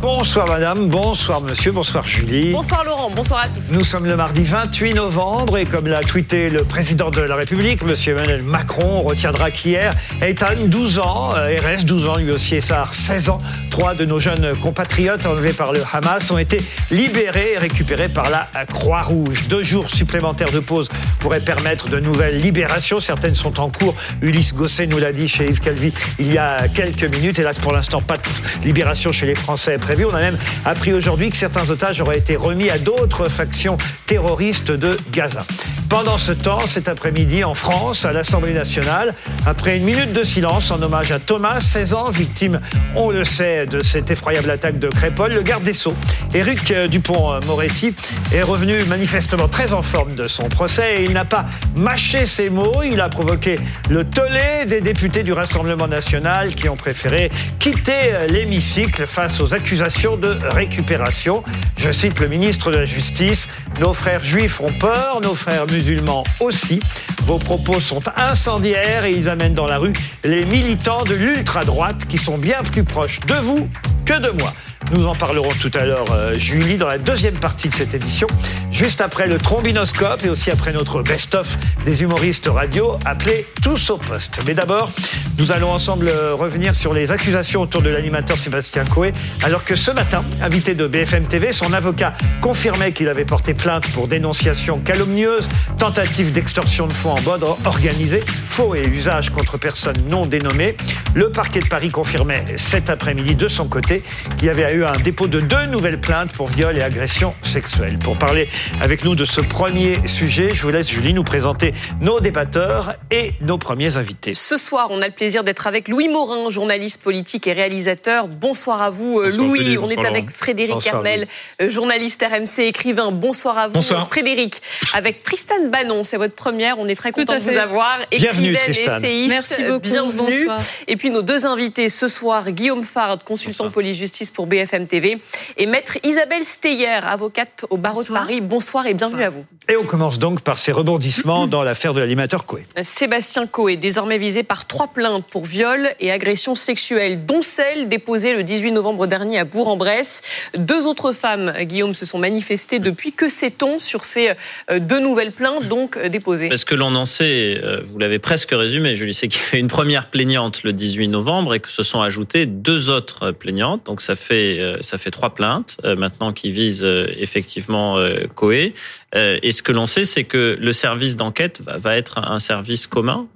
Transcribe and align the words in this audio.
Bonsoir 0.00 0.46
madame, 0.48 0.88
bonsoir 0.88 1.40
monsieur, 1.40 1.72
bonsoir 1.72 2.06
Julie. 2.06 2.52
Bonsoir 2.52 2.84
Laurent, 2.84 3.10
bonsoir 3.10 3.40
à 3.40 3.48
tous. 3.48 3.72
Nous 3.72 3.84
sommes 3.84 4.06
le 4.06 4.16
mardi 4.16 4.42
28 4.42 4.94
novembre 4.94 5.58
et 5.58 5.64
comme 5.64 5.86
l'a 5.86 6.00
tweeté 6.00 6.50
le 6.50 6.64
président 6.64 7.10
de 7.10 7.20
la 7.20 7.36
République, 7.36 7.82
monsieur 7.82 8.12
Emmanuel 8.12 8.42
Macron, 8.42 9.00
on 9.00 9.02
retiendra 9.02 9.50
qu'hier, 9.50 9.92
Ethan, 10.20 10.66
12 10.66 10.98
ans, 10.98 11.34
et 11.48 11.58
reste 11.58 11.86
12 11.86 12.08
ans 12.08 12.16
lui 12.16 12.30
aussi, 12.30 12.56
et 12.56 12.60
Sahar, 12.60 12.92
16 12.94 13.30
ans, 13.30 13.38
trois 13.70 13.94
de 13.94 14.04
nos 14.04 14.18
jeunes 14.18 14.56
compatriotes 14.60 15.26
enlevés 15.26 15.52
par 15.52 15.72
le 15.72 15.82
Hamas 15.92 16.30
ont 16.30 16.38
été 16.38 16.62
libérés 16.90 17.52
et 17.54 17.58
récupérés 17.58 18.08
par 18.08 18.30
la 18.30 18.46
Croix-Rouge. 18.66 19.48
Deux 19.48 19.62
jours 19.62 19.88
supplémentaires 19.88 20.52
de 20.52 20.60
pause 20.60 20.88
pourraient 21.18 21.40
permettre 21.40 21.88
de 21.88 21.98
nouvelles 21.98 22.40
libérations. 22.40 23.00
Certaines 23.00 23.34
sont 23.34 23.60
en 23.60 23.70
cours. 23.70 23.94
Ulysse 24.22 24.54
Gosset 24.54 24.86
nous 24.86 24.98
l'a 24.98 25.12
dit 25.12 25.28
chez 25.28 25.46
Yves 25.46 25.60
Calvi 25.60 25.92
il 26.18 26.32
y 26.32 26.38
a 26.38 26.68
quelques 26.68 27.04
minutes. 27.14 27.38
Hélas, 27.38 27.58
pour 27.58 27.72
l'instant, 27.72 28.00
pas 28.00 28.16
de 28.16 28.22
libération 28.64 29.10
chez 29.10 29.26
les 29.26 29.34
Français 29.34 29.78
on 30.04 30.14
a 30.14 30.20
même 30.20 30.38
appris 30.64 30.92
aujourd'hui 30.92 31.30
que 31.30 31.36
certains 31.36 31.68
otages 31.70 32.00
auraient 32.00 32.18
été 32.18 32.36
remis 32.36 32.70
à 32.70 32.78
d'autres 32.78 33.28
factions 33.28 33.76
terroristes 34.06 34.72
de 34.72 34.96
Gaza. 35.12 35.44
Pendant 35.88 36.18
ce 36.18 36.32
temps, 36.32 36.66
cet 36.66 36.88
après-midi, 36.88 37.44
en 37.44 37.54
France, 37.54 38.04
à 38.04 38.12
l'Assemblée 38.12 38.54
nationale, 38.54 39.14
après 39.46 39.76
une 39.76 39.84
minute 39.84 40.12
de 40.12 40.24
silence 40.24 40.70
en 40.70 40.82
hommage 40.82 41.12
à 41.12 41.18
Thomas, 41.18 41.60
16 41.60 41.94
ans, 41.94 42.10
victime, 42.10 42.60
on 42.96 43.10
le 43.10 43.22
sait, 43.22 43.66
de 43.66 43.80
cette 43.80 44.10
effroyable 44.10 44.50
attaque 44.50 44.78
de 44.78 44.88
Crépol, 44.88 45.32
le 45.32 45.42
garde 45.42 45.62
des 45.62 45.74
Sceaux, 45.74 45.94
Éric 46.32 46.72
Dupont-Moretti, 46.72 47.94
est 48.32 48.42
revenu 48.42 48.74
manifestement 48.88 49.46
très 49.46 49.72
en 49.72 49.82
forme 49.82 50.14
de 50.14 50.26
son 50.26 50.48
procès 50.48 51.02
et 51.02 51.04
il 51.04 51.12
n'a 51.12 51.24
pas 51.24 51.44
mâché 51.76 52.26
ses 52.26 52.50
mots, 52.50 52.82
il 52.82 53.00
a 53.00 53.08
provoqué 53.08 53.60
le 53.90 54.04
tollé 54.04 54.66
des 54.66 54.80
députés 54.80 55.22
du 55.22 55.32
Rassemblement 55.32 55.86
national 55.86 56.54
qui 56.54 56.68
ont 56.68 56.76
préféré 56.76 57.30
quitter 57.58 58.26
l'hémicycle 58.30 59.06
face 59.06 59.40
aux 59.40 59.54
de 59.74 60.54
récupération. 60.54 61.42
Je 61.76 61.90
cite 61.90 62.20
le 62.20 62.28
ministre 62.28 62.70
de 62.70 62.76
la 62.76 62.84
Justice, 62.84 63.48
nos 63.80 63.92
frères 63.92 64.22
juifs 64.22 64.60
ont 64.60 64.72
peur, 64.72 65.20
nos 65.20 65.34
frères 65.34 65.66
musulmans 65.66 66.22
aussi. 66.38 66.78
Vos 67.22 67.38
propos 67.38 67.80
sont 67.80 68.02
incendiaires 68.16 69.04
et 69.04 69.12
ils 69.12 69.28
amènent 69.28 69.54
dans 69.54 69.66
la 69.66 69.78
rue 69.78 69.92
les 70.22 70.44
militants 70.44 71.02
de 71.02 71.14
l'ultra-droite 71.14 72.06
qui 72.08 72.18
sont 72.18 72.38
bien 72.38 72.62
plus 72.62 72.84
proches 72.84 73.18
de 73.26 73.34
vous 73.34 73.68
que 74.04 74.18
de 74.20 74.30
moi. 74.30 74.52
Nous 74.92 75.06
en 75.06 75.14
parlerons 75.14 75.52
tout 75.60 75.70
à 75.74 75.84
l'heure, 75.84 76.12
euh, 76.12 76.36
Julie, 76.36 76.76
dans 76.76 76.86
la 76.86 76.98
deuxième 76.98 77.34
partie 77.34 77.68
de 77.68 77.74
cette 77.74 77.94
édition, 77.94 78.26
juste 78.70 79.00
après 79.00 79.26
le 79.26 79.38
trombinoscope 79.38 80.24
et 80.24 80.28
aussi 80.28 80.50
après 80.50 80.72
notre 80.72 81.02
best-of 81.02 81.56
des 81.84 82.02
humoristes 82.02 82.48
radio 82.52 82.98
appelé 83.04 83.46
Tous 83.62 83.90
au 83.90 83.96
poste. 83.96 84.40
Mais 84.46 84.54
d'abord, 84.54 84.90
nous 85.38 85.52
allons 85.52 85.70
ensemble 85.70 86.08
euh, 86.08 86.34
revenir 86.34 86.74
sur 86.74 86.92
les 86.92 87.12
accusations 87.12 87.62
autour 87.62 87.82
de 87.82 87.88
l'animateur 87.88 88.36
Sébastien 88.36 88.84
Coé, 88.84 89.12
alors 89.42 89.64
que 89.64 89.74
ce 89.74 89.90
matin, 89.90 90.22
invité 90.42 90.74
de 90.74 90.86
BFM 90.86 91.26
TV, 91.26 91.50
son 91.52 91.72
avocat 91.72 92.12
confirmait 92.40 92.92
qu'il 92.92 93.08
avait 93.08 93.24
porté 93.24 93.54
plainte 93.54 93.86
pour 93.92 94.06
dénonciation 94.06 94.78
calomnieuse, 94.78 95.48
tentative 95.78 96.30
d'extorsion 96.30 96.86
de 96.86 96.92
fonds 96.92 97.12
en 97.12 97.20
bode 97.22 97.44
organisé, 97.64 98.22
faux 98.48 98.74
et 98.74 98.86
usage 98.86 99.30
contre 99.30 99.56
personnes 99.56 99.96
non 100.08 100.26
dénommées. 100.26 100.76
Le 101.14 101.30
parquet 101.30 101.60
de 101.60 101.68
Paris 101.68 101.90
confirmait 101.90 102.44
cet 102.56 102.90
après-midi 102.90 103.34
de 103.34 103.48
son 103.48 103.66
côté 103.66 104.02
qu'il 104.36 104.46
y 104.46 104.50
avait 104.50 104.73
eu 104.74 104.84
un 104.84 104.96
dépôt 104.96 105.28
de 105.28 105.40
deux 105.40 105.66
nouvelles 105.66 106.00
plaintes 106.00 106.32
pour 106.32 106.48
viol 106.48 106.76
et 106.76 106.82
agression 106.82 107.32
sexuelle. 107.42 107.98
Pour 107.98 108.18
parler 108.18 108.48
avec 108.82 109.04
nous 109.04 109.14
de 109.14 109.24
ce 109.24 109.40
premier 109.40 109.94
sujet, 110.06 110.52
je 110.52 110.62
vous 110.62 110.70
laisse 110.70 110.90
Julie 110.90 111.14
nous 111.14 111.22
présenter 111.22 111.72
nos 112.00 112.18
débatteurs 112.18 112.96
et 113.10 113.34
nos 113.40 113.56
premiers 113.56 113.96
invités. 113.96 114.34
Ce 114.34 114.56
soir, 114.56 114.88
on 114.90 115.00
a 115.00 115.06
le 115.06 115.12
plaisir 115.12 115.44
d'être 115.44 115.68
avec 115.68 115.86
Louis 115.88 116.08
Morin, 116.08 116.50
journaliste 116.50 117.02
politique 117.02 117.46
et 117.46 117.52
réalisateur. 117.52 118.26
Bonsoir 118.26 118.82
à 118.82 118.90
vous 118.90 119.20
euh, 119.20 119.30
Louis. 119.30 119.78
on 119.78 119.88
est 119.88 120.04
avec 120.04 120.30
Frédéric 120.30 120.80
Carmel, 120.80 121.28
euh, 121.62 121.70
journaliste 121.70 122.24
RMC, 122.28 122.64
écrivain. 122.64 123.12
Bonsoir 123.12 123.58
à 123.58 123.68
vous 123.68 123.74
Bonsoir. 123.74 124.08
Frédéric. 124.08 124.60
Avec 124.92 125.22
Tristan 125.22 125.68
Bannon, 125.70 126.02
c'est 126.02 126.16
votre 126.16 126.34
première. 126.34 126.80
On 126.80 126.88
est 126.88 126.96
très 126.96 127.12
content 127.12 127.34
de 127.34 127.40
vous 127.40 127.56
avoir. 127.56 128.00
Bienvenue 128.10 128.54
Tristan. 128.54 128.98
Merci 129.28 129.62
beaucoup. 129.62 129.80
Bienvenue. 129.80 130.48
Et 130.88 130.96
puis 130.96 131.10
nos 131.10 131.22
deux 131.22 131.46
invités 131.46 131.88
ce 131.88 132.08
soir, 132.08 132.50
Guillaume 132.50 132.82
Fard, 132.82 133.18
consultant 133.24 133.70
police-justice 133.70 134.32
pour 134.32 134.46
BFM 134.46 134.63
TV, 134.66 135.18
et 135.56 135.66
maître 135.66 135.98
Isabelle 136.02 136.44
Steyer, 136.44 137.00
avocate 137.02 137.64
au 137.70 137.76
barreau 137.76 138.02
de 138.02 138.08
Paris. 138.08 138.40
Bonsoir 138.40 138.86
et 138.86 138.94
bienvenue 138.94 139.22
à 139.22 139.30
vous. 139.30 139.44
Et 139.68 139.76
on 139.76 139.84
commence 139.84 140.18
donc 140.18 140.42
par 140.42 140.58
ces 140.58 140.72
rebondissements 140.72 141.46
dans 141.46 141.62
l'affaire 141.62 141.94
de 141.94 142.00
l'animateur 142.00 142.44
Coé. 142.44 142.66
Sébastien 142.82 143.46
Coé, 143.46 143.76
désormais 143.76 144.18
visé 144.18 144.42
par 144.42 144.66
trois 144.66 144.88
plaintes 144.88 145.26
pour 145.30 145.44
viol 145.44 145.90
et 146.00 146.10
agression 146.10 146.54
sexuelle, 146.54 147.24
dont 147.24 147.40
celle 147.40 147.88
déposée 147.88 148.34
le 148.34 148.42
18 148.42 148.72
novembre 148.72 149.06
dernier 149.06 149.38
à 149.38 149.44
Bourg-en-Bresse. 149.44 150.20
Deux 150.58 150.86
autres 150.86 151.12
femmes, 151.12 151.54
Guillaume, 151.62 151.94
se 151.94 152.04
sont 152.04 152.18
manifestées 152.18 152.78
depuis. 152.78 153.12
Que 153.12 153.28
sait-on 153.28 153.78
sur 153.78 154.04
ces 154.04 154.32
euh, 154.70 154.78
deux 154.78 155.00
nouvelles 155.00 155.32
plaintes 155.32 155.68
donc 155.68 155.96
euh, 155.96 156.08
déposées? 156.08 156.48
Parce 156.48 156.64
que 156.64 156.74
l'on 156.74 156.94
en 156.94 157.04
sait, 157.04 157.60
euh, 157.62 157.80
vous 157.84 157.98
l'avez 157.98 158.18
presque 158.18 158.50
résumé, 158.50 158.96
je 158.96 159.10
sais 159.10 159.28
qu'il 159.28 159.40
y 159.52 159.56
a 159.56 159.58
une 159.58 159.68
première 159.68 160.10
plaignante 160.10 160.62
le 160.62 160.72
18 160.72 161.08
novembre 161.08 161.54
et 161.54 161.60
que 161.60 161.70
se 161.70 161.82
sont 161.82 162.00
ajoutées 162.00 162.46
deux 162.46 162.90
autres 162.90 163.30
plaignantes. 163.30 163.86
Donc 163.86 164.00
ça 164.00 164.14
fait 164.14 164.53
euh, 164.60 164.78
ça 164.80 164.98
fait 164.98 165.10
trois 165.10 165.34
plaintes 165.34 165.78
euh, 165.84 165.96
maintenant 165.96 166.32
qui 166.32 166.50
visent 166.50 166.84
euh, 166.84 167.06
effectivement 167.18 167.96
Coé. 168.34 168.74
Et 169.16 169.52
ce 169.52 169.62
que 169.62 169.70
l'on 169.70 169.86
sait, 169.86 170.04
c'est 170.04 170.24
que 170.24 170.58
le 170.60 170.72
service 170.72 171.14
d'enquête 171.14 171.60
va, 171.64 171.96
être 171.96 172.18
un 172.18 172.40
service 172.40 172.88
commun, 172.88 173.28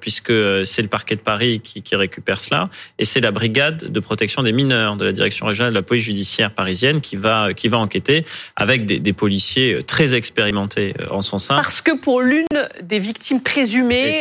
puisque 0.00 0.32
c'est 0.64 0.82
le 0.82 0.88
parquet 0.88 1.16
de 1.16 1.20
Paris 1.20 1.60
qui, 1.60 1.82
qui 1.82 1.96
récupère 1.96 2.38
cela, 2.38 2.70
et 3.00 3.04
c'est 3.04 3.20
la 3.20 3.32
brigade 3.32 3.90
de 3.90 4.00
protection 4.00 4.44
des 4.44 4.52
mineurs 4.52 4.96
de 4.96 5.04
la 5.04 5.10
direction 5.10 5.46
régionale 5.46 5.72
de 5.72 5.78
la 5.78 5.82
police 5.82 6.04
judiciaire 6.04 6.52
parisienne 6.52 7.00
qui 7.00 7.16
va 7.16 7.54
qui 7.54 7.66
va 7.66 7.78
enquêter 7.78 8.24
avec 8.54 8.86
des, 8.86 9.00
des 9.00 9.12
policiers 9.12 9.82
très 9.84 10.14
expérimentés 10.14 10.94
en 11.10 11.22
son 11.22 11.40
sein. 11.40 11.56
Parce 11.56 11.82
que 11.82 11.96
pour 11.96 12.20
l'une 12.20 12.46
des 12.82 13.00
victimes 13.00 13.42
présumées, 13.42 14.20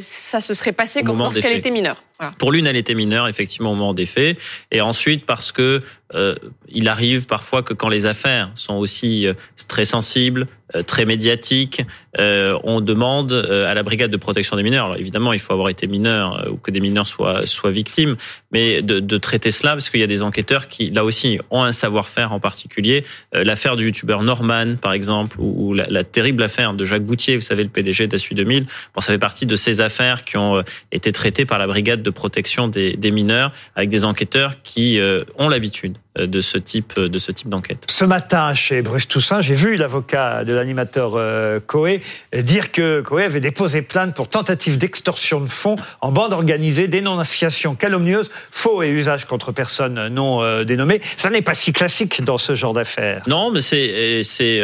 ça 0.00 0.40
se 0.40 0.52
serait 0.52 0.72
passé 0.72 1.04
comme 1.04 1.18
lorsqu'elle 1.18 1.56
était 1.56 1.70
mineure. 1.70 2.02
Pour 2.38 2.52
l'une, 2.52 2.66
elle 2.66 2.76
était 2.76 2.94
mineure, 2.94 3.28
effectivement, 3.28 3.72
au 3.72 3.74
moment 3.74 3.94
des 3.94 4.06
faits. 4.06 4.38
Et 4.70 4.80
ensuite, 4.80 5.26
parce 5.26 5.52
que 5.52 5.82
euh, 6.14 6.34
il 6.68 6.88
arrive 6.88 7.26
parfois 7.26 7.62
que 7.62 7.74
quand 7.74 7.88
les 7.88 8.06
affaires 8.06 8.50
sont 8.54 8.74
aussi 8.74 9.26
euh, 9.26 9.34
très 9.68 9.84
sensibles, 9.84 10.46
euh, 10.74 10.82
très 10.82 11.04
médiatiques, 11.04 11.82
on 12.16 12.80
demande 12.80 13.32
à 13.32 13.74
la 13.74 13.82
brigade 13.82 14.10
de 14.10 14.16
protection 14.16 14.56
des 14.56 14.62
mineurs. 14.62 14.84
Alors 14.84 14.96
évidemment, 14.96 15.32
il 15.32 15.40
faut 15.40 15.52
avoir 15.52 15.68
été 15.68 15.88
mineur 15.88 16.46
ou 16.48 16.56
que 16.56 16.70
des 16.70 16.78
mineurs 16.78 17.08
soient 17.08 17.44
soient 17.44 17.72
victimes, 17.72 18.16
mais 18.52 18.82
de, 18.82 19.00
de 19.00 19.18
traiter 19.18 19.50
cela 19.50 19.72
parce 19.72 19.90
qu'il 19.90 19.98
y 19.98 20.04
a 20.04 20.06
des 20.06 20.22
enquêteurs 20.22 20.68
qui, 20.68 20.90
là 20.90 21.04
aussi, 21.04 21.40
ont 21.50 21.64
un 21.64 21.72
savoir-faire 21.72 22.32
en 22.32 22.38
particulier. 22.38 23.04
L'affaire 23.32 23.74
du 23.74 23.86
youtubeur 23.86 24.22
Norman, 24.22 24.76
par 24.80 24.92
exemple, 24.92 25.36
ou, 25.40 25.74
la, 25.74 26.04
terrible 26.04 26.44
affaire 26.44 26.72
de 26.72 26.84
Jacques 26.84 27.04
Boutier, 27.04 27.34
vous 27.34 27.42
savez, 27.42 27.64
le 27.64 27.68
PDG 27.68 28.06
d'Assu 28.06 28.34
2000. 28.34 28.66
Bon, 28.94 29.00
ça 29.00 29.12
fait 29.12 29.18
partie 29.18 29.46
de 29.46 29.56
ces 29.56 29.80
affaires 29.80 30.24
qui 30.24 30.36
ont 30.36 30.62
été 30.92 31.10
traitées 31.10 31.46
par 31.46 31.58
la 31.58 31.66
brigade 31.66 32.02
de 32.02 32.10
protection 32.10 32.68
des, 32.68 32.96
des 32.96 33.10
mineurs 33.10 33.50
avec 33.74 33.88
des 33.88 34.04
enquêteurs 34.04 34.62
qui 34.62 35.00
ont 35.36 35.48
l'habitude 35.48 35.96
euh, 35.96 36.03
de 36.16 36.40
ce 36.40 36.58
type 36.58 36.98
de 36.98 37.18
ce 37.18 37.32
type 37.32 37.48
d'enquête. 37.48 37.86
Ce 37.90 38.04
matin 38.04 38.54
chez 38.54 38.82
Bruce 38.82 39.08
Toussaint, 39.08 39.40
j'ai 39.40 39.54
vu 39.54 39.76
l'avocat 39.76 40.44
de 40.44 40.52
l'animateur 40.52 41.14
euh, 41.16 41.60
Coé 41.66 42.02
dire 42.36 42.70
que 42.70 43.00
Coé 43.00 43.24
avait 43.24 43.40
déposé 43.40 43.82
plainte 43.82 44.14
pour 44.14 44.28
tentative 44.28 44.78
d'extorsion 44.78 45.40
de 45.40 45.46
fonds 45.46 45.76
en 46.00 46.12
bande 46.12 46.32
organisée, 46.32 46.88
dénonciation 46.88 47.74
calomnieuse, 47.74 48.30
faux 48.50 48.82
et 48.82 48.88
usage 48.88 49.24
contre 49.24 49.52
personnes 49.52 50.08
non 50.08 50.42
euh, 50.42 50.64
dénommées. 50.64 51.00
Ça 51.16 51.30
n'est 51.30 51.42
pas 51.42 51.54
si 51.54 51.72
classique 51.72 52.22
dans 52.22 52.38
ce 52.38 52.54
genre 52.54 52.72
d'affaires. 52.72 53.22
Non, 53.26 53.50
mais 53.50 53.60
c'est 53.60 54.22
c'est 54.22 54.60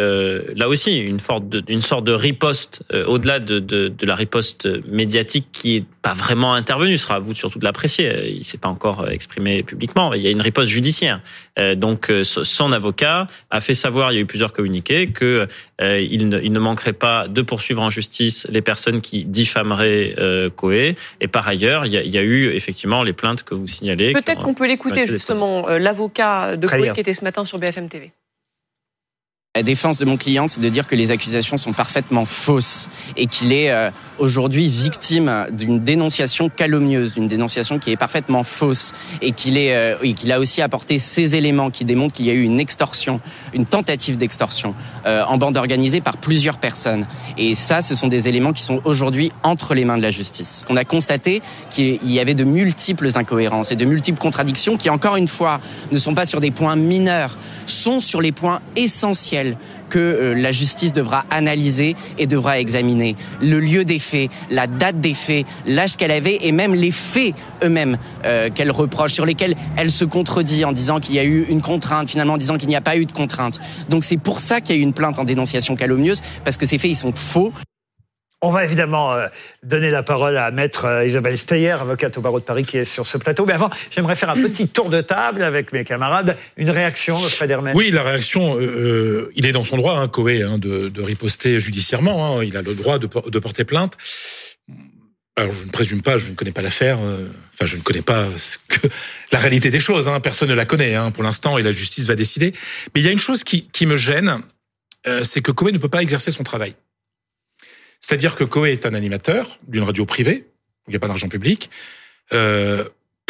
là 0.54 0.69
aussi 0.69 0.98
une 0.98 1.20
sorte 1.20 1.48
de, 1.48 1.62
une 1.69 1.80
sorte 1.80 2.04
de 2.04 2.12
riposte 2.12 2.82
au-delà 3.06 3.40
de, 3.40 3.58
de, 3.58 3.88
de 3.88 4.06
la 4.06 4.14
riposte 4.14 4.69
médiatique 4.86 5.48
qui 5.52 5.76
est 5.76 5.84
pas 6.02 6.12
vraiment 6.12 6.54
intervenu. 6.54 6.96
Ce 6.96 7.04
sera 7.04 7.16
à 7.16 7.19
vous 7.19 7.34
surtout 7.34 7.58
de 7.58 7.64
l'apprécier. 7.64 8.30
Il 8.30 8.44
s'est 8.44 8.58
pas 8.58 8.69
encore 8.69 9.08
exprimé 9.10 9.62
publiquement. 9.62 10.14
Il 10.14 10.22
y 10.22 10.26
a 10.26 10.30
une 10.30 10.40
riposte 10.40 10.70
judiciaire. 10.70 11.20
Euh, 11.58 11.75
donc 11.75 12.10
euh, 12.10 12.25
son 12.25 12.72
avocat 12.72 13.28
a 13.50 13.60
fait 13.60 13.75
savoir, 13.75 14.12
il 14.12 14.14
y 14.16 14.19
a 14.19 14.20
eu 14.20 14.26
plusieurs 14.26 14.52
communiqués, 14.52 15.08
que 15.08 15.46
euh, 15.81 16.00
il, 16.00 16.28
ne, 16.28 16.40
il, 16.40 16.52
ne, 16.52 16.58
manquerait 16.58 16.92
pas 16.92 17.28
de 17.28 17.42
poursuivre 17.42 17.82
en 17.82 17.90
justice 17.90 18.46
les 18.50 18.62
personnes 18.62 19.00
qui 19.00 19.25
diffameraient 19.25 20.14
euh, 20.19 20.50
Coé. 20.50 20.96
Et 21.20 21.28
par 21.28 21.46
ailleurs, 21.48 21.87
il 21.87 21.92
y, 21.92 21.96
a, 21.96 22.02
il 22.02 22.10
y, 22.10 22.19
a, 22.19 22.22
eu 22.22 22.50
effectivement 22.50 23.02
les 23.02 23.12
plaintes 23.12 23.42
que 23.42 23.54
vous 23.54 23.66
signalez. 23.69 24.12
Peut-être 24.12 24.42
qu'on 24.42 24.54
peut 24.54 24.66
l'écouter 24.66 25.06
justement, 25.06 25.69
l'avocat 25.69 26.56
de 26.56 26.66
Coé 26.66 26.92
qui 26.94 27.00
était 27.00 27.14
ce 27.14 27.25
matin 27.25 27.44
sur 27.44 27.58
BFM 27.58 27.88
TV. 27.88 28.12
La 29.56 29.64
défense 29.64 29.99
de 29.99 30.05
mon 30.05 30.17
client, 30.17 30.47
c'est 30.47 30.61
de 30.61 30.69
dire 30.69 30.87
que 30.87 30.94
les 30.94 31.11
accusations 31.11 31.58
sont 31.58 31.73
parfaitement 31.73 32.25
fausses 32.25 32.88
et 33.17 33.26
qu'il 33.26 33.52
est 33.52 33.73
euh, 33.73 33.91
aujourd'hui 34.20 34.69
victime 34.69 35.49
d'une 35.50 35.81
dénonciation 35.82 36.49
calomnieuse, 36.49 37.14
d'une 37.14 37.26
dénonciation 37.26 37.81
qui 37.81 37.91
est 37.91 37.97
parfaitement 37.97 38.44
fausse 38.44 38.93
et 39.20 39.32
qu'il 39.32 39.58
est 39.58 39.75
euh, 39.75 39.97
et 40.05 40.12
qu'il 40.12 40.31
a 40.31 40.38
aussi 40.38 40.62
apporté 40.62 41.00
ces 41.00 41.35
éléments 41.35 41.70
qui 41.70 41.85
démontrent 41.85 42.14
qu'il 42.14 42.26
y 42.26 42.31
a 42.31 42.32
eu 42.32 42.44
une 42.44 42.61
extorsion, 42.61 43.20
une 43.52 43.67
tentative 43.67 44.17
d'extorsion 44.17 44.76
euh, 45.05 45.25
en 45.25 45.37
bande 45.37 45.56
organisée 45.56 46.00
par 46.00 46.19
plusieurs 46.19 46.58
personnes. 46.58 47.05
Et 47.37 47.56
ça, 47.56 47.82
ce 47.82 47.97
sont 47.97 48.06
des 48.06 48.29
éléments 48.29 48.52
qui 48.52 48.62
sont 48.62 48.81
aujourd'hui 48.85 49.32
entre 49.43 49.75
les 49.75 49.85
mains 49.85 49.97
de 49.97 50.02
la 50.02 50.11
justice. 50.11 50.64
On 50.69 50.76
a 50.76 50.85
constaté 50.85 51.43
qu'il 51.70 52.08
y 52.08 52.20
avait 52.20 52.35
de 52.35 52.44
multiples 52.44 53.08
incohérences 53.17 53.73
et 53.73 53.76
de 53.76 53.85
multiples 53.85 54.20
contradictions 54.20 54.76
qui, 54.76 54.91
encore 54.91 55.17
une 55.17 55.26
fois, 55.26 55.61
ne 55.91 55.99
sont 55.99 56.14
pas 56.14 56.26
sur 56.26 56.41
des 56.41 56.52
points 56.52 56.76
mineurs, 56.76 57.37
sont 57.67 57.99
sur 57.99 58.20
les 58.20 58.31
points 58.31 58.61
essentiels 58.76 59.39
que 59.88 59.98
euh, 59.98 60.34
la 60.34 60.52
justice 60.52 60.92
devra 60.92 61.25
analyser 61.31 61.96
et 62.19 62.26
devra 62.26 62.58
examiner. 62.58 63.16
Le 63.42 63.60
lieu 63.60 63.84
des 63.84 63.98
faits, 63.98 64.31
la 64.50 64.66
date 64.66 65.00
des 65.00 65.14
faits, 65.14 65.46
l'âge 65.66 65.96
qu'elle 65.96 66.10
avait 66.10 66.38
et 66.42 66.52
même 66.52 66.75
les 66.75 66.90
faits 66.90 67.34
eux-mêmes 67.62 67.98
euh, 68.25 68.50
qu'elle 68.50 68.70
reproche, 68.70 69.12
sur 69.12 69.26
lesquels 69.26 69.54
elle 69.76 69.90
se 69.90 70.04
contredit 70.04 70.64
en 70.64 70.72
disant 70.72 71.00
qu'il 71.00 71.14
y 71.14 71.19
a 71.19 71.25
eu 71.25 71.46
une 71.48 71.62
contrainte, 71.62 72.08
finalement 72.08 72.34
en 72.34 72.38
disant 72.38 72.56
qu'il 72.56 72.69
n'y 72.69 72.76
a 72.76 72.81
pas 72.81 72.96
eu 72.96 73.06
de 73.06 73.12
contrainte. 73.12 73.60
Donc 73.88 74.04
c'est 74.04 74.16
pour 74.16 74.40
ça 74.40 74.60
qu'il 74.60 74.76
y 74.76 74.78
a 74.78 74.81
eu 74.81 74.84
une 74.84 74.92
plainte 74.94 75.19
en 75.19 75.25
dénonciation 75.25 75.76
calomnieuse, 75.76 76.22
parce 76.44 76.56
que 76.56 76.66
ces 76.66 76.78
faits, 76.78 76.90
ils 76.90 76.96
sont 76.96 77.12
faux. 77.12 77.52
On 78.42 78.50
va 78.50 78.64
évidemment 78.64 79.12
euh, 79.12 79.26
donner 79.62 79.90
la 79.90 80.02
parole 80.02 80.38
à 80.38 80.50
maître 80.50 80.87
euh, 80.87 81.06
Isabelle 81.06 81.37
Steyer, 81.37 81.72
avocate 81.72 82.16
au 82.16 82.22
barreau 82.22 82.40
de 82.40 82.44
Paris, 82.44 82.64
qui 82.64 82.78
est 82.78 82.87
sur 82.87 83.06
ce 83.06 83.19
plateau. 83.19 83.44
Mais 83.44 83.52
avant, 83.52 83.69
j'aimerais 83.90 84.14
faire 84.14 84.31
un 84.31 84.42
petit 84.42 84.66
tour 84.69 84.88
de 84.88 85.02
table 85.02 85.42
avec 85.42 85.75
mes 85.75 85.84
camarades. 85.84 86.38
Une 86.56 86.70
réaction, 86.70 87.19
Fred 87.19 87.50
Hermel 87.50 87.76
Oui, 87.76 87.90
la 87.90 88.02
réaction, 88.02 88.58
euh, 88.58 89.31
il 89.34 89.44
est 89.44 89.52
dans 89.52 89.64
son 89.64 89.76
droit, 89.76 89.98
hein, 89.98 90.08
Coé, 90.08 90.42
hein, 90.42 90.56
de, 90.56 90.88
de, 90.88 91.02
riposter 91.02 91.60
judiciairement. 91.60 92.38
Hein, 92.38 92.44
il 92.44 92.56
a 92.56 92.62
le 92.62 92.75
droit 92.75 92.98
de, 92.98 93.06
de, 93.06 93.38
porter 93.38 93.64
plainte. 93.64 93.98
Alors, 95.37 95.52
je 95.52 95.66
ne 95.66 95.70
présume 95.70 96.00
pas, 96.00 96.16
je 96.16 96.31
ne 96.31 96.34
connais 96.34 96.52
pas 96.52 96.62
l'affaire. 96.62 96.98
enfin, 96.98 97.66
je 97.66 97.76
ne 97.76 97.82
connais 97.82 98.02
pas 98.02 98.25
ce 98.38 98.56
que, 98.69 98.88
la 99.32 99.38
réalité 99.38 99.69
des 99.69 99.81
choses. 99.81 100.08
Hein, 100.08 100.19
personne 100.20 100.48
ne 100.48 100.54
la 100.54 100.64
connaît 100.64 100.94
hein, 100.94 101.10
pour 101.10 101.25
l'instant, 101.25 101.58
et 101.58 101.62
la 101.62 101.72
justice 101.72 102.06
va 102.06 102.14
décider. 102.14 102.54
Mais 102.94 103.02
il 103.02 103.04
y 103.04 103.08
a 103.08 103.12
une 103.12 103.19
chose 103.19 103.44
qui, 103.44 103.69
qui 103.69 103.84
me 103.84 103.98
gêne, 103.98 104.40
c'est 105.22 105.42
que 105.42 105.52
Coé 105.52 105.72
ne 105.72 105.78
peut 105.78 105.88
pas 105.88 106.00
exercer 106.00 106.31
son 106.31 106.42
travail. 106.42 106.75
C'est-à-dire 108.00 108.35
que 108.35 108.44
Coé 108.44 108.73
est 108.73 108.87
un 108.87 108.94
animateur 108.94 109.58
d'une 109.69 109.82
radio 109.82 110.05
privée, 110.05 110.47
où 110.87 110.91
il 110.91 110.93
n'y 110.93 110.97
a 110.97 111.00
pas 111.00 111.08
d'argent 111.08 111.29
public. 111.29 111.70
Euh, 112.32 112.85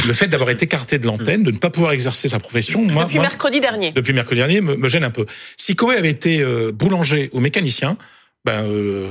le 0.07 0.13
fait 0.13 0.29
d'avoir 0.29 0.51
été 0.51 0.65
écarté 0.65 0.99
de 0.99 1.07
l'antenne, 1.07 1.43
de 1.43 1.51
ne 1.51 1.59
pas 1.59 1.71
pouvoir 1.71 1.93
exercer 1.93 2.29
sa 2.29 2.39
profession, 2.39 2.81
depuis 2.81 2.95
moi, 2.95 3.05
depuis 3.05 3.19
mercredi 3.19 3.61
dernier, 3.61 3.93
depuis 3.93 4.13
mercredi 4.13 4.39
dernier, 4.39 4.61
me, 4.61 4.77
me 4.77 4.89
gêne 4.89 5.05
un 5.05 5.11
peu. 5.11 5.27
Si 5.57 5.77
Coé 5.77 5.97
avait 5.97 6.11
été 6.11 6.41
euh, 6.41 6.73
boulanger 6.73 7.29
ou 7.33 7.41
mécanicien, 7.41 7.99
ben 8.45 8.65
euh, 8.65 9.11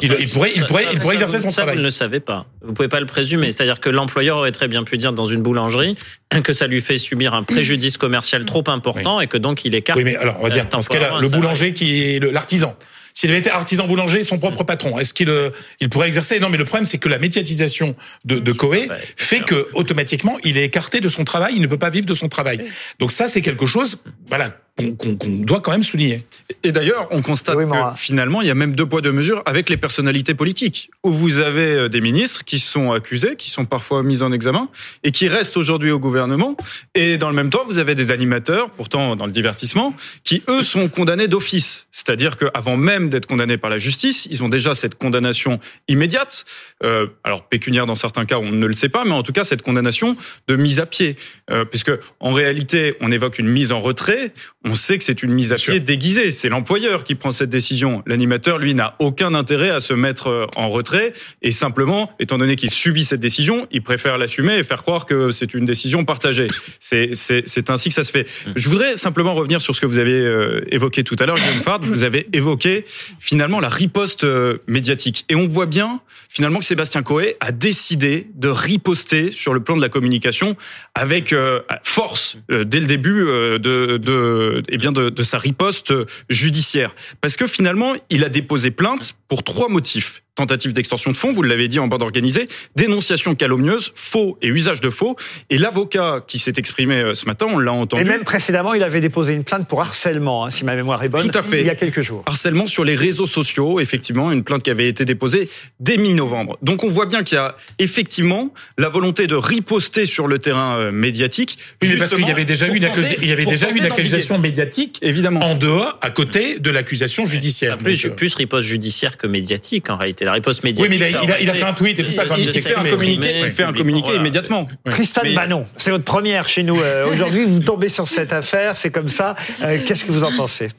il, 0.00 0.14
il, 0.18 0.28
pourrait, 0.28 0.50
il 0.54 0.64
pourrait, 0.66 0.84
il 0.92 0.98
pourrait 0.98 1.14
exercer 1.14 1.40
son 1.40 1.50
ça, 1.50 1.62
travail. 1.62 1.74
Vous 1.74 1.80
ne 1.80 1.86
le 1.86 1.90
savez 1.90 2.20
pas. 2.20 2.46
Vous 2.62 2.72
pouvez 2.72 2.88
pas 2.88 3.00
le 3.00 3.06
présumer. 3.06 3.52
C'est-à-dire 3.52 3.80
que 3.80 3.88
l'employeur 3.88 4.38
aurait 4.38 4.52
très 4.52 4.68
bien 4.68 4.82
pu 4.84 4.98
dire 4.98 5.12
dans 5.12 5.26
une 5.26 5.42
boulangerie 5.42 5.96
que 6.42 6.52
ça 6.52 6.66
lui 6.66 6.80
fait 6.80 6.98
subir 6.98 7.34
un 7.34 7.42
préjudice 7.42 7.98
commercial 7.98 8.44
trop 8.44 8.64
important 8.66 9.18
oui. 9.18 9.24
et 9.24 9.26
que 9.28 9.36
donc 9.36 9.64
il 9.64 9.74
écarte. 9.74 9.96
Oui, 9.96 10.04
mais 10.04 10.16
alors 10.16 10.36
on 10.40 10.44
va 10.44 10.50
dire 10.50 10.68
dans 10.68 10.82
ce 10.82 10.88
cas-là, 10.88 11.18
le 11.20 11.28
boulanger 11.28 11.72
qui 11.72 12.02
est 12.02 12.20
l'artisan. 12.32 12.76
S'il 13.14 13.30
avait 13.30 13.40
été 13.40 13.50
artisan 13.50 13.86
boulanger, 13.86 14.24
son 14.24 14.38
propre 14.38 14.64
patron, 14.64 14.98
est-ce 14.98 15.14
qu'il 15.14 15.32
il 15.80 15.88
pourrait 15.88 16.08
exercer? 16.08 16.38
Non, 16.40 16.48
mais 16.48 16.58
le 16.58 16.64
problème, 16.64 16.86
c'est 16.86 16.98
que 16.98 17.08
la 17.08 17.18
médiatisation 17.18 17.94
de, 18.24 18.38
de 18.38 18.52
Coé 18.52 18.88
fait 19.16 19.40
que 19.40 19.68
automatiquement, 19.74 20.36
il 20.44 20.56
est 20.58 20.64
écarté 20.64 21.00
de 21.00 21.08
son 21.08 21.24
travail, 21.24 21.54
il 21.56 21.62
ne 21.62 21.66
peut 21.66 21.78
pas 21.78 21.90
vivre 21.90 22.06
de 22.06 22.14
son 22.14 22.28
travail. 22.28 22.64
Donc 22.98 23.12
ça, 23.12 23.28
c'est 23.28 23.42
quelque 23.42 23.66
chose, 23.66 23.98
voilà, 24.28 24.56
qu'on 24.78 24.94
qu 24.94 25.44
doit 25.44 25.60
quand 25.60 25.72
même 25.72 25.82
souligner. 25.82 26.24
Et 26.62 26.72
d'ailleurs, 26.72 27.08
on 27.10 27.22
constate 27.22 27.56
oui, 27.56 27.64
que 27.64 27.96
finalement, 27.96 28.40
il 28.40 28.48
y 28.48 28.50
a 28.50 28.54
même 28.54 28.74
deux 28.74 28.86
poids 28.86 29.00
deux 29.00 29.12
mesures 29.12 29.42
avec 29.46 29.68
les 29.68 29.76
personnalités 29.76 30.34
politiques, 30.34 30.90
où 31.02 31.12
vous 31.12 31.40
avez 31.40 31.88
des 31.88 32.00
ministres 32.00 32.44
qui 32.44 32.58
sont 32.58 32.92
accusés, 32.92 33.36
qui 33.36 33.50
sont 33.50 33.64
parfois 33.64 34.02
mis 34.02 34.22
en 34.22 34.32
examen, 34.32 34.68
et 35.02 35.10
qui 35.10 35.28
restent 35.28 35.56
aujourd'hui 35.56 35.90
au 35.90 35.98
gouvernement. 35.98 36.56
Et 36.94 37.18
dans 37.18 37.28
le 37.28 37.34
même 37.34 37.50
temps, 37.50 37.64
vous 37.66 37.78
avez 37.78 37.94
des 37.94 38.10
animateurs, 38.10 38.70
pourtant 38.70 39.16
dans 39.16 39.26
le 39.26 39.32
divertissement, 39.32 39.94
qui 40.24 40.42
eux 40.48 40.62
sont 40.62 40.88
condamnés 40.88 41.28
d'office, 41.28 41.86
c'est-à-dire 41.90 42.36
qu'avant 42.36 42.76
même 42.76 43.08
d'être 43.08 43.26
condamnés 43.26 43.58
par 43.58 43.70
la 43.70 43.78
justice, 43.78 44.26
ils 44.30 44.42
ont 44.42 44.48
déjà 44.48 44.74
cette 44.74 44.94
condamnation 44.94 45.60
immédiate. 45.88 46.44
Euh, 46.84 47.06
alors 47.24 47.48
pécuniaire 47.48 47.86
dans 47.86 47.94
certains 47.94 48.24
cas, 48.24 48.38
on 48.38 48.50
ne 48.50 48.66
le 48.66 48.74
sait 48.74 48.88
pas, 48.88 49.04
mais 49.04 49.12
en 49.12 49.22
tout 49.22 49.32
cas 49.32 49.44
cette 49.44 49.62
condamnation 49.62 50.16
de 50.48 50.56
mise 50.56 50.80
à 50.80 50.86
pied, 50.86 51.16
euh, 51.50 51.64
puisque 51.64 51.92
en 52.20 52.32
réalité, 52.32 52.96
on 53.00 53.10
évoque 53.10 53.38
une 53.38 53.48
mise 53.48 53.72
en 53.72 53.80
retrait. 53.80 54.32
On 54.64 54.76
sait 54.76 54.96
que 54.96 55.02
c'est 55.02 55.24
une 55.24 55.32
mise 55.32 55.52
à 55.52 55.56
pied 55.56 55.80
déguisée. 55.80 56.30
C'est 56.30 56.48
l'employeur 56.48 57.02
qui 57.02 57.16
prend 57.16 57.32
cette 57.32 57.50
décision. 57.50 58.02
L'animateur, 58.06 58.58
lui, 58.58 58.74
n'a 58.74 58.94
aucun 59.00 59.34
intérêt 59.34 59.70
à 59.70 59.80
se 59.80 59.92
mettre 59.92 60.28
euh, 60.28 60.46
en 60.54 60.68
retrait. 60.68 61.12
Et 61.42 61.50
simplement, 61.50 62.12
étant 62.20 62.38
donné 62.38 62.54
qu'il 62.54 62.70
subit 62.70 63.04
cette 63.04 63.20
décision, 63.20 63.66
il 63.72 63.82
préfère 63.82 64.18
l'assumer 64.18 64.56
et 64.56 64.62
faire 64.62 64.82
croire 64.82 65.06
que 65.06 65.32
c'est 65.32 65.54
une 65.54 65.64
décision 65.64 66.04
partagée. 66.04 66.46
C'est 66.78 67.70
ainsi 67.70 67.88
que 67.88 67.94
ça 67.94 68.04
se 68.04 68.12
fait. 68.12 68.26
Je 68.54 68.68
voudrais 68.68 68.96
simplement 68.96 69.34
revenir 69.34 69.60
sur 69.60 69.74
ce 69.74 69.80
que 69.80 69.86
vous 69.86 69.98
avez 69.98 70.12
euh, 70.12 70.60
évoqué 70.70 71.02
tout 71.02 71.16
à 71.18 71.26
l'heure, 71.26 71.36
Guillaume 71.36 71.62
Fard. 71.62 71.80
Vous 71.92 72.04
avez 72.04 72.28
évoqué 72.32 72.84
finalement 73.18 73.60
la 73.60 73.68
riposte 73.68 74.24
euh, 74.24 74.58
médiatique. 74.66 75.24
Et 75.28 75.34
on 75.34 75.46
voit 75.46 75.66
bien 75.66 76.00
finalement 76.28 76.60
que 76.60 76.64
Sébastien 76.64 77.02
Coé 77.02 77.36
a 77.40 77.52
décidé 77.52 78.28
de 78.34 78.48
riposter 78.48 79.32
sur 79.32 79.52
le 79.52 79.60
plan 79.60 79.76
de 79.76 79.82
la 79.82 79.88
communication 79.88 80.56
avec 80.94 81.34
force 81.82 82.38
dès 82.48 82.80
le 82.80 82.86
début 82.86 83.24
de, 83.24 83.98
de 83.98 84.51
eh 84.68 84.78
bien 84.78 84.92
de, 84.92 85.10
de 85.10 85.22
sa 85.22 85.38
riposte 85.38 85.92
judiciaire. 86.28 86.94
Parce 87.20 87.36
que 87.36 87.46
finalement, 87.46 87.94
il 88.10 88.24
a 88.24 88.28
déposé 88.28 88.70
plainte 88.70 89.16
pour 89.28 89.42
trois 89.42 89.68
motifs 89.68 90.21
tentative 90.34 90.72
d'extorsion 90.72 91.10
de 91.10 91.16
fonds, 91.16 91.32
vous 91.32 91.42
l'avez 91.42 91.68
dit 91.68 91.78
en 91.78 91.88
bande 91.88 92.02
organisée, 92.02 92.48
dénonciation 92.76 93.34
calomnieuse, 93.34 93.92
faux 93.94 94.38
et 94.40 94.48
usage 94.48 94.80
de 94.80 94.90
faux. 94.90 95.16
Et 95.50 95.58
l'avocat 95.58 96.24
qui 96.26 96.38
s'est 96.38 96.54
exprimé 96.56 97.14
ce 97.14 97.26
matin, 97.26 97.46
on 97.50 97.58
l'a 97.58 97.72
entendu. 97.72 98.02
Et 98.02 98.04
même 98.06 98.24
précédemment, 98.24 98.74
il 98.74 98.82
avait 98.82 99.00
déposé 99.00 99.34
une 99.34 99.44
plainte 99.44 99.68
pour 99.68 99.80
harcèlement, 99.80 100.44
hein, 100.44 100.50
si 100.50 100.64
ma 100.64 100.74
mémoire 100.74 101.02
est 101.02 101.08
bonne, 101.08 101.30
Tout 101.30 101.38
à 101.38 101.42
fait. 101.42 101.60
il 101.60 101.66
y 101.66 101.70
a 101.70 101.74
quelques 101.74 102.00
jours. 102.00 102.22
Harcèlement 102.26 102.66
sur 102.66 102.84
les 102.84 102.96
réseaux 102.96 103.26
sociaux, 103.26 103.80
effectivement, 103.80 104.32
une 104.32 104.42
plainte 104.42 104.62
qui 104.62 104.70
avait 104.70 104.88
été 104.88 105.04
déposée 105.04 105.48
dès 105.80 105.96
mi-novembre. 105.98 106.58
Donc 106.62 106.84
on 106.84 106.88
voit 106.88 107.06
bien 107.06 107.22
qu'il 107.22 107.36
y 107.36 107.38
a 107.38 107.56
effectivement 107.78 108.52
la 108.78 108.88
volonté 108.88 109.26
de 109.26 109.34
riposter 109.34 110.06
sur 110.06 110.26
le 110.26 110.38
terrain 110.38 110.76
euh, 110.78 110.92
médiatique. 110.92 111.58
Oui, 111.82 111.88
mais 111.92 111.96
parce 111.96 112.14
qu'il 112.14 112.26
y 112.26 112.30
avait 112.30 112.44
déjà 112.44 112.68
eu 112.68 112.76
une, 112.76 112.84
accusation, 112.84 113.18
il 113.20 113.28
y 113.28 113.32
avait 113.32 113.44
déjà 113.44 113.70
eu 113.70 113.76
une 113.76 113.84
accusation 113.84 114.38
médiatique, 114.38 114.98
évidemment, 115.02 115.40
en 115.40 115.54
dehors, 115.54 115.98
à 116.00 116.10
côté 116.10 116.58
de 116.58 116.70
l'accusation 116.70 117.26
judiciaire. 117.26 117.78
Plus, 117.78 118.02
Donc, 118.02 118.16
plus 118.16 118.34
riposte 118.34 118.66
judiciaire 118.66 119.16
que 119.16 119.26
médiatique 119.26 119.90
en 119.90 119.96
réalité. 119.96 120.21
La 120.24 120.32
riposte 120.32 120.64
médiatique. 120.64 120.90
Oui, 120.90 120.98
mais 120.98 121.10
il 121.10 121.16
a, 121.16 121.22
il 121.22 121.32
a, 121.32 121.40
il 121.40 121.50
a 121.50 121.54
fait 121.54 121.64
un 121.64 121.72
tweet 121.72 121.98
et 121.98 122.04
tout 122.04 122.10
ça 122.10 122.24
quand 122.26 122.36
il, 122.36 122.44
il 122.44 122.62
fait 122.62 122.74
un 122.74 122.88
communiqué, 122.88 123.40
il 123.40 123.50
fait 123.50 123.64
un 123.64 123.72
communiqué 123.72 124.06
voilà. 124.06 124.20
immédiatement. 124.20 124.68
Ouais. 124.86 124.92
Tristan 124.92 125.22
mais... 125.24 125.32
Manon, 125.32 125.66
c'est 125.76 125.90
votre 125.90 126.04
première 126.04 126.48
chez 126.48 126.62
nous 126.62 126.80
euh, 126.80 127.06
aujourd'hui. 127.12 127.44
Vous 127.44 127.60
tombez 127.60 127.88
sur 127.88 128.08
cette 128.08 128.32
affaire, 128.32 128.76
c'est 128.76 128.90
comme 128.90 129.08
ça. 129.08 129.36
Euh, 129.62 129.78
Qu'est-ce 129.84 130.04
que 130.04 130.12
vous 130.12 130.24
en 130.24 130.32
pensez? 130.36 130.70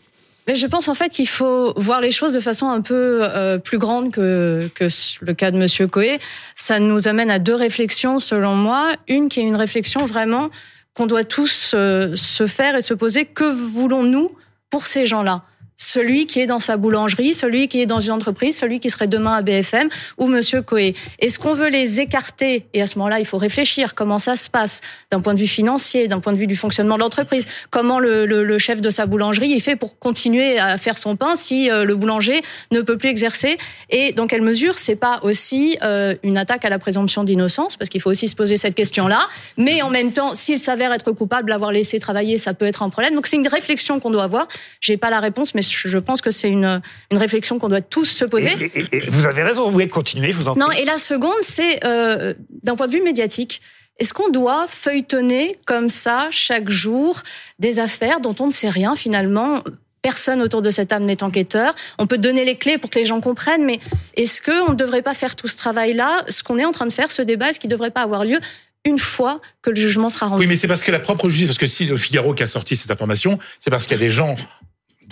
Mais 0.47 0.55
je 0.55 0.67
pense 0.67 0.89
en 0.89 0.93
fait 0.93 1.09
qu'il 1.09 1.27
faut 1.27 1.73
voir 1.77 2.01
les 2.01 2.11
choses 2.11 2.33
de 2.33 2.39
façon 2.39 2.67
un 2.69 2.81
peu 2.81 3.19
euh, 3.21 3.57
plus 3.59 3.77
grande 3.77 4.11
que, 4.11 4.69
que 4.75 4.87
le 5.21 5.33
cas 5.33 5.51
de 5.51 5.57
Monsieur 5.57 5.87
Coé. 5.87 6.19
Ça 6.55 6.79
nous 6.79 7.07
amène 7.07 7.31
à 7.31 7.39
deux 7.39 7.55
réflexions, 7.55 8.19
selon 8.19 8.55
moi. 8.55 8.91
Une 9.07 9.29
qui 9.29 9.39
est 9.39 9.43
une 9.43 9.55
réflexion 9.55 10.05
vraiment 10.05 10.49
qu'on 10.93 11.07
doit 11.07 11.23
tous 11.23 11.71
euh, 11.73 12.15
se 12.15 12.45
faire 12.45 12.75
et 12.75 12.81
se 12.81 12.93
poser. 12.93 13.25
Que 13.25 13.45
voulons-nous 13.45 14.35
pour 14.69 14.85
ces 14.85 15.05
gens-là? 15.05 15.43
Celui 15.77 16.27
qui 16.27 16.39
est 16.39 16.45
dans 16.45 16.59
sa 16.59 16.77
boulangerie, 16.77 17.33
celui 17.33 17.67
qui 17.67 17.81
est 17.81 17.85
dans 17.85 17.99
une 17.99 18.11
entreprise, 18.11 18.57
celui 18.57 18.79
qui 18.79 18.89
serait 18.89 19.07
demain 19.07 19.33
à 19.33 19.41
BFM 19.41 19.89
ou 20.17 20.27
Monsieur 20.27 20.61
Coé. 20.61 20.95
Est-ce 21.19 21.39
qu'on 21.39 21.53
veut 21.53 21.69
les 21.69 21.99
écarter? 21.99 22.65
Et 22.73 22.81
à 22.81 22.87
ce 22.87 22.97
moment-là, 22.99 23.19
il 23.19 23.25
faut 23.25 23.37
réfléchir 23.37 23.95
comment 23.95 24.19
ça 24.19 24.35
se 24.35 24.49
passe 24.49 24.81
d'un 25.11 25.21
point 25.21 25.33
de 25.33 25.39
vue 25.39 25.47
financier, 25.47 26.07
d'un 26.07 26.19
point 26.19 26.33
de 26.33 26.37
vue 26.37 26.47
du 26.47 26.55
fonctionnement 26.55 26.95
de 26.95 27.01
l'entreprise. 27.01 27.45
Comment 27.69 27.99
le, 27.99 28.57
chef 28.59 28.81
de 28.81 28.89
sa 28.89 29.05
boulangerie 29.05 29.49
il 29.49 29.61
fait 29.61 29.75
pour 29.75 29.97
continuer 29.97 30.59
à 30.59 30.77
faire 30.77 30.97
son 30.97 31.15
pain 31.15 31.35
si 31.35 31.69
euh, 31.69 31.85
le 31.85 31.95
boulanger 31.95 32.41
ne 32.71 32.81
peut 32.81 32.97
plus 32.97 33.09
exercer? 33.09 33.57
Et 33.89 34.13
dans 34.13 34.27
quelle 34.27 34.41
mesure 34.41 34.77
c'est 34.77 34.95
pas 34.95 35.19
aussi 35.23 35.77
euh, 35.83 36.15
une 36.23 36.37
attaque 36.37 36.65
à 36.65 36.69
la 36.69 36.79
présomption 36.79 37.23
d'innocence? 37.23 37.77
Parce 37.77 37.89
qu'il 37.89 38.01
faut 38.01 38.11
aussi 38.11 38.27
se 38.27 38.35
poser 38.35 38.57
cette 38.57 38.75
question-là. 38.75 39.27
Mais 39.57 39.81
en 39.81 39.89
même 39.89 40.11
temps, 40.11 40.35
s'il 40.35 40.59
s'avère 40.59 40.93
être 40.93 41.11
coupable, 41.11 41.49
l'avoir 41.49 41.71
laissé 41.71 41.99
travailler, 41.99 42.37
ça 42.37 42.53
peut 42.53 42.65
être 42.65 42.83
un 42.83 42.89
problème. 42.89 43.15
Donc 43.15 43.27
c'est 43.27 43.37
une 43.37 43.47
réflexion 43.47 43.99
qu'on 43.99 44.11
doit 44.11 44.23
avoir. 44.23 44.47
J'ai 44.79 44.97
pas 44.97 45.09
la 45.09 45.19
réponse, 45.19 45.55
mais 45.55 45.62
je 45.63 45.97
pense 45.97 46.21
que 46.21 46.31
c'est 46.31 46.49
une, 46.49 46.81
une 47.11 47.17
réflexion 47.17 47.59
qu'on 47.59 47.69
doit 47.69 47.81
tous 47.81 48.05
se 48.05 48.25
poser. 48.25 48.51
Et, 48.59 48.79
et, 48.79 48.97
et 48.97 49.09
vous 49.09 49.25
avez 49.25 49.43
raison, 49.43 49.65
vous 49.65 49.71
pouvez 49.71 49.87
continuer, 49.87 50.31
je 50.31 50.37
vous 50.37 50.47
en 50.47 50.55
prie. 50.55 50.61
Non, 50.61 50.71
et 50.71 50.85
la 50.85 50.97
seconde, 50.97 51.33
c'est 51.41 51.83
euh, 51.85 52.33
d'un 52.61 52.75
point 52.75 52.87
de 52.87 52.93
vue 52.93 53.01
médiatique. 53.01 53.61
Est-ce 53.99 54.13
qu'on 54.13 54.29
doit 54.29 54.65
feuilletonner 54.67 55.57
comme 55.65 55.89
ça 55.89 56.27
chaque 56.31 56.69
jour 56.69 57.21
des 57.59 57.79
affaires 57.79 58.19
dont 58.19 58.35
on 58.39 58.47
ne 58.47 58.51
sait 58.51 58.69
rien 58.69 58.95
finalement 58.95 59.63
Personne 60.01 60.41
autour 60.41 60.61
de 60.61 60.69
cette 60.69 60.89
table 60.89 61.05
n'est 61.05 61.23
enquêteur. 61.23 61.73
On 61.97 62.07
peut 62.07 62.17
donner 62.17 62.43
les 62.43 62.57
clés 62.57 62.77
pour 62.77 62.89
que 62.89 62.99
les 62.99 63.05
gens 63.05 63.21
comprennent, 63.21 63.63
mais 63.63 63.79
est-ce 64.15 64.41
qu'on 64.41 64.71
ne 64.71 64.75
devrait 64.75 65.01
pas 65.01 65.13
faire 65.13 65.37
tout 65.37 65.47
ce 65.47 65.55
travail-là 65.55 66.25
Ce 66.27 66.43
qu'on 66.43 66.57
est 66.57 66.65
en 66.65 66.73
train 66.73 66.85
de 66.85 66.91
faire, 66.91 67.09
ce 67.09 67.21
débat, 67.21 67.51
est-ce 67.51 67.59
qu'il 67.59 67.69
ne 67.69 67.73
devrait 67.73 67.91
pas 67.91 68.01
avoir 68.01 68.25
lieu 68.25 68.37
une 68.83 68.99
fois 68.99 69.39
que 69.61 69.69
le 69.69 69.77
jugement 69.77 70.09
sera 70.09 70.27
rendu? 70.27 70.41
Oui, 70.41 70.47
mais 70.47 70.57
c'est 70.57 70.67
parce 70.67 70.83
que 70.83 70.91
la 70.91 70.99
propre 70.99 71.29
justice, 71.29 71.47
parce 71.47 71.57
que 71.57 71.67
si 71.67 71.85
le 71.85 71.97
Figaro 71.97 72.33
qui 72.33 72.43
a 72.43 72.47
sorti 72.47 72.75
cette 72.75 72.91
information, 72.91 73.39
c'est 73.59 73.69
parce 73.69 73.87
qu'il 73.87 73.95
y 73.95 73.99
a 74.01 74.03
des 74.03 74.09
gens 74.09 74.35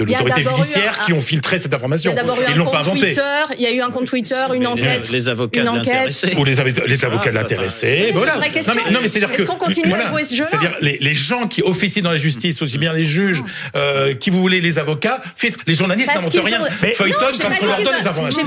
de 0.05 0.11
l'autorité 0.11 0.43
judiciaire 0.43 0.99
qui 1.05 1.13
ont 1.13 1.21
filtré 1.21 1.57
cette 1.57 1.73
information. 1.73 2.13
Ils 2.49 2.57
l'ont 2.57 2.65
pas 2.65 2.79
inventé. 2.79 3.15
il 3.57 3.63
y 3.63 3.67
a 3.67 3.71
eu 3.71 3.81
un 3.81 3.91
compte 3.91 4.05
Twitter, 4.05 4.45
une 4.53 4.67
enquête. 4.67 5.09
Les 5.09 5.29
avocats 5.29 5.63
de 5.63 6.39
Ou 6.39 6.43
les, 6.45 6.55
les 6.87 7.05
avocats 7.05 7.29
de 7.29 7.35
l'intéressé. 7.35 8.11
Voilà. 8.13 8.35
Non 8.35 8.41
mais, 8.41 8.91
non, 8.91 8.99
mais 9.01 9.07
c'est-à-dire 9.07 9.31
que. 9.31 9.43
continue 9.43 9.93
à 9.93 10.09
jouer 10.09 10.23
ce 10.23 10.35
jeu 10.35 10.43
C'est-à-dire 10.43 10.75
les, 10.81 10.97
les, 10.99 11.13
gens 11.13 11.47
qui 11.47 11.61
officient 11.61 12.01
dans 12.01 12.11
la 12.11 12.17
justice, 12.17 12.61
aussi 12.61 12.77
bien 12.77 12.93
les 12.93 13.05
juges, 13.05 13.43
euh, 13.75 14.13
qui 14.15 14.29
vous 14.29 14.41
voulez, 14.41 14.61
les 14.61 14.79
avocats, 14.79 15.21
filtrent. 15.35 15.59
Les 15.67 15.75
journalistes 15.75 16.13
n'inventent 16.13 16.33
rien. 16.33 16.63
Feuilleton 16.93 17.19
parce 17.41 17.57
qu'on 17.57 17.65
leur 17.65 17.81
donne 17.81 17.95
les 17.99 18.07
informations. 18.07 18.43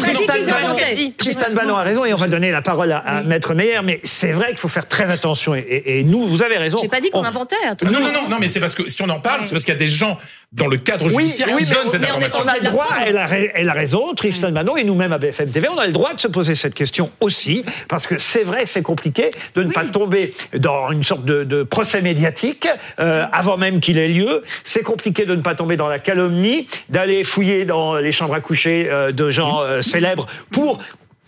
Tristan 1.17 1.53
Bannon 1.55 1.77
a 1.77 1.83
raison 1.83 2.05
et 2.05 2.13
on 2.13 2.17
va 2.17 2.29
donner 2.29 2.51
la 2.51 2.63
parole 2.63 2.93
à 2.93 3.23
Maître 3.23 3.55
Meyer, 3.55 3.81
mais 3.85 4.01
c'est 4.05 4.33
vrai 4.33 4.49
qu'il 4.49 4.59
faut 4.59 4.69
faire 4.69 4.89
très 4.89 5.11
attention. 5.11 5.55
Et 5.55 6.03
nous, 6.05 6.29
vous 6.29 6.43
avez 6.43 6.57
raison. 6.57 6.79
J'ai 6.81 6.89
pas 6.89 7.01
dit 7.01 7.11
qu'on 7.11 7.25
inventait. 7.25 7.57
Non, 7.85 8.01
non, 8.01 8.29
non, 8.29 8.37
mais 8.41 8.49
c'est 8.49 8.61
parce 8.61 8.75
que 8.75 8.89
si 8.89 9.03
on 9.03 9.09
en 9.09 9.21
parle, 9.21 9.45
c'est 9.45 9.51
parce 9.51 9.65
qu'il 9.65 9.75
y 9.75 9.77
a 9.77 9.81
des 9.81 9.89
gens 9.89 10.19
dans 10.53 10.67
le 10.67 10.77
cadre 10.77 11.09
judiciaire 11.09 11.44
qui 11.47 11.67
donnent 11.67 11.91
cette 11.91 12.03
information. 12.03 12.41
On 12.45 12.49
a 12.49 12.59
le 12.59 12.71
droit, 12.71 12.89
elle 13.05 13.19
a, 13.19 13.29
elle 13.55 13.69
a 13.69 13.73
raison, 13.73 14.15
Tristan 14.15 14.53
Manon 14.53 14.77
et 14.77 14.85
nous-mêmes 14.85 15.13
à 15.13 15.19
BFM 15.19 15.51
TV, 15.51 15.69
on 15.69 15.79
a 15.79 15.87
le 15.87 15.93
droit 15.93 16.15
de 16.15 16.21
se 16.21 16.29
poser 16.29 16.55
cette 16.55 16.75
question 16.75 17.11
aussi, 17.21 17.65
parce 17.89 18.07
que 18.07 18.19
c'est 18.19 18.45
vrai, 18.45 18.67
c'est 18.67 18.83
compliqué 18.83 19.31
de 19.55 19.63
ne 19.63 19.73
pas 19.73 19.85
tomber 19.85 20.33
dans 20.57 20.91
une 20.91 21.05
sorte 21.05 21.25
de, 21.25 21.63
procès 21.63 22.03
médiatique 22.03 22.69
euh, 23.01 23.25
avant 23.33 23.57
même 23.57 23.81
qu'il 23.81 23.99
ait 23.99 24.09
lieu. 24.09 24.43
C'est 24.65 24.83
compliqué 24.83 25.25
de 25.25 25.35
ne 25.35 25.41
pas 25.41 25.55
tomber 25.55 25.77
dans 25.77 25.89
la 25.89 25.99
calomnie, 25.99 26.67
d'aller 26.89 27.25
fouiller 27.25 27.65
dans 27.65 27.97
les 27.97 28.13
chambres 28.13 28.35
à 28.35 28.41
coucher 28.41 28.89
euh, 28.91 29.13
de 29.13 29.31
gens 29.31 29.63
euh, 29.63 29.83
célèbres 29.83 30.27
pour 30.51 30.81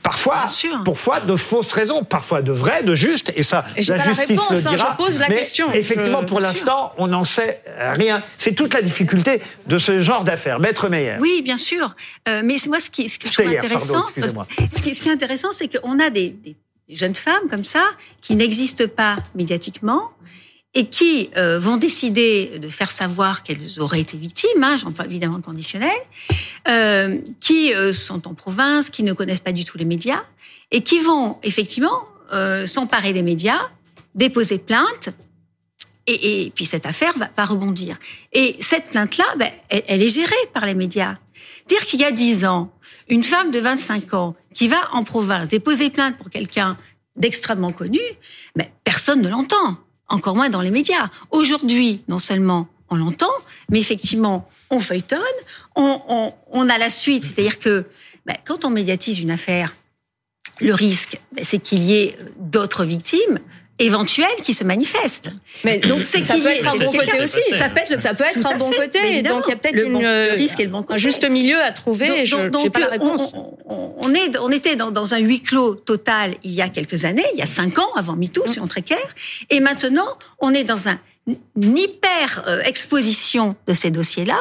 Parfois, 0.06 0.46
parfois 0.84 1.18
de 1.18 1.34
fausses 1.34 1.72
raisons, 1.72 2.04
parfois 2.04 2.40
de 2.40 2.52
vraies, 2.52 2.84
de 2.84 2.94
justes, 2.94 3.32
et 3.34 3.42
ça, 3.42 3.64
la 3.88 3.98
justice 3.98 4.40
le 4.50 4.56
hein, 4.56 4.70
dira. 4.70 4.96
je 4.96 5.04
pose 5.04 5.18
la 5.18 5.28
mais 5.28 5.38
question. 5.38 5.72
Effectivement, 5.72 6.24
pour 6.24 6.38
l'instant, 6.38 6.92
on 6.96 7.08
n'en 7.08 7.24
sait 7.24 7.60
rien. 7.76 8.22
C'est 8.38 8.52
toute 8.52 8.72
la 8.72 8.82
difficulté 8.82 9.42
de 9.66 9.78
ce 9.78 10.00
genre 10.00 10.22
d'affaires. 10.22 10.60
Maître 10.60 10.88
Meyer. 10.88 11.16
Oui, 11.18 11.42
bien 11.42 11.56
sûr. 11.56 11.96
Euh, 12.28 12.42
mais 12.44 12.54
moi, 12.68 12.78
ce 12.78 12.88
qui, 12.88 13.08
ce 13.08 13.18
qui 13.18 13.42
est 13.42 13.58
intéressant, 13.58 14.04
ce, 14.16 14.80
qui, 14.80 14.94
ce 14.94 15.02
qui 15.02 15.08
est 15.08 15.12
intéressant, 15.12 15.48
c'est 15.50 15.66
qu'on 15.66 15.98
a 15.98 16.08
des, 16.10 16.30
des 16.30 16.54
jeunes 16.88 17.16
femmes 17.16 17.48
comme 17.50 17.64
ça 17.64 17.84
qui 18.20 18.36
n'existent 18.36 18.86
pas 18.86 19.16
médiatiquement, 19.34 20.12
et 20.76 20.88
qui 20.88 21.30
euh, 21.38 21.58
vont 21.58 21.78
décider 21.78 22.58
de 22.58 22.68
faire 22.68 22.90
savoir 22.90 23.42
qu'elles 23.42 23.80
auraient 23.80 24.02
été 24.02 24.18
victimes, 24.18 24.62
hein, 24.62 24.76
j'emploie 24.76 25.06
évidemment 25.06 25.38
le 25.38 25.42
conditionnel, 25.42 25.96
euh, 26.68 27.18
qui 27.40 27.72
euh, 27.72 27.94
sont 27.94 28.28
en 28.28 28.34
province, 28.34 28.90
qui 28.90 29.02
ne 29.02 29.14
connaissent 29.14 29.40
pas 29.40 29.52
du 29.52 29.64
tout 29.64 29.78
les 29.78 29.86
médias, 29.86 30.22
et 30.70 30.82
qui 30.82 30.98
vont 30.98 31.38
effectivement 31.42 32.06
euh, 32.34 32.66
s'emparer 32.66 33.14
des 33.14 33.22
médias, 33.22 33.70
déposer 34.14 34.58
plainte, 34.58 35.08
et, 36.06 36.44
et 36.44 36.50
puis 36.50 36.66
cette 36.66 36.84
affaire 36.84 37.16
va, 37.16 37.30
va, 37.34 37.46
rebondir. 37.46 37.96
Et 38.34 38.56
cette 38.60 38.90
plainte-là, 38.90 39.24
ben, 39.38 39.50
elle, 39.70 39.82
elle, 39.86 40.02
est 40.02 40.10
gérée 40.10 40.34
par 40.52 40.66
les 40.66 40.74
médias. 40.74 41.16
Dire 41.68 41.80
qu'il 41.86 42.00
y 42.00 42.04
a 42.04 42.12
dix 42.12 42.44
ans, 42.44 42.70
une 43.08 43.24
femme 43.24 43.50
de 43.50 43.60
25 43.60 44.12
ans 44.12 44.36
qui 44.52 44.68
va 44.68 44.92
en 44.92 45.04
province 45.04 45.48
déposer 45.48 45.88
plainte 45.88 46.18
pour 46.18 46.28
quelqu'un 46.28 46.76
d'extrêmement 47.16 47.72
connu, 47.72 48.00
ben, 48.56 48.66
personne 48.84 49.22
ne 49.22 49.30
l'entend 49.30 49.78
encore 50.08 50.36
moins 50.36 50.48
dans 50.48 50.60
les 50.60 50.70
médias. 50.70 51.08
Aujourd'hui, 51.30 52.02
non 52.08 52.18
seulement 52.18 52.68
on 52.88 52.96
l'entend, 52.96 53.32
mais 53.70 53.80
effectivement, 53.80 54.48
on 54.70 54.80
feuilletonne, 54.80 55.20
on, 55.74 56.00
on, 56.08 56.34
on 56.52 56.68
a 56.68 56.78
la 56.78 56.90
suite. 56.90 57.24
C'est-à-dire 57.24 57.58
que 57.58 57.84
ben, 58.24 58.36
quand 58.44 58.64
on 58.64 58.70
médiatise 58.70 59.18
une 59.18 59.30
affaire, 59.30 59.74
le 60.60 60.72
risque, 60.72 61.18
ben, 61.32 61.44
c'est 61.44 61.58
qu'il 61.58 61.82
y 61.82 61.94
ait 61.94 62.18
d'autres 62.38 62.84
victimes 62.84 63.40
éventuelles 63.78 64.26
qui 64.42 64.54
se 64.54 64.64
manifestent. 64.64 65.30
Mais 65.64 65.78
donc 65.78 66.04
c'est 66.04 66.18
ça 66.18 66.34
peut 66.34 66.46
être 66.46 66.74
un 66.74 66.78
bon 66.78 66.92
côté 66.92 67.22
aussi. 67.22 67.40
Ça 67.54 67.68
peut 67.68 67.80
être, 67.80 68.00
ça 68.00 68.14
peut 68.14 68.24
être 68.24 68.46
un 68.46 68.56
bon 68.56 68.70
côté. 68.70 69.22
Donc 69.22 69.44
il 69.46 69.50
y 69.50 69.52
a 69.52 69.56
peut-être 69.56 69.84
une 69.84 70.04
euh, 70.04 70.32
risque 70.32 70.60
et 70.60 70.64
le 70.64 70.70
bon 70.70 70.82
côté. 70.82 70.94
un 70.94 70.98
juste 70.98 71.28
milieu 71.28 71.60
à 71.60 71.72
trouver. 71.72 72.08
Donc, 72.08 72.24
je, 72.24 72.48
donc 72.48 72.72
pas 72.72 72.80
la 72.80 72.86
réponse. 72.88 73.32
On, 73.68 73.94
on, 73.98 74.14
est, 74.14 74.38
on 74.38 74.50
était 74.50 74.76
dans, 74.76 74.90
dans, 74.90 75.14
un 75.14 75.18
huis 75.18 75.42
clos 75.42 75.74
total 75.74 76.34
il 76.42 76.52
y 76.52 76.62
a 76.62 76.68
quelques 76.68 77.04
années, 77.04 77.24
il 77.34 77.38
y 77.38 77.42
a 77.42 77.46
cinq 77.46 77.78
ans 77.78 77.92
avant 77.96 78.16
MeToo, 78.16 78.44
mm. 78.44 78.52
si 78.52 78.60
on 78.60 78.66
très 78.66 78.84
et 79.50 79.60
maintenant 79.60 80.06
on 80.38 80.54
est 80.54 80.64
dans 80.64 80.88
un 80.88 80.98
une 81.26 81.76
hyper 81.76 82.44
euh, 82.46 82.62
exposition 82.62 83.56
de 83.66 83.72
ces 83.72 83.90
dossiers-là 83.90 84.38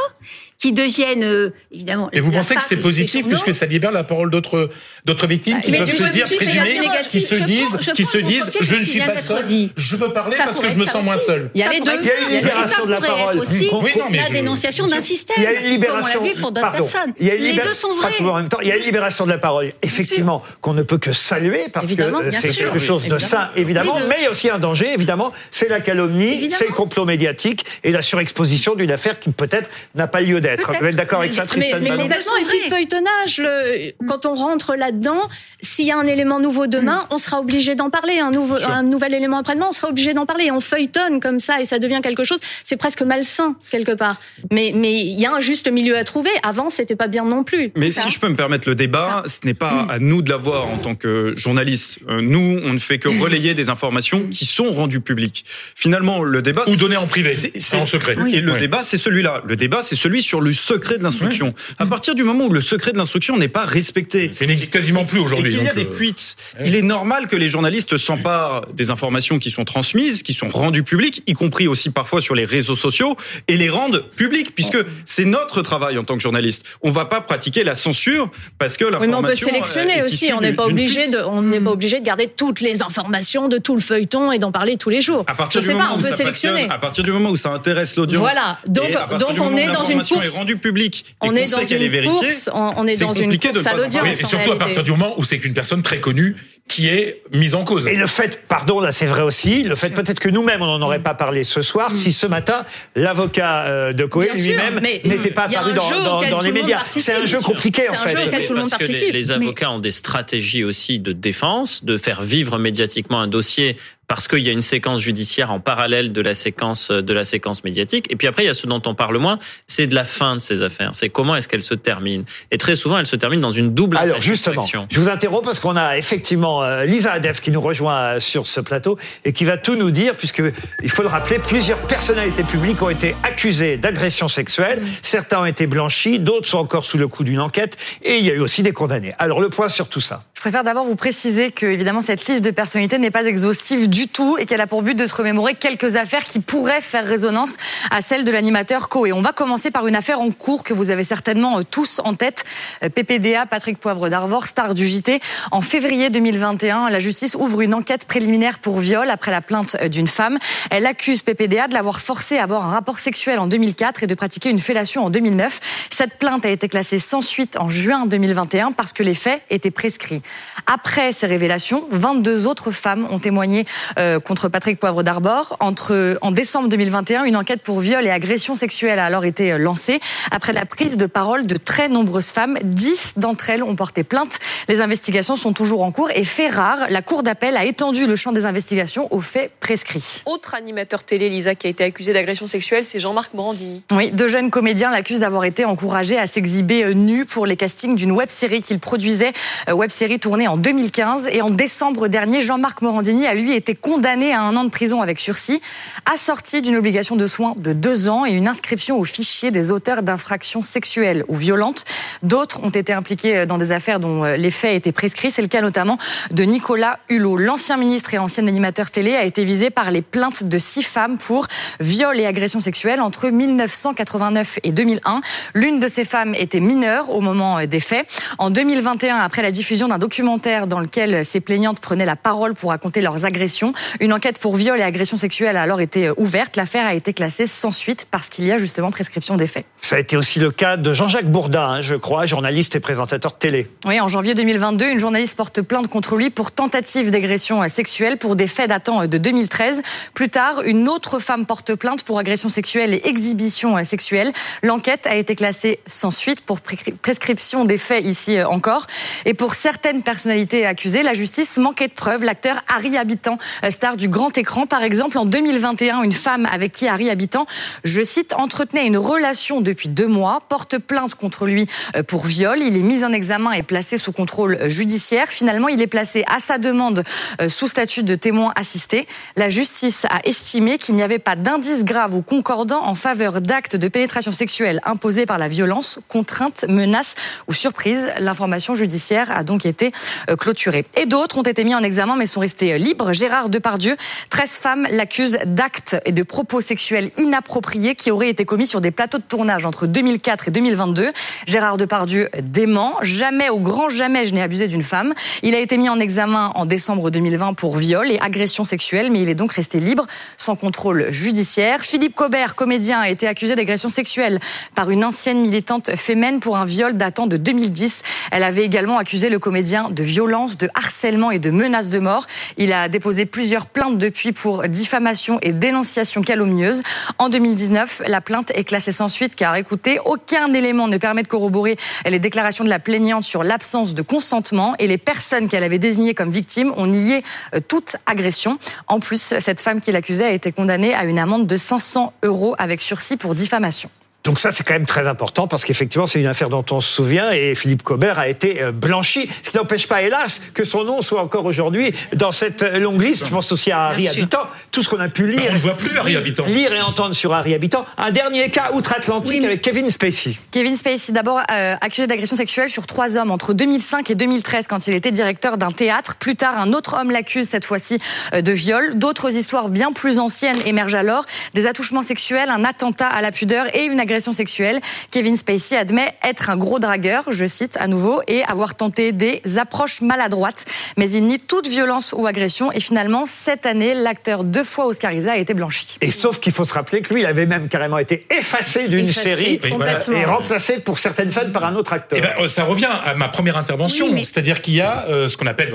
qui 0.58 0.72
deviennent 0.72 1.24
euh, 1.24 1.54
évidemment. 1.72 2.10
Et 2.14 2.20
vous 2.20 2.32
pensez 2.32 2.56
que 2.56 2.62
c'est 2.62 2.78
positif 2.78 3.28
puisque 3.28 3.54
ça 3.54 3.66
libère 3.66 3.92
la 3.92 4.04
parole 4.04 4.32
d'autres 4.32 4.70
d'autres 5.04 5.28
victimes 5.28 5.60
qui 5.62 5.72
peuvent 5.72 5.92
se 5.92 6.08
dire 6.12 6.26
présumées, 6.26 6.80
qui 7.08 7.20
se 7.20 7.36
disent, 7.36 7.78
qui 7.94 8.06
se 8.06 8.18
disent, 8.18 8.58
je 8.62 8.76
ne 8.76 8.84
suis 8.84 9.02
pas 9.02 9.18
seul, 9.18 9.46
je 9.76 9.96
peux 9.98 10.14
parler 10.14 10.38
parce 10.38 10.60
que 10.60 10.70
je 10.70 10.78
me 10.78 10.86
sens 10.86 11.04
moins 11.04 11.18
seul. 11.18 11.52
Il 11.56 11.62
y 11.62 11.64
a 11.64 11.70
les 11.70 11.82
deux. 11.82 12.00
Il 12.00 12.08
y 12.08 12.12
a 12.12 12.20
une 12.22 12.36
libération 12.38 12.86
de 12.86 12.92
la 12.92 13.02
parole. 13.02 13.40
Aussi 13.40 13.70
la 14.12 14.30
dénonciation 14.30 14.88
d'un 14.88 15.02
système. 15.02 15.36
Il 15.38 15.44
y 15.44 15.48
a 15.48 15.54
une 15.54 15.68
libération. 15.68 16.20
Comme 16.20 16.22
on 16.22 16.26
l'a 16.26 16.34
vu 16.34 16.42
pour 16.42 16.52
d'autres 16.52 16.72
personnes. 16.72 17.14
Les 17.20 17.60
deux 17.62 17.74
sont 17.74 17.94
vrais. 17.94 18.22
En 18.22 18.38
même 18.38 18.50
temps, 18.50 18.60
il 18.62 18.68
y 18.68 18.72
a 18.72 18.78
une 18.78 18.84
libération 18.84 19.26
de 19.26 19.32
la 19.32 19.38
parole. 19.38 19.74
Effectivement, 19.82 20.42
qu'on 20.62 20.74
ne 20.74 20.84
peut 20.84 20.98
que 20.98 21.12
saluer 21.12 21.66
parce 21.72 21.94
que 21.94 22.32
c'est 22.32 22.50
quelque 22.50 22.80
chose 22.80 23.08
de 23.08 23.18
sain, 23.18 23.50
évidemment. 23.56 24.00
Mais 24.08 24.16
il 24.20 24.24
y 24.24 24.28
a 24.28 24.32
aussi 24.32 24.50
un 24.50 24.60
danger, 24.60 24.94
évidemment. 24.94 25.34
C'est 25.52 25.70
la 25.70 25.82
calomnie, 25.82 26.50
c'est 26.52 26.68
complot 26.76 27.06
médiatique 27.06 27.66
et 27.84 27.92
la 27.92 28.02
surexposition 28.02 28.76
d'une 28.76 28.92
affaire 28.92 29.20
qui 29.20 29.32
peut-être 29.32 29.70
n'a 29.96 30.08
pas 30.08 30.22
lieu 30.22 30.42
d'être. 30.42 30.72
Vous 30.80 30.86
êtes 30.86 30.96
d'accord 30.96 31.20
avec 31.20 31.34
ça, 31.34 31.46
Tristan 31.46 31.78
Mais, 31.82 31.90
mais 31.90 31.98
complètement. 31.98 32.38
Et 32.38 32.46
puis 32.46 32.60
le 32.64 32.70
feuilletonnage, 32.70 33.38
le, 33.40 33.92
quand 34.08 34.26
on 34.26 34.36
rentre 34.36 34.76
là-dedans, 34.76 35.22
s'il 35.62 35.86
y 35.86 35.92
a 35.92 35.98
un 35.98 36.06
élément 36.08 36.40
nouveau 36.40 36.68
demain, 36.68 37.00
mm. 37.00 37.14
on 37.14 37.18
sera 37.18 37.40
obligé 37.40 37.76
d'en 37.76 37.90
parler. 37.90 38.20
Un, 38.20 38.32
nouveau, 38.32 38.58
un 38.64 38.84
nouvel 38.84 39.14
élément 39.14 39.38
après-demain, 39.38 39.68
on 39.70 39.74
sera 39.74 39.90
obligé 39.90 40.14
d'en 40.14 40.26
parler. 40.26 40.52
On 40.52 40.60
feuilletonne 40.60 41.20
comme 41.20 41.40
ça 41.40 41.62
et 41.62 41.66
ça 41.66 41.80
devient 41.80 42.02
quelque 42.04 42.24
chose. 42.24 42.40
C'est 42.64 42.78
presque 42.78 43.02
malsain 43.02 43.56
quelque 43.72 43.94
part. 43.94 44.18
Mais 44.52 44.74
mais 44.76 44.94
il 44.94 45.20
y 45.20 45.26
a 45.26 45.34
un 45.34 45.40
juste 45.40 45.72
milieu 45.72 45.98
à 45.98 46.04
trouver. 46.04 46.30
Avant, 46.44 46.70
c'était 46.70 46.96
pas 46.96 47.08
bien 47.08 47.26
non 47.26 47.44
plus. 47.44 47.72
Mais 47.76 47.92
si 47.92 48.10
je 48.12 48.20
peux 48.20 48.30
me 48.30 48.36
permettre 48.36 48.70
le 48.70 48.76
débat, 48.76 49.24
ce 49.26 49.40
n'est 49.46 49.54
pas 49.54 49.84
mm. 49.84 49.90
à 49.90 50.00
nous 50.00 50.22
de 50.22 50.30
l'avoir 50.30 50.68
en 50.68 50.78
tant 50.78 50.96
que 50.96 51.34
journaliste. 51.38 52.00
Euh, 52.10 52.22
nous, 52.22 52.60
on 52.64 52.74
ne 52.74 52.80
fait 52.80 53.00
que 53.00 53.10
relayer 53.22 53.54
des 53.54 53.70
informations 53.70 54.28
qui 54.30 54.46
sont 54.46 54.72
rendues 54.72 55.02
publiques. 55.02 55.46
Finalement, 55.76 56.24
le 56.24 56.42
débat 56.42 56.65
ou 56.68 56.76
donné 56.76 56.98
en 56.98 57.08
privé, 57.08 57.34
c'est 57.36 57.78
en 57.78 57.86
secret. 57.86 58.16
Et 58.32 58.42
le 58.42 58.60
débat, 58.60 58.84
c'est 58.84 58.98
celui-là. 58.98 59.42
Le 59.46 59.56
débat, 59.56 59.82
c'est 59.82 59.96
celui 59.96 60.22
sur 60.22 60.42
le 60.42 60.52
secret 60.52 60.98
de 60.98 61.04
l'instruction. 61.04 61.54
À 61.80 61.86
partir 61.86 62.16
du 62.16 62.24
moment 62.24 62.46
où 62.46 62.52
le 62.52 62.62
secret 62.62 62.92
de 62.92 62.98
l'instruction 62.98 63.38
n'est 63.38 63.48
pas 63.48 63.66
respecté, 63.66 64.32
il 64.42 64.48
n'existe 64.48 64.74
quasiment 64.74 65.06
plus 65.06 65.20
aujourd'hui. 65.20 65.54
Il 65.54 65.64
y 65.64 65.70
a 65.70 65.74
des 65.74 65.86
euh, 65.86 65.96
fuites. 65.96 66.36
Il 66.64 66.76
est 66.76 66.82
normal 66.82 67.28
que 67.28 67.36
les 67.36 67.48
journalistes 67.48 67.98
s'emparent 67.98 68.68
des 68.74 68.90
informations 68.90 69.40
qui 69.40 69.52
sont 69.52 69.66
transmises, 69.66 70.24
qui 70.24 70.34
sont 70.34 70.50
rendues 70.50 70.84
publiques, 70.84 71.24
y 71.28 71.34
compris 71.34 71.68
aussi 71.68 71.90
parfois 71.90 72.22
sur 72.22 72.36
les 72.36 72.46
réseaux 72.46 72.76
sociaux, 72.76 73.16
et 73.48 73.58
les 73.58 73.70
rendent 73.70 74.04
publiques, 74.16 74.56
puisque 74.56 74.78
c'est 75.06 75.26
notre 75.26 75.62
travail 75.62 75.98
en 75.98 76.04
tant 76.04 76.16
que 76.16 76.22
journaliste. 76.22 76.66
On 76.82 76.92
va 76.92 77.06
pas 77.06 77.22
pratiquer 77.22 77.64
la 77.64 77.76
censure 77.76 78.30
parce 78.58 78.78
que 78.78 78.86
l'information. 78.86 79.18
Oui, 79.18 79.22
mais 79.22 79.28
on 79.28 79.30
peut 79.30 79.36
sélectionner 79.36 80.04
aussi. 80.04 80.32
On 80.34 80.42
n'est 80.42 80.54
pas 80.54 80.66
obligé 80.66 81.10
de, 81.10 81.18
on 81.18 81.42
n'est 81.42 81.62
pas 81.62 81.72
obligé 81.72 82.00
de 82.00 82.06
garder 82.06 82.28
toutes 82.28 82.62
les 82.62 82.82
informations 82.82 83.48
de 83.48 83.58
tout 83.58 83.76
le 83.76 83.82
feuilleton 83.82 84.32
et 84.32 84.40
d'en 84.40 84.52
parler 84.52 84.78
tous 84.78 84.90
les 84.90 85.02
jours. 85.02 85.24
À 85.28 85.36
partir 85.36 85.62
du 85.62 85.70
moment 85.70 85.96
où 85.98 86.02
ça 86.02 86.16
sélectionner. 86.16 86.55
À 86.70 86.78
partir 86.80 87.04
du 87.04 87.12
moment 87.12 87.30
où 87.30 87.38
ça 87.38 87.52
intéresse 87.52 87.96
l'audience. 87.96 88.22
Voilà. 88.22 88.58
Donc, 88.68 88.92
donc 89.20 89.38
on 89.40 89.56
est 89.56 89.68
dans 89.68 89.84
une 89.84 90.04
course. 90.04 90.40
Est 90.48 90.56
public. 90.56 91.16
On 91.22 91.36
est 91.36 91.52
dans 91.52 91.66
une 91.66 92.04
course. 92.04 92.50
On 92.54 92.88
est 92.88 93.00
dans 93.00 93.14
une 93.14 93.38
course 93.38 93.66
à 93.66 93.74
l'audience. 93.74 94.08
Et 94.08 94.26
surtout 94.26 94.52
à 94.52 94.58
partir 94.58 94.84
du 94.84 94.92
moment 94.92 95.14
où 95.18 95.24
c'est 95.24 95.40
qu'une 95.40 95.54
personne 95.54 95.82
très 95.82 96.00
connue 96.00 96.36
qui 96.68 96.88
est 96.88 97.22
mise 97.32 97.54
en 97.54 97.64
cause. 97.64 97.86
Et 97.86 97.96
le 97.96 98.08
fait, 98.08 98.42
pardon, 98.48 98.80
là 98.80 98.92
c'est 98.92 99.06
vrai 99.06 99.22
aussi, 99.22 99.64
le 99.64 99.76
fait 99.76 99.92
peut-être 99.92 100.20
que 100.20 100.30
nous-mêmes 100.30 100.62
on 100.62 100.66
n'en 100.66 100.82
aurait 100.82 101.02
pas 101.02 101.14
parlé 101.14 101.44
ce 101.44 101.62
soir, 101.62 101.92
mm. 101.92 101.96
si 101.96 102.12
ce 102.12 102.26
matin 102.26 102.66
l'avocat 102.96 103.66
euh, 103.66 103.94
de 103.94 104.06
Cohen 104.06 104.34
lui-même 104.36 104.80
n'était 104.80 105.32
pas 105.32 105.44
apparu 105.44 105.74
dans, 105.74 106.22
dans, 106.30 106.40
les 106.42 106.52
médias. 106.52 106.84
C'est 106.90 107.14
un 107.14 107.26
jeu 107.26 107.40
compliqué 107.40 107.88
en 107.90 107.94
fait. 107.94 108.18
Un 108.18 108.24
jeu 108.24 108.46
tout 108.46 108.54
le 108.54 108.62
monde 108.62 108.70
participe. 108.70 109.14
les, 109.14 109.20
les 109.20 109.32
avocats 109.32 109.72
ont 109.72 109.80
des 109.80 109.92
stratégies 109.92 110.64
aussi 110.64 111.00
de 111.00 111.12
défense, 111.12 111.86
de 111.86 111.98
faire 111.98 112.24
vivre 112.24 112.58
médiatiquement 112.58 113.22
un 113.22 113.28
dossier 113.28 113.78
parce 114.08 114.28
qu'il 114.28 114.40
y 114.40 114.50
a 114.50 114.52
une 114.52 114.62
séquence 114.62 115.00
judiciaire 115.00 115.52
en 115.52 115.60
parallèle 115.60 116.12
de 116.12 116.22
la 116.22 116.34
séquence 116.34 116.92
de 116.92 117.14
la 117.14 117.26
séquence 117.26 117.64
médiatique. 117.64 118.06
Et 118.12 118.16
puis 118.16 118.28
après, 118.28 118.44
il 118.44 118.48
y 118.48 118.50
a 118.50 118.54
ce 118.54 118.68
dont 118.68 118.82
on 118.86 118.94
parle 118.94 119.18
moins, 119.18 119.40
c'est 119.68 119.88
de 119.88 119.96
la 119.96 120.06
fin 120.06 120.36
de 120.36 120.42
ces 120.42 120.64
affaires. 120.64 120.92
C'est 120.94 121.10
comment 121.10 121.36
est-ce 121.36 121.48
qu'elles 121.48 121.64
se 121.64 121.74
terminent. 121.74 122.24
Et 122.52 122.58
très 122.58 122.76
souvent, 122.76 122.98
elles 122.98 123.08
se 123.08 123.16
terminent 123.16 123.42
dans 123.42 123.52
une 123.52 123.74
double 123.74 123.98
Alors 123.98 124.22
justement, 124.22 124.66
je 124.90 125.00
vous 125.00 125.10
interromps 125.10 125.44
parce 125.44 125.60
qu'on 125.60 125.76
a 125.76 125.98
effectivement 125.98 126.55
euh, 126.64 126.86
Lisa 126.86 127.12
Adef 127.14 127.42
qui 127.42 127.52
nous 127.52 127.62
rejoint 127.62 127.96
euh, 127.96 128.20
sur 128.20 128.48
ce 128.48 128.62
plateau 128.62 128.98
et 129.24 129.34
qui 129.34 129.46
va 129.46 129.58
tout 129.58 129.76
nous 129.76 129.92
dire, 129.92 130.16
puisque 130.16 130.44
il 130.84 130.90
faut 130.90 131.02
le 131.02 131.08
rappeler, 131.08 131.40
plusieurs 131.40 131.80
personnalités 131.80 132.44
publiques 132.44 132.82
ont 132.82 132.90
été 132.90 133.16
accusées 133.24 133.78
d'agression 133.78 134.28
sexuelle. 134.28 134.82
Certains 135.02 135.42
ont 135.42 135.46
été 135.46 135.68
blanchis, 135.68 136.20
d'autres 136.20 136.48
sont 136.48 136.60
encore 136.60 136.86
sous 136.86 136.98
le 136.98 137.08
coup 137.08 137.24
d'une 137.24 137.40
enquête, 137.40 137.78
et 138.04 138.18
il 138.18 138.26
y 138.26 138.30
a 138.30 138.34
eu 138.34 138.40
aussi 138.40 138.64
des 138.64 138.74
condamnés. 138.74 139.14
Alors 139.20 139.40
le 139.40 139.50
point 139.50 139.70
sur 139.70 139.88
tout 139.88 140.02
ça. 140.02 140.24
préfère 140.42 140.64
d'abord 140.64 140.86
vous 140.86 140.96
préciser 140.96 141.52
que, 141.52 141.66
évidemment, 141.66 142.02
cette 142.02 142.26
liste 142.28 142.44
de 142.44 142.52
personnalités 142.52 142.98
n'est 143.00 143.12
pas 143.12 143.24
exhaustive 143.24 143.90
du 143.90 144.08
tout 144.08 144.38
et 144.38 144.46
qu'elle 144.46 144.62
a 144.62 144.68
pour 144.68 144.84
but 144.84 144.96
de 144.96 145.08
se 145.08 145.14
remémorer 145.16 145.56
quelques 145.56 145.96
affaires 145.96 146.24
qui 146.24 146.40
pourraient 146.40 146.82
faire 146.82 147.06
résonance 147.06 147.56
à 147.90 148.02
celle 148.02 148.26
de 148.26 148.32
l'animateur 148.32 148.90
Coé. 148.90 149.12
On 149.12 149.22
va 149.22 149.34
commencer 149.34 149.72
par 149.72 149.88
une 149.88 149.96
affaire 149.96 150.22
en 150.22 150.30
cours 150.32 150.64
que 150.64 150.74
vous 150.74 150.90
avez 150.90 151.04
certainement 151.04 151.60
euh, 151.60 151.62
tous 151.70 152.00
en 152.04 152.14
tête. 152.14 152.44
PPDA, 152.82 153.46
Patrick 153.46 153.78
Poivre 153.78 154.10
d'Arvor, 154.10 154.46
star 154.46 154.74
du 154.74 154.86
JT. 154.86 155.20
En 155.52 155.62
février 155.62 156.10
2021, 156.46 156.92
la 156.92 157.00
justice 157.00 157.34
ouvre 157.34 157.62
une 157.62 157.74
enquête 157.74 158.06
préliminaire 158.06 158.60
pour 158.60 158.78
viol 158.78 159.10
après 159.10 159.32
la 159.32 159.42
plainte 159.42 159.78
euh, 159.82 159.88
d'une 159.88 160.06
femme. 160.06 160.38
Elle 160.70 160.86
accuse 160.86 161.24
PPDA 161.24 161.68
de 161.68 161.74
l'avoir 161.74 162.00
forcé 162.00 162.38
à 162.38 162.44
avoir 162.44 162.68
un 162.68 162.70
rapport 162.70 163.00
sexuel 163.00 163.40
en 163.40 163.48
2004 163.48 164.04
et 164.04 164.08
de 164.08 164.14
pratiquer 164.14 164.52
une 164.52 164.60
fellation 164.60 165.06
en 165.06 165.10
2009. 165.10 165.60
Cette 165.90 166.20
plainte 166.20 166.46
a 166.46 166.50
été 166.50 166.70
classée 166.70 167.00
sans 167.00 167.24
suite 167.24 167.58
en 167.58 167.70
juin 167.70 168.06
2021 168.06 168.74
parce 168.74 168.94
que 168.94 169.02
les 169.02 169.16
faits 169.16 169.42
étaient 169.50 169.72
prescrits. 169.72 170.22
Après 170.68 171.14
ces 171.14 171.26
révélations, 171.26 171.84
22 171.90 172.46
autres 172.46 172.70
femmes 172.70 173.08
ont 173.10 173.18
témoigné 173.18 173.66
euh, 173.98 174.20
contre 174.20 174.48
Patrick 174.48 174.80
Poivre 174.80 175.02
d'Arbor. 175.02 175.58
Entre 175.62 176.20
en 176.22 176.30
décembre 176.30 176.70
2021, 176.70 177.24
une 177.24 177.38
enquête 177.38 177.64
pour 177.64 177.80
viol 177.80 178.06
et 178.06 178.12
agression 178.12 178.54
sexuelle 178.54 179.00
a 179.00 179.06
alors 179.06 179.26
été 179.26 179.54
euh, 179.54 179.58
lancée. 179.58 180.00
Après 180.30 180.54
la 180.54 180.68
prise 180.68 180.98
de 180.98 181.08
parole 181.08 181.48
de 181.48 181.58
très 181.58 181.90
nombreuses 181.90 182.32
femmes, 182.32 182.60
10 182.64 183.14
d'entre 183.18 183.50
elles 183.50 183.64
ont 183.64 183.76
porté 183.76 184.04
plainte. 184.04 184.38
Les 184.68 184.82
investigations 184.82 185.36
sont 185.36 185.54
toujours 185.54 185.82
en 185.82 185.92
cours 185.92 186.12
et 186.12 186.24
fait 186.36 186.50
rare, 186.50 186.88
la 186.90 187.02
Cour 187.02 187.24
d'appel 187.24 187.56
a 187.56 187.64
étendu 187.64 188.08
le 188.08 188.18
champ 188.18 188.34
des 188.34 188.44
investigations 188.44 189.08
aux 189.10 189.22
faits 189.22 189.54
prescrits. 189.62 190.22
Autre 190.26 190.54
animateur 190.54 191.06
télé, 191.06 191.30
Lisa, 191.30 191.56
qui 191.56 191.68
a 191.68 191.70
été 191.70 191.86
accusé 191.86 192.12
d'agression 192.12 192.46
sexuelle, 192.46 192.84
c'est 192.84 193.00
Jean-Marc 193.00 193.34
Morandini. 193.34 193.84
Oui, 193.94 194.12
deux 194.12 194.28
jeunes 194.28 194.50
comédiens 194.50 194.92
l'accusent 194.92 195.22
d'avoir 195.22 195.46
été 195.46 195.64
encouragés 195.64 196.18
à 196.18 196.28
s'exhiber 196.28 196.84
euh, 196.84 196.94
nus 196.94 197.24
pour 197.24 197.46
les 197.46 197.56
castings 197.56 197.96
d'une 197.96 198.12
web 198.12 198.28
série 198.28 198.60
qu'il 198.60 198.80
produisait, 198.80 199.32
web 199.72 199.90
série 199.90 200.20
tournée 200.20 200.50
en 200.50 200.58
2015. 200.58 201.30
Et 201.32 201.42
en 201.42 201.50
décembre 201.50 202.10
dernier, 202.10 202.42
Jean-Marc 202.42 202.82
Morandini 202.82 203.26
a 203.26 203.34
lui 203.34 203.54
été 203.54 203.74
condamné 203.74 204.34
à 204.34 204.42
un 204.42 204.58
an 204.58 204.66
de 204.66 204.70
prison 204.70 205.02
avec 205.02 205.20
sursis, 205.20 205.62
assorti 206.06 206.62
d'une 206.62 206.76
obligation 206.76 207.16
de 207.16 207.28
soins 207.28 207.54
de 207.56 207.72
deux 207.72 208.10
ans 208.10 208.26
et 208.26 208.34
une 208.34 208.50
inscription 208.50 209.00
au 209.00 209.06
fichier 209.06 209.52
des 209.52 209.72
auteurs 209.72 210.04
d'infractions 210.04 210.64
sexuelles 210.64 211.24
ou 211.30 211.36
violentes. 211.36 211.86
D'autres 212.24 212.62
ont 212.62 212.72
été 212.72 212.92
impliqués 212.92 213.46
dans 213.46 213.58
des 213.58 213.72
affaires 213.72 214.02
dont 214.02 214.26
euh, 214.26 214.36
les 214.36 214.52
faits 214.52 214.76
étaient 214.76 214.92
prescrits. 214.92 215.32
C'est 215.32 215.42
le 215.42 215.48
cas 215.48 215.62
notamment 215.62 215.98
de 216.32 216.44
Nicolas 216.44 217.00
Hulot. 217.10 217.38
L'ancien 217.38 217.78
ministre 217.78 218.14
et 218.14 218.18
ancien 218.18 218.48
animateur 218.48 218.92
télé 218.92 219.16
a 219.16 219.24
été 219.24 219.44
visé 219.44 219.70
par 219.70 219.92
les 219.92 220.02
plaintes 220.02 220.44
de 220.44 220.58
six 220.58 220.84
femmes 220.84 221.18
pour 221.18 221.48
viol 221.80 222.20
et 222.20 222.26
agression 222.26 222.60
sexuelle 222.60 223.02
entre 223.02 223.30
1989 223.30 224.60
et 224.64 224.72
2001. 224.72 225.22
L'une 225.54 225.80
de 225.80 225.88
ces 225.88 226.06
femmes 226.06 226.36
était 226.36 226.60
mineure 226.60 227.10
au 227.10 227.22
moment 227.22 227.60
euh, 227.60 227.66
des 227.66 227.80
faits. 227.80 228.08
En 228.38 228.50
2021, 228.50 229.18
après 229.18 229.42
la 229.42 229.52
diffusion 229.52 229.88
d'un 229.88 229.98
documentaire 229.98 230.68
dans 230.68 230.80
lequel 230.80 231.26
ces 231.26 231.40
plaignantes 231.40 231.80
prenaient 231.80 232.06
la 232.06 232.16
parole 232.16 232.54
pour 232.54 232.70
raconter 232.70 233.02
leurs 233.02 233.26
agressions, 233.26 233.74
une 234.00 234.14
enquête 234.14 234.40
pour 234.40 234.56
viol 234.56 234.80
et 234.80 234.84
agression 234.84 235.18
sexuelle 235.18 235.58
a 235.58 235.62
alors 235.62 235.82
été 235.82 236.08
euh, 236.08 236.14
ouverte. 236.18 236.56
L'affaire 236.56 236.86
a 236.86 236.94
été 236.94 237.14
classée 237.14 237.48
sans 237.48 237.72
suite 237.72 238.08
parce 238.10 238.30
qu'il 238.30 238.46
y 238.46 238.52
a 238.52 238.58
justement 238.58 238.92
prescription 238.92 239.36
des 239.38 239.48
faits. 239.48 239.66
Ça 239.82 239.98
a 239.98 240.00
été 240.00 240.18
aussi 240.18 240.40
le 240.40 240.52
cas 240.52 240.78
de 240.78 240.94
Jean-Jacques 240.94 241.32
Bourdin, 241.32 241.70
hein, 241.70 241.82
je 241.82 241.96
crois, 241.96 242.26
journaliste 242.26 242.76
et 242.76 242.80
présentateur 242.80 243.38
télé. 243.38 243.70
Oui, 243.86 244.00
en 244.00 244.08
janvier 244.08 244.34
2022, 244.34 244.88
une 244.90 245.00
journaliste 245.00 245.36
porte 245.36 245.62
plainte 245.62 245.88
contre 245.88 246.15
lui 246.18 246.30
pour 246.30 246.52
tentative 246.52 247.12
d'agression 247.12 247.64
euh, 247.64 247.68
sexuelle 247.68 248.18
pour 248.18 248.36
des 248.36 248.48
faits 248.48 248.70
datant 248.70 249.08
de 249.08 249.18
2013. 249.18 249.82
Plus 250.14 250.30
tard, 250.30 250.62
une 250.62 250.88
autre 250.88 251.20
femme 251.20 251.46
porte 251.46 251.76
plainte 251.76 252.04
pour 252.04 252.20
agression 252.20 252.50
sexuelle 252.50 252.94
et 252.94 253.02
exhibition 253.06 253.84
sexuelle. 253.84 254.32
L'enquête 254.64 255.08
a 255.08 255.16
été 255.16 255.36
classée 255.36 255.80
sans 255.86 256.12
suite 256.12 256.42
pour 256.42 256.62
prescription 256.62 257.66
des 257.66 257.78
faits 257.78 258.06
ici 258.06 258.42
encore. 258.44 258.88
Et 259.26 259.34
pour 259.34 259.54
certaines 259.54 260.04
personnalités 260.04 260.66
accusées, 260.66 261.04
la 261.04 261.14
justice 261.14 261.58
manquait 261.58 261.88
de 261.88 261.94
preuves. 261.94 262.24
L'acteur 262.24 262.64
Harry 262.68 262.98
Habitant, 262.98 263.38
star 263.70 263.98
du 263.98 264.08
grand 264.08 264.38
écran, 264.38 264.66
par 264.66 264.84
exemple, 264.84 265.18
en 265.18 265.26
2021, 265.26 266.04
une 266.04 266.12
femme 266.12 266.48
avec 266.52 266.72
qui 266.72 266.88
Harry 266.88 267.10
Habitant, 267.10 267.46
je 267.84 268.04
cite, 268.04 268.34
entretenait 268.34 268.88
une 268.88 268.98
relation 268.98 269.62
depuis 269.62 269.90
deux 269.90 270.08
mois, 270.08 270.42
porte 270.48 270.78
plainte 270.78 271.16
contre 271.16 271.46
lui 271.46 271.68
pour 272.08 272.26
viol. 272.26 272.60
Il 272.60 272.78
est 272.78 272.84
mis 272.84 273.04
en 273.04 273.12
examen 273.12 273.52
et 273.52 273.64
placé 273.64 273.98
sous 273.98 274.12
contrôle 274.12 274.70
judiciaire. 274.70 275.28
Finalement, 275.28 275.68
il 275.68 275.82
est 275.82 275.88
placé 275.88 276.05
à 276.28 276.40
sa 276.40 276.58
demande 276.58 277.04
sous 277.48 277.68
statut 277.68 278.04
de 278.04 278.16
témoin 278.16 278.54
assisté. 278.56 279.08
La 279.36 279.50
justice 279.50 280.06
a 280.06 280.20
estimé 280.24 280.78
qu'il 280.78 280.96
n'y 280.96 281.04
avait 281.04 281.20
pas 281.20 281.36
d'indice 281.36 281.84
grave 281.84 282.16
ou 282.16 282.22
concordant 282.22 282.84
en 282.84 282.96
faveur 282.96 283.42
d'actes 283.42 283.76
de 283.76 283.88
pénétration 283.88 284.32
sexuelle 284.32 284.80
imposés 284.84 285.26
par 285.26 285.38
la 285.38 285.48
violence, 285.48 286.00
contrainte, 286.08 286.66
menace 286.68 287.16
ou 287.48 287.54
surprise. 287.54 288.10
L'information 288.20 288.76
judiciaire 288.76 289.32
a 289.32 289.44
donc 289.44 289.66
été 289.66 289.92
euh, 290.30 290.36
clôturée. 290.36 290.86
Et 290.96 291.06
d'autres 291.06 291.38
ont 291.38 291.44
été 291.44 291.64
mis 291.64 291.76
en 291.76 291.84
examen 291.84 292.16
mais 292.16 292.26
sont 292.26 292.40
restés 292.40 292.74
euh, 292.74 292.78
libres. 292.78 293.14
Gérard 293.14 293.50
Depardieu, 293.50 293.96
13 294.30 294.50
femmes 294.60 294.88
l'accusent 294.90 295.40
d'actes 295.46 295.96
et 296.06 296.12
de 296.12 296.24
propos 296.24 296.62
sexuels 296.62 297.10
inappropriés 297.18 297.96
qui 297.96 298.12
auraient 298.12 298.30
été 298.30 298.46
commis 298.46 298.68
sur 298.68 298.82
des 298.82 298.92
plateaux 298.92 299.18
de 299.18 299.24
tournage 299.24 299.66
entre 299.66 299.88
2004 299.88 300.48
et 300.48 300.52
2022. 300.52 301.12
Gérard 301.48 301.78
Depardieu 301.78 302.30
dément. 302.42 302.96
Jamais, 303.02 303.50
au 303.50 303.60
grand 303.60 303.90
jamais, 303.90 304.26
je 304.26 304.34
n'ai 304.34 304.42
abusé 304.42 304.68
d'une 304.68 304.84
femme. 304.84 305.14
Il 305.44 305.56
a 305.56 305.60
été 305.60 305.78
mis 305.78 305.85
en 305.90 306.00
examen 306.00 306.52
en 306.56 306.66
décembre 306.66 307.12
2020 307.12 307.54
pour 307.54 307.78
viol 307.78 308.10
et 308.12 308.20
agression 308.20 308.64
sexuelle, 308.64 309.12
mais 309.12 309.22
il 309.22 309.30
est 309.30 309.36
donc 309.36 309.52
resté 309.54 309.80
libre, 309.80 310.06
sans 310.38 310.56
contrôle 310.56 311.12
judiciaire. 311.12 311.82
Philippe 311.82 312.16
Cobert, 312.16 312.56
comédien, 312.56 313.00
a 313.00 313.10
été 313.10 313.28
accusé 313.28 313.56
d'agression 313.56 313.90
sexuelle 313.90 314.40
par 314.76 314.90
une 314.90 315.04
ancienne 315.04 315.42
militante 315.42 315.96
fémène 315.96 316.40
pour 316.40 316.58
un 316.58 316.66
viol 316.66 316.98
datant 316.98 317.28
de 317.28 317.38
2010. 317.38 318.02
Elle 318.32 318.44
avait 318.44 318.64
également 318.64 318.98
accusé 318.98 319.30
le 319.30 319.40
comédien 319.40 319.90
de 319.90 320.04
violence, 320.04 320.58
de 320.58 320.70
harcèlement 320.74 321.32
et 321.32 321.40
de 321.40 321.52
menaces 321.52 321.90
de 321.90 322.00
mort. 322.00 322.28
Il 322.58 322.74
a 322.74 322.90
déposé 322.90 323.26
plusieurs 323.26 323.66
plaintes 323.66 323.98
depuis 323.98 324.32
pour 324.32 324.68
diffamation 324.68 325.40
et 325.42 325.52
dénonciation 325.52 326.22
calomnieuse. 326.22 326.84
En 327.18 327.30
2019, 327.30 328.04
la 328.08 328.22
plainte 328.22 328.52
est 328.56 328.64
classée 328.64 328.92
sans 328.92 329.08
suite 329.08 329.36
car, 329.36 329.56
écoutez, 329.56 330.00
aucun 330.06 330.54
élément 330.54 330.88
ne 330.88 330.98
permet 330.98 331.24
de 331.24 331.28
corroborer 331.28 331.78
les 332.06 332.20
déclarations 332.20 332.64
de 332.64 332.70
la 332.70 332.80
plaignante 332.80 333.24
sur 333.24 333.44
l'absence 333.44 333.94
de 333.94 334.02
consentement 334.02 334.76
et 334.80 334.88
les 334.88 334.98
personnes 334.98 335.48
qu'elle 335.48 335.64
avait 335.64 335.75
désignées 335.80 336.14
comme 336.14 336.30
victimes 336.30 336.74
ont 336.78 336.88
nié 336.88 337.24
euh, 337.54 337.60
toute 337.66 337.98
agression. 338.06 338.58
En 338.88 339.00
plus, 339.00 339.36
cette 339.40 339.62
femme 339.62 339.82
qui 339.82 339.92
l'accusait 339.92 340.26
a 340.26 340.32
été 340.32 340.52
condamnée 340.52 340.94
à 340.94 341.06
une 341.06 341.20
amende 341.20 341.48
de 341.48 341.58
500 341.58 342.14
euros 342.24 342.56
avec 342.58 342.82
sursis 342.82 343.18
pour 343.18 343.36
diffamation. 343.36 343.90
Donc 344.26 344.40
ça, 344.40 344.52
c'est 344.52 344.64
quand 344.64 344.74
même 344.74 344.88
très 344.88 345.08
important 345.08 345.48
parce 345.48 345.64
qu'effectivement, 345.64 346.08
c'est 346.08 346.20
une 346.20 346.26
affaire 346.26 346.50
dont 346.50 346.66
on 346.72 346.80
se 346.80 346.92
souvient 346.92 347.32
et 347.32 347.54
Philippe 347.54 347.84
Cobert 347.84 348.18
a 348.18 348.28
été 348.28 348.62
euh, 348.62 348.72
blanchi, 348.72 349.30
ce 349.44 349.52
qui 349.52 349.58
n'empêche 349.58 349.88
pas, 349.88 350.02
hélas, 350.02 350.42
que 350.56 350.64
son 350.64 350.84
nom 350.84 351.04
soit 351.04 351.22
encore 351.22 351.46
aujourd'hui 351.46 351.94
dans 352.14 352.32
cette 352.32 352.64
longue 352.64 353.02
liste. 353.02 353.28
Je 353.28 353.32
pense 353.32 353.52
aussi 353.52 353.72
à 353.72 353.84
Harry 353.86 354.08
Habitant, 354.08 354.42
tout 354.72 354.82
ce 354.82 354.90
qu'on 354.90 355.00
a 355.00 355.10
pu 355.10 355.28
lire. 355.28 355.44
on 355.52 355.54
ne 355.54 355.60
voit 355.60 355.78
plus 355.78 355.96
Harry 355.96 356.16
Habitant. 356.16 356.46
Lire 356.48 356.74
et 356.74 356.82
entendre 356.82 357.14
sur 357.14 357.34
Harry 357.36 357.54
Habitant. 357.54 357.86
Un 358.00 358.10
dernier 358.10 358.50
cas 358.50 358.72
outre-Atlantique 358.74 359.44
avec 359.44 359.62
Kevin 359.62 359.92
Spacey. 359.92 360.36
Kevin 360.50 360.76
Spacey, 360.76 361.14
d'abord 361.14 361.42
euh, 361.52 361.76
accusé 361.80 362.08
d'agression 362.08 362.36
sexuelle 362.36 362.70
sur 362.70 362.88
trois 362.88 363.18
hommes 363.18 363.30
entre 363.30 363.54
2005 363.54 364.10
et 364.10 364.16
2013 364.16 364.68
quand 364.68 364.88
il 364.88 364.96
était 364.96 365.12
directeur 365.12 365.60
d'un 365.60 365.72
théâtre. 365.72 366.16
Plus 366.16 366.36
tard, 366.36 366.60
un 366.60 366.74
autre 366.74 366.98
homme 367.00 367.12
l'accuse 367.12 367.48
cette 367.48 367.66
fois-ci 367.66 368.00
euh, 368.34 368.42
de 368.42 368.52
viol. 368.52 368.98
D'autres 368.98 369.36
histoires 369.36 369.70
bien 369.70 369.92
plus 369.92 370.18
anciennes 370.18 370.58
émergent 370.66 370.96
alors. 370.96 371.26
Des 371.54 371.68
attouchements 371.68 372.04
sexuels, 372.04 372.50
un 372.50 372.64
attentat 372.64 373.08
à 373.08 373.22
la 373.22 373.32
pudeur 373.32 373.68
et 373.76 373.86
une 373.86 374.00
agression 374.00 374.15
sexuelle. 374.20 374.80
Kevin 375.12 375.38
Spacey 375.38 375.78
admet 375.78 376.14
être 376.24 376.50
un 376.50 376.58
gros 376.58 376.80
dragueur, 376.80 377.24
je 377.30 377.46
cite 377.46 377.78
à 377.78 377.88
nouveau, 377.88 378.22
et 378.28 378.44
avoir 378.44 378.76
tenté 378.76 379.12
des 379.12 379.42
approches 379.58 380.02
maladroites. 380.02 380.66
Mais 380.98 381.10
il 381.12 381.26
nie 381.28 381.40
toute 381.40 381.68
violence 381.68 382.14
ou 382.18 382.28
agression. 382.28 382.72
Et 382.72 382.80
finalement, 382.80 383.26
cette 383.26 383.66
année, 383.66 383.94
l'acteur 383.94 384.44
deux 384.44 384.64
fois 384.64 384.86
oscarisé 384.86 385.30
a 385.30 385.38
été 385.38 385.54
blanchi. 385.54 385.98
Et 386.02 386.12
sauf 386.12 386.40
qu'il 386.40 386.54
faut 386.54 386.66
se 386.66 386.74
rappeler 386.74 387.02
que 387.02 387.14
lui, 387.14 387.22
il 387.22 387.26
avait 387.26 387.46
même 387.46 387.68
carrément 387.68 387.98
été 387.98 388.26
effacé 388.30 388.88
d'une 388.88 389.12
série 389.12 389.60
et 389.64 390.26
remplacé 390.26 390.80
pour 390.80 391.00
certaines 391.00 391.32
scènes 391.32 391.52
par 391.52 391.64
un 391.66 391.76
autre 391.76 391.94
acteur. 391.94 392.20
Et 392.20 392.22
ben, 392.22 392.48
ça 392.48 392.64
revient 392.64 392.90
à 393.06 393.14
ma 393.16 393.28
première 393.28 393.58
intervention, 393.58 394.08
c'est-à-dire 394.18 394.62
qu'il 394.62 394.76
y 394.76 394.82
a 394.82 395.06
euh, 395.10 395.28
ce 395.28 395.38
qu'on 395.38 395.48
appelle 395.48 395.74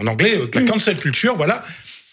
en 0.00 0.06
anglais 0.06 0.36
euh, 0.36 0.50
la 0.52 0.62
cancel 0.62 0.96
culture, 0.96 1.34
voilà 1.36 1.64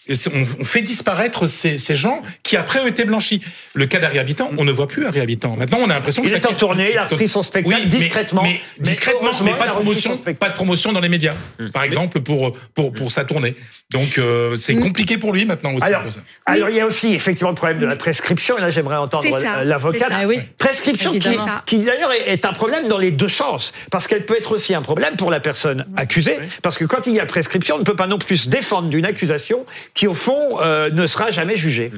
on 0.08 0.64
fait 0.64 0.82
disparaître 0.82 1.46
ces, 1.46 1.78
ces, 1.78 1.96
gens 1.96 2.22
qui 2.42 2.56
après 2.56 2.80
ont 2.80 2.86
été 2.86 3.04
blanchis. 3.04 3.42
Le 3.74 3.86
cas 3.86 3.98
d'Harry 3.98 4.18
Habitant, 4.18 4.50
on 4.58 4.64
ne 4.64 4.72
voit 4.72 4.86
plus 4.86 5.06
Harry 5.06 5.20
Habitant. 5.20 5.56
Maintenant, 5.56 5.78
on 5.80 5.88
a 5.88 5.94
l'impression 5.94 6.22
que 6.22 6.28
il 6.28 6.34
est 6.34 6.46
en 6.46 6.52
tournée, 6.52 6.90
il 6.92 6.98
a 6.98 7.04
repris 7.04 7.28
son 7.28 7.42
spectacle 7.42 7.86
discrètement. 7.86 8.42
Mais, 8.42 8.60
discrètement, 8.78 9.30
mais, 9.42 9.54
pas 9.54 9.68
de 9.68 9.72
promotion, 9.72 10.16
pas 10.16 10.48
de 10.48 10.54
promotion 10.54 10.92
dans 10.92 11.00
les 11.00 11.08
médias, 11.08 11.34
mm. 11.58 11.70
par 11.70 11.84
exemple 11.84 12.20
pour 12.20 12.56
pour 12.74 12.92
pour 12.92 13.12
sa 13.12 13.24
tournée. 13.24 13.54
Donc 13.90 14.18
euh, 14.18 14.56
c'est 14.56 14.74
mm. 14.74 14.80
compliqué 14.80 15.18
pour 15.18 15.32
lui 15.32 15.44
maintenant 15.46 15.72
aussi. 15.74 15.86
Alors, 15.86 16.02
alors 16.46 16.68
il 16.70 16.76
y 16.76 16.80
a 16.80 16.86
aussi 16.86 17.14
effectivement 17.14 17.50
le 17.50 17.56
problème 17.56 17.78
de 17.78 17.86
la 17.86 17.96
prescription. 17.96 18.58
Et 18.58 18.60
là, 18.60 18.70
j'aimerais 18.70 18.96
entendre 18.96 19.26
l'avocat. 19.64 20.08
Oui. 20.26 20.40
Prescription 20.58 21.12
qui, 21.12 21.36
qui 21.66 21.78
d'ailleurs 21.78 22.12
est 22.12 22.44
un 22.44 22.52
problème 22.52 22.88
dans 22.88 22.98
les 22.98 23.10
deux 23.10 23.28
sens, 23.28 23.72
parce 23.90 24.06
qu'elle 24.06 24.26
peut 24.26 24.36
être 24.36 24.52
aussi 24.52 24.74
un 24.74 24.82
problème 24.82 25.16
pour 25.16 25.30
la 25.30 25.40
personne 25.40 25.86
accusée, 25.96 26.38
parce 26.62 26.78
que 26.78 26.84
quand 26.84 27.06
il 27.06 27.14
y 27.14 27.20
a 27.20 27.26
prescription, 27.26 27.76
on 27.76 27.78
ne 27.78 27.84
peut 27.84 27.96
pas 27.96 28.06
non 28.06 28.18
plus 28.18 28.36
se 28.36 28.48
défendre 28.48 28.88
d'une 28.88 29.06
accusation 29.06 29.64
qui, 29.94 30.06
au 30.06 30.14
fond, 30.14 30.60
euh, 30.60 30.90
ne 30.90 31.06
sera 31.06 31.30
jamais 31.30 31.56
jugé. 31.56 31.92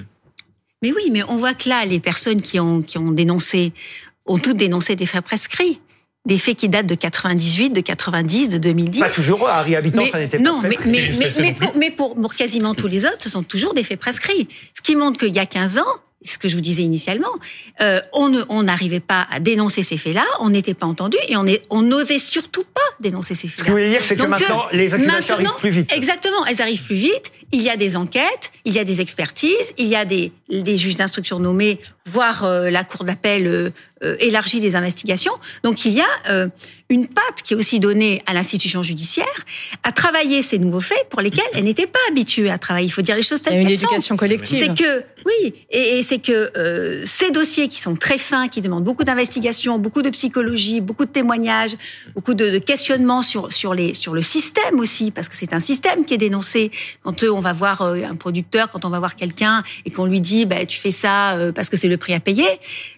Mais 0.82 0.92
oui, 0.92 1.10
mais 1.10 1.22
on 1.24 1.36
voit 1.36 1.54
que 1.54 1.68
là, 1.68 1.84
les 1.86 2.00
personnes 2.00 2.42
qui 2.42 2.60
ont, 2.60 2.82
qui 2.82 2.98
ont 2.98 3.10
dénoncé 3.10 3.72
ont 4.26 4.38
toutes 4.38 4.56
dénoncé 4.56 4.96
des 4.96 5.06
faits 5.06 5.24
prescrits. 5.24 5.80
des 6.26 6.38
faits 6.38 6.56
qui 6.56 6.68
datent 6.68 6.86
de 6.86 6.96
98, 6.96 7.70
de 7.70 7.80
90, 7.80 8.48
de 8.48 8.58
2010. 8.58 9.00
Pas 9.00 9.10
toujours, 9.10 9.48
Harry 9.48 9.76
Habitant, 9.76 10.04
ça 10.06 10.18
n'était 10.18 10.38
pas 10.38 10.42
Non, 10.42 10.60
mais, 10.60 10.76
mais, 10.84 11.10
mais, 11.38 11.52
pour, 11.52 11.76
mais 11.76 11.90
pour, 11.92 12.16
pour, 12.16 12.34
quasiment 12.34 12.74
tous 12.74 12.88
les 12.88 13.04
autres, 13.04 13.20
ce 13.20 13.30
sont 13.30 13.44
toujours 13.44 13.74
des 13.74 13.84
faits 13.84 14.00
prescrits. 14.00 14.48
Ce 14.76 14.82
qui 14.82 14.96
montre 14.96 15.18
qu'il 15.20 15.34
y 15.34 15.38
a 15.38 15.46
15 15.46 15.78
ans, 15.78 15.84
ce 16.24 16.38
que 16.38 16.48
je 16.48 16.54
vous 16.54 16.60
disais 16.60 16.82
initialement, 16.82 17.32
euh, 17.80 18.00
on 18.12 18.62
n'arrivait 18.62 19.00
pas 19.00 19.26
à 19.30 19.40
dénoncer 19.40 19.82
ces 19.82 19.96
faits-là, 19.96 20.24
on 20.40 20.50
n'était 20.50 20.74
pas 20.74 20.86
entendu 20.86 21.16
et 21.28 21.36
on 21.36 21.82
n'osait 21.82 22.18
surtout 22.18 22.64
pas 22.64 22.80
dénoncer 23.00 23.34
ces 23.34 23.48
faits-là. 23.48 23.64
Ce 23.64 23.64
que 23.64 23.70
vous 23.70 23.76
voulez 23.76 23.90
dire, 23.90 24.04
c'est 24.04 24.16
que 24.16 24.22
maintenant, 24.22 24.64
euh, 24.72 24.76
les 24.76 24.92
accusations 24.92 25.34
arrivent 25.36 25.54
plus 25.58 25.70
vite. 25.70 25.92
Exactement, 25.94 26.44
elles 26.46 26.60
arrivent 26.60 26.84
plus 26.84 26.96
vite. 26.96 27.32
Il 27.52 27.62
y 27.62 27.70
a 27.70 27.76
des 27.76 27.96
enquêtes, 27.96 28.50
il 28.64 28.72
y 28.74 28.78
a 28.78 28.84
des 28.84 29.00
expertises, 29.00 29.72
il 29.78 29.86
y 29.86 29.94
a 29.96 30.04
des, 30.04 30.32
des 30.50 30.76
juges 30.76 30.96
d'instruction 30.96 31.38
nommés, 31.38 31.78
voire 32.06 32.44
euh, 32.44 32.70
la 32.70 32.84
cour 32.84 33.04
d'appel 33.04 33.46
euh, 33.46 33.70
euh, 34.02 34.16
élargit 34.20 34.60
les 34.60 34.76
investigations. 34.76 35.32
Donc 35.62 35.84
il 35.84 35.92
y 35.94 36.00
a 36.00 36.48
une 36.88 37.08
patte 37.08 37.42
qui 37.44 37.54
est 37.54 37.56
aussi 37.56 37.80
donnée 37.80 38.22
à 38.26 38.34
l'institution 38.34 38.82
judiciaire 38.82 39.26
à 39.82 39.90
travailler 39.90 40.42
ces 40.42 40.58
nouveaux 40.58 40.80
faits 40.80 41.08
pour 41.08 41.20
lesquels 41.20 41.44
elle 41.54 41.64
n'était 41.64 41.86
pas 41.86 41.98
habituée 42.10 42.50
à 42.50 42.58
travailler. 42.58 42.86
Il 42.86 42.90
faut 42.90 43.02
dire 43.02 43.16
les 43.16 43.22
choses 43.22 43.42
telles 43.42 43.54
qu'elles 43.54 43.76
sont. 43.76 43.86
Une 43.86 43.88
éducation 43.88 44.16
collective. 44.16 44.58
C'est 44.58 44.74
que 44.74 45.02
oui, 45.24 45.54
et, 45.70 45.98
et 45.98 46.02
c'est 46.04 46.18
que 46.18 47.02
ces 47.04 47.30
dossiers 47.30 47.66
qui 47.68 47.80
sont 47.80 47.96
très 47.96 48.18
fins, 48.18 48.48
qui 48.48 48.60
demandent 48.60 48.84
beaucoup 48.84 49.02
d'investigation, 49.02 49.78
beaucoup 49.78 50.02
de 50.02 50.10
psychologie, 50.10 50.80
beaucoup 50.80 51.06
de 51.06 51.10
témoignages, 51.10 51.76
beaucoup 52.14 52.34
de, 52.34 52.50
de 52.50 52.58
questionnements 52.58 53.22
sur 53.22 53.52
sur 53.52 53.74
les 53.74 53.94
sur 53.94 54.14
le 54.14 54.20
système 54.20 54.78
aussi, 54.78 55.10
parce 55.10 55.28
que 55.28 55.36
c'est 55.36 55.52
un 55.54 55.60
système 55.60 56.04
qui 56.04 56.14
est 56.14 56.18
dénoncé. 56.18 56.70
Quand 57.02 57.24
on 57.36 57.40
va 57.40 57.52
voir 57.52 57.82
un 57.82 58.16
producteur, 58.16 58.68
quand 58.68 58.84
on 58.84 58.88
va 58.88 58.98
voir 58.98 59.16
quelqu'un 59.16 59.62
et 59.84 59.90
qu'on 59.90 60.06
lui 60.06 60.20
dit, 60.20 60.46
bah, 60.46 60.64
tu 60.66 60.78
fais 60.78 60.90
ça 60.90 61.36
parce 61.54 61.68
que 61.68 61.76
c'est 61.76 61.88
le 61.88 61.96
prix 61.96 62.14
à 62.14 62.20
payer, 62.20 62.48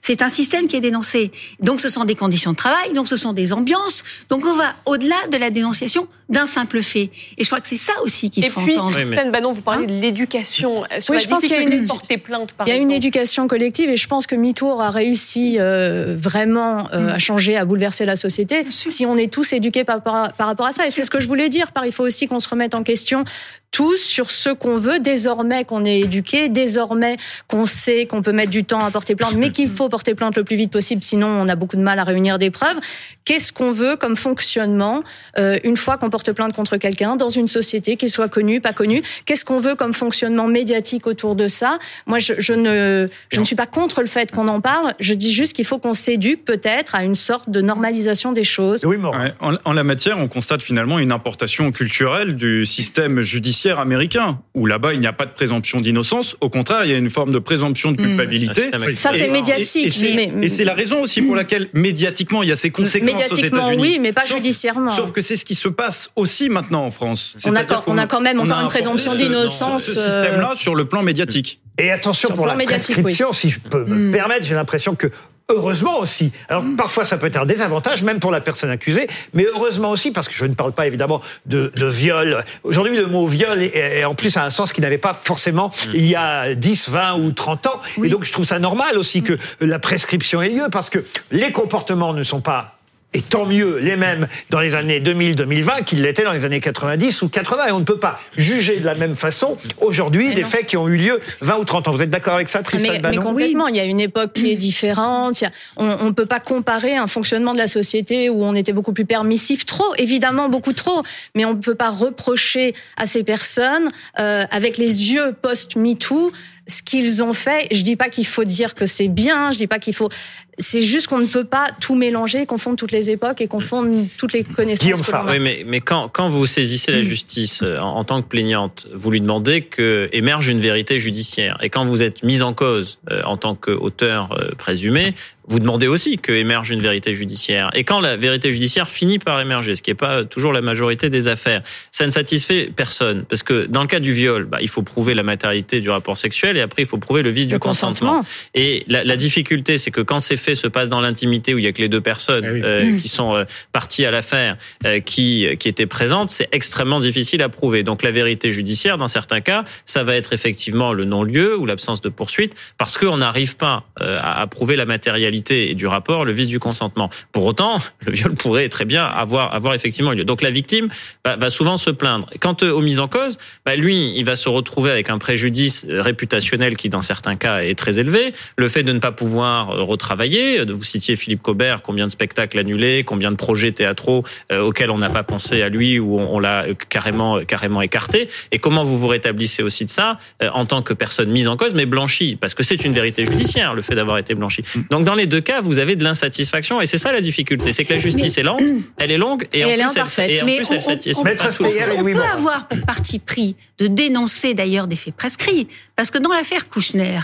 c'est 0.03 0.23
un 0.23 0.29
système 0.29 0.67
qui 0.69 0.77
est 0.77 0.81
dénoncé. 0.81 1.33
Donc 1.61 1.81
ce 1.81 1.89
sont 1.89 2.05
des 2.05 2.15
conditions 2.15 2.53
de 2.53 2.57
travail, 2.57 2.93
donc 2.93 3.09
ce 3.09 3.17
sont 3.17 3.33
des 3.33 3.53
ambiances. 3.53 4.05
Donc 4.31 4.47
on 4.47 4.55
va 4.55 4.75
au-delà 4.87 5.17
de 5.31 5.37
la 5.37 5.51
dénonciation 5.51 6.09
d'un 6.29 6.47
simple 6.47 6.83
fait. 6.83 7.11
Et 7.39 7.45
je 7.45 7.47
crois 7.47 7.61
que 7.61 7.69
c'est 7.69 7.77
ça 7.77 7.93
aussi 8.03 8.31
qu'il 8.31 8.49
faut 8.51 8.61
puis, 8.61 8.77
entendre. 8.77 8.97
Christine 8.97 9.31
Banon, 9.31 9.53
vous 9.53 9.63
parlez 9.63 9.87
de 9.87 9.93
l'éducation. 9.93 10.83
oui, 11.09 11.19
je 11.19 11.29
pense 11.29 11.43
qu'il 11.43 11.51
y 11.51 11.55
a 11.55 11.63
une 11.63 11.87
plainte. 12.23 12.55
il 12.67 12.69
y 12.69 12.73
a 12.73 12.77
une 12.77 12.91
éducation 12.91 13.49
collective 13.49 13.89
et 13.89 13.97
je 13.97 14.07
pense 14.07 14.27
que 14.27 14.35
MeToo 14.35 14.81
a 14.81 14.91
réussi 14.91 15.57
euh, 15.59 16.17
vraiment 16.19 16.89
euh, 16.93 17.09
à 17.09 17.19
changer, 17.19 17.57
à 17.57 17.65
bouleverser 17.65 18.05
la 18.05 18.17
société. 18.17 18.67
Si 18.71 19.07
on 19.07 19.17
est 19.17 19.33
tous 19.33 19.53
éduqués 19.53 19.85
par, 19.85 20.03
par, 20.03 20.33
par 20.35 20.47
rapport 20.49 20.67
à 20.67 20.73
ça, 20.73 20.87
et 20.87 20.91
c'est 20.91 21.03
ce 21.03 21.11
que 21.11 21.21
je 21.21 21.29
voulais 21.29 21.49
dire. 21.49 21.73
Par 21.73 21.87
il 21.87 21.93
faut 21.93 22.05
aussi 22.05 22.29
qu'on 22.29 22.41
se 22.41 22.49
remette 22.49 22.75
en 22.75 22.83
question 22.83 23.25
tous 23.71 23.97
sur 23.97 24.28
ce 24.31 24.51
qu'on 24.51 24.77
veut 24.77 24.99
désormais 24.99 25.65
qu'on 25.65 25.85
est 25.85 26.01
éduqué, 26.01 26.49
désormais 26.49 27.17
qu'on 27.47 27.65
sait 27.65 28.07
qu'on 28.07 28.23
peut 28.23 28.33
mettre 28.33 28.51
du 28.51 28.65
temps 28.65 28.85
à 28.85 28.91
porter 28.91 29.15
plainte, 29.15 29.35
mais 29.35 29.51
qu'il 29.51 29.69
faut 29.69 29.89
porter 29.89 30.15
plainte 30.15 30.37
le 30.37 30.45
plus 30.45 30.57
vite 30.57 30.71
possible, 30.71 31.03
sinon 31.03 31.29
on 31.29 31.49
a 31.49 31.57
beaucoup 31.57 31.77
de 31.77 31.83
mal 31.83 31.99
à 31.99 32.05
réunir 32.05 32.39
des 32.39 32.51
preuves. 32.51 32.79
Qu'est-ce 33.25 33.53
qu'on 33.53 33.73
veut 33.73 33.97
comme 33.97 34.17
fonctionnement 34.17 35.03
euh, 35.39 35.59
une 35.65 35.77
fois 35.77 35.99
qu'on 35.99 36.11
porte 36.11 36.33
plainte 36.33 36.55
contre 36.55 36.77
quelqu'un 36.79 37.17
dans 37.17 37.29
une 37.29 37.49
société, 37.49 37.97
qu'il 37.97 38.11
soit 38.11 38.29
connu, 38.29 38.61
pas 38.61 38.73
connu? 38.73 39.03
Qu'est-ce 39.27 39.45
qu'on 39.45 39.61
veut 39.61 39.75
comme 39.75 39.93
fonctionnement 39.93 40.47
médiatique 40.47 41.07
autour 41.07 41.37
de 41.37 41.47
ça? 41.47 41.79
Moi, 42.07 42.19
je, 42.19 42.35
je, 42.39 42.55
ne, 42.55 43.09
je 43.31 43.41
ne 43.41 43.45
suis 43.45 43.57
pas 43.57 43.67
contre 43.67 44.01
le 44.01 44.07
fait 44.07 44.31
qu'on 44.31 44.49
en 44.49 44.61
parle. 44.61 44.95
Je 44.99 45.15
dis 45.15 45.33
juste 45.33 45.53
qu'il 45.55 45.65
faut 45.67 45.79
qu'on 45.79 45.95
s'éduque 45.95 46.45
peut-être 46.45 46.95
à 46.95 47.05
une 47.05 47.15
sorte 47.15 47.51
de 47.51 47.61
normalisation 47.61 48.33
des 48.33 48.45
choses. 48.45 48.85
Oui, 48.85 48.97
ouais, 48.97 49.33
en, 49.41 49.55
en 49.65 49.73
la 49.73 49.85
matière, 49.85 50.19
on 50.19 50.29
constate 50.29 50.63
finalement 50.63 50.99
une 50.99 51.13
importation 51.13 51.71
culturelle 51.71 52.35
du 52.35 52.65
système 52.65 53.21
judiciaire 53.21 53.79
américain, 53.79 54.18
où 54.55 54.67
là-bas 54.67 54.95
il 54.95 55.01
n'y 55.01 55.07
a 55.07 55.13
pas 55.13 55.27
de 55.27 55.33
présomption 55.33 55.79
d'innocence. 55.79 56.37
Au 56.41 56.51
contraire, 56.51 56.85
il 56.85 56.91
y 56.91 56.95
a 56.95 56.99
une 56.99 57.11
forme 57.11 57.33
de 57.33 57.39
présomption 57.39 57.93
de 57.93 58.01
hmm. 58.01 58.07
culpabilité. 58.07 58.71
Ça, 58.95 59.11
c'est 59.15 59.31
médiatique. 59.31 59.87
Et, 59.87 60.49
c'est 60.49 60.65
la 60.65 60.75
raison 60.75 61.03
aussi 61.03 61.23
pour 61.23 61.37
laquelle 61.37 61.69
médiatiquement 61.75 62.43
il 62.43 62.49
y 62.49 62.53
a 62.53 62.57
ces 62.57 62.71
conséquences 62.71 63.13
médiatiquement, 63.13 63.59
aux 63.59 63.71
États-Unis. 63.71 63.83
oui, 63.83 63.99
mais 64.01 64.13
pas 64.13 64.25
judiciairement. 64.25 64.91
Sauf 64.91 65.13
que 65.13 65.21
c'est 65.21 65.37
ce 65.37 65.45
qui 65.45 65.55
se 65.55 65.69
passe 65.69 66.11
aussi 66.17 66.49
maintenant 66.49 66.85
en 66.85 66.91
France. 66.91 67.37
On 67.47 67.55
a, 67.55 67.65
quand, 67.65 67.85
on 67.87 67.99
a 67.99 68.07
quand 68.07 68.21
même 68.21 68.41
encore 68.41 68.61
une 68.61 68.69
présomption 68.69 69.15
d'innocence. 69.15 69.85
Ce, 69.85 69.93
système-là 69.93 70.53
sur 70.55 70.75
le 70.75 70.87
plan 70.87 71.03
médiatique. 71.03 71.61
Et 71.79 71.91
attention 71.91 72.35
pour 72.35 72.47
la 72.47 72.55
prescription, 72.55 73.33
si 73.33 73.51
je 73.51 73.61
peux 73.61 73.85
me 73.85 74.09
hmm. 74.09 74.13
permettre, 74.13 74.45
j'ai 74.45 74.55
l'impression 74.55 74.95
que 74.95 75.09
Heureusement 75.51 76.01
aussi. 76.01 76.31
Alors 76.51 76.63
mm. 76.63 76.77
parfois 76.77 77.07
ça 77.07 77.17
peut 77.17 77.27
être 77.27 77.39
un 77.39 77.47
désavantage, 77.47 78.03
même 78.03 78.21
pour 78.21 78.31
la 78.31 78.43
personne 78.43 78.69
accusée, 78.69 79.09
mais 79.33 79.47
heureusement 79.47 79.89
aussi 79.89 80.11
parce 80.11 80.29
que 80.29 80.35
je 80.35 80.45
ne 80.45 80.53
parle 80.53 80.73
pas 80.73 80.87
évidemment 80.87 81.23
de, 81.47 81.73
de 81.75 81.87
viol. 81.87 82.45
Aujourd'hui 82.65 82.99
le 82.99 83.07
mot 83.07 83.27
viol 83.27 83.63
est, 83.63 84.05
en 84.05 84.15
plus 84.15 84.37
a 84.37 84.45
un 84.45 84.51
sens 84.51 84.75
qui 84.75 84.83
n'avait 84.83 84.99
pas 84.99 85.19
forcément 85.25 85.69
mm. 85.69 85.91
il 85.95 86.05
y 86.05 86.15
a 86.15 86.55
10, 86.55 86.91
20 86.91 87.15
ou 87.21 87.33
30 87.33 87.67
ans. 87.67 87.81
Et 88.05 88.11
donc 88.11 88.25
je 88.25 88.33
trouve 88.33 88.45
ça 88.45 88.59
normal 88.59 88.99
aussi 88.99 89.23
que 89.23 89.39
la 89.61 89.79
prescription 89.79 90.43
ait 90.43 90.51
lieu 90.51 90.67
parce 90.71 90.91
que 90.91 91.03
les 91.31 91.51
comportements 91.51 92.13
ne 92.13 92.23
sont 92.23 92.43
pas 92.43 92.78
et 93.15 93.23
tant 93.23 93.47
mieux 93.47 93.79
les 93.79 93.97
mêmes 93.97 94.29
dans 94.51 94.61
les 94.61 94.75
années 94.75 95.01
2000-2020 95.01 95.85
qu'ils 95.85 96.03
l'étaient 96.03 96.25
dans 96.25 96.33
les 96.33 96.45
années 96.45 96.61
90 96.61 97.23
ou 97.23 97.29
80. 97.29 97.69
Et 97.69 97.73
on 97.73 97.79
ne 97.79 97.85
peut 97.85 97.99
pas 97.99 98.21
juger 98.37 98.81
de 98.81 98.85
la 98.85 98.95
même 98.95 99.17
façon 99.17 99.57
aujourd'hui 99.81 100.35
des 100.35 100.45
faits 100.45 100.67
qui 100.67 100.77
ont 100.77 100.89
eu 100.89 100.99
lieu 100.99 101.19
20 101.41 101.57
ou 101.59 101.65
30 101.65 101.89
ans. 101.89 101.91
Vous 101.93 102.03
êtes 102.03 102.11
d'accord 102.11 102.35
avec 102.35 102.51
ça, 102.51 102.63
Tristan 102.63 102.93
mais, 103.03 103.11
mais 103.11 103.17
complètement. 103.17 103.69
Il 103.69 103.77
y 103.77 103.81
a 103.81 103.85
une 103.85 104.01
époque 104.01 104.35
qui 104.35 104.51
est 104.51 104.57
différente. 104.57 105.43
on 105.77 106.05
ne 106.05 106.11
peut 106.11 106.27
pas 106.27 106.41
comparer 106.41 106.97
un 106.97 107.07
fonctionnement 107.07 107.55
de 107.55 107.59
la 107.59 107.69
société 107.69 108.29
où 108.29 108.45
on 108.45 108.55
était 108.55 108.75
beaucoup 108.75 108.93
plus 108.93 109.07
permissif. 109.07 109.65
Trop, 109.65 109.95
évidemment, 109.97 110.51
beaucoup 110.51 110.75
trop. 110.75 111.03
Mais 111.35 111.47
on 111.47 111.55
ne 111.55 111.61
peut 111.61 111.75
pas 111.75 111.91
reprocher 111.91 112.75
à 112.99 113.07
ces 113.07 113.25
personnes, 113.25 113.91
euh, 114.19 114.45
avec 114.51 114.77
les 114.77 115.13
yeux 115.13 115.35
post-MeToo, 115.41 116.33
ce 116.69 116.83
qu'ils 116.83 117.23
ont 117.23 117.33
fait. 117.33 117.67
Je 117.73 117.83
dis 117.83 117.97
pas 117.97 118.09
qu'il 118.09 118.27
faut 118.27 118.45
dire 118.45 118.75
que 118.75 118.87
c'est 118.87 119.09
bien, 119.09 119.53
je 119.53 119.59
dis 119.59 119.67
pas 119.67 119.79
qu'il 119.79 119.95
faut. 119.95 120.11
C'est 120.59 120.83
juste 120.83 121.07
qu'on 121.07 121.19
ne 121.19 121.27
peut 121.27 121.45
pas 121.45 121.69
tout 121.81 121.95
mélanger, 121.95 122.45
confondre 122.45 122.77
toutes 122.77 122.91
les 122.91 123.11
époques 123.11 123.41
et 123.41 123.47
confondre 123.47 123.97
toutes 124.19 124.33
les 124.33 124.43
connaissances. 124.43 125.09
Oui, 125.29 125.39
mais, 125.39 125.65
mais 125.67 125.81
quand, 125.81 126.09
quand 126.09 126.29
vous 126.29 126.47
saisissez 126.47 126.91
la 126.91 127.03
justice 127.03 127.63
euh, 127.63 127.79
en, 127.79 128.03
tant 128.03 128.21
que 128.23 128.27
plaignante, 128.27 128.89
vous 128.93 129.11
lui 129.11 129.21
demandez 129.21 129.63
que 129.63 130.09
émerge 130.13 130.49
une 130.49 130.59
vérité 130.59 130.99
judiciaire. 130.99 131.59
Et 131.63 131.71
quand 131.71 131.85
vous 131.85 132.03
êtes 132.03 132.25
mise 132.25 132.43
en 132.43 132.55
cause 132.55 132.99
euh, 133.11 133.23
en 133.25 133.37
tant 133.37 133.55
qu'auteur 133.55 134.33
euh, 134.33 134.51
présumé, 134.59 135.15
vous 135.49 135.59
demandez 135.61 135.87
aussi 135.87 136.19
que 136.19 136.33
émerge 136.33 136.71
une 136.71 136.83
vérité 136.83 137.15
judiciaire. 137.15 137.71
Et 137.75 137.85
quand 137.85 138.01
la 138.01 138.17
vérité 138.17 138.53
judiciaire 138.53 138.91
finit 138.91 139.19
par 139.19 139.41
émerger, 139.41 139.77
ce 139.77 139.83
qui 139.83 139.91
n'est 139.91 139.95
pas 139.97 140.25
toujours 140.25 140.53
la 140.53 140.61
majorité 140.61 141.09
des 141.09 141.29
affaires, 141.29 141.63
ça 141.91 142.07
ne 142.07 142.11
satisfait 142.11 142.71
personne. 142.75 143.25
Parce 143.25 143.43
que 143.43 143.67
dans 143.67 143.81
le 143.81 143.87
cas 143.87 144.01
du 144.01 144.13
viol, 144.13 144.45
bah, 144.45 144.59
il 144.61 144.69
faut 144.69 144.83
prouver 144.83 145.15
la 145.15 145.23
matérialité 145.23 145.81
du 145.81 145.89
rapport 145.89 146.17
sexuel 146.17 146.57
et 146.57 146.61
après 146.61 146.83
il 146.83 146.87
faut 146.87 146.99
prouver 146.99 147.23
le 147.23 147.31
vice 147.31 147.49
du 147.49 147.59
consentement. 147.59 148.23
Et 148.55 148.85
la, 148.89 149.05
la 149.05 149.17
difficulté, 149.17 149.79
c'est 149.79 149.91
que 149.91 150.03
quand 150.03 150.21
ces 150.21 150.37
faits 150.37 150.57
se 150.57 150.67
passent 150.67 150.91
dans 150.91 151.01
l'intimité 151.01 151.55
où 151.55 151.59
il 151.59 151.65
y 151.65 151.67
a 151.67 151.73
que 151.73 151.81
les 151.81 151.89
deux 151.89 152.01
personnes 152.01 152.45
eh 152.45 152.65
euh, 152.65 152.99
qui 152.99 153.09
sont 153.09 153.35
euh, 153.35 153.45
parties 153.73 154.05
à 154.05 154.11
l'affaire, 154.11 154.59
euh, 154.85 155.01
qui, 155.01 155.47
qui 155.59 155.69
étaient 155.69 155.87
présentes, 155.87 156.29
c'est 156.29 156.49
extrêmement 156.53 157.01
difficile 157.01 157.43
à 157.43 157.49
prouver. 157.49 157.83
Donc 157.83 158.03
la 158.03 158.11
vérité 158.11 158.51
judiciaire, 158.51 158.99
dans 158.99 159.09
certains 159.09 159.41
cas, 159.41 159.65
ça 159.87 160.05
va 160.05 160.15
être 160.15 160.35
effectivement 160.35 160.93
le 160.93 161.07
non-lieu 161.07 161.57
ou 161.57 161.65
l'absence 161.65 162.03
de 162.03 162.11
poursuite 162.11 162.55
parce 162.77 162.99
qu'on 162.99 163.17
n'arrive 163.17 163.57
pas 163.57 163.85
à, 163.97 164.43
à 164.43 164.47
prouver 164.47 164.77
la 164.77 164.85
matérialité 164.85 165.38
et 165.51 165.75
du 165.75 165.87
rapport 165.87 166.25
le 166.25 166.33
vice 166.33 166.49
du 166.49 166.59
consentement. 166.59 167.11
Pour 167.33 167.45
autant, 167.45 167.79
le 168.07 168.13
viol 168.13 168.35
pourrait 168.35 168.69
très 168.69 168.85
bien 168.85 169.05
avoir, 169.05 169.55
avoir 169.55 169.75
effectivement 169.75 170.13
lieu. 170.13 170.25
Donc 170.25 170.43
la 170.43 170.51
victime 170.51 170.89
va, 171.25 171.51
souvent 171.51 171.77
se 171.77 171.91
plaindre. 171.91 172.29
Quant 172.41 172.57
aux 172.63 172.81
mises 172.81 173.01
en 173.01 173.09
cause, 173.09 173.39
bah, 173.65 173.77
lui, 173.77 174.13
il 174.17 174.25
va 174.25 174.37
se 174.37 174.49
retrouver 174.49 174.91
avec 174.91 175.11
un 175.11 175.19
préjudice 175.19 175.87
réputationnel 175.89 176.77
qui, 176.77 176.89
dans 176.89 177.03
certains 177.03 177.37
cas, 177.37 177.59
est 177.63 177.75
très 177.75 177.99
élevé. 177.99 178.33
Le 178.57 178.69
fait 178.69 178.83
de 178.83 178.93
ne 178.93 178.99
pas 178.99 179.13
pouvoir 179.13 179.71
euh, 179.71 179.83
retravailler, 179.83 180.65
vous 180.65 180.85
citiez 180.85 181.17
Philippe 181.17 181.43
Cobert, 181.43 181.83
combien 181.83 182.07
de 182.07 182.11
spectacles 182.11 182.59
annulés, 182.59 183.05
combien 183.05 183.31
de 183.31 183.37
projets 183.37 183.73
théâtraux 183.73 184.25
euh, 184.53 184.61
auxquels 184.61 184.91
on 184.91 184.99
n'a 184.99 185.11
pas 185.11 185.23
pensé 185.23 185.63
à 185.63 185.69
lui 185.69 185.99
ou 185.99 186.19
on, 186.19 186.39
l'a 186.39 186.67
carrément, 186.89 187.41
carrément 187.45 187.83
écarté. 187.83 188.29
Et 188.53 188.59
comment 188.59 188.85
vous 188.85 188.97
vous 188.97 189.09
rétablissez 189.09 189.63
aussi 189.63 189.85
de 189.85 189.91
ça 189.91 190.19
euh, 190.43 190.51
en 190.53 190.67
tant 190.67 190.83
que 190.83 190.93
personne 190.93 191.31
mise 191.31 191.49
en 191.49 191.57
cause, 191.57 191.75
mais 191.75 191.87
blanchie, 191.87 192.37
parce 192.37 192.55
que 192.55 192.63
c'est 192.63 192.85
une 192.85 192.93
vérité 192.93 193.25
judiciaire, 193.25 193.75
le 193.75 193.83
fait 193.83 193.95
d'avoir 193.95 194.19
été 194.19 194.35
blanchi. 194.35 194.65
Donc 194.91 195.05
dans 195.05 195.15
les 195.15 195.27
deux 195.29 195.41
cas, 195.41 195.61
vous 195.61 195.79
avez 195.79 195.97
de 195.97 196.05
l'insatisfaction 196.05 196.81
et 196.81 196.87
c'est 196.87 196.99
ça 196.99 197.13
la 197.13 197.21
difficulté, 197.21 197.73
c'est 197.73 197.85
que 197.85 197.93
la 197.93 197.99
justice 197.99 198.37
est 198.39 198.43
lente, 198.43 198.63
elle 198.97 199.13
est 199.13 199.19
longue 199.19 199.47
et, 199.53 199.65
en, 199.65 199.69
elle 199.69 199.81
plus, 199.81 200.19
elle, 200.19 200.31
et 200.31 200.43
en 200.43 200.47
plus 200.47 200.71
elle 200.71 200.83
satisfait 200.83 201.21
On, 201.21 202.05
peut 202.05 202.23
avoir 202.35 202.69
pour 202.69 202.81
parti 202.81 203.19
pris 203.19 203.57
de 203.79 203.87
dénoncer 203.87 204.55
d'ailleurs 204.55 204.89
des 204.89 204.97
faits 204.97 205.15
prescrits, 205.15 205.69
parce 205.97 206.11
que 206.11 206.19
dans 206.19 206.33
l'affaire 206.33 206.69
Kouchner, 206.69 207.21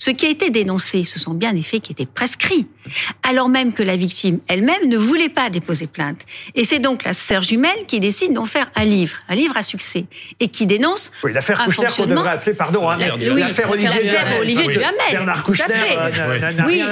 ce 0.00 0.10
qui 0.10 0.24
a 0.24 0.30
été 0.30 0.48
dénoncé, 0.48 1.04
ce 1.04 1.18
sont 1.18 1.34
bien 1.34 1.52
des 1.52 1.60
faits 1.60 1.82
qui 1.82 1.92
étaient 1.92 2.06
prescrits, 2.06 2.66
alors 3.22 3.50
même 3.50 3.74
que 3.74 3.82
la 3.82 3.96
victime 3.96 4.38
elle-même 4.48 4.88
ne 4.88 4.96
voulait 4.96 5.28
pas 5.28 5.50
déposer 5.50 5.86
plainte. 5.86 6.22
Et 6.54 6.64
c'est 6.64 6.78
donc 6.78 7.04
la 7.04 7.12
sœur 7.12 7.42
jumelle 7.42 7.84
qui 7.86 8.00
décide 8.00 8.32
d'en 8.32 8.46
faire 8.46 8.70
un 8.76 8.86
livre, 8.86 9.18
un 9.28 9.34
livre 9.34 9.58
à 9.58 9.62
succès, 9.62 10.06
et 10.40 10.48
qui 10.48 10.64
dénonce 10.64 11.12
oui, 11.22 11.34
l'affaire 11.34 11.62
Kouchner 11.64 11.86
qu'on 11.94 12.06
devrait 12.06 12.30
appeler, 12.30 12.54
pardon, 12.54 12.88
hein, 12.88 12.96
l'affaire 12.96 13.70
Olivier, 13.70 13.90
Olivier 14.40 14.68
Duhamel. 14.68 14.94
Bernard 15.10 15.42
Kouchner, 15.42 15.66
oui, 16.66 16.82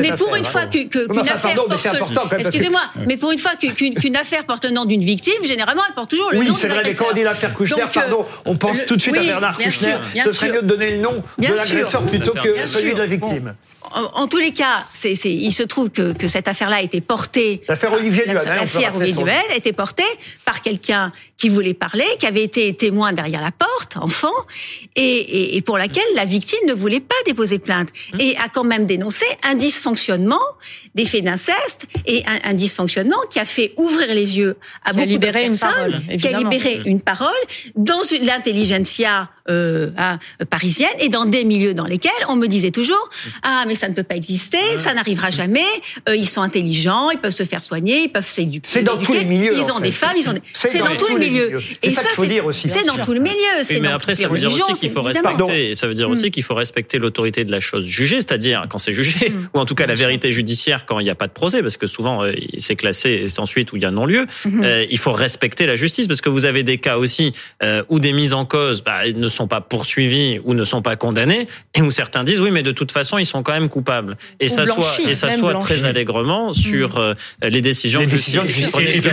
mais, 0.00 0.12
pour 0.16 0.34
une 0.34 0.44
fois 0.44 0.66
qu'une 0.66 0.88
affaire 1.20 1.54
porte, 1.54 2.34
excusez-moi, 2.38 2.82
mais 3.06 3.16
pour 3.16 3.30
une 3.30 3.38
fois 3.38 3.52
qu'une 3.54 4.16
affaire 4.16 4.44
porte 4.46 4.64
le 4.64 4.72
nom 4.72 4.84
d'une 4.84 5.04
victime, 5.04 5.44
généralement 5.44 5.82
elle 5.88 5.94
porte 5.94 6.10
toujours 6.10 6.32
le 6.32 6.38
nom 6.38 6.44
Oui, 6.50 6.56
c'est 6.58 6.66
vrai, 6.66 6.82
mais 6.84 6.94
quand 6.94 7.06
on 7.08 7.14
dit 7.14 7.22
l'affaire 7.22 7.54
Kouchner, 7.54 7.84
pardon, 7.94 8.26
on 8.46 8.56
pense 8.56 8.84
tout 8.84 8.96
de 8.96 9.00
suite 9.00 9.16
à 9.16 9.22
Bernard 9.22 9.58
Kouchner. 9.58 9.94
Ce 10.24 10.32
serait 10.32 10.50
mieux 10.50 10.62
de 10.62 10.66
donner 10.66 10.96
le 10.96 11.02
nom 11.02 11.22
de 11.38 11.46
l'agresseur 11.46 12.02
plutôt 12.02 12.31
que 12.34 12.66
celui 12.66 12.94
de 12.94 12.98
la 12.98 13.06
victime. 13.06 13.54
En, 13.94 14.26
tous 14.26 14.38
les 14.38 14.52
cas, 14.52 14.84
c'est, 14.92 15.14
il 15.24 15.52
se 15.52 15.62
trouve 15.62 15.90
que, 15.90 16.12
que 16.12 16.28
cette 16.28 16.48
affaire-là 16.48 16.76
a 16.76 16.82
été 16.82 17.00
portée. 17.00 17.62
L'affaire 17.68 17.92
Olivier 17.92 18.24
Duhamel. 18.24 18.44
L'affaire 18.46 18.96
Olivier 18.96 19.14
Duhamel 19.14 19.44
a 19.50 19.56
été 19.56 19.72
portée 19.72 20.02
par 20.44 20.62
quelqu'un 20.62 21.12
qui 21.36 21.48
voulait 21.48 21.74
parler, 21.74 22.04
qui 22.20 22.26
avait 22.26 22.44
été 22.44 22.72
témoin 22.74 23.12
derrière 23.12 23.42
la 23.42 23.50
porte, 23.50 23.96
enfant, 23.96 24.28
et, 24.94 25.02
et, 25.02 25.56
et 25.56 25.60
pour 25.62 25.76
laquelle 25.76 26.04
la 26.14 26.24
victime 26.24 26.60
ne 26.68 26.72
voulait 26.72 27.00
pas 27.00 27.16
déposer 27.26 27.58
plainte 27.58 27.88
mmh. 28.12 28.20
et 28.20 28.36
a 28.36 28.48
quand 28.48 28.62
même 28.62 28.86
dénoncé 28.86 29.24
un 29.42 29.54
dysfonctionnement 29.54 30.40
des 30.94 31.04
faits 31.04 31.24
d'inceste 31.24 31.88
et 32.06 32.22
un, 32.26 32.50
un, 32.50 32.54
dysfonctionnement 32.54 33.20
qui 33.30 33.40
a 33.40 33.44
fait 33.44 33.72
ouvrir 33.76 34.08
les 34.08 34.38
yeux 34.38 34.56
à 34.84 34.92
beaucoup 34.92 35.18
de 35.18 35.18
personnes, 35.18 35.52
une 35.52 35.58
parole, 35.58 36.16
qui 36.16 36.28
a 36.28 36.38
libéré 36.38 36.82
une 36.84 37.00
parole 37.00 37.30
dans 37.74 38.02
l'intelligentsia 38.20 39.30
euh, 39.48 39.90
hein, 39.96 40.20
parisienne 40.50 40.94
et 41.00 41.08
dans 41.08 41.24
des 41.24 41.44
milieux 41.44 41.74
dans 41.74 41.86
lesquels 41.86 42.12
on 42.28 42.36
me 42.36 42.46
disait 42.46 42.70
toujours 42.70 43.10
ah 43.42 43.64
mais 43.66 43.74
ça 43.82 43.88
ne 43.88 43.94
peut 43.94 44.04
pas 44.04 44.14
exister, 44.14 44.78
ça 44.78 44.94
n'arrivera 44.94 45.30
jamais. 45.30 45.66
Euh, 46.08 46.14
ils 46.14 46.28
sont 46.28 46.40
intelligents, 46.40 47.10
ils 47.10 47.18
peuvent 47.18 47.32
se 47.32 47.42
faire 47.42 47.64
soigner, 47.64 48.04
ils 48.04 48.12
peuvent 48.12 48.24
s'éduquer. 48.24 48.68
C'est 48.68 48.84
dans 48.84 48.96
tous 48.96 49.12
les 49.12 49.24
milieux. 49.24 49.54
Ils 49.56 49.72
ont 49.72 49.80
des 49.80 49.90
femmes, 49.90 50.14
ils 50.16 50.28
ont. 50.28 50.34
Des... 50.34 50.42
C'est 50.52 50.78
dans, 50.78 50.94
tous 50.94 51.08
les 51.08 51.18
milieux. 51.18 51.58
Et 51.82 51.90
ça, 51.90 52.02
faut 52.10 52.24
dire 52.24 52.46
aussi. 52.46 52.68
C'est 52.68 52.86
dans 52.86 52.98
tous 52.98 53.12
les 53.12 53.18
milieux. 53.18 53.80
Mais 53.80 53.88
après, 53.88 54.14
ça 54.14 54.28
veut 54.28 54.38
dire 54.38 54.52
aussi 54.52 54.72
qu'il 54.78 54.90
faut 54.90 55.02
respecter. 55.02 55.74
Ça 55.74 55.88
veut 55.88 55.94
dire 55.94 56.08
aussi 56.08 56.30
qu'il 56.30 56.44
faut 56.44 56.54
respecter 56.54 56.98
l'autorité 56.98 57.44
de 57.44 57.50
la 57.50 57.58
chose 57.58 57.84
jugée, 57.84 58.20
c'est-à-dire 58.20 58.66
quand 58.68 58.78
c'est 58.78 58.92
jugé, 58.92 59.30
mm. 59.30 59.48
ou 59.54 59.58
en 59.58 59.64
tout 59.64 59.74
cas 59.74 59.86
la 59.86 59.94
vérité 59.94 60.30
judiciaire 60.30 60.86
quand 60.86 61.00
il 61.00 61.04
n'y 61.04 61.10
a 61.10 61.16
pas 61.16 61.26
de 61.26 61.32
procès, 61.32 61.60
parce 61.60 61.76
que 61.76 61.88
souvent 61.88 62.22
euh, 62.22 62.32
c'est 62.58 62.76
classé 62.76 63.10
et 63.24 63.28
c'est 63.28 63.40
ensuite 63.40 63.72
où 63.72 63.76
il 63.76 63.82
y 63.82 63.86
a 63.86 63.90
non-lieu. 63.90 64.26
Mm-hmm. 64.46 64.86
Il 64.90 64.98
faut 64.98 65.12
respecter 65.12 65.66
la 65.66 65.74
justice, 65.74 66.06
parce 66.06 66.20
que 66.20 66.28
vous 66.28 66.44
avez 66.44 66.62
des 66.62 66.78
cas 66.78 66.98
aussi 66.98 67.32
où 67.88 67.98
des 67.98 68.12
mises 68.12 68.34
en 68.34 68.44
cause 68.44 68.84
bah, 68.84 69.00
ne 69.12 69.28
sont 69.28 69.48
pas 69.48 69.60
poursuivies 69.60 70.40
ou 70.44 70.54
ne 70.54 70.64
sont 70.64 70.82
pas 70.82 70.94
condamnés, 70.94 71.48
et 71.74 71.82
où 71.82 71.90
certains 71.90 72.22
disent 72.22 72.40
oui, 72.40 72.52
mais 72.52 72.62
de 72.62 72.70
toute 72.70 72.92
façon, 72.92 73.18
ils 73.18 73.26
sont 73.26 73.42
quand 73.42 73.52
même 73.52 73.68
coupables. 73.72 74.16
Et 74.38 74.48
ça 74.48 74.66
soit 74.66 74.98
et 75.08 75.58
très 75.60 75.84
allègrement 75.84 76.52
sur 76.52 76.98
euh, 76.98 77.14
les 77.42 77.60
décisions 77.60 78.02
de 78.04 78.08
justice. 78.08 78.38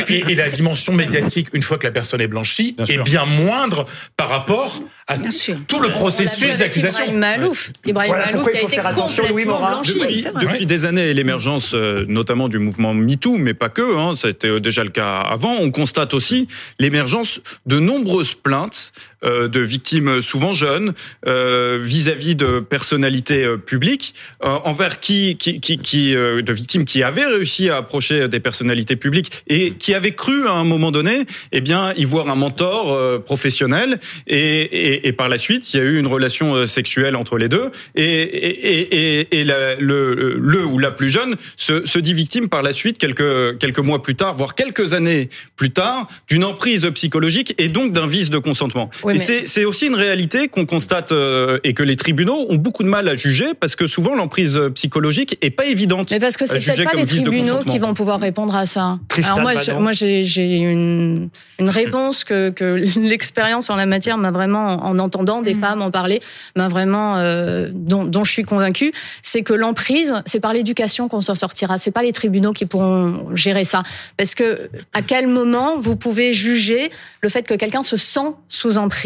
Et, 0.10 0.36
la 0.36 0.50
dimension 0.50 0.94
médiatique, 0.94 1.48
une 1.54 1.64
fois 1.64 1.78
que 1.78 1.88
la 1.88 1.92
personne 1.92 2.22
est 2.22 2.28
blanchie, 2.28 2.76
est 2.88 3.02
bien 3.04 3.26
moindre 3.26 3.86
par 4.18 4.30
rapport 4.30 4.82
à 5.08 5.18
tout 5.18 5.80
le 5.80 5.90
processus 5.90 6.58
d'accusation. 6.58 7.04
Ibrahim 7.06 7.20
Malouf, 7.20 7.72
Ibrahim 7.86 8.14
Malouf 8.14 8.50
qui 8.50 8.58
a 8.58 8.62
été 8.62 8.78
complètement 8.78 9.68
blanchi. 9.68 10.24
Depuis, 10.40 10.66
des 10.66 10.86
années, 10.86 11.14
l'émergence 11.14 11.72
euh, 11.74 12.06
notamment 12.08 12.48
du 12.48 12.60
mouvement 12.60 12.94
MeToo, 12.94 13.38
mais 13.38 13.54
pas 13.54 13.70
que, 13.70 13.98
hein, 13.98 14.14
c'était 14.16 14.60
déjà 14.60 14.84
le 14.84 14.92
cas 14.92 15.20
avant, 15.22 15.56
on 15.56 15.72
constate 15.72 16.14
aussi 16.14 16.48
l'émergence 16.80 17.42
de 17.66 17.80
nombreuses 17.80 18.36
plaintes 18.36 18.92
euh, 19.19 19.19
de 19.24 19.60
victimes 19.60 20.22
souvent 20.22 20.54
jeunes 20.54 20.94
euh, 21.28 21.80
vis-à-vis 21.82 22.36
de 22.36 22.60
personnalités 22.60 23.44
euh, 23.44 23.58
publiques, 23.58 24.14
euh, 24.44 24.58
envers 24.64 25.00
qui, 25.00 25.38
qui, 25.38 25.60
qui, 25.60 25.78
qui 25.78 26.14
de 26.14 26.54
victimes 26.54 26.86
qui 26.86 27.04
avaient 27.04 27.26
réussi 27.26 27.70
à 27.70 27.78
approcher 27.78 28.28
des 28.28 28.40
personnalités 28.40 28.96
publiques 28.96 29.32
et 29.48 29.72
qui 29.72 29.94
avaient 29.94 30.12
cru 30.12 30.48
à 30.48 30.54
un 30.54 30.64
moment 30.64 30.92
donné, 30.92 31.26
eh 31.52 31.62
bien, 31.62 31.94
y 31.96 32.06
voir 32.06 32.30
un 32.30 32.36
mentor 32.36 33.24
professionnel. 33.24 34.00
Et, 34.28 34.38
et, 34.38 35.08
et, 35.08 35.14
par 35.14 35.30
la 35.30 35.38
suite, 35.38 35.74
il 35.74 35.78
y 35.78 35.80
a 35.80 35.84
eu 35.84 35.98
une 35.98 36.08
relation 36.08 36.66
sexuelle 36.66 37.16
entre 37.16 37.38
les 37.38 37.50
deux. 37.50 37.72
Et, 37.96 38.04
et, 38.04 39.40
et 39.40 39.44
la, 39.44 39.76
le, 39.76 40.38
le 40.40 40.66
ou 40.66 40.80
la 40.80 40.92
plus 40.92 41.10
jeune 41.10 41.36
se, 41.58 41.86
se 41.86 42.00
dit 42.00 42.14
victime 42.14 42.50
par 42.50 42.64
la 42.64 42.74
suite, 42.74 42.98
quelques, 42.98 43.58
quelques 43.58 43.80
mois 43.80 44.02
plus 44.02 44.16
tard, 44.16 44.36
voire 44.36 44.56
quelques 44.56 44.94
années 44.94 45.30
plus 45.56 45.72
tard, 45.72 46.08
d'une 46.28 46.44
emprise 46.44 46.90
psychologique 46.94 47.54
et 47.58 47.68
donc 47.68 47.94
d'un 47.94 48.08
vice 48.08 48.30
de 48.30 48.38
consentement. 48.38 48.90
Et 49.10 49.46
c'est 49.46 49.66
aussi 49.66 49.88
une 49.88 49.96
réalité 49.96 50.48
qu'on 50.48 50.66
constate 50.66 51.12
euh, 51.12 51.60
et 51.64 51.74
que 51.74 51.84
les 51.84 51.96
tribunaux 51.96 52.46
ont 52.50 52.56
beaucoup 52.56 52.84
de 52.84 52.90
mal 52.90 53.08
à 53.08 53.16
juger 53.16 53.54
parce 53.60 53.76
que 53.76 53.88
souvent 53.88 54.16
l'emprise 54.16 54.60
psychologique 54.76 55.38
est 55.42 55.50
pas 55.50 55.66
évidente. 55.66 56.12
Mais 56.12 56.20
parce 56.20 56.38
que 56.38 56.46
c'est 56.46 56.60
peut-être 56.60 56.84
pas 56.84 56.98
les 56.98 57.06
tribunaux 57.06 57.60
qui 57.64 57.80
vont 57.80 57.94
pouvoir 57.94 58.20
répondre 58.20 58.56
à 58.56 58.66
ça. 58.66 59.00
Alors 59.24 59.42
moi, 59.42 59.54
moi 59.80 59.92
j'ai 59.94 60.58
une, 60.60 61.30
une 61.60 61.70
réponse 61.70 62.24
que, 62.24 62.50
que 62.50 62.78
l'expérience 63.00 63.70
en 63.70 63.76
la 63.76 63.86
matière 63.86 64.18
m'a 64.18 64.32
vraiment, 64.32 64.86
en 64.86 65.00
entendant 65.00 65.42
des 65.42 65.54
mm. 65.54 65.62
femmes 65.62 65.82
en 65.82 65.92
parler, 65.92 66.22
m'a 66.56 66.68
vraiment 66.68 67.18
euh, 67.18 67.70
dont, 67.74 68.04
dont 68.04 68.24
je 68.24 68.32
suis 68.32 68.44
convaincue, 68.44 68.92
c'est 69.22 69.42
que 69.42 69.54
l'emprise, 69.54 70.14
c'est 70.26 70.40
par 70.40 70.54
l'éducation 70.54 71.08
qu'on 71.08 71.22
s'en 71.22 71.36
sortira. 71.36 71.78
C'est 71.78 71.92
pas 71.92 72.04
les 72.04 72.14
tribunaux 72.14 72.54
qui 72.54 72.66
pourront 72.66 73.36
gérer 73.36 73.66
ça. 73.66 73.84
Parce 74.18 74.36
que 74.36 74.70
à 74.94 75.02
quel 75.02 75.28
moment 75.28 75.80
vous 75.80 75.96
pouvez 75.96 76.34
juger 76.34 76.92
le 77.22 77.30
fait 77.30 77.44
que 77.44 77.54
quelqu'un 77.54 77.84
se 77.84 77.98
sent 77.98 78.34
sous 78.48 78.78
emprise? 78.78 78.99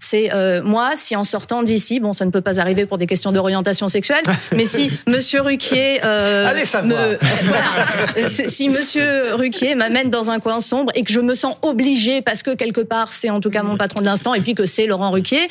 C'est 0.00 0.32
euh, 0.32 0.62
moi, 0.62 0.92
si 0.96 1.16
en 1.16 1.24
sortant 1.24 1.62
d'ici, 1.62 2.00
bon, 2.00 2.12
ça 2.12 2.24
ne 2.24 2.30
peut 2.30 2.40
pas 2.40 2.58
arriver 2.60 2.86
pour 2.86 2.98
des 2.98 3.06
questions 3.06 3.32
d'orientation 3.32 3.88
sexuelle, 3.88 4.22
mais 4.52 4.66
si 4.66 4.90
Monsieur 5.06 5.40
Ruquier, 5.42 6.00
euh, 6.04 6.46
Allez, 6.46 6.64
me, 6.86 7.18
voilà, 7.44 8.28
si 8.28 8.68
Monsieur 8.68 9.34
Ruquier 9.34 9.74
m'amène 9.74 10.10
dans 10.10 10.30
un 10.30 10.40
coin 10.40 10.60
sombre 10.60 10.92
et 10.94 11.02
que 11.02 11.12
je 11.12 11.20
me 11.20 11.34
sens 11.34 11.56
obligée 11.62 12.22
parce 12.22 12.42
que 12.42 12.54
quelque 12.54 12.80
part 12.80 13.12
c'est 13.12 13.30
en 13.30 13.40
tout 13.40 13.50
cas 13.50 13.62
mon 13.62 13.76
patron 13.76 14.00
de 14.00 14.06
l'instant 14.06 14.34
et 14.34 14.40
puis 14.40 14.54
que 14.54 14.66
c'est 14.66 14.86
Laurent 14.86 15.10
Ruquier, 15.10 15.48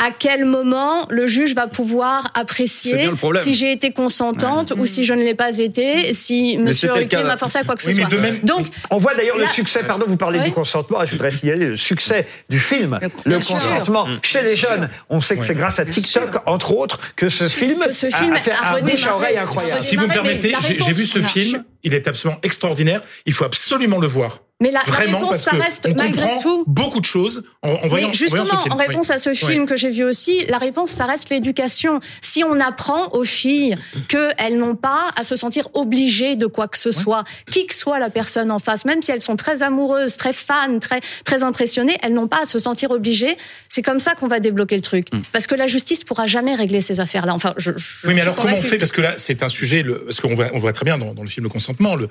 à 0.00 0.10
quel 0.10 0.46
moment 0.46 1.06
le 1.10 1.26
juge 1.26 1.54
va 1.54 1.66
pouvoir 1.66 2.30
apprécier 2.34 3.10
si 3.40 3.54
j'ai 3.54 3.70
été 3.70 3.92
consentante 3.92 4.72
ou 4.76 4.86
si 4.86 5.04
je 5.04 5.12
ne 5.12 5.22
l'ai 5.22 5.34
pas 5.34 5.58
été, 5.58 6.14
si 6.14 6.56
Monsieur 6.56 6.90
Ruquier 6.90 7.22
m'a 7.22 7.36
forcé 7.36 7.58
à 7.58 7.64
quoi 7.64 7.76
que 7.76 7.82
ce 7.82 7.92
soit. 7.92 8.08
Donc, 8.42 8.66
on 8.90 8.96
voit 8.96 9.14
d'ailleurs 9.14 9.36
le 9.36 9.46
succès. 9.46 9.82
Pardon, 9.86 10.06
vous 10.08 10.16
parlez 10.16 10.40
du 10.40 10.52
consentement. 10.52 11.04
Je 11.04 11.12
voudrais 11.12 11.30
signaler 11.30 11.66
le 11.66 11.76
succès 11.76 12.26
du 12.48 12.58
film, 12.58 12.98
le, 13.26 13.34
consentement 13.34 14.08
chez 14.22 14.42
les 14.42 14.56
jeunes. 14.56 14.88
On 15.10 15.20
sait 15.20 15.36
que 15.36 15.44
c'est 15.44 15.54
grâce 15.54 15.78
à 15.78 15.84
TikTok, 15.84 16.30
entre 16.46 16.72
autres, 16.72 16.98
que 17.14 17.28
ce 17.28 17.44
film, 17.48 17.84
ce 17.90 18.08
film 18.08 18.32
a, 18.32 18.38
fait 18.38 18.52
un 18.52 18.80
bouche 18.80 19.06
à 19.06 19.16
oreille 19.16 19.36
incroyable. 19.36 19.82
Si 19.82 19.96
vous 19.96 20.06
me 20.06 20.12
permettez, 20.12 20.54
j'ai 20.60 20.92
vu 20.92 21.06
ce 21.06 21.20
film. 21.20 21.62
Il 21.82 21.94
est 21.94 22.08
absolument 22.08 22.40
extraordinaire. 22.42 23.02
Il 23.26 23.34
faut 23.34 23.44
absolument 23.44 23.98
le 23.98 24.06
voir. 24.06 24.40
Mais 24.60 24.70
la, 24.70 24.80
réponse, 24.80 25.38
ça 25.38 25.52
reste 25.52 25.88
malgré 25.96 26.38
tout 26.42 26.64
beaucoup 26.66 27.00
de 27.00 27.06
choses 27.06 27.44
en, 27.62 27.88
voyant, 27.88 28.12
justement, 28.12 28.44
ce 28.44 28.56
film. 28.56 28.72
en 28.72 28.76
réponse 28.76 29.10
à 29.10 29.18
ce 29.18 29.32
film 29.32 29.64
que 29.64 29.74
j'ai 29.74 29.88
vu 29.88 30.04
aussi, 30.04 30.44
la 30.48 30.58
réponse, 30.58 30.90
ça 30.90 31.06
reste 31.06 31.30
l'éducation. 31.30 32.00
Si 32.20 32.44
on 32.44 32.60
apprend 32.60 33.08
aux 33.12 33.24
filles 33.24 33.74
qu'elles 34.08 34.58
n'ont 34.58 34.76
pas 34.76 35.08
à 35.16 35.24
se 35.24 35.34
sentir 35.34 35.68
obligées 35.72 36.36
de 36.36 36.44
quoi 36.44 36.68
que 36.68 36.76
ce 36.76 36.92
soit, 36.92 37.24
qui 37.50 37.66
que 37.66 37.74
soit 37.74 37.98
la 37.98 38.10
personne 38.10 38.50
en 38.50 38.58
face, 38.58 38.84
même 38.84 39.00
si 39.00 39.12
elles 39.12 39.22
sont 39.22 39.36
très 39.36 39.62
amoureuses, 39.62 40.18
très 40.18 40.34
fans, 40.34 40.78
très 40.78 41.00
très 41.24 41.42
impressionnées, 41.42 41.96
elles 42.02 42.12
n'ont 42.12 42.28
pas 42.28 42.42
à 42.42 42.46
se 42.46 42.58
sentir 42.58 42.90
obligées. 42.90 43.38
C'est 43.70 43.82
comme 43.82 43.98
ça 43.98 44.14
qu'on 44.14 44.28
va 44.28 44.40
débloquer 44.40 44.76
le 44.76 44.82
truc, 44.82 45.06
hmm. 45.10 45.22
parce 45.32 45.46
que 45.46 45.54
la 45.54 45.68
justice 45.68 46.04
pourra 46.04 46.26
jamais 46.26 46.54
régler 46.54 46.82
ces 46.82 47.00
affaires-là. 47.00 47.32
Enfin, 47.32 47.54
je, 47.56 47.72
je 47.76 48.06
oui, 48.06 48.14
mais 48.14 48.20
alors 48.20 48.36
comment 48.36 48.56
on 48.56 48.62
fait? 48.62 48.78
Parce 48.78 48.92
que 48.92 49.00
là, 49.00 49.14
c'est 49.16 49.42
un 49.42 49.48
sujet, 49.48 49.82
le, 49.82 50.04
parce 50.04 50.20
qu'on 50.20 50.34
voit, 50.34 50.48
on 50.52 50.58
voit 50.58 50.74
très 50.74 50.84
bien 50.84 50.98
dans, 50.98 51.14
dans 51.14 51.22
le 51.22 51.28
film 51.28 51.44
Le 51.44 51.50
consentement, 51.50 51.94
le, 51.94 52.08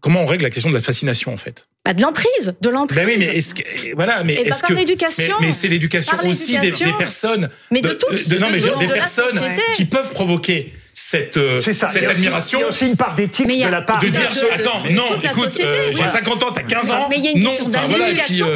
comment 0.00 0.22
on 0.22 0.26
règle 0.26 0.44
la 0.44 0.50
question 0.50 0.70
de 0.70 0.74
la 0.74 0.80
fascination 0.80 1.32
en 1.32 1.36
fait? 1.36 1.68
Bah, 1.84 1.94
de 1.94 2.02
l'emprise, 2.02 2.54
de 2.60 2.68
l'emprise. 2.70 3.00
Oui, 3.04 3.16
mais 3.18 3.36
est-ce 3.36 3.54
que 3.54 3.62
voilà, 3.94 4.24
mais 4.24 4.34
est-ce 4.34 4.62
que 4.62 4.72
l'éducation 4.72 5.36
Mais, 5.40 5.52
c'est 5.52 5.68
l'éducation 5.68 6.16
aussi 6.24 6.58
des, 6.58 6.70
des, 6.70 6.92
personnes. 6.98 7.50
Mais 7.70 7.82
de, 7.82 7.90
tous, 7.90 8.28
de, 8.28 8.38
non, 8.38 8.48
mais 8.50 8.58
des 8.58 8.92
personnes 8.92 9.40
qui 9.74 9.84
peuvent 9.84 10.12
provoquer 10.12 10.72
cette, 10.94 11.36
euh, 11.38 11.60
cette 11.60 11.82
admiration. 11.82 12.60
Il 12.60 12.62
y 12.62 12.64
a 12.64 12.68
aussi 12.68 12.86
une 12.86 12.96
part 12.96 13.16
d'éthique 13.16 13.48
de 13.48 13.68
la 13.68 13.82
part 13.82 13.98
de 13.98 14.08
dire 14.08 14.30
attends 14.52 14.82
non 14.92 15.20
écoute 15.22 15.50
euh, 15.60 15.88
j'ai 15.90 16.06
50 16.06 16.42
ans 16.44 16.52
t'as 16.54 16.62
15 16.62 16.90
ans. 16.92 17.08
mais 17.10 17.18
il 17.18 17.24
y 17.24 17.28
a 17.28 17.30
une 17.32 17.42
non 17.42 17.50
enfin 17.50 17.80
voilà 17.88 18.10
et, 18.10 18.14
puis, 18.14 18.42
euh, 18.42 18.54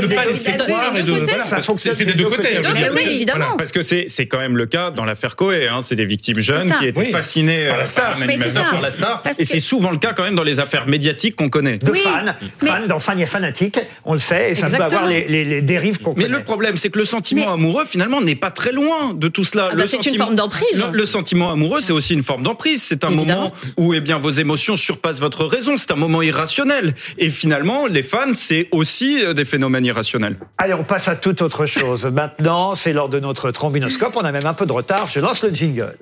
ne 0.00 0.14
pas 0.14 0.24
laisser 0.24 0.56
croire 0.56 0.96
et 0.96 1.02
de 1.02 1.76
c'est 1.76 2.04
des 2.06 2.14
deux 2.14 2.24
côtés 2.24 2.58
oui 2.94 3.02
évidemment. 3.06 3.56
Parce 3.58 3.70
que 3.70 3.82
c'est 3.82 4.06
c'est 4.08 4.26
quand 4.26 4.38
même 4.38 4.56
le 4.56 4.64
cas 4.64 4.90
dans 4.90 5.04
l'affaire 5.04 5.36
Coé 5.36 5.68
hein, 5.68 5.80
c'est 5.82 5.96
des 5.96 6.06
victimes 6.06 6.38
jeunes 6.38 6.74
qui 6.78 6.86
étaient 6.86 7.10
fascinées 7.10 7.68
par 7.68 7.78
la 7.78 7.86
star. 7.86 8.16
par 8.70 8.80
la 8.80 8.90
star. 8.90 9.22
Et 9.38 9.44
c'est 9.44 9.60
souvent 9.60 9.90
le 9.90 9.98
cas 9.98 10.14
quand 10.14 10.24
même 10.24 10.34
dans 10.34 10.42
les 10.42 10.60
affaires 10.60 10.86
médiatiques 10.86 11.36
qu'on 11.36 11.50
connaît. 11.50 11.76
De 11.76 11.92
fans. 11.92 12.34
fans 12.64 12.86
dans 12.88 12.98
Fan 12.98 13.20
et 13.20 13.26
fanatique 13.26 13.78
on 14.06 14.14
le 14.14 14.18
sait 14.18 14.52
et 14.52 14.54
ça 14.54 14.68
peut 14.74 14.82
avoir 14.82 15.06
les 15.06 15.60
dérives 15.60 16.00
qu'on 16.00 16.14
connaît 16.14 16.28
mais 16.28 16.32
le 16.38 16.42
problème 16.42 16.78
c'est 16.78 16.88
que 16.88 16.98
le 16.98 17.04
sentiment 17.04 17.52
amoureux 17.52 17.84
finalement 17.84 18.22
n'est 18.22 18.34
pas 18.34 18.50
très 18.50 18.72
loin 18.72 19.12
de 19.14 19.28
tout 19.28 19.44
cela. 19.44 19.68
C'est 19.86 20.06
une 20.06 20.16
forme 20.16 20.36
d'emprise 20.36 20.82
le 20.90 21.06
sentiment 21.06 21.50
amoureux 21.50 21.73
c'est 21.80 21.92
aussi 21.92 22.14
une 22.14 22.22
forme 22.22 22.42
d'emprise. 22.42 22.82
C'est 22.82 23.04
un 23.04 23.10
moment 23.10 23.52
où 23.76 23.94
eh 23.94 24.00
bien, 24.00 24.18
vos 24.18 24.30
émotions 24.30 24.76
surpassent 24.76 25.20
votre 25.20 25.44
raison. 25.44 25.76
C'est 25.76 25.90
un 25.90 25.96
moment 25.96 26.22
irrationnel. 26.22 26.94
Et 27.18 27.30
finalement, 27.30 27.86
les 27.86 28.02
fans, 28.02 28.32
c'est 28.32 28.68
aussi 28.72 29.24
euh, 29.24 29.34
des 29.34 29.44
phénomènes 29.44 29.84
irrationnels. 29.84 30.36
Allez, 30.58 30.74
on 30.74 30.84
passe 30.84 31.08
à 31.08 31.16
toute 31.16 31.42
autre 31.42 31.66
chose. 31.66 32.06
Maintenant, 32.12 32.74
c'est 32.74 32.92
lors 32.92 33.08
de 33.08 33.20
notre 33.20 33.50
trombinoscope. 33.50 34.16
On 34.16 34.24
a 34.24 34.32
même 34.32 34.46
un 34.46 34.54
peu 34.54 34.66
de 34.66 34.72
retard. 34.72 35.08
Je 35.08 35.20
lance 35.20 35.42
le 35.42 35.50
jingle. 35.54 35.96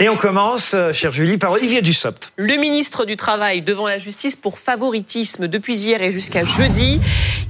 Et 0.00 0.08
on 0.08 0.16
commence, 0.16 0.74
euh, 0.74 0.92
chère 0.92 1.12
Julie, 1.12 1.38
par 1.38 1.52
Olivier 1.52 1.80
Dussopt. 1.80 2.32
Le 2.34 2.56
ministre 2.56 3.04
du 3.04 3.16
Travail 3.16 3.62
devant 3.62 3.86
la 3.86 3.96
justice 3.96 4.34
pour 4.34 4.58
favoritisme 4.58 5.46
depuis 5.46 5.76
hier 5.76 6.02
et 6.02 6.10
jusqu'à 6.10 6.42
jeudi. 6.42 7.00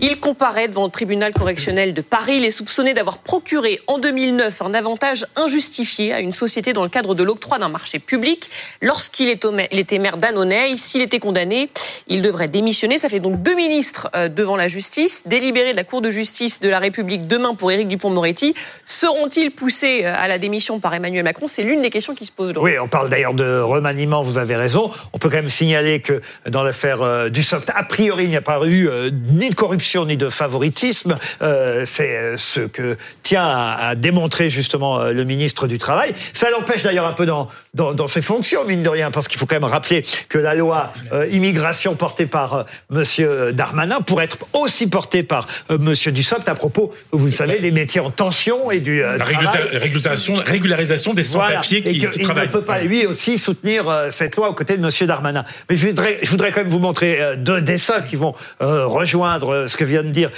Il 0.02 0.20
comparaît 0.20 0.68
devant 0.68 0.85
le 0.85 0.90
tribunal 0.90 1.33
correctionnel 1.33 1.94
de 1.94 2.02
Paris. 2.02 2.35
Il 2.37 2.44
est 2.44 2.50
soupçonné 2.50 2.92
d'avoir 2.92 3.16
procuré 3.16 3.80
en 3.87 3.98
2009 3.98 4.61
un 4.61 4.74
avantage 4.74 5.24
injustifié 5.37 6.12
à 6.12 6.20
une 6.20 6.33
société 6.33 6.74
dans 6.74 6.83
le 6.83 6.90
cadre 6.90 7.14
de 7.14 7.22
l'octroi 7.22 7.59
d'un 7.59 7.70
marché 7.70 7.98
public. 7.98 8.50
Lorsqu'il 8.83 9.30
était 9.30 9.98
maire 9.98 10.18
d'Annonay, 10.18 10.76
s'il 10.76 11.00
était 11.00 11.20
condamné, 11.20 11.70
il 12.09 12.20
devrait 12.20 12.48
démissionner. 12.48 12.98
Ça 12.98 13.09
fait 13.09 13.20
donc 13.20 13.42
deux 13.42 13.54
ministres 13.54 14.11
euh, 14.14 14.28
devant 14.28 14.57
la 14.57 14.68
justice. 14.68 15.22
Délibéré 15.24 15.72
de 15.72 15.76
la 15.76 15.85
Cour 15.85 16.02
de 16.02 16.11
justice 16.11 16.61
de 16.61 16.68
la 16.68 16.78
République 16.78 17.26
demain 17.26 17.54
pour 17.54 17.72
Éric 17.72 17.88
Dupont-Moretti. 17.88 18.52
Seront-ils 18.85 19.50
poussés 19.50 20.02
euh, 20.04 20.14
à 20.14 20.28
la 20.28 20.37
démission 20.37 20.78
par 20.78 20.92
Emmanuel 20.92 21.24
Macron? 21.24 21.48
C'est 21.48 21.62
l'une 21.62 21.80
des 21.80 21.88
questions 21.88 22.14
qui 22.14 22.26
se 22.26 22.34
oui, 22.38 22.79
on 22.81 22.88
parle 22.88 23.11
d'ailleurs 23.11 23.35
de 23.35 23.61
remaniement, 23.61 24.23
vous 24.23 24.38
avez 24.38 24.57
raison. 24.57 24.90
On 25.12 25.18
peut 25.18 25.29
quand 25.29 25.37
même 25.37 25.49
signaler 25.49 26.01
que 26.01 26.20
dans 26.49 26.64
l'affaire 26.64 27.03
euh, 27.03 27.29
du 27.29 27.44
SOCT, 27.44 27.70
a 27.73 27.85
priori, 27.85 28.25
il 28.25 28.31
n'y 28.31 28.37
a 28.37 28.42
pas 28.42 28.61
eu 28.66 28.88
euh, 28.88 29.11
ni 29.12 29.51
de 29.51 29.55
corruption 29.55 30.05
ni 30.05 30.16
de 30.16 30.29
favoritisme. 30.29 31.16
Euh, 31.42 31.85
c'est 31.87 32.37
ce 32.37 32.61
que 32.61 32.97
tient 33.23 33.47
à, 33.47 33.94
démontrer 33.94 34.51
justement 34.51 35.05
le 35.05 35.25
ministre 35.25 35.68
du 35.68 35.79
Travail. 35.79 36.14
Ça 36.33 36.51
l'empêche 36.51 36.83
d'ailleurs 36.83 37.07
un 37.07 37.12
peu 37.12 37.27
dans, 37.27 37.49
dans, 37.74 38.08
ses 38.08 38.22
fonctions, 38.22 38.64
mine 38.64 38.82
de 38.82 38.88
rien, 38.88 39.10
parce 39.10 39.28
qu'il 39.28 39.38
faut 39.38 39.46
quand 39.46 39.56
même 39.56 39.64
rappeler 39.64 40.04
que 40.28 40.38
la 40.38 40.54
loi 40.54 40.92
immigration 41.30 41.94
portée 41.94 42.26
par 42.26 42.66
Monsieur 42.90 43.52
Darmanin 43.52 44.00
pourrait 44.00 44.26
être 44.26 44.38
aussi 44.52 44.88
portée 44.88 45.22
par 45.22 45.46
Monsieur 45.70 46.12
Dussopt 46.12 46.48
à 46.48 46.54
propos, 46.54 46.92
vous 47.12 47.26
le 47.26 47.32
savez, 47.32 47.60
des 47.60 47.70
métiers 47.70 48.00
en 48.00 48.10
tension 48.10 48.70
et 48.70 48.80
du 48.80 49.00
la 49.00 49.24
régularisation, 49.24 50.34
régularisation 50.37 51.14
des 51.14 51.24
sans-papiers 51.24 51.82
qui, 51.82 51.98
qui 51.98 52.24
il 52.34 52.40
ne 52.40 52.46
peut 52.46 52.62
pas, 52.62 52.80
lui, 52.80 53.06
aussi 53.06 53.38
soutenir 53.38 53.88
euh, 53.88 54.10
cette 54.10 54.37
loi 54.37 54.50
aux 54.50 54.54
côtés 54.54 54.76
de 54.76 54.82
Monsieur 54.82 55.06
Darmanin. 55.06 55.44
Mais 55.68 55.76
je 55.76 55.88
voudrais, 55.88 56.18
je 56.22 56.30
voudrais 56.30 56.52
quand 56.52 56.62
même 56.62 56.70
vous 56.70 56.78
montrer 56.78 57.20
euh, 57.20 57.37
deux 57.37 57.60
dessins 57.60 58.00
qui 58.02 58.16
vont 58.16 58.34
euh, 58.62 58.87
rejoindre 58.87 59.66
ce 59.66 59.76
que 59.76 59.84
vient 59.84 60.02
de 60.02 60.10
dire 60.10 60.30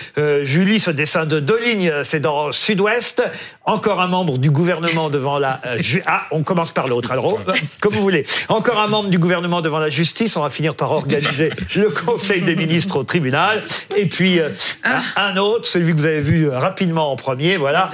Julie. 0.42 0.80
Ce 0.80 0.90
dessin 0.90 1.26
de 1.26 1.40
deux 1.40 1.58
lignes, 1.64 1.92
c'est 2.02 2.20
dans 2.20 2.52
Sud-Ouest. 2.52 3.22
Encore 3.64 4.00
un 4.00 4.08
membre 4.08 4.38
du 4.38 4.50
gouvernement 4.50 5.10
devant 5.10 5.38
la... 5.38 5.60
ah, 6.06 6.22
on 6.30 6.42
commence 6.42 6.70
par 6.70 6.86
l'autre, 6.86 7.12
alors, 7.12 7.25
comme 7.80 7.94
vous 7.94 8.00
voulez. 8.00 8.24
Encore 8.48 8.80
un 8.80 8.88
membre 8.88 9.10
du 9.10 9.18
gouvernement 9.18 9.60
devant 9.60 9.78
la 9.78 9.88
justice. 9.88 10.36
On 10.36 10.42
va 10.42 10.50
finir 10.50 10.74
par 10.74 10.92
organiser 10.92 11.50
le 11.76 11.90
Conseil 11.90 12.42
des 12.42 12.56
ministres 12.56 12.96
au 12.96 13.04
tribunal. 13.04 13.62
Et 13.96 14.06
puis, 14.06 14.40
ah. 14.84 15.00
un 15.16 15.36
autre, 15.36 15.66
celui 15.66 15.92
que 15.92 15.98
vous 15.98 16.06
avez 16.06 16.20
vu 16.20 16.48
rapidement 16.48 17.12
en 17.12 17.16
premier, 17.16 17.56
voilà. 17.56 17.90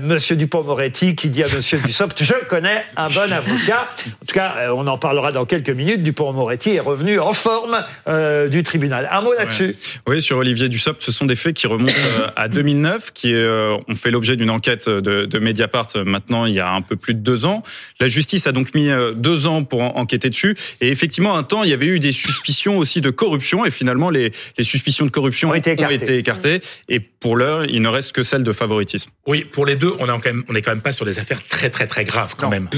Monsieur 0.00 0.36
Dupont-Moretti 0.36 1.16
qui 1.16 1.30
dit 1.30 1.42
à 1.42 1.48
Monsieur 1.54 1.78
Dussopt, 1.78 2.22
je 2.22 2.34
connais 2.48 2.84
un 2.96 3.08
bon 3.08 3.32
avocat. 3.32 3.88
En 4.22 4.26
tout 4.26 4.34
cas, 4.34 4.54
euh, 4.58 4.74
on 4.76 4.86
en 4.86 4.98
parlera 4.98 5.32
dans 5.32 5.44
quelques 5.44 5.70
minutes. 5.70 6.02
Dupont-Moretti 6.02 6.70
est 6.70 6.80
revenu 6.80 7.18
en 7.18 7.32
forme 7.32 7.84
euh, 8.08 8.48
du 8.48 8.62
tribunal. 8.62 9.08
Un 9.10 9.22
mot 9.22 9.32
là-dessus. 9.32 9.76
Oui, 10.06 10.22
sur 10.22 10.38
Olivier 10.38 10.68
Dussopt, 10.68 11.02
ce 11.02 11.12
sont 11.12 11.26
des 11.26 11.36
faits 11.36 11.54
qui 11.54 11.66
remontent 11.66 11.92
euh, 12.18 12.28
à 12.36 12.48
2009, 12.48 13.12
qui 13.12 13.34
ont 13.34 13.94
fait 13.94 14.10
l'objet 14.10 14.36
d'une 14.36 14.50
enquête 14.50 14.88
de, 14.88 15.24
de, 15.24 15.38
Mediapart 15.38 15.88
maintenant 16.04 16.46
il 16.46 16.54
y 16.54 16.60
a 16.60 16.70
un 16.70 16.82
peu 16.82 16.96
plus 16.96 17.14
de 17.14 17.20
deux 17.20 17.46
ans. 17.46 17.62
La 18.00 18.06
justice 18.06 18.46
a 18.46 18.52
donc 18.52 18.61
mis 18.74 18.90
deux 19.16 19.46
ans 19.46 19.62
pour 19.62 19.82
enquêter 19.96 20.30
dessus. 20.30 20.56
Et 20.80 20.88
effectivement, 20.88 21.36
un 21.36 21.42
temps, 21.42 21.64
il 21.64 21.70
y 21.70 21.74
avait 21.74 21.86
eu 21.86 21.98
des 21.98 22.12
suspicions 22.12 22.78
aussi 22.78 23.00
de 23.00 23.10
corruption. 23.10 23.64
Et 23.64 23.70
finalement, 23.70 24.10
les, 24.10 24.32
les 24.58 24.64
suspicions 24.64 25.04
de 25.04 25.10
corruption 25.10 25.50
ont 25.50 25.54
été 25.54 25.72
écartées. 25.72 25.94
Ont 25.94 25.98
été 25.98 26.18
écartées 26.18 26.60
et 26.88 27.00
pour 27.00 27.36
l'heure, 27.36 27.64
il 27.66 27.82
ne 27.82 27.88
reste 27.88 28.12
que 28.12 28.22
celle 28.22 28.42
de 28.42 28.52
favoritisme. 28.52 29.10
Oui, 29.26 29.44
pour 29.44 29.66
les 29.66 29.76
deux, 29.76 29.94
on 29.98 30.06
est 30.06 30.20
quand 30.20 30.26
même, 30.26 30.44
on 30.48 30.54
est 30.54 30.62
quand 30.62 30.72
même 30.72 30.80
pas 30.80 30.92
sur 30.92 31.04
des 31.04 31.18
affaires 31.18 31.42
très 31.42 31.70
très 31.70 31.86
très 31.86 32.04
graves 32.04 32.34
quand 32.36 32.48
même. 32.48 32.68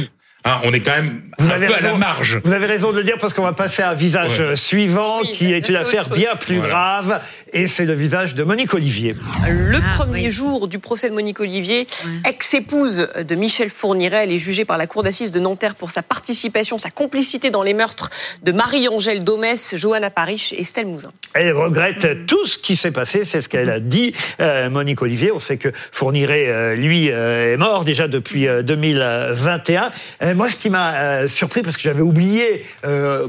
Hein, 0.47 0.61
on 0.65 0.75
est 0.75 0.81
quand 0.81 0.93
même 0.93 1.23
vous 1.39 1.51
un 1.51 1.55
avez 1.55 1.67
peu 1.69 1.75
à 1.75 1.81
la 1.81 1.95
marge. 1.95 2.39
Vous 2.45 2.53
avez 2.53 2.67
raison 2.67 2.93
de 2.93 2.99
le 2.99 3.05
dire 3.05 3.17
parce 3.19 3.33
qu'on 3.33 3.45
va 3.45 3.55
passer 3.55 3.83
à 3.83 3.91
un 3.91 3.95
visage 3.95 4.55
suivant 4.57 5.23
qui 5.23 5.55
est 5.55 5.71
une 5.71 5.77
affaire 5.77 6.11
bien 6.11 6.37
plus 6.37 6.61
grave 6.61 7.19
et 7.55 7.69
c'est 7.69 7.85
le 7.85 7.95
visage 7.95 8.35
de 8.35 8.43
Monique 8.43 8.75
Olivier. 8.75 9.15
Le 9.49 9.79
ah, 9.79 9.95
premier 9.97 10.31
jour 10.31 10.67
du 10.67 10.81
procès 10.81 11.09
de 11.09 11.15
Monique 11.15 11.39
Olivier, 11.39 11.87
ex-épouse 12.29 13.09
de 13.17 13.35
Michel 13.37 13.71
Fourniret, 13.71 14.25
elle 14.25 14.33
est 14.33 14.39
jugée 14.39 14.65
par 14.65 14.77
la 14.77 14.89
cour 14.89 15.05
d'assises 15.05 15.31
de 15.31 15.39
Nanterre 15.39 15.77
pour 15.77 15.93
sa 15.93 16.03
participation, 16.03 16.79
sa 16.81 16.91
complicité 16.91 17.51
dans 17.51 17.63
les 17.63 17.73
meurtres 17.73 18.11
de 18.43 18.51
Marie-Angèle 18.51 19.23
Domès, 19.23 19.77
Johanna 19.77 20.11
Parich 20.11 20.53
et 20.53 20.61
Estelle 20.61 20.87
Mouzin. 20.87 21.13
Elle 21.33 21.53
regrette 21.53 22.05
mm. 22.05 22.27
tout 22.27 22.45
ce 22.45 22.59
qui 22.59 22.75
s'est 22.75 22.91
passé, 22.91 23.25
c'est 23.25 23.41
ce 23.41 23.49
qu'elle 23.49 23.71
a 23.71 23.79
dit, 23.79 24.13
euh, 24.41 24.69
Monique 24.69 25.01
Olivier. 25.03 25.31
On 25.31 25.39
sait 25.39 25.57
que 25.57 25.69
Fourniret, 25.93 26.49
euh, 26.49 26.75
lui, 26.75 27.11
euh, 27.11 27.55
est 27.55 27.57
mort 27.57 27.85
déjà 27.85 28.09
depuis 28.09 28.49
2021. 28.65 29.93
moi, 30.35 30.49
ce 30.49 30.57
qui 30.57 30.71
m'a 30.71 31.29
surpris, 31.29 31.63
parce 31.63 31.77
que 31.77 31.83
j'avais 31.83 32.03
oublié 32.03 32.65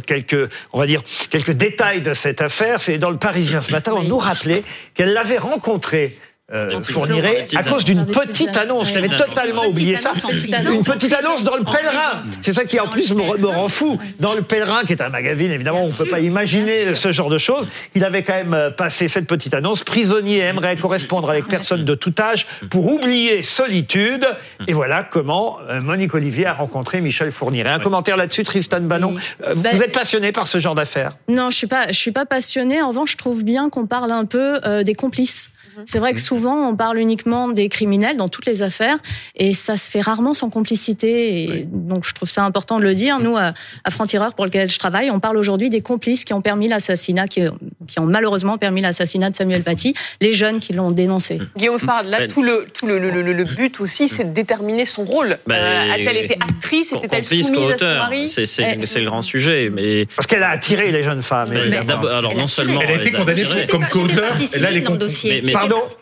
quelques, 0.07 0.49
on 0.73 0.79
va 0.79 0.87
dire, 0.87 1.03
quelques 1.29 1.51
détails 1.51 2.01
de 2.01 2.13
cette 2.13 2.41
affaire, 2.41 2.81
c'est 2.81 2.97
dans 2.97 3.11
le 3.11 3.17
Parisien 3.17 3.61
ce 3.61 3.71
matin, 3.71 3.93
on 3.95 4.14
rappeler 4.17 4.63
qu'elle 4.93 5.13
l'avait 5.13 5.37
rencontré 5.37 6.17
euh, 6.53 6.79
fournirait 6.83 7.47
à 7.55 7.63
cause 7.63 7.85
d'une 7.85 8.05
petite 8.05 8.55
annonce. 8.55 8.93
J'avais 8.93 9.07
totalement 9.07 9.65
oublié 9.65 9.95
ça. 9.95 10.13
Une 10.29 10.83
petite 10.83 11.13
annonce 11.13 11.43
dans 11.43 11.55
le 11.55 11.63
Pèlerin. 11.63 12.23
C'est 12.43 12.53
ça 12.53 12.65
qui 12.65 12.79
en 12.79 12.87
plus 12.87 13.11
me, 13.13 13.47
rend 13.47 13.67
fou. 13.67 13.99
Dans 14.19 14.35
le 14.35 14.43
Pèlerin, 14.43 14.83
qui 14.83 14.93
est 14.93 15.01
un 15.01 15.09
magazine, 15.09 15.51
évidemment, 15.51 15.81
on 15.81 15.87
ne 15.87 15.97
peut 15.97 16.05
pas 16.05 16.19
imaginer 16.19 16.93
ce 16.93 17.11
genre 17.11 17.29
de 17.29 17.39
choses. 17.39 17.67
Il 17.95 18.03
avait 18.03 18.21
quand 18.21 18.35
même 18.35 18.53
euh, 18.53 18.69
passé 18.69 19.07
cette 19.07 19.25
petite 19.25 19.55
annonce. 19.55 19.83
Prisonnier 19.83 20.37
aimerait 20.37 20.75
correspondre 20.75 21.31
avec 21.31 21.47
personne 21.47 21.83
de 21.83 21.95
tout 21.95 22.13
âge 22.19 22.45
pour 22.69 22.93
oublier 22.93 23.41
solitude. 23.41 24.27
Et 24.67 24.73
voilà 24.73 25.03
comment 25.03 25.57
euh, 25.67 25.81
Monique 25.81 26.13
Olivier 26.13 26.45
a 26.45 26.53
rencontré 26.53 27.01
Michel 27.01 27.31
Fourniret. 27.31 27.71
Un 27.71 27.79
commentaire 27.79 28.17
là-dessus, 28.17 28.43
Tristan 28.43 28.81
Bannon. 28.81 29.15
Vous 29.55 29.61
bah, 29.63 29.71
êtes 29.71 29.93
passionné 29.93 30.31
par 30.31 30.45
ce 30.45 30.59
genre 30.59 30.75
d'affaires? 30.75 31.17
Non, 31.27 31.49
je 31.49 31.57
suis 31.57 31.67
pas. 31.67 31.87
Je 31.87 31.97
suis 31.97 32.11
pas 32.11 32.25
passionné. 32.25 32.83
En 32.83 32.89
revanche, 32.89 33.13
je 33.13 33.17
trouve 33.17 33.43
bien 33.43 33.71
qu'on 33.71 33.87
parle 33.87 34.11
un 34.11 34.25
peu 34.25 34.59
des 34.83 34.93
complices. 34.93 35.49
Mhm. 35.75 35.83
C'est 35.87 35.99
vrai 35.99 36.13
que 36.13 36.21
souvent, 36.21 36.69
on 36.69 36.75
parle 36.75 36.99
uniquement 36.99 37.49
des 37.49 37.69
criminels 37.69 38.17
dans 38.17 38.29
toutes 38.29 38.45
les 38.45 38.61
affaires 38.61 38.97
et 39.35 39.53
ça 39.53 39.77
se 39.77 39.89
fait 39.89 40.01
rarement 40.01 40.33
sans 40.33 40.49
complicité. 40.49 41.43
Et 41.43 41.67
donc, 41.69 42.05
je 42.05 42.13
trouve 42.13 42.29
ça 42.29 42.43
important 42.43 42.79
de 42.79 42.83
le 42.83 42.95
dire. 42.95 43.19
Nous, 43.19 43.35
à, 43.37 43.53
Franc-Tireur, 43.89 44.33
pour 44.33 44.45
lequel 44.45 44.69
je 44.69 44.79
travaille, 44.79 45.11
on 45.11 45.19
parle 45.19 45.37
aujourd'hui 45.37 45.69
des 45.69 45.81
complices 45.81 46.23
qui 46.23 46.33
ont 46.33 46.41
permis 46.41 46.67
l'assassinat, 46.67 47.27
qui, 47.27 47.41
ont 47.97 48.05
malheureusement 48.05 48.57
permis 48.57 48.81
l'assassinat 48.81 49.29
de 49.29 49.35
Samuel 49.35 49.63
Paty, 49.63 49.93
les 50.21 50.33
jeunes 50.33 50.59
qui 50.59 50.73
l'ont 50.73 50.91
dénoncé. 50.91 51.39
Guillaume 51.57 51.79
Fard, 51.79 52.03
là, 52.03 52.27
tout 52.27 52.43
le, 52.43 52.67
tout 52.73 52.87
le, 52.87 52.99
le, 52.99 53.43
but 53.43 53.79
aussi, 53.79 54.07
c'est 54.07 54.23
de 54.25 54.33
déterminer 54.33 54.85
son 54.85 55.03
rôle. 55.03 55.37
Ben, 55.47 55.55
euh, 55.55 55.93
A-t-elle 55.93 56.17
été 56.17 56.37
actrice 56.41 56.93
Était-elle 56.93 57.25
soumise 57.25 57.71
à 57.71 57.77
son 57.77 57.85
mari? 57.85 58.27
C'est 58.27 58.99
le 58.99 59.05
grand 59.05 59.21
sujet. 59.21 59.69
Mais... 59.71 60.05
Parce 60.15 60.27
qu'elle 60.27 60.43
a 60.43 60.49
attiré 60.49 60.91
les 60.91 61.03
jeunes 61.03 61.21
femmes. 61.21 61.51
alors, 61.51 62.35
non 62.35 62.47
seulement. 62.47 62.81
Elle 62.81 62.99
a 62.99 63.01
été 63.01 63.11
condamnée 63.11 63.43
comme 63.69 63.85
co-auteur. 63.85 64.35
là, 64.59 64.69
elle 64.71 64.77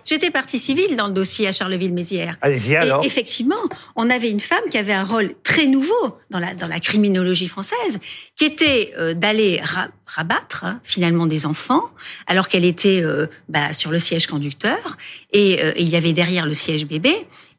J'étais 0.06 0.32
partie 0.32 0.60
civile 0.60 0.96
dans 0.96 1.08
le 1.08 1.14
dossier 1.14 1.48
à 1.48 1.52
Charleville-Mézières. 1.52 2.36
Allez-y 2.42 2.76
alors. 2.76 3.06
effectivement, 3.06 3.56
on 3.96 4.10
avait 4.10 4.30
une 4.30 4.40
femme 4.40 4.64
qui 4.70 4.78
avait 4.78 4.94
un 4.94 5.04
rôle 5.04 5.36
très 5.44 5.68
nouveau 5.68 6.18
dans 6.30 6.40
la, 6.40 6.54
dans 6.54 6.68
la 6.68 6.80
criminologie 6.80 7.48
française, 7.48 8.00
qui 8.36 8.46
était 8.46 8.94
euh, 8.98 9.14
d'aller 9.14 9.62
rabattre 10.06 10.64
hein, 10.64 10.80
finalement 10.84 11.26
des 11.26 11.46
enfants, 11.46 11.84
alors 12.28 12.48
qu'elle 12.48 12.66
était 12.66 13.02
euh, 13.02 13.28
bah, 13.50 13.74
sur 13.74 13.92
le 13.92 14.00
siège 14.00 14.28
conducteur, 14.28 14.98
et, 15.32 15.62
euh, 15.64 15.74
et 15.76 15.82
il 15.82 15.90
y 15.90 15.96
avait 15.96 16.14
derrière 16.14 16.46
le 16.46 16.54
siège 16.54 16.86
bébé. 16.86 17.14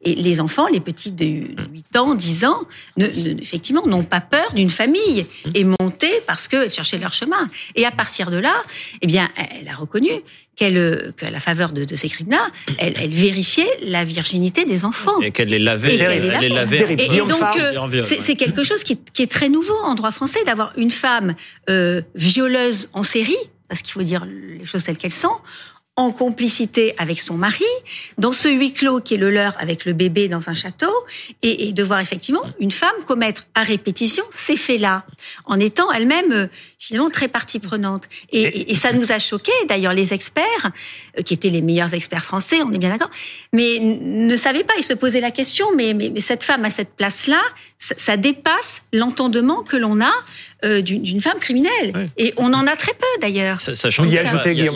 Et 0.05 0.13
les 0.13 0.39
enfants, 0.39 0.67
les 0.67 0.79
petits 0.79 1.11
de 1.11 1.25
8 1.25 1.97
ans, 1.97 2.15
10 2.15 2.45
ans, 2.45 2.59
ne, 2.97 3.05
effectivement, 3.41 3.85
n'ont 3.87 4.03
pas 4.03 4.21
peur 4.21 4.53
d'une 4.53 4.69
famille 4.69 5.25
et 5.53 5.63
monter 5.63 6.11
parce 6.27 6.47
qu'elles 6.47 6.71
cherchaient 6.71 6.99
leur 6.99 7.13
chemin. 7.13 7.47
Et 7.75 7.85
à 7.85 7.91
partir 7.91 8.29
de 8.29 8.37
là, 8.37 8.53
eh 9.01 9.07
bien, 9.07 9.29
elle 9.35 9.67
a 9.67 9.73
reconnu 9.73 10.11
qu'elle, 10.55 11.13
qu'à 11.17 11.29
la 11.29 11.39
faveur 11.39 11.71
de, 11.71 11.83
de 11.83 11.95
ces 11.95 12.09
crimes-là, 12.09 12.47
elle, 12.77 12.93
elle, 13.01 13.09
vérifiait 13.09 13.69
la 13.81 14.03
virginité 14.05 14.65
des 14.65 14.85
enfants. 14.85 15.19
Et 15.21 15.31
qu'elle 15.31 15.49
les 15.49 15.59
lavait. 15.59 15.95
Et, 15.95 15.99
elle 15.99 16.39
les 16.39 16.49
lavait. 16.49 16.93
Et, 16.93 17.17
donc, 17.17 17.41
euh, 17.59 18.03
c'est, 18.03 18.35
quelque 18.35 18.63
chose 18.63 18.83
qui, 18.83 18.97
qui, 19.13 19.23
est 19.23 19.31
très 19.31 19.49
nouveau 19.49 19.75
en 19.83 19.95
droit 19.95 20.11
français 20.11 20.39
d'avoir 20.45 20.71
une 20.77 20.91
femme 20.91 21.35
euh, 21.69 22.01
violeuse 22.15 22.89
en 22.93 23.03
série, 23.03 23.35
parce 23.67 23.81
qu'il 23.81 23.93
faut 23.93 24.03
dire 24.03 24.25
les 24.25 24.65
choses 24.65 24.83
telles 24.83 24.97
qu'elles 24.97 25.11
sont, 25.11 25.35
en 25.97 26.11
complicité 26.11 26.93
avec 26.97 27.21
son 27.21 27.37
mari, 27.37 27.63
dans 28.17 28.33
ce 28.33 28.49
huis 28.49 28.73
clos 28.73 28.99
qui 28.99 29.13
est 29.13 29.17
le 29.17 29.31
leur 29.31 29.55
avec 29.61 29.85
le 29.85 29.93
bébé 29.93 30.27
dans 30.27 30.49
un 30.49 30.53
château, 30.53 30.91
et, 31.41 31.71
de 31.71 31.83
voir 31.83 32.01
effectivement 32.01 32.43
une 32.59 32.71
femme 32.71 32.95
commettre 33.05 33.45
à 33.55 33.63
répétition 33.63 34.25
ces 34.29 34.57
faits-là, 34.57 35.05
en 35.45 35.57
étant 35.57 35.89
elle-même 35.93 36.31
euh, 36.33 36.47
finalement 36.79 37.09
très 37.09 37.29
partie 37.29 37.59
prenante. 37.59 38.09
Et, 38.31 38.75
ça 38.75 38.91
nous 38.91 39.13
a 39.13 39.19
choqué. 39.19 39.51
D'ailleurs, 39.69 39.93
les 39.93 40.13
experts, 40.13 40.71
euh, 41.17 41.21
qui 41.21 41.33
étaient 41.33 41.49
les 41.49 41.61
meilleurs 41.61 41.93
experts 41.93 42.25
français, 42.25 42.61
on 42.61 42.73
est 42.73 42.77
bien 42.77 42.89
d'accord, 42.89 43.11
mais 43.53 43.79
ne 43.79 44.35
savaient 44.35 44.65
pas. 44.65 44.73
Ils 44.77 44.83
se 44.83 44.93
posaient 44.93 45.21
la 45.21 45.31
question, 45.31 45.67
mais, 45.77 45.93
mais, 45.93 46.19
cette 46.19 46.43
femme 46.43 46.65
à 46.65 46.71
cette 46.71 46.95
place-là, 46.95 47.41
ça, 47.79 47.95
ça 47.97 48.17
dépasse 48.17 48.81
l'entendement 48.91 49.63
que 49.63 49.77
l'on 49.77 50.01
a 50.01 50.11
euh, 50.65 50.81
d'une 50.81 51.21
femme 51.21 51.39
criminelle. 51.39 52.09
Et 52.17 52.33
on 52.37 52.53
en 52.53 52.67
a 52.67 52.75
très 52.75 52.93
peu 52.93 53.21
d'ailleurs. 53.21 53.61
Sachant 53.61 54.03
qu'il 54.03 54.11
n'y 54.11 54.17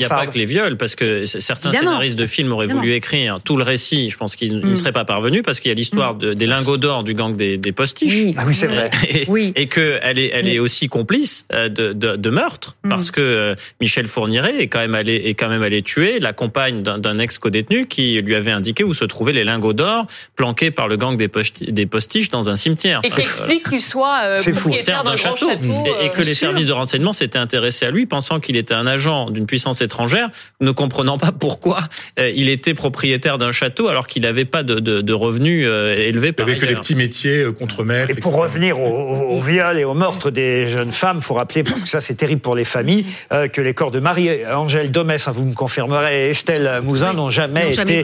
a, 0.03 0.09
pas 0.09 0.27
que 0.27 0.37
les 0.37 0.45
viols, 0.45 0.77
parce 0.77 0.95
que 0.95 1.25
certains 1.25 1.73
scénaristes 1.73 2.17
de 2.17 2.25
films 2.25 2.51
auraient 2.51 2.67
voulu 2.67 2.93
écrire 2.93 3.39
tout 3.43 3.57
le 3.57 3.63
récit. 3.63 4.09
Je 4.09 4.17
pense 4.17 4.35
qu'ils 4.35 4.59
n'y 4.59 4.71
mm. 4.71 4.75
seraient 4.75 4.91
pas 4.91 5.05
parvenus 5.05 5.41
parce 5.43 5.59
qu'il 5.59 5.69
y 5.69 5.71
a 5.71 5.75
l'histoire 5.75 6.15
mm. 6.15 6.35
des 6.35 6.45
lingots 6.45 6.77
d'or 6.77 7.03
du 7.03 7.13
gang 7.13 7.35
des, 7.35 7.57
des 7.57 7.71
postiches. 7.71 8.13
Oui. 8.13 8.35
Ah 8.37 8.43
oui, 8.45 8.53
c'est 8.53 8.67
vrai. 8.67 8.89
Et, 9.09 9.25
oui. 9.27 9.53
et 9.55 9.67
qu'elle 9.67 10.19
est, 10.19 10.29
elle 10.33 10.47
est 10.47 10.59
aussi 10.59 10.87
complice 10.87 11.45
euh, 11.53 11.69
de, 11.69 11.93
de, 11.93 12.15
de 12.15 12.29
meurtre 12.29 12.75
mm. 12.83 12.89
parce 12.89 13.11
que 13.11 13.21
euh, 13.21 13.55
Michel 13.81 14.07
Fourniret 14.07 14.61
est 14.61 14.67
quand 14.67 14.79
même 14.79 14.95
allé, 14.95 15.15
est 15.15 15.33
quand 15.33 15.49
même 15.49 15.63
allé 15.63 15.81
tuer 15.81 16.19
la 16.19 16.33
compagne 16.33 16.83
d'un 16.83 17.19
ex-codétenu 17.19 17.87
qui 17.87 18.21
lui 18.21 18.35
avait 18.35 18.51
indiqué 18.51 18.83
où 18.83 18.93
se 18.93 19.05
trouvaient 19.05 19.33
les 19.33 19.43
lingots 19.43 19.73
d'or 19.73 20.05
planqués 20.35 20.71
par 20.71 20.87
le 20.87 20.97
gang 20.97 21.17
des, 21.17 21.29
des 21.61 21.85
postiches 21.85 22.29
dans 22.29 22.49
un 22.49 22.55
cimetière. 22.55 23.01
Et 23.03 23.09
qui 23.09 23.21
explique 23.21 23.69
qu'il 23.69 23.81
soit 23.81 24.19
euh, 24.23 24.39
propriétaire 24.39 25.03
d'un 25.03 25.15
château. 25.15 25.49
Et, 25.85 26.09
que 26.09 26.21
les 26.21 26.33
services 26.33 26.65
de 26.65 26.73
renseignement 26.73 27.13
s'étaient 27.13 27.37
intéressés 27.37 27.85
à 27.85 27.91
lui, 27.91 28.05
pensant 28.05 28.39
qu'il 28.39 28.55
était 28.55 28.73
un 28.73 28.87
agent 28.87 29.29
d'une 29.29 29.45
puissance 29.45 29.81
étrangère, 29.81 30.29
ne 30.61 30.71
comprenant 30.71 31.17
pas 31.17 31.31
pourquoi 31.31 31.79
il 32.17 32.49
était 32.49 32.73
propriétaire 32.73 33.37
d'un 33.37 33.51
château 33.51 33.87
alors 33.87 34.07
qu'il 34.07 34.23
n'avait 34.23 34.45
pas 34.45 34.63
de, 34.63 34.79
de, 34.79 35.01
de 35.01 35.13
revenus 35.13 35.65
élevés 35.65 36.31
par 36.31 36.47
Il 36.47 36.51
avait 36.51 36.59
que 36.59 36.65
les 36.65 36.75
petits 36.75 36.95
métiers 36.95 37.45
contre 37.57 37.83
maître. 37.83 38.11
Et 38.11 38.15
pour 38.15 38.35
revenir 38.35 38.79
au, 38.79 39.35
au, 39.35 39.39
viol 39.39 39.77
et 39.77 39.83
au 39.83 39.93
meurtre 39.93 40.31
des 40.31 40.67
jeunes 40.67 40.91
femmes, 40.91 41.21
faut 41.21 41.35
rappeler, 41.35 41.63
parce 41.63 41.81
que 41.81 41.89
ça 41.89 42.01
c'est 42.01 42.15
terrible 42.15 42.41
pour 42.41 42.55
les 42.55 42.65
familles, 42.65 43.05
que 43.29 43.61
les 43.61 43.73
corps 43.73 43.91
de 43.91 43.99
Marie-Angèle 43.99 44.91
Domès, 44.91 45.27
hein, 45.27 45.31
vous 45.31 45.45
me 45.45 45.53
confirmerez, 45.53 46.27
et 46.27 46.29
Estelle 46.29 46.81
Mouzin 46.83 47.13
n'ont 47.13 47.29
jamais, 47.29 47.71
été, 47.71 48.03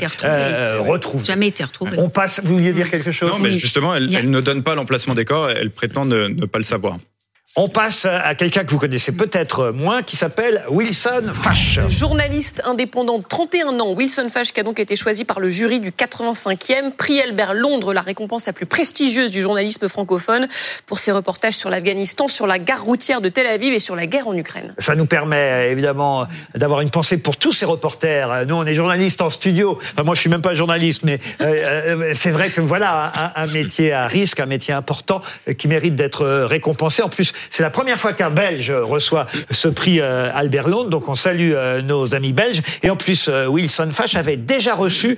retrouvés. 0.80 1.26
Jamais 1.26 1.48
été 1.48 1.64
retrouvés. 1.64 1.98
On 1.98 2.10
passe. 2.10 2.42
Vous 2.44 2.56
vouliez 2.56 2.74
dire 2.74 2.90
quelque 2.90 3.12
chose? 3.12 3.32
Non, 3.32 3.40
mais 3.40 3.52
justement, 3.58 3.96
elle, 3.96 4.14
elle, 4.16 4.30
ne 4.30 4.42
donne 4.42 4.64
pas 4.64 4.76
l'emplacement 4.76 5.14
des 5.14 5.26
corps. 5.26 5.50
Elle 5.50 5.72
prétend 5.72 6.06
ne, 6.06 6.28
ne 6.28 6.46
pas 6.46 6.58
le 6.58 6.64
savoir. 6.64 6.98
On 7.58 7.70
passe 7.70 8.04
à 8.04 8.36
quelqu'un 8.36 8.66
que 8.66 8.72
vous 8.72 8.80
connaissez 8.80 9.14
peut-être 9.14 9.72
moins, 9.72 10.04
qui 10.04 10.18
s'appelle 10.18 10.66
Wilson 10.68 11.32
Fash. 11.34 11.80
Journaliste 11.88 12.62
indépendant 12.66 13.18
de 13.18 13.24
31 13.24 13.80
ans, 13.80 13.94
Wilson 13.94 14.28
Fash 14.30 14.52
qui 14.52 14.60
a 14.60 14.64
donc 14.64 14.78
été 14.78 14.98
choisi 14.98 15.24
par 15.24 15.40
le 15.40 15.50
jury 15.50 15.80
du 15.80 15.92
85e 15.92 16.92
prix 16.92 17.22
Albert 17.22 17.54
Londres, 17.54 17.94
la 17.94 18.02
récompense 18.02 18.48
la 18.48 18.52
plus 18.52 18.66
prestigieuse 18.66 19.32
du 19.32 19.42
journalisme 19.42 19.88
francophone, 19.88 20.50
pour 20.86 21.00
ses 21.00 21.14
reportages 21.14 21.54
sur 21.54 21.70
l'Afghanistan, 21.70 22.28
sur 22.28 22.46
la 22.46 22.60
gare 22.60 22.84
routière 22.84 23.22
de 23.22 23.30
Tel 23.30 23.48
Aviv 23.48 23.74
et 23.74 23.80
sur 23.80 23.96
la 23.96 24.06
guerre 24.06 24.28
en 24.28 24.36
Ukraine. 24.36 24.76
Ça 24.80 24.96
nous 24.96 25.06
permet 25.06 25.72
évidemment 25.72 26.28
d'avoir 26.56 26.82
une 26.82 26.90
pensée 26.90 27.20
pour 27.20 27.38
tous 27.38 27.54
ces 27.54 27.66
reporters. 27.66 28.46
Nous, 28.48 28.56
on 28.56 28.66
est 28.66 28.76
journalistes 28.76 29.22
en 29.22 29.30
studio. 29.30 29.80
Enfin, 29.94 30.04
moi, 30.04 30.16
je 30.16 30.20
suis 30.20 30.30
même 30.30 30.42
pas 30.42 30.56
journaliste, 30.56 31.04
mais 31.06 31.20
euh, 31.40 32.00
euh 32.02 32.12
c'est 32.16 32.32
vrai 32.32 32.50
que 32.50 32.60
voilà 32.60 33.14
un, 33.16 33.44
un, 33.44 33.48
métier 33.48 33.94
à 33.94 34.08
risque, 34.08 34.42
un 34.42 34.46
métier 34.46 34.74
important 34.74 35.22
qui 35.58 35.70
mérite 35.70 35.96
d'être 35.96 36.26
récompensé. 36.26 37.02
En 37.02 37.08
plus, 37.08 37.32
c'est 37.50 37.64
la 37.64 37.70
première 37.70 38.00
fois 38.00 38.14
qu'un 38.14 38.30
Belge 38.30 38.72
reçoit 38.72 39.28
ce 39.52 39.68
prix 39.68 40.00
euh, 40.00 40.30
Albert 40.34 40.68
Londres, 40.68 40.90
donc 40.90 41.08
on 41.08 41.16
salue 41.16 41.52
euh, 41.54 41.82
nos 41.82 42.16
amis 42.16 42.34
belges. 42.34 42.62
Et 42.84 42.90
en 42.90 42.96
plus, 42.96 43.28
euh, 43.30 43.48
Wilson 43.48 43.90
Fash 43.92 44.16
avait 44.16 44.38
déjà 44.38 44.76
reçu, 44.76 45.18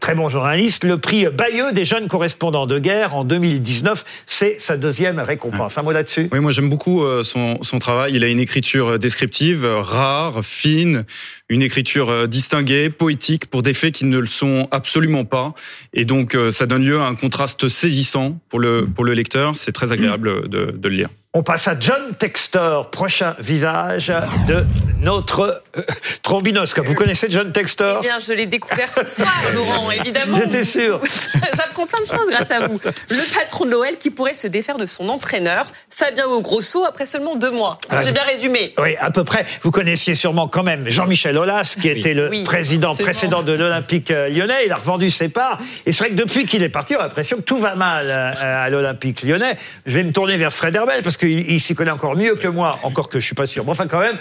très 0.00 0.14
bon 0.14 0.28
journaliste, 0.28 0.84
le 0.84 0.98
prix 0.98 1.26
Bayeux 1.28 1.72
des 1.72 1.84
jeunes 1.84 2.08
correspondants 2.08 2.66
de 2.66 2.78
guerre 2.78 3.14
en 3.14 3.24
2019. 3.24 4.04
C'est 4.26 4.60
sa 4.60 4.76
deuxième 4.76 5.18
récompense. 5.18 5.78
Un 5.78 5.82
mot 5.82 5.92
là-dessus? 5.92 6.28
Oui, 6.32 6.40
moi 6.40 6.52
j'aime 6.52 6.68
beaucoup 6.68 7.04
son, 7.22 7.62
son 7.62 7.78
travail. 7.78 8.14
Il 8.14 8.24
a 8.24 8.28
une 8.28 8.40
écriture 8.40 8.98
descriptive, 8.98 9.64
rare, 9.64 10.40
fine, 10.42 11.04
une 11.48 11.62
écriture 11.62 12.28
distinguée, 12.28 12.90
poétique, 12.90 13.46
pour 13.46 13.62
des 13.62 13.74
faits 13.74 13.94
qui 13.94 14.04
ne 14.04 14.18
le 14.18 14.26
sont 14.26 14.68
absolument 14.70 15.24
pas. 15.24 15.54
Et 15.92 16.04
donc 16.04 16.36
ça 16.50 16.66
donne 16.66 16.84
lieu 16.84 16.98
à 16.98 17.06
un 17.06 17.14
contraste 17.14 17.68
saisissant 17.68 18.38
pour 18.48 18.58
le, 18.58 18.86
pour 18.86 19.04
le 19.04 19.14
lecteur. 19.14 19.56
C'est 19.56 19.72
très 19.72 19.92
agréable 19.92 20.48
de, 20.48 20.72
de 20.72 20.88
le 20.88 20.94
lire. 20.94 21.08
On 21.38 21.42
passe 21.42 21.68
à 21.68 21.78
John 21.78 22.14
Textor, 22.18 22.90
prochain 22.90 23.36
visage 23.38 24.10
de 24.48 24.64
notre 25.02 25.62
euh, 25.76 25.82
trombinoscope. 26.22 26.86
Vous 26.86 26.94
connaissez 26.94 27.26
John 27.28 27.52
Textor? 27.52 27.98
Eh 28.00 28.06
bien, 28.06 28.18
je 28.18 28.32
l'ai 28.32 28.46
découvert 28.46 28.90
ce 28.90 29.04
soir, 29.04 29.30
Laurent, 29.52 29.90
évidemment. 30.00 30.38
J'étais 30.38 30.64
sûr. 30.64 30.98
J'apprends 31.34 31.84
plein 31.84 32.00
de 32.00 32.06
choses 32.06 32.30
grâce 32.30 32.50
à 32.50 32.66
vous. 32.66 32.80
Le 33.10 33.34
patron 33.34 33.66
de 33.66 33.70
Noël 33.70 33.98
qui 33.98 34.08
pourrait 34.08 34.32
se 34.32 34.46
défaire 34.46 34.78
de 34.78 34.86
son 34.86 35.10
entraîneur, 35.10 35.66
Fabien 35.90 36.24
Grosso, 36.40 36.86
après 36.86 37.04
seulement 37.04 37.36
deux 37.36 37.50
mois. 37.50 37.80
Ah, 37.90 38.02
J'ai 38.02 38.12
bien 38.12 38.24
résumé. 38.24 38.72
Oui, 38.78 38.96
à 38.98 39.10
peu 39.10 39.24
près. 39.24 39.44
Vous 39.60 39.70
connaissiez 39.70 40.14
sûrement 40.14 40.48
quand 40.48 40.62
même 40.62 40.88
Jean-Michel 40.88 41.35
Aulas, 41.36 41.76
qui 41.80 41.88
était 41.88 42.14
le 42.14 42.42
président 42.44 42.94
précédent 42.94 43.42
de 43.42 43.52
l'Olympique 43.52 44.10
euh, 44.10 44.28
lyonnais. 44.28 44.66
Il 44.66 44.72
a 44.72 44.76
revendu 44.76 45.10
ses 45.10 45.28
parts. 45.28 45.58
Et 45.84 45.92
c'est 45.92 46.04
vrai 46.04 46.10
que 46.10 46.14
depuis 46.14 46.46
qu'il 46.46 46.62
est 46.62 46.68
parti, 46.68 46.94
on 46.96 47.00
a 47.00 47.04
l'impression 47.04 47.38
que 47.38 47.42
tout 47.42 47.58
va 47.58 47.74
mal 47.74 48.06
euh, 48.08 48.64
à 48.64 48.68
l'Olympique 48.70 49.22
lyonnais. 49.22 49.56
Je 49.86 49.94
vais 49.94 50.04
me 50.04 50.12
tourner 50.12 50.36
vers 50.36 50.52
Fred 50.52 50.74
Herbel, 50.74 51.02
parce 51.02 51.16
qu'il 51.16 51.50
il, 51.50 51.60
s'y 51.60 51.74
connaît 51.74 51.90
encore 51.90 52.16
mieux 52.16 52.36
que 52.36 52.48
moi, 52.48 52.78
encore 52.82 53.08
que 53.08 53.20
je 53.20 53.26
suis 53.26 53.34
pas 53.34 53.46
sûr. 53.46 53.64
Mais 53.64 53.70
enfin, 53.70 53.86
quand 53.86 54.00
même, 54.00 54.16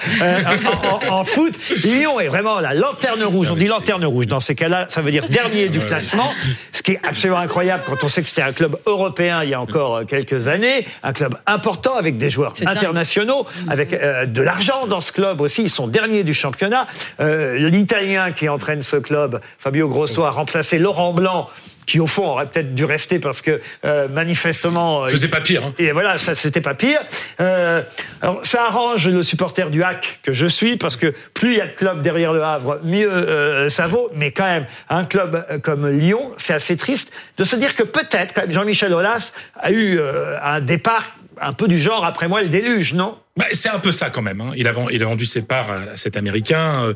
en, 1.09 1.23
foot, 1.23 1.53
Lyon 1.83 2.19
est 2.19 2.27
vraiment 2.27 2.59
la 2.59 2.73
lanterne 2.73 3.23
rouge. 3.23 3.49
On 3.51 3.55
dit 3.55 3.67
lanterne 3.67 4.05
rouge. 4.05 4.27
Dans 4.27 4.39
ces 4.39 4.55
cas-là, 4.55 4.85
ça 4.89 5.01
veut 5.01 5.11
dire 5.11 5.27
dernier 5.29 5.69
du 5.69 5.79
classement. 5.79 6.31
Ce 6.71 6.81
qui 6.81 6.93
est 6.93 6.99
absolument 7.07 7.39
incroyable 7.39 7.83
quand 7.85 8.03
on 8.03 8.07
sait 8.07 8.21
que 8.21 8.27
c'était 8.27 8.41
un 8.41 8.51
club 8.51 8.77
européen 8.85 9.43
il 9.43 9.49
y 9.49 9.53
a 9.53 9.61
encore 9.61 9.97
euh, 9.97 10.03
quelques 10.05 10.47
années, 10.47 10.85
un 11.03 11.13
club 11.13 11.35
important 11.45 11.95
avec 11.95 12.17
des 12.17 12.29
joueurs 12.29 12.53
internationaux, 12.65 13.45
avec 13.69 13.93
euh, 13.93 14.25
de 14.25 14.41
l'argent 14.41 14.87
dans 14.87 15.01
ce 15.01 15.11
club 15.11 15.41
aussi. 15.41 15.63
Ils 15.63 15.69
sont 15.69 15.87
derniers 15.87 16.23
du 16.23 16.33
championnat. 16.33 16.87
Euh, 17.19 17.69
L'Italien 17.69 18.31
qui 18.31 18.49
entraîne 18.49 18.83
ce 18.83 18.97
club, 18.97 19.39
Fabio 19.57 19.89
Grosso, 19.89 20.23
a 20.23 20.29
remplacé 20.29 20.77
Laurent 20.77 21.13
Blanc 21.13 21.49
qui 21.85 21.99
au 21.99 22.07
fond 22.07 22.27
aurait 22.27 22.47
peut-être 22.47 22.73
dû 22.73 22.85
rester 22.85 23.19
parce 23.19 23.41
que 23.41 23.61
euh, 23.85 24.07
manifestement. 24.07 25.07
Faisait 25.07 25.27
pas 25.27 25.41
pire. 25.41 25.63
Hein. 25.65 25.73
Et 25.77 25.91
voilà, 25.91 26.17
ça 26.17 26.35
c'était 26.35 26.61
pas 26.61 26.73
pire. 26.73 26.99
Euh, 27.39 27.81
alors 28.21 28.41
ça 28.43 28.65
arrange 28.65 29.07
le 29.07 29.23
supporter 29.23 29.69
du 29.69 29.83
hack 29.83 30.19
que 30.23 30.33
je 30.33 30.45
suis 30.45 30.77
parce 30.77 30.95
que 30.95 31.13
plus 31.33 31.51
il 31.51 31.57
y 31.57 31.61
a 31.61 31.67
de 31.67 31.71
clubs 31.71 32.01
derrière 32.01 32.33
le 32.33 32.43
Havre, 32.43 32.79
mieux 32.83 33.11
euh, 33.11 33.69
ça 33.69 33.87
vaut. 33.87 34.09
Mais 34.15 34.31
quand 34.31 34.45
même, 34.45 34.65
un 34.89 35.05
club 35.05 35.45
comme 35.61 35.87
Lyon, 35.89 36.31
c'est 36.37 36.53
assez 36.53 36.77
triste 36.77 37.11
de 37.37 37.43
se 37.43 37.55
dire 37.55 37.75
que 37.75 37.83
peut-être 37.83 38.33
quand 38.33 38.41
même 38.41 38.51
Jean-Michel 38.51 38.93
Aulas 38.93 39.33
a 39.59 39.71
eu 39.71 39.97
euh, 39.97 40.37
un 40.41 40.61
départ 40.61 41.15
un 41.39 41.53
peu 41.53 41.67
du 41.67 41.77
genre 41.77 42.05
après 42.05 42.27
moi 42.27 42.41
le 42.41 42.49
déluge, 42.49 42.93
non? 42.93 43.17
Bah, 43.35 43.45
C'est 43.51 43.69
un 43.69 43.79
peu 43.79 43.91
ça 43.91 44.09
quand 44.09 44.21
même. 44.21 44.41
Hein. 44.41 44.51
Il, 44.55 44.67
a, 44.67 44.73
il 44.91 45.01
a 45.01 45.05
vendu 45.05 45.25
ses 45.25 45.41
parts 45.41 45.71
à 45.71 45.95
cet 45.95 46.17
Américain. 46.17 46.83
Euh, 46.85 46.93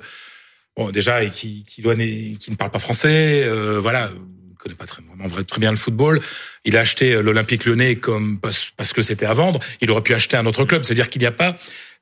bon, 0.78 0.90
déjà, 0.90 1.24
et 1.24 1.30
qui, 1.30 1.64
qui, 1.64 1.82
doit, 1.82 1.96
qui 1.96 2.48
ne 2.50 2.56
parle 2.56 2.72
pas 2.72 2.80
français. 2.80 3.44
Euh, 3.44 3.80
voilà, 3.82 4.10
connaît 4.58 4.76
pas 4.76 4.86
très, 4.86 5.02
vraiment 5.02 5.34
très 5.44 5.60
bien 5.60 5.72
le 5.72 5.78
football. 5.78 6.22
Il 6.66 6.78
a 6.78 6.82
acheté 6.82 7.14
euh, 7.14 7.22
l'Olympique 7.22 7.66
Lyonnais 7.66 7.96
comme 7.96 8.40
parce, 8.40 8.94
que 8.94 9.02
c'était 9.02 9.26
à 9.26 9.34
vendre. 9.34 9.60
Il 9.82 9.90
aurait 9.92 10.04
pu 10.04 10.14
acheter 10.14 10.38
un 10.38 10.46
autre 10.46 10.66
club. 10.66 10.84
C'est-à-dire 10.84 11.10
qu'il 11.10 11.22
n'y 11.22 11.28
a 11.28 11.32
pas. 11.32 11.56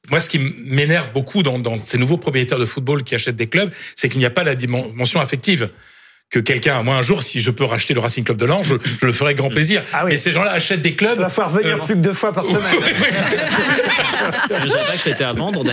Moi, 0.10 0.20
ce 0.20 0.30
qui 0.30 0.40
m'énerve 0.40 1.12
beaucoup 1.12 1.44
dans, 1.44 1.60
dans 1.60 1.78
ces 1.78 1.98
nouveaux 1.98 2.18
propriétaires 2.18 2.60
de 2.60 2.66
football 2.66 3.04
qui 3.04 3.16
achètent 3.16 3.36
des 3.36 3.48
clubs, 3.48 3.72
c'est 3.96 4.10
qu'il 4.10 4.20
n'y 4.20 4.26
a 4.26 4.30
pas 4.30 4.44
la 4.44 4.56
dimension 4.56 5.20
affective 5.20 5.70
que 6.30 6.40
quelqu'un, 6.40 6.84
moi 6.84 6.96
un 6.96 7.02
jour, 7.02 7.24
si 7.24 7.40
je 7.40 7.52
peux 7.52 7.64
racheter 7.64 7.94
le 7.94 8.02
Racing 8.02 8.24
Club 8.24 8.38
de 8.38 8.46
Lange, 8.46 8.68
je, 8.68 8.76
je 9.00 9.06
le 9.06 9.12
ferai 9.14 9.34
grand 9.34 9.50
plaisir. 9.50 9.84
Ah 9.94 10.04
oui. 10.04 10.12
Mais 10.12 10.18
ces 10.18 10.32
gens-là 10.34 10.52
achètent 10.52 10.82
des 10.82 10.94
clubs. 10.94 11.16
Il 11.18 11.22
va 11.22 11.30
falloir 11.30 11.56
venir 11.56 11.76
euh... 11.76 11.86
plus 11.86 11.96
que 11.96 12.00
deux 12.00 12.14
fois 12.14 12.34
par 12.34 12.46
semaine. 12.46 12.62
je 14.64 14.70
savais 14.70 14.84
que 14.84 14.98
c'était 14.98 15.24
à 15.24 15.34
vendre. 15.34 15.64
non, 15.64 15.72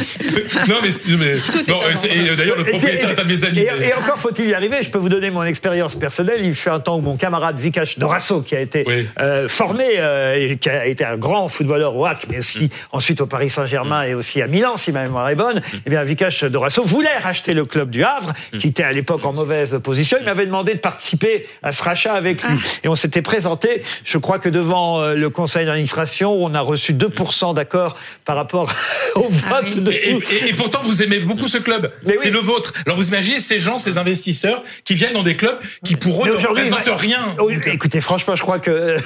mais, 0.82 0.90
mais 1.18 1.34
non, 1.68 1.80
et, 2.04 2.36
d'ailleurs 2.36 2.56
le 2.56 2.64
propriétaire 2.64 3.10
est 3.10 3.20
un 3.20 3.22
de 3.22 3.28
mes 3.28 3.44
amis. 3.44 3.58
Et, 3.60 3.88
et 3.88 3.94
encore 3.94 4.18
faut-il 4.18 4.48
y 4.48 4.54
arriver. 4.54 4.78
Je 4.82 4.90
peux 4.90 4.98
vous 4.98 5.08
donner 5.08 5.30
mon 5.30 5.44
expérience 5.44 5.96
personnelle. 5.96 6.40
Il 6.42 6.54
fut 6.54 6.70
un 6.70 6.80
temps 6.80 6.96
où 6.96 7.00
mon 7.00 7.16
camarade 7.16 7.58
Vikash 7.58 7.98
Dorasso, 7.98 8.42
qui 8.42 8.56
a 8.56 8.60
été 8.60 8.84
oui. 8.86 9.06
euh, 9.20 9.48
formé 9.48 9.84
euh, 9.98 10.36
et 10.36 10.56
qui 10.56 10.68
a 10.68 10.86
été 10.86 11.04
un 11.04 11.16
grand 11.16 11.48
footballeur 11.48 11.96
au 11.96 12.04
HAC, 12.04 12.26
mais 12.30 12.38
aussi 12.38 12.64
mm. 12.64 12.68
ensuite 12.92 13.20
au 13.20 13.26
Paris 13.26 13.50
Saint-Germain 13.50 14.04
mm. 14.04 14.10
et 14.10 14.14
aussi 14.14 14.42
à 14.42 14.46
Milan, 14.46 14.76
si 14.76 14.92
ma 14.92 15.02
mémoire 15.02 15.28
est 15.28 15.34
bonne. 15.34 15.58
Mm. 15.58 15.78
Eh 15.86 15.90
bien, 15.90 16.02
Vikash 16.04 16.44
Dorasso 16.44 16.84
voulait 16.84 17.16
racheter 17.18 17.54
le 17.54 17.64
club 17.64 17.90
du 17.90 18.04
Havre, 18.04 18.32
qui 18.58 18.68
était 18.68 18.82
à 18.82 18.92
l'époque 18.92 19.24
en 19.24 19.32
mauvaise 19.32 19.78
position. 19.82 20.18
Il 20.20 20.26
m'avait 20.26 20.46
demandé 20.46 20.74
de 20.74 20.78
participer 20.78 21.46
à 21.62 21.72
ce 21.72 21.82
rachat 21.82 22.14
avec 22.14 22.42
lui. 22.42 22.58
Ah. 22.58 22.80
Et 22.84 22.88
on 22.88 22.96
s'était 22.96 23.22
présenté, 23.22 23.82
je 24.04 24.18
crois 24.18 24.38
que 24.38 24.48
devant 24.48 25.00
euh, 25.00 25.14
le 25.14 25.30
conseil 25.30 25.66
d'administration, 25.66 26.32
on 26.32 26.54
a 26.54 26.60
reçu 26.60 26.92
2% 26.92 27.54
d'accord 27.54 27.96
par 28.24 28.36
rapport 28.36 28.43
au 29.14 29.30
ah 29.48 29.60
vote 29.60 29.78
de 29.78 29.92
et, 29.92 30.10
et, 30.10 30.48
et, 30.48 30.52
pourtant, 30.52 30.80
vous 30.82 31.02
aimez 31.02 31.20
beaucoup 31.20 31.48
ce 31.48 31.58
club. 31.58 31.90
C'est 32.06 32.26
oui. 32.26 32.30
le 32.30 32.40
vôtre. 32.40 32.72
Alors 32.86 32.96
vous 32.96 33.08
imaginez 33.08 33.40
ces 33.40 33.60
gens, 33.60 33.76
ces 33.76 33.98
investisseurs 33.98 34.62
qui 34.84 34.94
viennent 34.94 35.14
dans 35.14 35.22
des 35.22 35.36
clubs 35.36 35.58
qui 35.84 35.96
pourront 35.96 36.26
ne 36.26 36.32
représentent 36.32 36.88
rien. 36.88 37.34
Oui, 37.40 37.58
écoutez, 37.66 38.00
franchement, 38.00 38.36
je 38.36 38.42
crois 38.42 38.58
que 38.58 38.96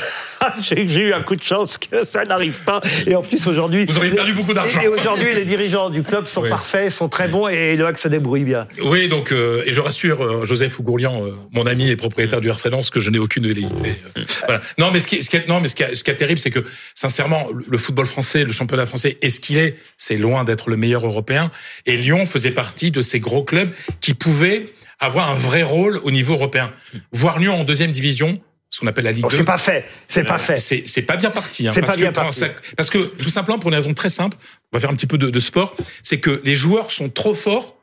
j'ai 0.61 1.01
eu 1.01 1.13
un 1.13 1.23
coup 1.23 1.37
de 1.37 1.43
chance 1.43 1.79
que 1.79 2.05
ça 2.05 2.25
n'arrive 2.25 2.63
pas. 2.65 2.81
Et 3.07 3.15
en 3.15 3.23
plus, 3.23 3.47
aujourd'hui... 3.47 3.87
Vous 3.87 3.97
auriez 3.97 4.13
perdu 4.13 4.33
beaucoup 4.33 4.55
d'argent. 4.55 4.81
Et 4.81 4.89
aujourd'hui, 4.89 5.35
les 5.35 5.45
dirigeants 5.45 5.91
du 5.91 6.03
club 6.03 6.27
sont 6.27 6.43
oui. 6.43 6.49
parfaits, 6.49 6.91
sont 6.91 7.09
très 7.09 7.29
bons 7.29 7.49
et 7.49 7.81
HAC 7.81 7.99
se 7.99 8.09
débrouille 8.09 8.45
bien. 8.45 8.67
Oui, 8.85 9.09
donc, 9.09 9.33
euh, 9.33 9.63
et 9.67 9.73
je 9.73 9.81
rassure 9.81 10.23
euh, 10.23 10.45
Joseph 10.45 10.79
Ougourlian, 10.79 11.25
euh, 11.25 11.33
mon 11.53 11.67
ami 11.67 11.91
et 11.91 11.97
propriétaire 11.97 12.41
du 12.41 12.49
RC 12.49 12.71
Lens, 12.71 12.91
que 12.91 13.01
je 13.01 13.11
n'ai 13.11 13.19
aucune 13.19 13.47
velléité. 13.47 14.01
voilà. 14.47 14.61
Non, 14.79 14.91
mais 14.93 15.01
ce 15.01 15.07
qui, 15.07 15.23
ce 15.23 15.31
qui 15.31 15.37
est, 15.37 15.49
non, 15.49 15.61
mais 15.61 15.69
ce 15.69 15.75
qui, 15.75 15.83
est, 15.83 15.95
ce 15.95 16.05
qui 16.05 16.11
est 16.11 16.17
terrible, 16.17 16.39
c'est 16.39 16.51
que, 16.51 16.65
sincèrement, 16.95 17.49
le 17.67 17.79
football 17.79 18.07
français, 18.07 18.45
le 18.45 18.53
championnat 18.53 18.87
français 18.87 19.19
est 19.23 19.31
ce 19.31 19.41
qu'il 19.41 19.59
est. 19.59 19.77
C'est 19.97 20.17
loin 20.17 20.45
d'être 20.45 20.71
le 20.71 20.77
meilleur 20.77 21.07
européen. 21.07 21.51
Et 21.87 21.97
Lyon 21.97 22.27
faisait 22.27 22.51
partie 22.51 22.91
de 22.91 23.03
ces 23.03 23.21
gros 23.21 23.43
clubs 23.43 23.71
qui 24.01 24.15
pouvaient 24.15 24.69
avoir 25.01 25.31
un 25.31 25.35
vrai 25.35 25.63
rôle 25.63 26.01
au 26.03 26.11
niveau 26.11 26.35
européen. 26.35 26.73
Voir 27.13 27.39
Lyon 27.39 27.61
en 27.61 27.65
deuxième 27.65 27.93
division, 27.93 28.41
ce 28.71 28.81
qu'on 28.81 28.87
appelle 28.87 29.05
la 29.05 29.13
Ligue 29.13 29.29
2. 29.29 29.37
C'est 29.37 29.45
pas 29.45 29.59
fait, 29.59 29.87
c'est 30.09 30.25
pas 30.25 30.39
fait. 30.39 30.59
C'est 30.59 31.03
pas 31.03 31.17
bien 31.17 31.31
parti. 31.31 31.67
Hein, 31.67 31.73
c'est 31.73 31.81
pas 31.81 31.97
bien 31.97 32.13
parti. 32.13 32.45
parce 32.77 32.91
que 32.91 32.99
tout 32.99 33.31
simplement 33.31 33.59
pour 33.59 33.71
une 33.71 33.75
raison 33.75 33.95
très 33.95 34.11
simple, 34.11 34.37
on 34.73 34.77
va 34.77 34.81
faire 34.81 34.91
un 34.91 34.95
petit 34.95 35.07
peu 35.07 35.19
de, 35.19 35.31
de 35.31 35.41
sport, 35.41 35.75
c'est 36.03 36.21
que 36.21 36.43
les 36.45 36.55
joueurs 36.55 36.91
sont 36.91 37.09
trop 37.09 37.35
forts 37.35 37.78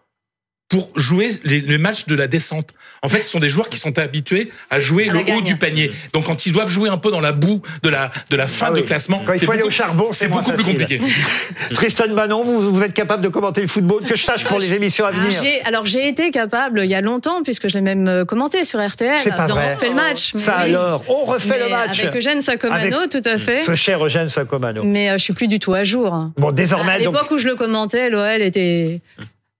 pour 0.68 0.89
jouer 0.95 1.30
les, 1.43 1.78
matchs 1.78 2.05
de 2.07 2.16
la 2.16 2.28
descente. 2.28 2.72
En 3.03 3.09
fait, 3.09 3.22
ce 3.22 3.30
sont 3.30 3.39
des 3.39 3.49
joueurs 3.49 3.70
qui 3.70 3.78
sont 3.78 3.99
habitués 3.99 4.51
à 4.72 4.80
jouer 4.80 5.05
le 5.05 5.20
haut 5.36 5.41
du 5.41 5.57
panier. 5.57 5.91
Donc, 6.11 6.26
quand 6.26 6.45
ils 6.47 6.53
doivent 6.53 6.70
jouer 6.70 6.89
un 6.89 6.97
peu 6.97 7.11
dans 7.11 7.22
la 7.22 7.34
boue 7.34 7.61
de 7.84 7.89
la 7.89 8.11
de 8.32 8.36
la 8.36 8.47
fin 8.47 8.68
ah 8.70 8.72
de 8.72 8.82
classement, 8.82 9.22
quand 9.26 9.34
il 9.34 9.45
faut 9.45 9.51
aller 9.51 9.61
au 9.61 9.70
charbon, 9.70 10.07
c'est 10.11 10.28
beaucoup 10.28 10.51
plus 10.53 10.63
compliqué. 10.63 10.99
Tristan 11.74 12.09
Manon, 12.09 12.43
vous, 12.43 12.74
vous 12.74 12.82
êtes 12.82 12.93
capable 12.93 13.24
de 13.24 13.30
commenter 13.30 13.61
le 13.61 13.68
football 13.68 14.03
que 14.03 14.16
je 14.16 14.24
sache 14.24 14.45
pour 14.45 14.59
les 14.59 14.74
émissions 14.74 15.05
à 15.05 15.11
venir. 15.11 15.32
alors, 15.66 15.86
j'ai 15.86 16.07
été 16.07 16.32
capable 16.32 16.82
il 16.84 16.89
y 16.89 16.95
a 16.95 17.01
longtemps, 17.01 17.43
puisque 17.43 17.70
je 17.70 17.76
l'ai 17.76 17.82
même 17.82 18.07
euh, 18.07 18.26
commenté 18.26 18.63
sur 18.66 18.84
RTL. 18.84 19.18
C'est 19.18 19.30
pas 19.30 19.45
dans 19.45 19.55
vrai. 19.55 19.68
On 19.70 19.76
refait 19.76 19.89
le 19.89 19.95
match. 19.95 20.32
Ça 20.36 20.55
alors, 20.55 21.03
on 21.07 21.26
refait 21.26 21.59
le 21.59 21.70
match. 21.70 21.99
Avec 21.99 22.16
Eugène 22.16 22.41
Sacomano, 22.41 23.07
tout 23.07 23.22
à 23.24 23.38
fait. 23.38 23.63
Ce 23.63 23.76
cher 23.76 24.03
Eugène 24.03 24.30
Sacomano. 24.30 24.84
Mais 24.84 25.09
euh, 25.09 25.18
je 25.18 25.24
suis 25.24 25.34
plus 25.34 25.47
du 25.47 25.59
tout 25.59 25.74
à 25.74 25.84
jour. 25.84 26.32
Bon, 26.38 26.51
désormais. 26.51 26.93
À 26.93 26.97
l'époque 26.97 27.30
où 27.30 27.38
je 27.38 27.45
le 27.45 27.55
commentais, 27.55 28.09
l'OL 28.09 28.41
était 28.41 29.01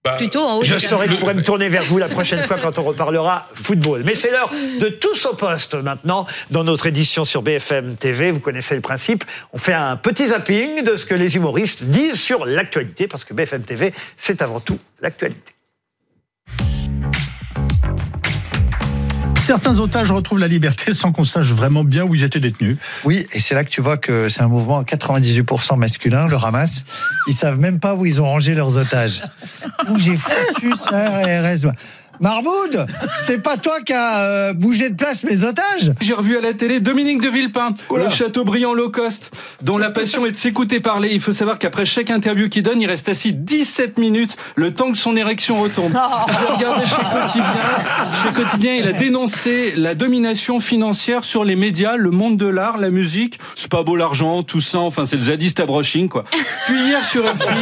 bah, 0.06 0.16
Plutôt 0.16 0.40
en 0.40 0.56
haut 0.56 0.62
Je 0.62 0.78
saurais 0.78 1.06
que 1.06 1.12
je 1.12 1.18
pourrais 1.18 1.34
me 1.34 1.42
tourner 1.42 1.68
vers 1.68 1.82
vous 1.84 1.98
la 1.98 2.08
prochaine 2.08 2.42
fois 2.42 2.58
quand 2.58 2.78
on 2.78 2.82
reparlera 2.82 3.48
football. 3.54 4.02
Mais 4.04 4.14
c'est 4.14 4.30
l'heure 4.30 4.50
de 4.80 4.88
tous 4.88 5.26
au 5.26 5.34
poste 5.34 5.74
maintenant 5.74 6.26
dans 6.50 6.64
notre 6.64 6.86
édition 6.86 7.24
sur 7.24 7.42
BFM 7.42 7.96
TV. 7.96 8.30
Vous 8.30 8.40
connaissez 8.40 8.74
le 8.74 8.80
principe. 8.80 9.24
On 9.52 9.58
fait 9.58 9.74
un 9.74 9.96
petit 9.96 10.28
zapping 10.28 10.82
de 10.82 10.96
ce 10.96 11.06
que 11.06 11.14
les 11.14 11.36
humoristes 11.36 11.84
disent 11.84 12.20
sur 12.20 12.46
l'actualité 12.46 13.08
parce 13.08 13.24
que 13.24 13.34
BFM 13.34 13.64
TV, 13.64 13.92
c'est 14.16 14.42
avant 14.42 14.60
tout 14.60 14.78
l'actualité. 15.00 15.56
Certains 19.46 19.78
otages 19.78 20.10
retrouvent 20.10 20.40
la 20.40 20.48
liberté 20.48 20.92
sans 20.92 21.12
qu'on 21.12 21.22
sache 21.22 21.52
vraiment 21.52 21.84
bien 21.84 22.02
où 22.02 22.16
ils 22.16 22.24
étaient 22.24 22.40
détenus. 22.40 22.78
Oui, 23.04 23.28
et 23.32 23.38
c'est 23.38 23.54
là 23.54 23.62
que 23.62 23.70
tu 23.70 23.80
vois 23.80 23.96
que 23.96 24.28
c'est 24.28 24.42
un 24.42 24.48
mouvement 24.48 24.82
98% 24.82 25.78
masculin, 25.78 26.26
le 26.26 26.34
ramasse. 26.34 26.84
Ils 27.28 27.32
savent 27.32 27.58
même 27.58 27.78
pas 27.78 27.94
où 27.94 28.04
ils 28.04 28.20
ont 28.20 28.24
rangé 28.24 28.56
leurs 28.56 28.76
otages. 28.76 29.22
Où 29.88 29.98
j'ai 29.98 30.16
foutu 30.16 30.72
ça, 30.76 31.20
RS 31.22 31.64
Marmoud, 32.20 32.86
c'est 33.16 33.42
pas 33.42 33.56
toi 33.56 33.80
qui 33.84 33.92
as 33.92 34.20
euh, 34.20 34.52
bougé 34.52 34.90
de 34.90 34.94
place 34.94 35.24
mes 35.24 35.44
otages? 35.44 35.92
J'ai 36.00 36.14
revu 36.14 36.36
à 36.38 36.40
la 36.40 36.54
télé 36.54 36.80
Dominique 36.80 37.20
de 37.20 37.28
Villepin, 37.28 37.74
le 37.94 38.08
château 38.08 38.44
brillant 38.44 38.72
low 38.74 38.90
cost, 38.90 39.30
dont 39.62 39.78
la 39.78 39.90
passion 39.90 40.24
est 40.26 40.32
de 40.32 40.36
s'écouter 40.36 40.80
parler. 40.80 41.10
Il 41.12 41.20
faut 41.20 41.32
savoir 41.32 41.58
qu'après 41.58 41.84
chaque 41.84 42.10
interview 42.10 42.48
qu'il 42.48 42.62
donne, 42.62 42.80
il 42.80 42.86
reste 42.86 43.08
assis 43.08 43.32
17 43.32 43.98
minutes, 43.98 44.36
le 44.54 44.72
temps 44.72 44.92
que 44.92 44.98
son 44.98 45.16
érection 45.16 45.60
retombe. 45.60 45.92
J'ai 45.92 46.54
regardé 46.54 46.86
chez 46.86 46.96
Quotidien. 46.96 47.44
Chez 48.22 48.32
Quotidien, 48.32 48.74
il 48.74 48.88
a 48.88 48.92
dénoncé 48.92 49.74
la 49.76 49.94
domination 49.94 50.60
financière 50.60 51.24
sur 51.24 51.44
les 51.44 51.56
médias, 51.56 51.96
le 51.96 52.10
monde 52.10 52.36
de 52.36 52.46
l'art, 52.46 52.78
la 52.78 52.90
musique. 52.90 53.38
C'est 53.54 53.70
pas 53.70 53.82
beau 53.82 53.96
l'argent, 53.96 54.42
tout 54.42 54.60
ça, 54.60 54.78
enfin 54.78 55.06
c'est 55.06 55.16
le 55.16 55.22
zadiste 55.22 55.60
brushing 55.64 56.08
quoi. 56.08 56.24
Puis 56.66 56.80
hier 56.80 57.04
sur 57.04 57.24
LCI, 57.24 57.52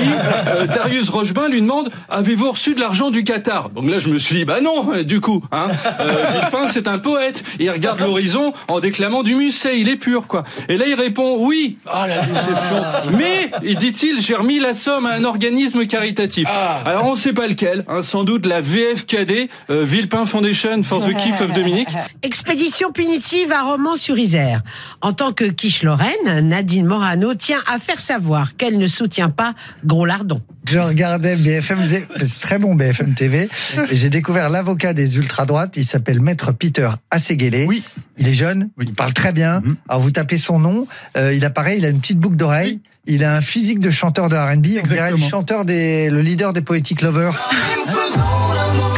euh, 0.46 0.66
Darius 0.66 1.08
Rochebain 1.08 1.48
lui 1.48 1.60
demande 1.60 1.90
«Avez-vous 2.08 2.52
reçu 2.52 2.74
de 2.74 2.80
l'argent 2.80 3.10
du 3.10 3.24
Qatar?» 3.24 3.70
Donc 3.74 3.88
là, 3.88 3.98
je 3.98 4.08
me 4.08 4.18
suis 4.18 4.43
dit 4.44 4.46
bah 4.46 4.60
non, 4.60 5.02
du 5.02 5.20
coup. 5.20 5.42
Hein. 5.52 5.68
Euh, 6.00 6.26
Villepin, 6.32 6.68
c'est 6.68 6.88
un 6.88 6.98
poète. 6.98 7.44
Il 7.58 7.70
regarde 7.70 8.00
l'horizon 8.00 8.52
en 8.68 8.80
déclamant 8.80 9.22
du 9.22 9.34
musset, 9.34 9.80
il 9.80 9.88
est 9.88 9.96
pur, 9.96 10.26
quoi. 10.26 10.44
Et 10.68 10.76
là, 10.76 10.86
il 10.86 10.94
répond 10.94 11.36
oui. 11.38 11.78
Ah, 11.86 12.06
la 12.06 12.22
déception. 12.24 12.82
Mais, 13.18 13.50
dit-il, 13.74 14.20
j'ai 14.20 14.34
remis 14.34 14.58
la 14.58 14.74
somme 14.74 15.06
à 15.06 15.14
un 15.14 15.24
organisme 15.24 15.86
caritatif. 15.86 16.48
Ah. 16.50 16.82
Alors, 16.84 17.06
on 17.06 17.14
sait 17.14 17.32
pas 17.32 17.46
lequel. 17.46 17.84
Hein, 17.88 18.02
sans 18.02 18.24
doute 18.24 18.46
la 18.46 18.60
VFKD, 18.60 19.48
euh, 19.70 19.84
Villepin 19.84 20.26
Foundation 20.26 20.82
for 20.82 21.04
the 21.04 21.14
Kiff 21.16 21.40
of 21.40 21.52
Dominique. 21.52 21.88
Expédition 22.22 22.92
punitive 22.92 23.52
à 23.52 23.62
Romans-sur-Isère. 23.62 24.62
En 25.00 25.12
tant 25.12 25.32
que 25.32 25.44
quiche-Lorraine, 25.44 26.40
Nadine 26.42 26.86
Morano 26.86 27.34
tient 27.34 27.62
à 27.66 27.78
faire 27.78 28.00
savoir 28.00 28.56
qu'elle 28.56 28.78
ne 28.78 28.86
soutient 28.86 29.30
pas 29.30 29.54
Gros 29.84 30.04
Lardon. 30.04 30.40
Je 30.68 30.78
regardais 30.78 31.36
BFM, 31.36 31.78
c'est 31.86 32.40
très 32.40 32.58
bon 32.58 32.74
BFM 32.74 33.14
TV, 33.14 33.50
et 33.90 33.96
j'ai 33.96 34.08
découvert 34.08 34.33
l'avocat 34.48 34.92
des 34.92 35.16
ultra-droites. 35.16 35.76
Il 35.76 35.84
s'appelle 35.84 36.20
Maître 36.20 36.52
Peter 36.52 36.90
Asseguele. 37.10 37.66
Oui. 37.66 37.82
Il 38.18 38.28
est 38.28 38.34
jeune, 38.34 38.70
il 38.80 38.92
parle 38.92 39.12
très 39.12 39.32
bien. 39.32 39.60
Mhm. 39.60 39.76
Alors 39.88 40.02
vous 40.02 40.10
tapez 40.10 40.38
son 40.38 40.58
nom, 40.58 40.86
euh, 41.16 41.32
il 41.32 41.44
apparaît, 41.44 41.78
il 41.78 41.84
a 41.84 41.88
une 41.88 42.00
petite 42.00 42.18
boucle 42.18 42.36
d'oreille. 42.36 42.80
Il 43.06 43.22
a 43.24 43.36
un 43.36 43.42
physique 43.42 43.80
de 43.80 43.90
chanteur 43.90 44.28
de 44.28 44.36
R&B. 44.36 44.66
On 44.78 44.86
dirait 44.86 45.10
le 45.10 45.18
chanteur 45.18 45.64
des, 45.64 46.08
le 46.08 46.22
leader 46.22 46.54
des 46.54 46.62
Poetic 46.62 47.02
Lovers. 47.02 47.38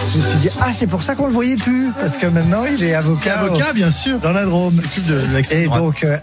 Je 0.08 0.18
me 0.18 0.26
suis 0.26 0.36
dit, 0.36 0.48
ah, 0.60 0.72
c'est 0.72 0.86
pour 0.86 1.02
ça 1.02 1.14
qu'on 1.14 1.26
le 1.26 1.32
voyait 1.32 1.56
plus. 1.56 1.90
Parce 1.98 2.16
que 2.16 2.26
maintenant, 2.26 2.64
il 2.64 2.82
est 2.84 2.94
avocat. 2.94 3.40
Avocat, 3.40 3.72
bien 3.72 3.90
sûr. 3.90 4.18
Dans 4.20 4.32
la 4.32 4.44
Drôme. 4.44 4.76
De 5.08 5.54
Et 5.54 5.66
donc, 5.66 6.04
euh, 6.04 6.16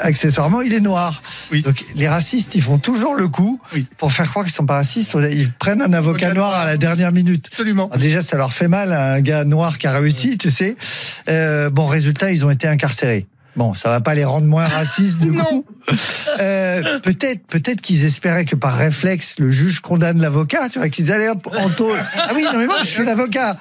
accessoirement, 0.00 0.60
il 0.60 0.74
est 0.74 0.80
noir. 0.80 1.22
Oui. 1.52 1.62
Donc, 1.62 1.84
les 1.94 2.08
racistes, 2.08 2.54
ils 2.54 2.62
font 2.62 2.78
toujours 2.78 3.14
le 3.14 3.28
coup. 3.28 3.60
Pour 3.98 4.12
faire 4.12 4.28
croire 4.28 4.44
qu'ils 4.44 4.54
sont 4.54 4.66
pas 4.66 4.74
racistes, 4.74 5.16
ils 5.30 5.52
prennent 5.52 5.82
un 5.82 5.92
avocat 5.92 6.34
noir 6.34 6.54
à 6.54 6.64
la 6.64 6.76
dernière 6.76 7.12
minute. 7.12 7.48
Absolument. 7.52 7.90
déjà, 7.96 8.22
ça 8.22 8.36
leur 8.36 8.52
fait 8.52 8.68
mal, 8.68 8.92
un 8.92 9.20
gars 9.20 9.44
noir 9.44 9.78
qui 9.78 9.86
a 9.86 9.92
réussi, 9.92 10.36
tu 10.36 10.50
sais. 10.50 10.76
Euh, 11.28 11.70
bon, 11.70 11.86
résultat, 11.86 12.32
ils 12.32 12.44
ont 12.44 12.50
été 12.50 12.66
incarcérés. 12.66 13.26
Bon, 13.54 13.74
ça 13.74 13.90
va 13.90 14.00
pas 14.00 14.14
les 14.14 14.24
rendre 14.24 14.46
moins 14.46 14.66
racistes 14.66 15.20
du 15.20 15.32
coup. 15.32 15.64
Euh, 16.40 16.98
peut-être, 17.00 17.46
peut-être 17.46 17.80
qu'ils 17.80 18.04
espéraient 18.04 18.44
que 18.44 18.56
par 18.56 18.74
réflexe 18.74 19.36
le 19.38 19.50
juge 19.50 19.80
condamne 19.80 20.20
l'avocat, 20.20 20.68
tu 20.68 20.78
vois, 20.78 20.88
qu'ils 20.88 21.12
allaient 21.12 21.28
en 21.28 21.68
tôle. 21.70 21.98
Ah 22.16 22.30
oui, 22.34 22.44
non 22.52 22.58
mais 22.58 22.66
moi 22.66 22.76
je 22.82 22.88
suis 22.88 23.04
l'avocat. 23.04 23.56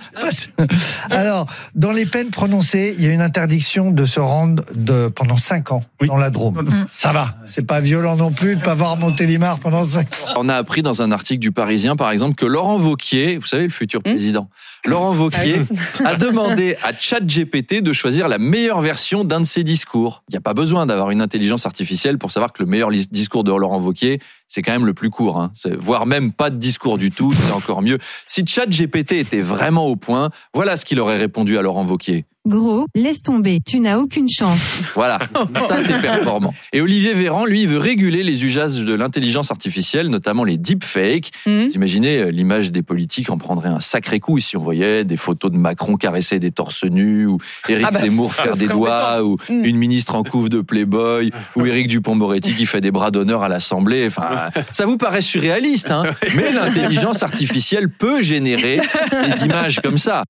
Alors, 1.09 1.47
dans 1.75 1.91
les 1.91 2.05
peines 2.05 2.29
prononcées, 2.29 2.95
il 2.97 3.05
y 3.05 3.07
a 3.07 3.11
une 3.11 3.21
interdiction 3.21 3.91
de 3.91 4.05
se 4.05 4.19
rendre 4.19 4.63
de 4.73 5.07
pendant 5.07 5.37
cinq 5.37 5.71
ans 5.71 5.83
dans 6.05 6.17
la 6.17 6.29
Drôme. 6.29 6.61
Mm. 6.61 6.87
Ça 6.89 7.11
va, 7.11 7.35
c'est 7.45 7.65
pas 7.65 7.81
violent 7.81 8.15
non 8.15 8.31
plus 8.31 8.55
de 8.55 8.61
pas 8.61 8.75
voir 8.75 8.97
Montélimar 8.97 9.59
pendant 9.59 9.83
cinq 9.83 10.07
ans. 10.07 10.33
On 10.37 10.49
a 10.49 10.55
appris 10.55 10.81
dans 10.81 11.01
un 11.01 11.11
article 11.11 11.39
du 11.39 11.51
Parisien, 11.51 11.95
par 11.95 12.11
exemple, 12.11 12.35
que 12.35 12.45
Laurent 12.45 12.77
Vauquier, 12.77 13.37
vous 13.37 13.47
savez 13.47 13.63
le 13.63 13.69
futur 13.69 13.99
mm. 13.99 14.03
président, 14.03 14.49
Laurent 14.85 15.11
Vauquier 15.11 15.61
ah 16.03 16.09
a 16.09 16.15
demandé 16.15 16.75
à 16.83 16.91
ChatGPT 16.97 17.81
de 17.81 17.93
choisir 17.93 18.27
la 18.27 18.37
meilleure 18.37 18.81
version 18.81 19.23
d'un 19.23 19.41
de 19.41 19.45
ses 19.45 19.63
discours. 19.63 20.23
Il 20.29 20.33
n'y 20.33 20.37
a 20.37 20.41
pas 20.41 20.53
besoin 20.53 20.85
d'avoir 20.85 21.11
une 21.11 21.21
intelligence 21.21 21.65
artificielle 21.65 22.10
pour 22.17 22.31
savoir 22.31 22.53
que 22.53 22.61
le 22.61 22.69
meilleur 22.69 22.89
discours 22.89 23.43
de 23.43 23.51
Laurent 23.51 23.79
Vauquier, 23.79 24.19
c'est 24.47 24.61
quand 24.61 24.71
même 24.71 24.85
le 24.85 24.93
plus 24.93 25.09
court. 25.09 25.39
Hein. 25.39 25.51
Voire 25.79 26.05
même 26.05 26.31
pas 26.31 26.49
de 26.49 26.57
discours 26.57 26.97
du 26.97 27.11
tout, 27.11 27.31
c'est 27.33 27.51
encore 27.51 27.81
mieux. 27.81 27.99
Si 28.27 28.45
ChatGPT 28.45 29.13
était 29.13 29.41
vraiment 29.41 29.85
au 29.85 29.95
point, 29.95 30.29
voilà 30.53 30.77
ce 30.77 30.85
qu'il 30.85 30.99
aurait 30.99 31.17
répondu 31.17 31.57
à 31.57 31.61
Laurent 31.61 31.83
Vauquier. 31.83 32.25
Gros, 32.47 32.87
laisse 32.95 33.21
tomber, 33.21 33.59
tu 33.63 33.79
n'as 33.79 33.99
aucune 33.99 34.27
chance. 34.27 34.81
Voilà, 34.95 35.19
ça 35.69 35.83
c'est 35.83 36.01
performant. 36.01 36.51
Et 36.73 36.81
Olivier 36.81 37.13
Véran, 37.13 37.45
lui, 37.45 37.67
veut 37.67 37.77
réguler 37.77 38.23
les 38.23 38.43
usages 38.43 38.79
de 38.79 38.93
l'intelligence 38.95 39.51
artificielle, 39.51 40.07
notamment 40.07 40.43
les 40.43 40.57
deepfakes. 40.57 41.29
Mmh. 41.45 41.65
Vous 41.65 41.73
imaginez, 41.73 42.17
euh, 42.17 42.31
l'image 42.31 42.71
des 42.71 42.81
politiques 42.81 43.29
en 43.29 43.37
prendrait 43.37 43.69
un 43.69 43.79
sacré 43.79 44.19
coup 44.19 44.39
si 44.39 44.57
on 44.57 44.63
voyait 44.63 45.05
des 45.05 45.17
photos 45.17 45.51
de 45.51 45.57
Macron 45.57 45.97
caresser 45.97 46.39
des 46.39 46.49
torses 46.49 46.83
nus, 46.83 47.27
ou 47.27 47.37
Éric 47.69 47.85
ah 47.87 47.91
bah, 47.91 47.99
Zemmour 47.99 48.33
faire 48.33 48.57
des 48.57 48.67
doigts, 48.67 49.23
ou 49.23 49.37
mmh. 49.47 49.63
une 49.65 49.77
ministre 49.77 50.15
en 50.15 50.23
couve 50.23 50.49
de 50.49 50.61
Playboy, 50.61 51.31
ou 51.55 51.67
Éric 51.67 51.89
Dupont-Moretti 51.89 52.55
qui 52.55 52.65
fait 52.65 52.81
des 52.81 52.91
bras 52.91 53.11
d'honneur 53.11 53.43
à 53.43 53.49
l'Assemblée. 53.49 54.07
Enfin, 54.07 54.49
ça 54.71 54.87
vous 54.87 54.97
paraît 54.97 55.21
surréaliste, 55.21 55.91
hein 55.91 56.05
Mais 56.35 56.51
l'intelligence 56.51 57.21
artificielle 57.21 57.87
peut 57.87 58.23
générer 58.23 58.81
des 59.11 59.45
images 59.45 59.79
comme 59.79 59.99
ça. 59.99 60.23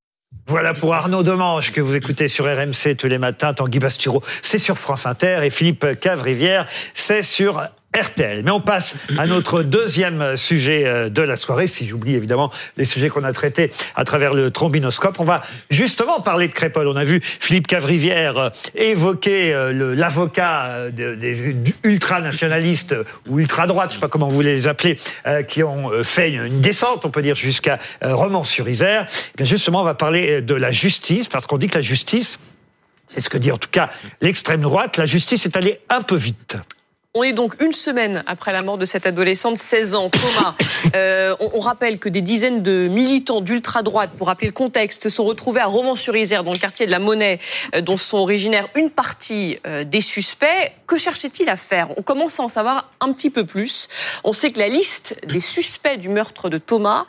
Voilà 0.47 0.73
pour 0.73 0.93
Arnaud 0.93 1.23
Demange 1.23 1.71
que 1.71 1.79
vous 1.79 1.95
écoutez 1.95 2.27
sur 2.27 2.45
RMC 2.45 2.97
tous 2.97 3.07
les 3.07 3.17
matins. 3.17 3.53
Tanguy 3.53 3.79
Bastureau, 3.79 4.21
c'est 4.41 4.57
sur 4.57 4.77
France 4.77 5.05
Inter 5.05 5.39
et 5.43 5.49
Philippe 5.49 5.99
Cavrivière, 5.99 6.67
c'est 6.93 7.23
sur 7.23 7.69
RTL. 7.97 8.41
Mais 8.43 8.51
on 8.51 8.61
passe 8.61 8.95
à 9.17 9.27
notre 9.27 9.63
deuxième 9.63 10.37
sujet 10.37 10.83
euh, 10.85 11.09
de 11.09 11.21
la 11.21 11.35
soirée, 11.35 11.67
si 11.67 11.85
j'oublie 11.85 12.15
évidemment 12.15 12.51
les 12.77 12.85
sujets 12.85 13.09
qu'on 13.09 13.23
a 13.23 13.33
traités 13.33 13.69
à 13.95 14.05
travers 14.05 14.33
le 14.33 14.49
trombinoscope. 14.49 15.19
On 15.19 15.25
va 15.25 15.41
justement 15.69 16.21
parler 16.21 16.47
de 16.47 16.53
Crépol. 16.53 16.87
On 16.87 16.95
a 16.95 17.03
vu 17.03 17.19
Philippe 17.21 17.67
Cavrivière 17.67 18.37
euh, 18.37 18.49
évoquer 18.75 19.53
euh, 19.53 19.93
l'avocat 19.93 20.89
des 20.91 21.55
ultranationalistes 21.83 22.95
ou 23.27 23.39
ultra-droites, 23.39 23.89
je 23.89 23.95
sais 23.95 24.01
pas 24.01 24.07
comment 24.07 24.29
vous 24.29 24.41
les 24.41 24.67
appeler, 24.67 24.97
qui 25.47 25.63
ont 25.63 25.91
fait 26.03 26.31
une 26.31 26.59
descente, 26.59 27.05
on 27.05 27.09
peut 27.09 27.21
dire, 27.21 27.35
jusqu'à 27.35 27.79
Romans-sur-Isère. 28.01 29.07
Eh 29.39 29.45
justement, 29.45 29.81
on 29.81 29.85
va 29.85 29.93
parler 29.93 30.41
de 30.41 30.55
la 30.55 30.71
justice, 30.71 31.27
parce 31.27 31.45
qu'on 31.45 31.57
dit 31.57 31.67
que 31.67 31.75
la 31.75 31.81
justice, 31.81 32.39
c'est 33.07 33.21
ce 33.21 33.29
que 33.29 33.37
dit 33.37 33.51
en 33.51 33.57
tout 33.57 33.69
cas 33.69 33.89
l'extrême 34.21 34.61
droite, 34.61 34.97
la 34.97 35.05
justice 35.05 35.45
est 35.45 35.57
allée 35.57 35.79
un 35.89 36.01
peu 36.01 36.15
vite. 36.15 36.57
On 37.13 37.23
est 37.23 37.33
donc 37.33 37.61
une 37.61 37.73
semaine 37.73 38.23
après 38.25 38.53
la 38.53 38.61
mort 38.61 38.77
de 38.77 38.85
cette 38.85 39.05
adolescente, 39.05 39.57
16 39.57 39.95
ans, 39.95 40.09
Thomas. 40.09 40.55
Euh, 40.95 41.35
on, 41.39 41.59
rappelle 41.59 41.99
que 41.99 42.09
des 42.09 42.21
dizaines 42.21 42.63
de 42.63 42.87
militants 42.89 43.39
d'ultra-droite, 43.39 44.09
pour 44.17 44.27
rappeler 44.27 44.47
le 44.47 44.53
contexte, 44.53 45.07
sont 45.07 45.23
retrouvés 45.23 45.61
à 45.61 45.67
Romans-sur-Isère, 45.67 46.43
dans 46.43 46.51
le 46.51 46.57
quartier 46.57 46.85
de 46.85 46.91
la 46.91 46.99
Monnaie, 46.99 47.39
euh, 47.75 47.81
dont 47.81 47.95
sont 47.97 48.17
originaires 48.17 48.67
une 48.75 48.89
partie 48.89 49.59
euh, 49.65 49.85
des 49.85 50.01
suspects. 50.01 50.73
Que 50.87 50.97
cherchait-il 50.97 51.47
à 51.49 51.55
faire? 51.55 51.97
On 51.97 52.01
commence 52.01 52.39
à 52.39 52.43
en 52.43 52.49
savoir 52.49 52.89
un 52.99 53.13
petit 53.13 53.29
peu 53.29 53.45
plus. 53.45 53.87
On 54.25 54.33
sait 54.33 54.51
que 54.51 54.59
la 54.59 54.67
liste 54.67 55.15
des 55.25 55.39
suspects 55.39 55.97
du 55.97 56.09
meurtre 56.09 56.49
de 56.49 56.57
Thomas 56.57 57.05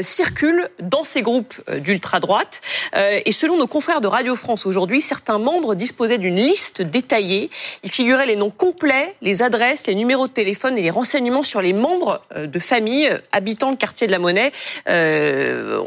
circule 0.00 0.70
dans 0.80 1.04
ces 1.04 1.20
groupes 1.20 1.60
d'ultra-droite. 1.80 2.62
et 2.94 3.32
selon 3.32 3.58
nos 3.58 3.66
confrères 3.66 4.00
de 4.00 4.06
Radio 4.06 4.34
France 4.36 4.64
aujourd'hui, 4.64 5.02
certains 5.02 5.38
membres 5.38 5.74
disposaient 5.74 6.16
d'une 6.16 6.36
liste 6.36 6.80
détaillée. 6.80 7.50
Il 7.82 7.90
figurait 7.90 8.24
les 8.24 8.36
noms 8.36 8.50
complets, 8.50 9.14
les 9.20 9.42
adresses, 9.46 9.86
les 9.86 9.94
numéros 9.94 10.26
de 10.26 10.32
téléphone 10.32 10.76
et 10.76 10.82
les 10.82 10.90
renseignements 10.90 11.42
sur 11.42 11.62
les 11.62 11.72
membres 11.72 12.22
euh, 12.36 12.46
de 12.46 12.58
familles 12.58 13.08
euh, 13.08 13.18
habitant 13.32 13.70
le 13.70 13.76
quartier 13.76 14.06
de 14.06 14.12
la 14.12 14.18
Monnaie. 14.18 14.52
Euh, 14.88 15.80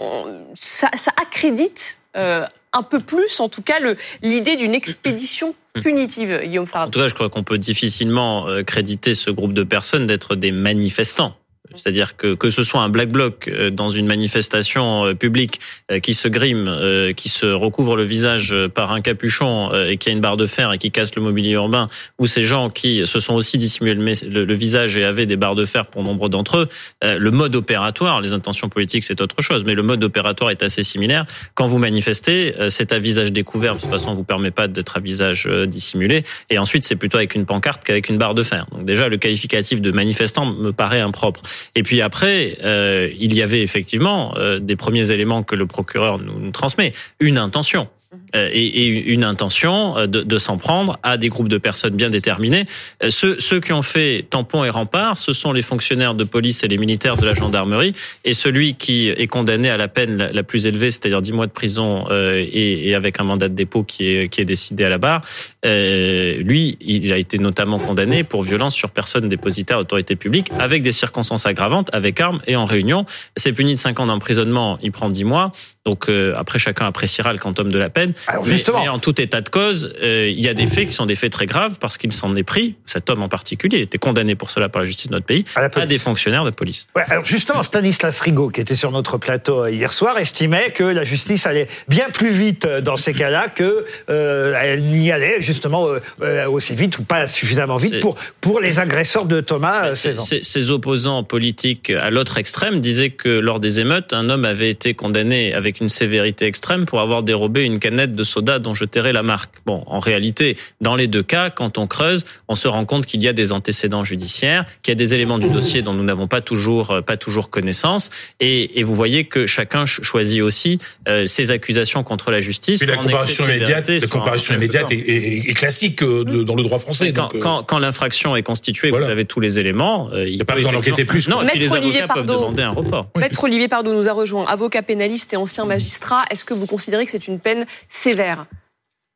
ça, 0.55 0.89
accrédite 1.22 1.99
un 2.16 2.84
peu 2.84 2.99
plus, 2.99 3.39
en 3.39 3.49
tout 3.49 3.62
cas, 3.62 3.76
l'idée 4.22 4.55
d'une 4.55 4.74
expédition 4.74 5.55
punitive, 5.82 6.41
Guillaume. 6.43 6.66
En 6.74 6.89
tout 6.89 6.99
cas, 6.99 7.07
je 7.07 7.14
crois 7.14 7.30
qu'on 7.30 7.43
peut 7.43 7.57
difficilement 7.57 8.47
créditer 8.66 9.14
ce 9.14 9.30
groupe 9.30 9.53
de 9.53 9.64
personnes 9.64 10.05
d'être 10.05 10.36
des 10.36 10.51
manifestants. 10.51 11.36
C'est-à-dire 11.76 12.17
que 12.17 12.34
que 12.34 12.49
ce 12.49 12.63
soit 12.63 12.82
un 12.82 12.89
black 12.89 13.09
bloc 13.09 13.47
euh, 13.47 13.70
dans 13.70 13.89
une 13.89 14.07
manifestation 14.07 15.05
euh, 15.05 15.13
publique 15.13 15.59
euh, 15.91 15.99
qui 15.99 16.13
se 16.13 16.28
grime, 16.28 16.70
qui 17.15 17.30
se 17.30 17.45
recouvre 17.45 17.95
le 17.95 18.03
visage 18.03 18.55
par 18.74 18.91
un 18.91 19.01
capuchon 19.01 19.72
et 19.88 19.97
qui 19.97 20.09
a 20.09 20.11
une 20.11 20.22
barre 20.22 20.38
de 20.38 20.45
fer 20.45 20.72
et 20.72 20.78
qui 20.78 20.91
casse 20.91 21.15
le 21.15 21.22
mobilier 21.22 21.51
urbain, 21.51 21.88
ou 22.17 22.28
ces 22.28 22.41
gens 22.41 22.70
qui 22.70 23.05
se 23.05 23.20
sont 23.20 23.34
aussi 23.34 23.57
dissimulés 23.57 24.13
le, 24.28 24.53
visage 24.53 24.97
et 24.97 25.03
avaient 25.03 25.26
des 25.26 25.36
barres 25.36 25.55
de 25.55 25.65
fer 25.65 25.86
pour 25.86 26.03
nombre 26.03 26.30
d'entre 26.30 26.57
eux, 26.57 26.67
le 27.01 27.32
mode 27.32 27.55
opératoire, 27.55 28.22
les 28.22 28.34
intentions 28.34 28.70
politiques 28.70 29.03
c'est 29.03 29.22
autre 29.22 29.41
chose, 29.41 29.63
mais 29.65 29.74
le 29.74 29.84
mode 29.84 30.03
opératoire 30.03 30.51
est 30.51 30.63
assez 30.63 30.84
similaire. 30.84 31.26
Quand 31.55 31.65
vous 31.65 31.78
manifestez, 31.78 32.53
c'est 32.70 32.91
à 32.91 32.99
visage 32.99 33.32
découvert, 33.32 33.76
de 33.76 33.82
toute 33.82 33.89
façon 33.89 34.11
on 34.11 34.13
vous 34.13 34.24
permet 34.24 34.51
pas 34.51 34.67
d'être 34.67 34.97
à 34.97 34.99
visage 34.99 35.47
dissimulé, 35.67 36.24
et 36.49 36.57
ensuite 36.57 36.84
c'est 36.84 36.95
plutôt 36.95 37.17
avec 37.17 37.36
une 37.36 37.45
pancarte 37.45 37.84
qu'avec 37.84 38.09
une 38.09 38.17
barre 38.17 38.36
de 38.36 38.43
fer. 38.43 38.65
Donc 38.72 38.86
déjà 38.86 39.09
le 39.09 39.17
qualificatif 39.17 39.82
de 39.82 39.91
manifestant 39.91 40.45
me 40.45 40.72
paraît 40.72 41.01
impropre. 41.01 41.41
Et 41.76 41.84
puis 41.84 42.01
après, 42.01 42.57
euh, 42.64 43.10
il 43.18 43.34
y 43.34 43.41
avait 43.41 43.62
effectivement 43.62 44.34
euh, 44.38 44.60
des 44.60 44.76
premiers 44.76 45.12
éléments 45.12 45.43
que 45.43 45.55
le 45.55 45.66
procureur 45.66 46.20
nous 46.20 46.51
transmet, 46.51 46.93
une 47.20 47.38
intention. 47.38 47.88
Euh, 48.36 48.49
et, 48.51 48.88
une 48.88 49.24
intention 49.24 49.95
euh, 49.95 50.07
de, 50.07 50.38
s'en 50.39 50.57
prendre 50.57 50.97
à 51.03 51.18
des 51.18 51.30
groupes 51.30 51.47
de 51.47 51.60
personnes 51.60 51.95
bien 51.95 52.10
déterminés. 52.10 52.66
Euh, 53.03 53.12
ceux, 53.12 53.39
ceux 53.39 53.60
qui 53.60 53.72
ont 53.72 53.84
fait 53.84 54.26
tampon 54.28 54.64
et 54.64 54.72
rempart, 54.72 55.20
ce 55.20 55.32
sont 55.32 55.53
les 55.53 55.62
fonctionnaires 55.62 56.16
de 56.16 56.24
police 56.24 56.64
et 56.64 56.68
les 56.68 56.78
militaires 56.78 57.18
de 57.18 57.26
la 57.26 57.36
gendarmerie. 57.36 57.93
Et 58.26 58.34
celui 58.34 58.74
qui 58.74 59.10
est 59.10 59.28
condamné 59.28 59.70
à 59.70 59.78
la 59.78 59.88
peine 59.88 60.30
la 60.34 60.43
plus 60.43 60.66
élevée, 60.66 60.89
c'est-à-dire 60.89 61.22
10 61.22 61.34
mois 61.34 61.45
de 61.45 61.51
prison 61.51 62.07
et, 62.10 62.95
avec 62.95 63.20
un 63.20 63.24
mandat 63.24 63.47
de 63.47 63.53
dépôt 63.53 63.84
qui 63.84 64.07
est, 64.07 64.30
qui 64.30 64.41
est 64.41 64.45
décidé 64.45 64.84
à 64.84 64.89
la 64.89 64.97
barre, 64.97 65.22
lui, 65.64 66.78
il 66.82 67.14
a 67.14 67.18
été 67.18 67.38
notamment 67.38 67.78
condamné 67.78 68.24
pour 68.24 68.41
violence 68.41 68.74
sur 68.74 68.89
personne 68.89 69.28
dépositaire 69.28 69.78
d'autorité 69.78 70.16
publique 70.16 70.51
avec 70.60 70.82
des 70.82 70.91
circonstances 70.91 71.45
aggravantes, 71.45 71.89
avec 71.93 72.20
armes 72.20 72.41
et 72.47 72.55
en 72.55 72.66
réunion. 72.66 73.05
C'est 73.36 73.53
puni 73.53 73.74
de 73.74 73.80
5 73.80 73.99
ans 73.99 74.07
d'emprisonnement, 74.07 74.80
il 74.82 74.91
prend 74.91 75.10
10 75.10 75.24
mois. 75.26 75.51
Donc 75.89 76.09
après, 76.37 76.59
chacun 76.59 76.85
appréciera 76.85 77.33
le 77.33 77.39
quantum 77.39 77.71
de 77.71 77.79
la 77.79 77.89
peine. 77.89 78.13
Alors 78.27 78.45
justement, 78.45 78.81
mais, 78.81 78.89
en 78.89 78.99
tout 78.99 79.19
état 79.19 79.41
de 79.41 79.49
cause, 79.49 79.93
euh, 80.01 80.29
il 80.29 80.39
y 80.39 80.47
a 80.47 80.53
des 80.53 80.67
faits 80.67 80.87
qui 80.87 80.93
sont 80.93 81.05
des 81.05 81.15
faits 81.15 81.31
très 81.31 81.45
graves 81.45 81.77
parce 81.79 81.97
qu'il 81.97 82.11
s'en 82.11 82.35
est 82.35 82.43
pris, 82.43 82.75
cet 82.85 83.09
homme 83.09 83.23
en 83.23 83.29
particulier, 83.29 83.77
il 83.77 83.83
était 83.83 83.97
condamné 83.97 84.35
pour 84.35 84.51
cela 84.51 84.69
par 84.69 84.81
la 84.81 84.85
justice 84.85 85.07
de 85.07 85.13
notre 85.13 85.25
pays, 85.25 85.45
à, 85.55 85.85
des 85.85 85.97
fonctionnaires 85.97 86.45
de 86.45 86.49
police. 86.51 86.87
Ouais, 86.95 87.03
alors 87.09 87.25
justement, 87.25 87.63
Stanislas 87.63 88.19
Rigaud, 88.21 88.49
qui 88.49 88.61
était 88.61 88.75
sur 88.75 88.91
notre 88.91 89.17
plateau 89.17 89.67
hier 89.67 89.91
soir, 89.91 90.17
estimait 90.17 90.71
que 90.71 90.83
la 90.83 91.03
justice 91.03 91.45
allait 91.45 91.67
bien 91.87 92.09
plus 92.09 92.31
vite 92.31 92.67
dans 92.67 92.95
ces 92.95 93.13
cas-là 93.13 93.47
que 93.49 93.85
euh, 94.09 94.59
elle 94.61 94.83
n'y 94.83 95.11
allait 95.11 95.41
justement 95.41 95.87
euh, 96.21 96.47
aussi 96.47 96.75
vite 96.75 96.99
ou 96.99 97.03
pas 97.03 97.27
suffisamment 97.27 97.77
vite 97.77 97.99
pour 97.99 98.15
pour 98.41 98.59
les 98.59 98.79
agresseurs 98.79 99.25
de 99.25 99.41
Thomas. 99.41 99.93
Ses 99.93 100.71
opposants 100.71 101.23
politiques 101.23 101.89
à 101.89 102.09
l'autre 102.09 102.37
extrême 102.37 102.79
disaient 102.79 103.09
que 103.09 103.29
lors 103.29 103.59
des 103.59 103.79
émeutes, 103.79 104.13
un 104.13 104.29
homme 104.29 104.45
avait 104.45 104.69
été 104.69 104.93
condamné 104.93 105.53
avec 105.53 105.78
une 105.82 105.89
sévérité 105.89 106.45
extrême 106.45 106.86
pour 106.86 106.99
avoir 107.01 107.23
dérobé 107.23 107.63
une 107.63 107.80
canette 107.80 108.15
de 108.15 108.23
soda 108.23 108.59
dont 108.59 108.73
je 108.73 108.86
tairai 108.86 109.11
la 109.11 109.23
marque. 109.23 109.55
Bon, 109.65 109.84
en 109.88 109.99
réalité, 109.99 110.57
dans 110.82 110.95
les 110.95 111.07
deux 111.07 111.23
cas, 111.23 111.49
quand 111.49 111.77
on 111.77 111.88
creuse, 111.88 112.23
on 112.47 112.55
se 112.55 112.67
rend 112.67 112.86
compte 112.86 113.05
qu'il 113.05 113.23
y 113.23 113.27
a 113.27 113.34
des 113.34 113.51
antécédents 113.51 114.03
judiciaires, 114.03 114.65
qu'il 114.82 114.91
y 114.91 114.93
a 114.93 114.95
des 114.95 115.13
éléments 115.13 115.38
du 115.38 115.49
dossier 115.49 115.82
dont 115.82 115.93
nous 115.93 116.03
n'avons 116.03 116.27
pas 116.27 116.41
toujours 116.41 116.91
euh, 116.91 117.01
pas 117.01 117.17
toujours 117.17 117.49
connaissance, 117.49 118.09
et, 118.39 118.80
et, 118.80 118.84
vous 118.84 118.95
voyez 118.95 119.23
que 119.25 119.45
chacun 119.45 119.86
choisit 119.86 120.41
aussi 120.41 120.80
euh, 121.07 121.25
ses 121.25 121.51
accusations 121.51 122.03
contre 122.03 122.32
la 122.32 122.41
justice. 122.41 122.84
la 122.84 122.97
comparaison 122.97 123.45
immédiate, 123.45 123.89
la 123.89 124.07
comparaison 124.07 124.53
immédiate 124.55 124.91
est, 124.91 125.53
classique 125.53 126.03
euh, 126.03 126.23
dans 126.23 126.55
le 126.55 126.63
droit 126.63 126.80
français. 126.80 127.11
Quand, 127.13 127.30
quand, 127.39 127.63
quand 127.63 127.80
l'infraction 127.80 128.36
est 128.36 128.43
constituée, 128.43 128.91
vous 128.91 128.97
avez 128.97 129.25
tous 129.25 129.39
les 129.39 129.59
éléments. 129.59 130.09
il 130.13 130.36
n'y 130.36 130.41
a 130.41 130.45
pas 130.45 130.55
besoin 130.55 130.71
d'enquêter 130.71 131.05
plus. 131.05 131.27
Non, 131.27 131.41
et 131.41 131.47
puis 131.47 131.59
les 131.59 131.73
avocats 131.73 132.07
peuvent 132.07 132.25
demander 132.25 132.63
un 132.63 132.71
report. 132.71 133.07
Maître 133.17 133.43
Olivier 133.43 133.67
Pardot 133.67 133.93
nous 133.93 134.07
a 134.07 134.13
rejoint, 134.13 134.45
avocat 134.45 134.82
pénaliste 134.82 135.34
et 135.34 135.38
ancien 135.38 135.59
magistrat. 135.66 136.24
Est-ce 136.30 136.45
que 136.45 136.53
vous 136.53 136.66
considérez 136.66 137.05
que 137.05 137.12
c'est 137.12 137.28
une 137.28 137.39
peine 137.39 137.66
sévère? 137.88 138.45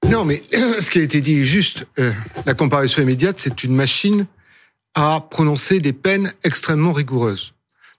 Non, 0.10 0.26
mais 0.26 0.44
ce 0.52 0.89
qui 0.89 1.00
a 1.00 1.02
été 1.02 1.22
dit 1.22 1.41
est 1.41 1.46
juste. 1.46 1.88
Euh, 2.00 2.12
la 2.46 2.54
comparution 2.54 3.02
immédiate, 3.02 3.39
c'est 3.39 3.64
une 3.64 3.76
machine 3.76 4.26
à 4.96 5.26
prononcer 5.30 5.80
des 5.80 5.94
peines 5.94 6.34
extrêmement 6.44 6.94
rigoureuses. 6.94 7.54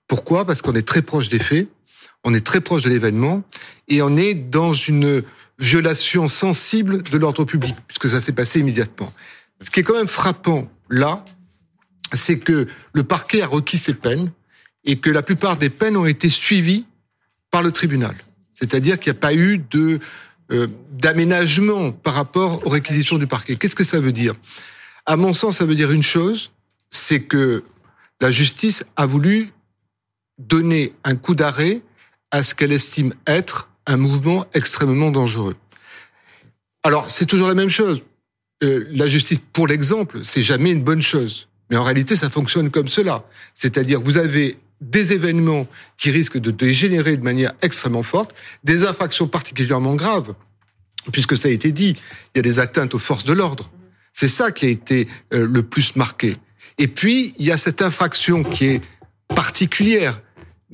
Pourquoi? 0.07 0.45
Parce 0.45 0.63
qu'on 0.63 0.75
est 0.75 0.87
très 0.87 1.03
proche 1.03 1.29
des 1.29 1.39
faits, 1.39 1.69
on 2.25 2.35
est 2.35 2.45
très 2.45 2.61
proche 2.61 2.83
de 2.83 2.91
l'événement, 2.91 3.43
et 3.89 4.03
on 4.03 4.17
est 4.17 4.35
dans 4.35 4.73
une 4.73 5.23
violation 5.59 6.29
sensible 6.29 7.03
de 7.03 7.19
l'ordre 7.19 7.45
public, 7.45 7.75
puisque 7.87 8.09
ça 8.09 8.21
s'est 8.21 8.33
passé 8.33 8.61
immédiatement. 8.61 9.13
Ce 9.61 9.71
qui 9.71 9.81
est 9.81 9.83
quand 9.83 9.97
même 9.97 10.09
frappant 10.09 10.69
là, 10.91 11.25
c'est 12.13 12.39
que 12.39 12.67
le 12.93 13.05
parquet 13.05 13.43
a 13.43 13.47
requis 13.47 13.79
ses 13.79 13.95
peines 13.95 14.31
et 14.85 14.99
que 14.99 15.11
la 15.11 15.23
plupart 15.23 15.57
des 15.57 15.71
peines 15.71 15.97
ont 15.97 16.07
été 16.07 16.29
suivies 16.29 16.87
par 17.51 17.63
le 17.63 17.73
tribunal. 17.73 18.15
C'est-à-dire 18.55 18.99
qu'il 18.99 19.13
n'y 19.13 19.19
a 19.19 19.21
pas 19.21 19.35
eu 19.35 19.63
euh, 20.51 20.67
d'aménagement 20.93 21.93
par 21.93 22.15
rapport 22.15 22.67
aux 22.67 22.71
réquisitions 22.71 23.19
du 23.19 23.27
parquet. 23.27 23.57
Qu'est-ce 23.57 23.77
que 23.77 23.85
ça 23.85 24.01
veut 24.01 24.13
dire? 24.13 24.35
À 25.07 25.17
mon 25.17 25.35
sens, 25.35 25.59
ça 25.59 25.67
veut 25.67 25.75
dire 25.75 25.91
une 25.91 26.03
chose, 26.03 26.53
c'est 26.91 27.21
que 27.21 27.65
la 28.21 28.31
justice 28.31 28.85
a 28.97 29.07
voulu 29.07 29.53
donner 30.39 30.93
un 31.05 31.17
coup 31.17 31.35
d'arrêt 31.35 31.83
à 32.31 32.43
ce 32.43 32.55
qu'elle 32.55 32.73
estime 32.73 33.13
être 33.27 33.69
un 33.87 33.97
mouvement 33.97 34.47
extrêmement 34.55 35.11
dangereux. 35.11 35.57
Alors, 36.83 37.11
c'est 37.11 37.27
toujours 37.27 37.49
la 37.49 37.55
même 37.55 37.71
chose. 37.71 38.03
Euh, 38.63 38.87
la 38.91 39.07
justice, 39.07 39.41
pour 39.53 39.67
l'exemple, 39.67 40.21
c'est 40.25 40.43
jamais 40.43 40.71
une 40.71 40.83
bonne 40.83 41.03
chose. 41.03 41.49
Mais 41.71 41.77
en 41.77 41.85
réalité, 41.85 42.17
ça 42.17 42.31
fonctionne 42.31 42.71
comme 42.71 42.89
cela. 42.89 43.25
C'est-à-dire, 43.55 44.01
vous 44.01 44.19
avez 44.19 44.59
des 44.91 45.13
événements 45.13 45.67
qui 45.97 46.11
risquent 46.11 46.39
de 46.39 46.51
dégénérer 46.51 47.17
de 47.17 47.23
manière 47.23 47.53
extrêmement 47.63 48.03
forte, 48.03 48.35
des 48.65 48.85
infractions 48.85 49.27
particulièrement 49.27 49.95
graves, 49.95 50.35
puisque 51.13 51.37
ça 51.37 51.49
a 51.49 51.51
été 51.51 51.73
dit, 51.73 51.97
il 52.35 52.39
y 52.39 52.41
a 52.41 52.43
des 52.43 52.59
atteintes 52.59 52.95
aux 52.95 52.99
forces 52.99 53.25
de 53.25 53.33
l'ordre. 53.33 53.71
C'est 54.13 54.29
ça 54.29 54.53
qui 54.53 54.67
a 54.67 54.69
été 54.69 55.09
euh, 55.33 55.47
le 55.47 55.63
plus 55.63 55.97
marqué. 55.97 56.37
Et 56.79 56.89
puis, 56.89 57.35
il 57.39 57.47
y 57.47 57.53
a 57.53 57.57
cette 57.57 57.83
infraction 57.83 58.43
qui 58.43 58.67
est 58.67 58.83
particulière, 59.29 60.21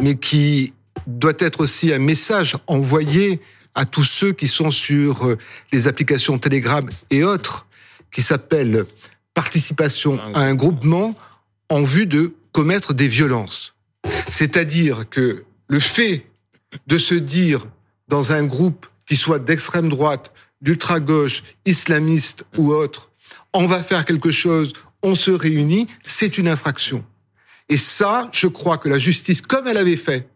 mais 0.03 0.17
qui 0.17 0.73
doit 1.07 1.35
être 1.39 1.61
aussi 1.61 1.93
un 1.93 1.99
message 1.99 2.57
envoyé 2.67 3.41
à 3.75 3.85
tous 3.85 4.05
ceux 4.05 4.33
qui 4.33 4.49
sont 4.49 4.71
sur 4.71 5.27
euh, 5.27 5.39
les 5.73 5.89
applications 5.89 6.39
Telegram 6.39 6.89
et 7.11 7.23
autres, 7.23 7.67
qui 8.11 8.23
s'appelle 8.23 8.87
participation 9.35 10.21
à 10.35 10.41
un 10.41 10.55
groupement 10.55 11.17
en 11.69 11.83
vue 11.83 12.07
de 12.07 12.35
commettre 12.53 12.93
des 12.93 13.09
violences. 13.09 13.75
C'est-à-dire 14.30 15.09
que 15.09 15.44
le 15.68 15.80
fait 15.80 16.26
de 16.86 16.98
se 16.98 17.14
dire 17.14 17.66
dans 18.09 18.32
un 18.32 18.44
groupe 18.44 18.86
qui 19.07 19.16
soit 19.16 19.38
d'extrême 19.38 19.88
droite, 19.88 20.32
d'ultra-gauche, 20.61 21.42
islamiste 21.64 22.44
ou 22.57 22.72
autre, 22.72 23.11
on 23.53 23.66
va 23.66 23.82
faire 23.82 24.05
quelque 24.05 24.30
chose, 24.30 24.72
on 25.03 25.14
se 25.14 25.30
réunit, 25.30 25.86
c'est 26.05 26.38
une 26.38 26.48
infraction. 26.48 27.05
Et 27.68 27.76
ça, 27.76 28.28
je 28.32 28.46
crois 28.46 28.78
que 28.78 28.88
la 28.88 28.98
justice, 28.98 29.40
comme 29.40 29.66
elle 29.66 29.76
avait 29.76 29.96
fait 29.96 30.28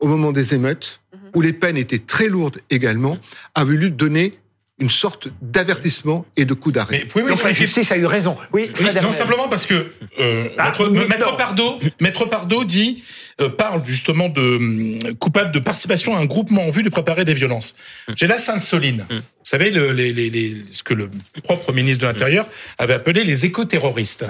au 0.00 0.08
moment 0.08 0.32
des 0.32 0.54
émeutes, 0.54 1.00
où 1.34 1.40
les 1.40 1.52
peines 1.52 1.76
étaient 1.76 2.00
très 2.00 2.28
lourdes 2.28 2.60
également, 2.70 3.16
a 3.54 3.64
voulu 3.64 3.90
donner 3.90 4.39
une 4.80 4.90
sorte 4.90 5.28
d'avertissement 5.42 6.24
et 6.36 6.44
de 6.44 6.54
coup 6.54 6.72
d'arrêt. 6.72 7.06
Donc 7.14 7.42
la 7.44 7.52
justice 7.52 7.92
a 7.92 7.96
eu 7.96 8.06
raison. 8.06 8.36
Oui, 8.52 8.70
Oui, 8.80 8.86
non, 9.02 9.12
simplement 9.12 9.48
parce 9.48 9.66
que 9.66 9.86
euh, 10.18 10.48
Ah, 10.58 10.64
Maître, 10.66 10.88
mais 10.88 11.06
Maître. 11.06 11.36
Pardo, 11.36 11.78
Maître 12.00 12.24
Pardo 12.26 12.64
dit 12.64 13.04
euh, 13.40 13.48
parle 13.48 13.84
justement 13.84 14.28
de 14.28 14.40
hum, 14.40 14.98
coupable 15.18 15.52
de 15.52 15.58
participation 15.58 16.16
à 16.16 16.20
un 16.20 16.26
groupement 16.26 16.66
en 16.66 16.70
vue 16.70 16.82
de 16.82 16.88
préparer 16.90 17.24
des 17.24 17.34
violences. 17.34 17.76
J'ai 18.16 18.26
la 18.26 18.36
Sainte-Soline. 18.38 19.06
Vous 19.10 19.16
savez 19.44 19.70
le, 19.70 19.92
les, 19.92 20.12
les, 20.12 20.28
les- 20.30 20.56
ce 20.72 20.82
que 20.82 20.94
le 20.94 21.10
propre 21.42 21.72
ministre 21.72 22.02
de 22.02 22.06
l'Intérieur 22.08 22.46
avait 22.78 22.94
appelé 22.94 23.24
les 23.24 23.46
éco-terroristes. 23.46 24.26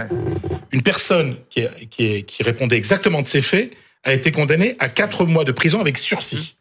Une 0.72 0.82
personne 0.82 1.36
qui, 1.48 1.64
qui, 1.90 2.24
qui 2.24 2.42
répondait 2.42 2.76
exactement 2.76 3.22
de 3.22 3.28
ces 3.28 3.42
faits 3.42 3.72
a 4.04 4.12
été 4.14 4.30
condamnée 4.30 4.76
à 4.78 4.88
quatre 4.88 5.26
mois 5.26 5.44
de 5.44 5.52
prison 5.52 5.80
avec 5.80 5.98
sursis. 5.98 6.56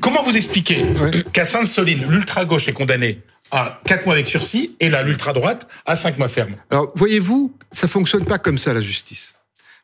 Comment 0.00 0.22
vous 0.22 0.36
expliquez 0.36 0.84
qu'à 1.32 1.44
Sainte-Soline, 1.44 2.06
l'ultra-gauche 2.08 2.68
est 2.68 2.72
condamnée 2.72 3.20
à 3.50 3.80
quatre 3.84 4.06
mois 4.06 4.14
avec 4.14 4.26
sursis 4.26 4.76
et 4.80 4.88
là, 4.88 5.02
l'ultra-droite 5.02 5.68
à 5.84 5.96
cinq 5.96 6.18
mois 6.18 6.28
ferme? 6.28 6.56
Alors, 6.70 6.92
voyez-vous, 6.94 7.56
ça 7.70 7.88
fonctionne 7.88 8.24
pas 8.24 8.38
comme 8.38 8.58
ça, 8.58 8.72
la 8.72 8.80
justice. 8.80 9.34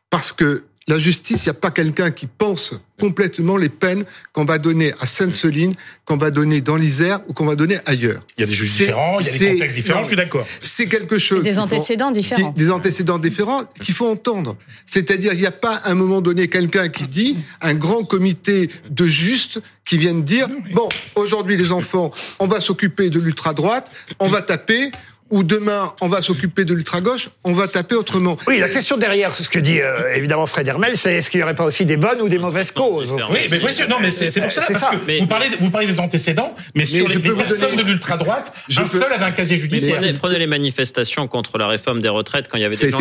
Parce 0.09 0.31
que 0.31 0.65
la 0.89 0.99
justice, 0.99 1.45
il 1.45 1.49
n'y 1.49 1.51
a 1.51 1.53
pas 1.53 1.71
quelqu'un 1.71 2.11
qui 2.11 2.25
pense 2.27 2.73
complètement 2.99 3.55
les 3.55 3.69
peines 3.69 4.03
qu'on 4.33 4.43
va 4.43 4.57
donner 4.57 4.91
à 4.99 5.07
Sainte-Soline, 5.07 5.73
qu'on 6.03 6.17
va 6.17 6.31
donner 6.31 6.59
dans 6.59 6.75
l'Isère 6.75 7.19
ou 7.27 7.33
qu'on 7.33 7.45
va 7.45 7.55
donner 7.55 7.77
ailleurs. 7.85 8.21
Il 8.37 8.41
y 8.41 8.43
a 8.43 8.47
des 8.47 8.53
juges 8.53 8.71
différents, 8.71 9.19
il 9.19 9.25
y 9.25 9.29
a 9.29 9.37
des 9.39 9.51
contextes 9.53 9.75
différents, 9.77 9.99
non, 9.99 10.03
je 10.03 10.07
suis 10.09 10.17
d'accord. 10.17 10.45
C'est 10.61 10.87
quelque 10.87 11.17
chose. 11.17 11.43
Des 11.43 11.49
qu'il 11.51 11.55
faut- 11.57 11.61
antécédents 11.63 12.11
différents. 12.11 12.51
qui- 12.51 12.59
Des 12.59 12.71
antécédents 12.71 13.19
différents 13.19 13.63
qu'il 13.81 13.95
faut 13.95 14.07
entendre. 14.09 14.57
C'est-à-dire, 14.85 15.31
il 15.33 15.39
n'y 15.39 15.45
a 15.45 15.51
pas 15.51 15.75
à 15.75 15.91
un 15.91 15.95
moment 15.95 16.19
donné 16.21 16.47
quelqu'un 16.49 16.89
qui 16.89 17.07
dit, 17.07 17.37
un 17.61 17.73
grand 17.75 18.03
comité 18.03 18.69
de 18.89 19.05
justes 19.05 19.61
qui 19.85 19.97
viennent 19.97 20.23
dire, 20.23 20.47
bon, 20.73 20.89
aujourd'hui 21.15 21.55
les 21.55 21.71
enfants, 21.71 22.11
on 22.39 22.47
va 22.47 22.59
s'occuper 22.59 23.09
de 23.09 23.19
l'ultra-droite, 23.19 23.89
on 24.19 24.27
va 24.27 24.41
taper, 24.41 24.91
ou 25.29 25.43
demain, 25.43 25.93
on 26.01 26.07
va 26.09 26.21
s'occuper 26.21 26.65
de 26.65 26.73
l'ultra-gauche, 26.73 27.29
on 27.43 27.53
va 27.53 27.67
taper 27.67 27.95
autrement. 27.95 28.37
Oui, 28.47 28.57
la 28.59 28.69
question 28.69 28.97
derrière 28.97 29.33
ce 29.33 29.47
que 29.49 29.59
dit 29.59 29.79
euh, 29.81 30.13
évidemment 30.15 30.45
Fred 30.45 30.67
Hermel, 30.67 30.97
c'est 30.97 31.13
est-ce 31.15 31.29
qu'il 31.29 31.39
n'y 31.39 31.43
aurait 31.43 31.55
pas 31.55 31.63
aussi 31.65 31.85
des 31.85 31.97
bonnes 31.97 32.21
ou 32.21 32.29
des 32.29 32.39
mauvaises 32.39 32.71
causes 32.71 33.11
Oui, 33.31 33.39
mais 33.51 33.59
bien 33.59 33.71
sûr, 33.71 33.87
non, 33.89 33.97
mais 34.01 34.09
c'est 34.11 34.41
pour 34.41 34.51
ça, 34.51 34.61
parce 34.67 34.83
ça. 34.83 34.91
que 34.91 35.19
vous 35.19 35.27
parlez, 35.27 35.47
vous 35.59 35.69
parlez 35.69 35.87
des 35.87 35.99
antécédents, 35.99 36.53
mais, 36.75 36.85
sur 36.85 37.07
je 37.07 37.15
les, 37.17 37.23
peux 37.23 37.29
les 37.29 37.35
personnes 37.43 37.71
donner- 37.71 37.83
de 37.83 37.87
l'ultra-droite, 37.87 38.53
Je 38.67 38.79
un 38.79 38.83
peux- 38.83 38.99
seul 38.99 39.11
avait 39.13 39.25
un 39.25 39.31
casier 39.31 39.57
judiciaire. 39.57 39.97
Prenez, 39.97 40.13
prenez 40.13 40.39
les 40.39 40.47
manifestations 40.47 41.27
contre 41.27 41.57
la 41.57 41.67
réforme 41.67 42.01
des 42.01 42.09
retraites 42.09 42.47
quand 42.49 42.57
il 42.57 42.61
y 42.61 42.65
avait 42.65 42.75
des 42.75 42.89
gens 42.89 42.97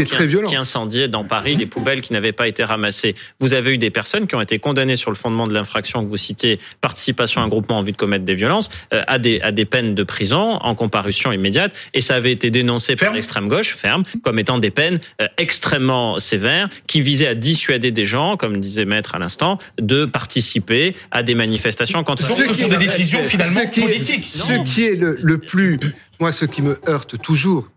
qui, 0.46 0.56
incendiaient 0.56 1.08
dans 1.08 1.24
Paris 1.24 1.56
les 1.56 1.66
poubelles 1.66 2.00
qui 2.00 2.12
n'avaient 2.12 2.32
pas 2.32 2.48
été 2.48 2.64
ramassées. 2.64 3.14
Vous 3.40 3.54
avez 3.54 3.72
eu 3.74 3.78
des 3.78 3.90
personnes 3.90 4.26
qui 4.26 4.34
ont 4.34 4.40
été 4.40 4.58
condamnées 4.58 4.96
sur 4.96 5.10
le 5.10 5.16
fondement 5.16 5.46
de 5.46 5.54
l'infraction 5.54 6.02
que 6.02 6.08
vous 6.08 6.16
citiez, 6.16 6.58
participation 6.80 7.40
à 7.40 7.44
un 7.44 7.48
groupement 7.48 7.78
en 7.78 7.82
vue 7.82 7.92
de 7.92 7.96
commettre 7.96 8.24
des 8.24 8.34
violences, 8.34 8.68
euh, 8.92 9.02
à, 9.06 9.18
des, 9.18 9.40
à 9.40 9.52
des 9.52 9.64
peines 9.64 9.94
de 9.94 10.02
prison 10.02 10.56
en 10.60 10.74
comparution 10.74 11.32
immédiate. 11.32 11.72
Et 11.94 12.00
ça 12.00 12.17
avait 12.18 12.32
été 12.32 12.50
dénoncé 12.50 12.94
par 12.94 13.12
l'extrême 13.14 13.48
gauche, 13.48 13.74
ferme, 13.74 14.02
comme 14.22 14.38
étant 14.38 14.58
des 14.58 14.70
peines 14.70 14.98
euh, 15.22 15.26
extrêmement 15.38 16.18
sévères 16.18 16.68
qui 16.86 17.00
visaient 17.00 17.28
à 17.28 17.34
dissuader 17.34 17.90
des 17.90 18.04
gens, 18.04 18.36
comme 18.36 18.58
disait 18.58 18.84
Maître 18.84 19.14
à 19.14 19.18
l'instant, 19.18 19.58
de 19.80 20.04
participer 20.04 20.94
à 21.10 21.22
des 21.22 21.34
manifestations 21.34 22.04
contre 22.04 22.22
Ce 22.22 22.32
qui 22.34 22.42
est- 22.42 22.44
ce 22.44 23.70
qui 23.70 23.80
est- 23.80 24.24
Ce 24.24 24.64
qui 24.64 24.84
est 24.84 24.94
le, 24.96 25.16
le 25.22 25.38
plus, 25.38 25.78
moi, 26.20 26.32
ce 26.32 26.44
qui 26.44 26.60
me 26.60 26.78
heurte 26.88 27.16
toujours, 27.22 27.70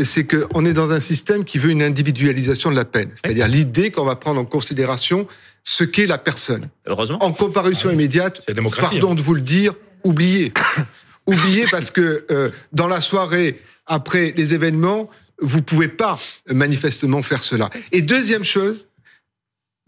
c'est 0.00 0.24
qu'on 0.26 0.64
est 0.64 0.72
dans 0.74 0.92
un 0.92 1.00
système 1.00 1.44
qui 1.44 1.58
veut 1.58 1.70
une 1.70 1.82
individualisation 1.82 2.70
de 2.70 2.76
la 2.76 2.84
peine. 2.84 3.10
C'est-à-dire 3.16 3.48
l'idée 3.48 3.90
qu'on 3.90 4.04
va 4.04 4.14
prendre 4.14 4.40
en 4.40 4.44
considération 4.44 5.26
ce 5.64 5.82
qu'est 5.84 6.06
la 6.06 6.18
personne. 6.18 6.68
Heureusement. 6.86 7.22
En 7.22 7.32
comparution 7.32 7.90
immédiate, 7.90 8.42
démocratie, 8.54 8.96
pardon 8.96 9.12
hein. 9.12 9.14
de 9.16 9.22
vous 9.22 9.34
le 9.34 9.40
dire, 9.40 9.72
oubliez. 10.04 10.52
Oubliez 11.28 11.66
parce 11.70 11.90
que 11.90 12.26
euh, 12.30 12.50
dans 12.72 12.88
la 12.88 13.00
soirée, 13.00 13.62
après 13.86 14.34
les 14.36 14.54
événements, 14.54 15.08
vous 15.40 15.62
pouvez 15.62 15.88
pas 15.88 16.18
euh, 16.50 16.54
manifestement 16.54 17.22
faire 17.22 17.42
cela. 17.42 17.70
Et 17.92 18.02
deuxième 18.02 18.44
chose, 18.44 18.88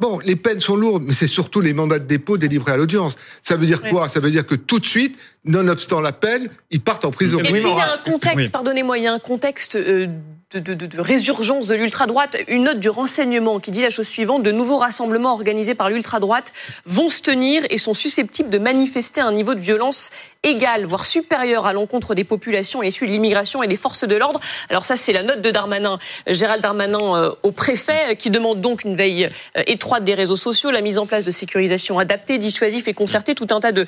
Bon, 0.00 0.18
les 0.24 0.34
peines 0.34 0.60
sont 0.60 0.76
lourdes, 0.76 1.02
mais 1.06 1.12
c'est 1.12 1.26
surtout 1.26 1.60
les 1.60 1.74
mandats 1.74 1.98
de 1.98 2.06
dépôt 2.06 2.38
délivrés 2.38 2.72
à 2.72 2.78
l'audience. 2.78 3.18
Ça 3.42 3.56
veut 3.56 3.66
dire 3.66 3.82
quoi? 3.82 4.08
Ça 4.08 4.18
veut 4.18 4.30
dire 4.30 4.46
que 4.46 4.54
tout 4.54 4.78
de 4.78 4.86
suite, 4.86 5.18
nonobstant 5.44 6.00
l'appel, 6.00 6.48
ils 6.70 6.80
partent 6.80 7.04
en 7.04 7.10
prison. 7.10 7.38
Et 7.40 7.42
puis 7.42 7.60
il 7.60 7.68
y 7.68 7.80
a 7.80 7.92
un 7.92 7.98
contexte, 7.98 8.50
pardonnez-moi, 8.50 8.96
il 8.96 9.04
y 9.04 9.06
a 9.06 9.12
un 9.12 9.18
contexte 9.18 9.76
euh, 9.76 10.06
de, 10.52 10.58
de- 10.74 10.86
de- 10.86 11.00
résurgence 11.00 11.68
de 11.68 11.76
l'ultra-droite. 11.76 12.36
Une 12.48 12.64
note 12.64 12.80
du 12.80 12.88
renseignement 12.88 13.60
qui 13.60 13.70
dit 13.70 13.82
la 13.82 13.90
chose 13.90 14.08
suivante 14.08 14.42
de 14.42 14.50
nouveaux 14.50 14.78
rassemblements 14.78 15.32
organisés 15.32 15.76
par 15.76 15.90
l'ultra-droite 15.90 16.52
vont 16.86 17.08
se 17.08 17.22
tenir 17.22 17.62
et 17.70 17.78
sont 17.78 17.94
susceptibles 17.94 18.50
de 18.50 18.58
manifester 18.58 19.20
un 19.20 19.30
niveau 19.32 19.54
de 19.54 19.60
violence 19.60 20.10
égal, 20.42 20.84
voire 20.86 21.04
supérieur 21.04 21.66
à 21.66 21.72
l'encontre 21.72 22.14
des 22.16 22.24
populations 22.24 22.82
issues 22.82 23.06
de 23.06 23.12
l'immigration 23.12 23.62
et 23.62 23.68
des 23.68 23.76
forces 23.76 24.04
de 24.04 24.16
l'ordre. 24.16 24.40
Alors 24.70 24.86
ça, 24.86 24.96
c'est 24.96 25.12
la 25.12 25.22
note 25.22 25.40
de 25.40 25.50
Darmanin, 25.50 25.98
Gérald 26.26 26.62
Darmanin 26.62 27.14
euh, 27.14 27.30
au 27.44 27.52
préfet, 27.52 28.10
euh, 28.10 28.14
qui 28.14 28.30
demande 28.30 28.60
donc 28.60 28.82
une 28.84 28.96
veille 28.96 29.26
euh, 29.56 29.62
étroite 29.66 30.02
des 30.02 30.14
réseaux 30.14 30.36
sociaux, 30.36 30.72
la 30.72 30.80
mise 30.80 30.98
en 30.98 31.06
place 31.06 31.24
de 31.24 31.30
sécurisation 31.30 31.98
adaptée, 32.00 32.38
dissuasive 32.38 32.88
et 32.88 32.94
concertée, 32.94 33.34
tout 33.36 33.46
un 33.50 33.60
tas 33.60 33.72
de, 33.72 33.86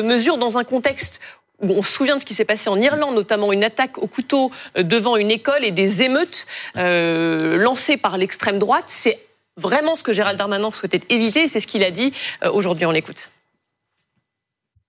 mesures 0.00 0.38
dans 0.38 0.56
un 0.56 0.64
contexte 0.64 1.20
on 1.60 1.82
se 1.82 1.92
souvient 1.92 2.16
de 2.16 2.20
ce 2.20 2.26
qui 2.26 2.34
s'est 2.34 2.44
passé 2.44 2.68
en 2.70 2.80
Irlande, 2.80 3.14
notamment 3.14 3.52
une 3.52 3.64
attaque 3.64 3.98
au 3.98 4.06
couteau 4.06 4.50
euh, 4.76 4.82
devant 4.82 5.16
une 5.16 5.30
école 5.30 5.64
et 5.64 5.70
des 5.72 6.02
émeutes 6.02 6.46
euh, 6.76 7.56
lancées 7.58 7.96
par 7.96 8.16
l'extrême 8.16 8.58
droite. 8.58 8.84
C'est 8.88 9.18
vraiment 9.56 9.96
ce 9.96 10.02
que 10.02 10.12
Gérald 10.12 10.38
Darmanin 10.38 10.70
souhaitait 10.70 11.00
éviter, 11.08 11.48
c'est 11.48 11.60
ce 11.60 11.66
qu'il 11.66 11.82
a 11.84 11.90
dit. 11.90 12.12
Euh, 12.44 12.50
Aujourd'hui, 12.52 12.86
on 12.86 12.90
l'écoute. 12.92 13.30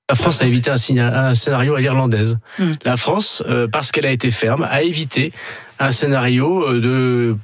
La 0.10 0.16
France 0.16 0.42
a 0.42 0.46
évité 0.46 0.72
un, 0.72 0.78
signa- 0.78 1.28
un 1.28 1.36
scénario 1.36 1.76
à 1.76 1.80
l'irlandaise. 1.82 2.40
La 2.84 2.98
France, 2.98 3.44
euh, 3.48 3.68
parce 3.68 3.92
qu'elle 3.92 4.08
a 4.08 4.12
été 4.12 4.32
ferme, 4.32 4.68
a 4.70 4.82
évité 4.82 5.32
un 5.78 5.92
scénario 5.92 6.80
de 6.80 7.36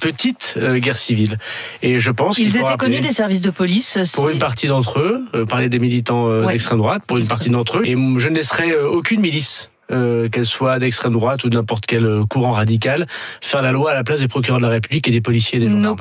petite 0.00 0.54
euh, 0.56 0.78
guerre 0.78 0.96
civile. 0.96 1.38
Et 1.82 1.98
je 1.98 2.10
pense 2.10 2.36
qu'il 2.36 2.46
Ils 2.46 2.50
faut 2.52 2.66
étaient 2.66 2.76
connus 2.76 3.00
des 3.00 3.12
services 3.12 3.40
de 3.42 3.50
police. 3.50 3.98
pour 4.14 4.28
une 4.28 4.38
partie 4.38 4.66
d'entre 4.66 4.98
eux, 5.00 5.24
euh, 5.34 5.44
parler 5.44 5.68
des 5.68 5.78
militants 5.78 6.28
euh, 6.28 6.44
Ouais. 6.44 6.52
d'extrême 6.52 6.78
droite, 6.78 7.02
pour 7.06 7.16
une 7.18 7.26
partie 7.28 7.50
d'entre 7.50 7.78
eux, 7.78 7.82
et 7.84 7.92
je 7.92 8.28
ne 8.28 8.34
laisserai 8.34 8.70
euh, 8.72 8.88
aucune 8.88 9.20
milice. 9.20 9.70
euh, 9.92 10.28
qu'elle 10.28 10.46
soit 10.46 10.80
d'extrême 10.80 11.12
droite 11.12 11.44
ou 11.44 11.48
de 11.48 11.54
n'importe 11.56 11.86
quel 11.86 12.04
euh, 12.06 12.24
courant 12.26 12.50
radical, 12.50 13.06
faire 13.40 13.62
la 13.62 13.70
loi 13.70 13.92
à 13.92 13.94
la 13.94 14.02
place 14.02 14.18
des 14.18 14.26
procureurs 14.26 14.58
de 14.58 14.64
la 14.66 14.70
République 14.72 15.06
et 15.06 15.12
des 15.12 15.20
policiers 15.20 15.58
et 15.58 15.60
des 15.60 15.68
gendarmes. 15.68 15.96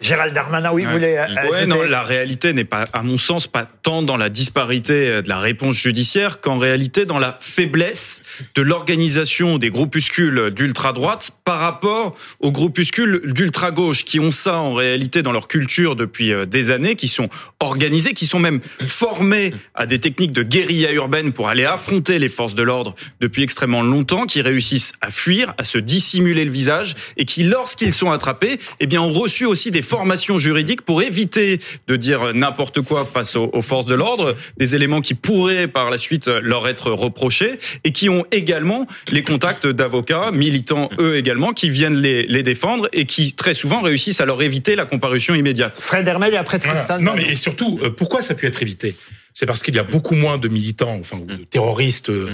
Gérald 0.00 0.34
Darmanin, 0.34 0.70
oui, 0.72 0.84
vous 0.84 0.92
voulez. 0.92 1.16
euh, 1.18 1.50
Ouais, 1.50 1.66
non, 1.66 1.82
la 1.82 2.02
réalité 2.02 2.52
n'est 2.52 2.64
pas, 2.64 2.84
à 2.92 3.02
mon 3.02 3.18
sens, 3.18 3.46
pas 3.46 3.66
tant 3.66 4.02
dans 4.02 4.16
la 4.16 4.30
disparité 4.30 5.08
euh, 5.10 5.22
de 5.22 5.28
la 5.28 5.38
réponse 5.38 5.76
judiciaire 5.76 6.40
qu'en 6.40 6.56
réalité 6.56 7.04
dans 7.04 7.18
la 7.18 7.36
faiblesse 7.40 8.22
de 8.54 8.62
l'organisation 8.62 9.58
des 9.58 9.70
groupuscules 9.70 10.50
d'ultra-droite 10.50 11.32
par 11.44 11.58
rapport 11.60 12.16
aux 12.40 12.50
groupuscules 12.50 13.20
d'ultra-gauche 13.24 14.04
qui 14.04 14.20
ont 14.20 14.32
ça 14.32 14.56
en 14.56 14.72
réalité 14.72 15.22
dans 15.22 15.32
leur 15.32 15.48
culture 15.48 15.96
depuis 15.96 16.32
euh, 16.32 16.46
des 16.46 16.70
années, 16.70 16.96
qui 16.96 17.08
sont 17.08 17.28
organisés, 17.60 18.14
qui 18.14 18.26
sont 18.26 18.38
même 18.40 18.60
formés 18.86 19.52
à 19.74 19.84
des 19.86 19.98
techniques 19.98 20.32
de 20.32 20.42
guérilla 20.42 20.92
urbaine 20.92 21.32
pour 21.32 21.48
aller 21.48 21.64
affronter 21.66 22.18
les 22.18 22.30
forces 22.30 22.54
de 22.54 22.62
l'ordre 22.62 22.94
depuis 23.20 23.42
extrêmement 23.42 23.82
longtemps, 23.82 24.24
qui 24.24 24.40
réussissent 24.40 24.92
à 25.02 25.10
fuir, 25.10 25.52
à 25.58 25.64
se 25.64 25.76
dissimuler 25.78 26.44
le 26.46 26.50
visage 26.50 26.94
et 27.18 27.26
qui, 27.26 27.44
lorsqu'ils 27.44 27.92
sont 27.92 28.10
attrapés, 28.10 28.58
eh 28.80 28.86
bien, 28.86 29.02
ont 29.02 29.12
reçu 29.12 29.44
aussi 29.44 29.57
des 29.70 29.82
formations 29.82 30.38
juridiques 30.38 30.82
pour 30.82 31.02
éviter 31.02 31.58
de 31.86 31.96
dire 31.96 32.32
n'importe 32.34 32.80
quoi 32.80 33.04
face 33.04 33.36
aux, 33.36 33.50
aux 33.52 33.62
forces 33.62 33.86
de 33.86 33.94
l'ordre, 33.94 34.34
des 34.56 34.74
éléments 34.76 35.00
qui 35.00 35.14
pourraient 35.14 35.68
par 35.68 35.90
la 35.90 35.98
suite 35.98 36.28
leur 36.28 36.68
être 36.68 36.90
reprochés 36.92 37.58
et 37.84 37.92
qui 37.92 38.08
ont 38.08 38.24
également 38.32 38.86
les 39.10 39.22
contacts 39.22 39.66
d'avocats, 39.66 40.30
militants 40.32 40.88
eux 40.98 41.16
également, 41.16 41.52
qui 41.52 41.70
viennent 41.70 42.00
les, 42.00 42.26
les 42.26 42.42
défendre 42.42 42.88
et 42.92 43.04
qui 43.04 43.34
très 43.34 43.54
souvent 43.54 43.82
réussissent 43.82 44.20
à 44.20 44.26
leur 44.26 44.40
éviter 44.42 44.76
la 44.76 44.84
comparution 44.84 45.34
immédiate. 45.34 45.78
Fred 45.80 46.06
Hermel 46.06 46.34
et 46.34 46.36
après 46.36 46.58
Voilà. 46.58 46.98
Non, 46.98 47.12
mais 47.14 47.32
et 47.32 47.36
surtout, 47.36 47.78
euh, 47.82 47.90
pourquoi 47.90 48.22
ça 48.22 48.32
a 48.32 48.36
pu 48.36 48.46
être 48.46 48.62
évité? 48.62 48.96
C'est 49.32 49.46
parce 49.46 49.62
qu'il 49.62 49.74
y 49.74 49.78
a 49.78 49.84
beaucoup 49.84 50.14
moins 50.14 50.38
de 50.38 50.48
militants, 50.48 50.96
enfin, 51.00 51.18
de 51.18 51.36
terroristes. 51.44 52.10
euh, 52.10 52.28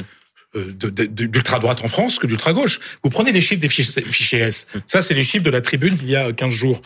euh, 0.56 0.72
d'ultra-droite 1.08 1.80
en 1.84 1.88
France 1.88 2.20
que 2.20 2.28
d'ultra-gauche. 2.28 2.78
Vous 3.02 3.10
prenez 3.10 3.32
les 3.32 3.40
chiffres 3.40 3.60
des 3.60 3.66
fichiers, 3.66 4.02
fichiers 4.04 4.38
S. 4.38 4.68
Ça, 4.86 5.02
c'est 5.02 5.14
les 5.14 5.24
chiffres 5.24 5.42
de 5.42 5.50
la 5.50 5.60
tribune 5.60 5.96
d'il 5.96 6.10
y 6.10 6.14
a 6.14 6.32
15 6.32 6.50
jours. 6.52 6.80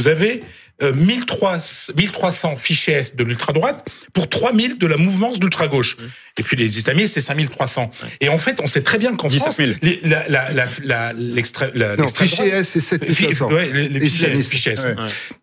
Vous 0.00 0.08
avez 0.08 0.42
euh, 0.82 0.94
1300, 0.94 1.92
1300 1.94 2.56
fichiers 2.56 2.94
S 2.94 3.14
de 3.14 3.22
l'ultra-droite 3.22 3.86
pour 4.14 4.30
3000 4.30 4.78
de 4.78 4.86
la 4.86 4.96
mouvance 4.96 5.38
d'ultra-gauche. 5.38 5.98
Et 6.38 6.42
puis 6.42 6.56
les 6.56 6.78
islamistes, 6.78 7.12
c'est 7.14 7.20
5300. 7.20 7.90
Et 8.22 8.30
en 8.30 8.38
fait, 8.38 8.60
on 8.62 8.66
sait 8.66 8.80
très 8.80 8.96
bien 8.98 9.14
qu'en 9.14 9.28
17 9.28 9.42
France, 9.42 9.56
000. 9.58 9.72
les- 9.82 10.00
la, 10.04 10.26
la, 10.28 10.52
la, 10.52 10.66
la, 10.82 11.12
l'extrême- 11.12 11.72
la- 11.74 11.96
Non, 11.96 12.04
l'extrême 12.04 12.28
fichier 12.28 12.46
droite- 12.46 12.60
S, 12.62 12.68
c'est 12.70 12.80
7500. 12.80 13.50
Ouais, 13.52 13.70
les, 13.70 13.88
les 13.90 14.00
fichiers, 14.00 14.72
S. 14.72 14.84
Ouais. 14.84 14.94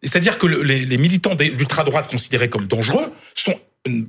C'est-à-dire 0.02 0.40
que 0.40 0.48
le- 0.48 0.64
les, 0.64 0.80
les 0.86 0.98
militants 0.98 1.36
d'ultra-droite 1.36 2.10
considérés 2.10 2.50
comme 2.50 2.66
dangereux 2.66 3.12
sont 3.36 3.60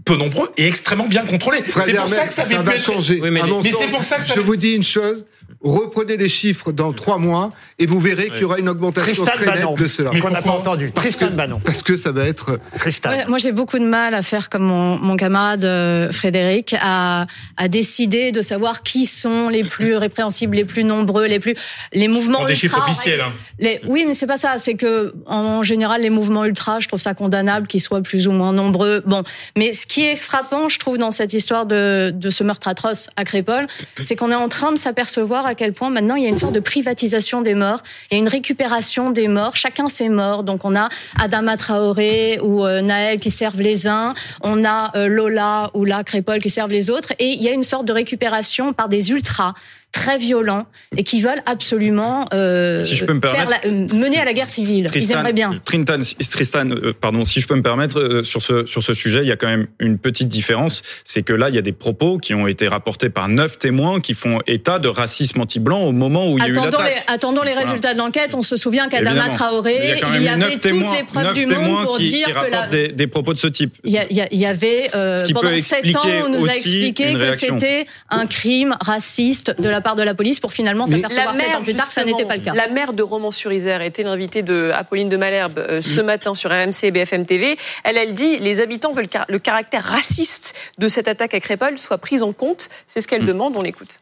peu 0.05 0.17
nombreux 0.17 0.51
et 0.57 0.67
extrêmement 0.67 1.07
bien 1.07 1.25
contrôlés. 1.27 1.59
C'est 1.59 1.93
pour 1.95 2.09
ça 2.09 2.27
que 2.27 2.33
ça, 2.33 2.43
ça 2.45 2.63
va 2.63 2.79
changer. 2.79 3.21
mais, 3.21 3.31
c'est 3.63 3.87
pour 3.91 4.03
ça 4.03 4.17
que 4.19 4.25
ça 4.25 4.35
je 4.35 4.41
vous 4.41 4.57
dis 4.57 4.73
une 4.73 4.83
chose, 4.83 5.27
reprenez 5.63 6.17
les 6.17 6.29
chiffres 6.29 6.73
dans 6.73 6.93
trois 6.93 7.19
mois 7.19 7.53
et 7.79 7.87
vous 7.87 8.01
verrez 8.01 8.29
qu'il 8.31 8.41
y 8.41 8.45
aura 8.45 8.59
une 8.59 8.69
augmentation 8.69 9.25
très 9.25 9.47
nette 9.47 9.75
de 9.77 9.87
cela. 9.87 10.11
Qu'on 10.21 10.31
n'a 10.31 10.43
pas 10.43 10.51
entendu. 10.51 10.91
Parce 10.95 11.07
Tristan 11.07 11.29
que, 11.29 11.33
Bannon. 11.33 11.61
Parce 11.65 11.83
que 11.83 11.97
ça 11.97 12.13
va 12.13 12.25
être. 12.25 12.59
Tristan. 12.79 13.11
Ouais, 13.11 13.27
moi, 13.27 13.39
j'ai 13.39 13.53
beaucoup 13.53 13.79
de 13.79 13.85
mal 13.85 14.15
à 14.15 14.23
faire 14.23 14.49
comme 14.51 14.65
mon, 14.65 14.99
mon 14.99 15.17
camarade 15.17 15.65
euh, 15.65 16.11
Frédéric, 16.13 16.75
à, 16.81 17.27
à 17.57 17.69
décider 17.69 18.33
de 18.33 18.43
savoir 18.43 18.83
qui 18.83 19.07
sont 19.07 19.49
les 19.49 19.65
plus 19.65 19.97
répréhensibles, 19.97 20.57
les 20.57 20.65
plus 20.65 20.85
nombreux, 20.85 21.27
les 21.27 21.41
plus 21.41 21.55
les 21.93 22.09
mouvements 22.09 22.45
des 22.45 22.53
ultra. 22.53 22.57
chiffres 22.57 22.89
officiels. 22.89 23.21
Hein. 23.21 23.33
Les, 23.59 23.81
oui, 23.87 24.05
mais 24.07 24.15
c'est 24.15 24.27
pas 24.27 24.37
ça. 24.37 24.59
C'est 24.59 24.75
que 24.75 25.15
en 25.27 25.63
général, 25.63 26.03
les 26.03 26.11
mouvements 26.11 26.45
ultra, 26.45 26.81
je 26.81 26.89
trouve 26.89 27.01
ça 27.01 27.15
condamnable 27.15 27.67
qu'ils 27.67 27.81
soient 27.81 28.03
plus 28.03 28.29
ou 28.29 28.33
moins 28.33 28.53
nombreux. 28.53 29.03
Bon, 29.07 29.23
mais 29.57 29.73
ce 29.73 29.87
qui 29.87 30.05
est 30.05 30.17
frappant, 30.17 30.69
je 30.69 30.79
trouve, 30.79 30.99
dans 30.99 31.11
cette 31.11 31.33
histoire 31.33 31.67
de, 31.67 32.13
de 32.15 32.31
ce 32.31 32.45
meurtre 32.45 32.69
atroce 32.69 33.09
à 33.17 33.25
Crépole, 33.25 33.67
c'est 34.03 34.17
qu'on 34.17 34.31
est 34.31 34.35
en 34.35 34.49
train 34.49 34.73
de 34.73 34.79
s'apercevoir 34.79 35.38
à 35.47 35.55
quel 35.55 35.73
point 35.73 35.91
maintenant 35.91 36.15
il 36.15 36.25
y 36.25 36.27
a 36.27 36.29
une 36.29 36.39
sorte 36.39 36.55
de 36.55 36.61
privatisation 36.61 37.43
des 37.43 37.55
morts, 37.55 37.83
il 38.11 38.15
y 38.15 38.17
a 38.17 38.21
une 38.21 38.29
récupération 38.29 39.11
des 39.11 39.29
morts, 39.29 39.57
chacun 39.57 39.89
ses 39.89 40.09
morts. 40.09 40.45
Donc 40.45 40.65
on 40.65 40.77
a 40.77 40.89
Adama 41.21 41.57
Traoré 41.57 42.39
ou 42.43 42.65
euh, 42.65 42.81
Naël 42.81 43.21
qui 43.21 43.31
servent 43.31 43.61
les 43.61 43.89
uns, 43.89 44.15
on 44.43 44.65
a 44.65 44.97
euh, 44.97 45.09
Lola 45.09 45.71
ou 45.75 45.85
la 45.85 46.05
Crépole 46.05 46.41
qui 46.41 46.51
servent 46.51 46.71
les 46.71 46.91
autres, 46.91 47.13
et 47.19 47.31
il 47.31 47.43
y 47.43 47.49
a 47.49 47.53
une 47.53 47.63
sorte 47.63 47.85
de 47.87 47.93
récupération 47.93 48.73
par 48.73 48.89
des 48.89 49.11
ultras 49.11 49.55
très 49.99 50.19
violents 50.19 50.67
et 50.97 51.03
qui 51.03 51.21
veulent 51.21 51.43
absolument 51.47 52.27
euh, 52.33 52.85
si 52.85 52.95
je 52.95 53.05
peux 53.05 53.15
me 53.15 53.21
faire 53.27 53.49
la, 53.49 53.59
euh, 53.69 53.87
mener 53.95 54.19
à 54.19 54.25
la 54.25 54.33
guerre 54.33 54.49
civile. 54.49 54.87
Tristan, 54.87 55.15
Ils 55.15 55.19
aimeraient 55.19 55.33
bien. 55.33 55.59
Tristan, 55.65 55.99
Tristan 56.31 56.71
euh, 56.71 56.93
pardon, 56.99 57.25
si 57.25 57.41
je 57.41 57.47
peux 57.47 57.57
me 57.57 57.63
permettre, 57.63 58.23
sur 58.25 58.41
ce, 58.43 58.65
sur 58.67 58.83
ce 58.83 58.95
sujet, 58.95 59.21
il 59.23 59.29
y 59.29 59.33
a 59.33 59.37
quand 59.37 59.49
même 59.49 59.67
une 59.81 59.99
petite 59.99 60.29
différence. 60.29 60.83
C'est 61.05 61.23
que 61.23 61.33
là, 61.33 61.49
il 61.49 61.55
y 61.55 61.59
a 61.59 61.63
des 61.63 61.73
propos 61.73 62.19
qui 62.19 62.33
ont 62.35 62.47
été 62.47 62.69
rapportés 62.69 63.11
par 63.11 63.29
neuf 63.29 63.59
témoins 63.59 64.01
qui 64.01 64.15
font 64.15 64.39
état 64.47 64.79
de 64.79 64.89
racisme 64.89 65.41
anti-blanc 65.41 65.81
au 65.83 65.93
moment 65.93 66.31
où 66.31 66.39
il 66.39 66.45
y 66.45 66.47
a 66.47 66.49
eu 66.51 66.53
Attendons 66.59 66.79
les, 66.79 66.91
l'attaque. 66.91 67.05
attendons 67.09 67.43
les 67.43 67.55
résultats 67.55 67.93
de 67.93 67.99
l'enquête. 67.99 68.35
On 68.35 68.43
se 68.43 68.57
souvient 68.57 68.89
qu'Adama. 68.89 69.29
Traoré, 69.31 69.97
il 70.15 70.21
y 70.21 70.25
il 70.25 70.29
avait 70.29 70.37
neuf 70.39 70.53
toutes 70.53 70.61
témoins, 70.61 70.95
les 70.97 71.03
preuves 71.05 71.35
du 71.35 71.47
monde 71.47 71.55
témoins 71.57 71.85
pour 71.85 71.97
qui, 71.99 72.09
dire 72.09 72.27
qui 72.27 72.33
que 72.33 72.51
la, 72.51 72.67
des, 72.69 72.89
des 72.89 73.07
propos 73.07 73.35
de 73.35 73.39
ce 73.39 73.47
type. 73.49 73.75
Il 73.85 73.93
y, 73.93 73.99
a- 73.99 74.07
il 74.31 74.47
avait 74.47 74.91
euh, 74.95 75.19
pendant 75.35 75.57
sept 75.61 75.95
ans, 75.97 76.01
on 76.27 76.29
nous 76.31 76.49
a 76.49 76.55
expliqué 76.55 77.15
que 77.15 77.37
c'était 77.37 77.87
un 78.11 78.27
crime 78.27 78.77
raciste 78.81 79.55
de 79.61 79.69
la 79.69 79.81
part 79.81 79.88
de 79.97 80.03
la 80.03 80.15
police 80.15 80.41
pour 80.41 80.53
finalement 80.53 80.87
s'apercevoir 80.87 81.35
sept 81.35 81.55
ans 81.55 81.63
plus 81.63 81.75
tard 81.75 81.89
que 81.89 81.95
ça 81.95 82.05
n'était 82.05 82.25
pas 82.25 82.37
le 82.37 82.43
cas. 82.43 82.55
La 82.55 82.69
maire 82.69 82.93
de 82.93 83.03
Romans-sur-Isère 83.03 83.83
était 83.83 84.03
l'invitée 84.03 84.43
de 84.43 84.71
Apolline 84.75 85.09
de 85.09 85.17
Malherbe 85.17 85.59
euh, 85.59 85.81
ce 85.83 86.01
matin 86.01 86.35
sur 86.35 86.51
RMC 86.51 86.85
et 86.85 86.91
BFM 86.91 87.27
TV. 87.27 87.57
Elle, 87.85 87.97
elle 87.97 88.15
dit 88.15 88.39
les 88.39 88.61
habitants 88.61 88.93
veulent 88.93 89.09
que 89.09 89.19
le 89.29 89.39
caractère 89.39 89.85
raciste 89.85 90.57
de 90.79 90.89
cette 90.89 91.09
attaque 91.09 91.35
à 91.35 91.41
Crépole 91.41 91.79
soit 91.79 91.99
pris 91.99 92.23
en 92.23 92.33
compte. 92.33 92.69
C'est 92.87 93.01
ce 93.01 93.09
qu'elle 93.09 93.27
demande. 93.27 93.57
On 93.57 93.63
l'écoute. 93.63 94.01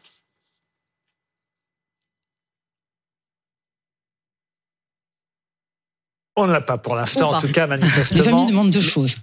On 6.35 6.45
ne 6.45 6.51
l'a 6.51 6.61
pas 6.61 6.77
pour 6.77 6.95
l'instant, 6.95 7.33
en 7.33 7.41
tout 7.41 7.51
cas, 7.51 7.65
Les 7.65 7.69
manifestement. 7.77 8.23
familles 8.23 8.47
demandent 8.47 8.71
deux 8.71 8.79
choses. 8.79 9.15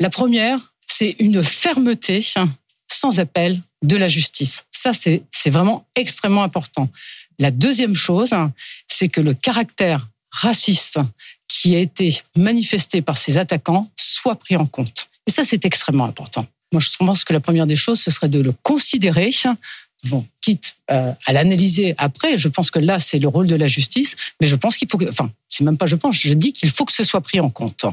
La 0.00 0.08
première, 0.08 0.58
c'est 0.86 1.16
une 1.18 1.44
fermeté 1.44 2.26
hein, 2.36 2.48
sans 2.88 3.20
appel 3.20 3.60
de 3.82 3.96
la 3.96 4.08
justice. 4.08 4.64
Ça, 4.70 4.92
c'est 4.92 5.22
c'est 5.30 5.50
vraiment 5.50 5.86
extrêmement 5.96 6.42
important. 6.42 6.88
La 7.38 7.50
deuxième 7.50 7.94
chose, 7.94 8.30
c'est 8.88 9.08
que 9.08 9.20
le 9.20 9.34
caractère 9.34 10.08
raciste 10.30 10.98
qui 11.48 11.74
a 11.74 11.78
été 11.78 12.20
manifesté 12.36 13.02
par 13.02 13.18
ces 13.18 13.38
attaquants 13.38 13.90
soit 13.96 14.36
pris 14.36 14.56
en 14.56 14.66
compte. 14.66 15.08
Et 15.26 15.30
ça, 15.30 15.44
c'est 15.44 15.64
extrêmement 15.64 16.04
important. 16.06 16.46
Moi, 16.72 16.80
je 16.80 16.88
pense 16.98 17.24
que 17.24 17.32
la 17.32 17.40
première 17.40 17.66
des 17.66 17.76
choses, 17.76 18.00
ce 18.00 18.10
serait 18.10 18.28
de 18.30 18.40
le 18.40 18.52
considérer. 18.62 19.30
Bon, 20.04 20.26
quitte 20.40 20.74
euh, 20.90 21.12
à 21.26 21.32
l'analyser 21.32 21.94
après, 21.98 22.36
je 22.36 22.48
pense 22.48 22.70
que 22.72 22.80
là, 22.80 22.98
c'est 22.98 23.18
le 23.20 23.28
rôle 23.28 23.46
de 23.46 23.54
la 23.54 23.68
justice, 23.68 24.16
mais 24.40 24.48
je 24.48 24.56
pense 24.56 24.76
qu'il 24.76 24.88
faut 24.90 24.98
que, 24.98 25.08
enfin, 25.08 25.30
c'est 25.48 25.62
même 25.64 25.76
pas 25.76 25.86
je 25.86 25.94
pense, 25.94 26.16
je 26.16 26.32
dis 26.34 26.52
qu'il 26.52 26.70
faut 26.70 26.84
que 26.84 26.92
ce 26.92 27.04
soit 27.04 27.20
pris 27.20 27.38
en 27.38 27.50
compte. 27.50 27.84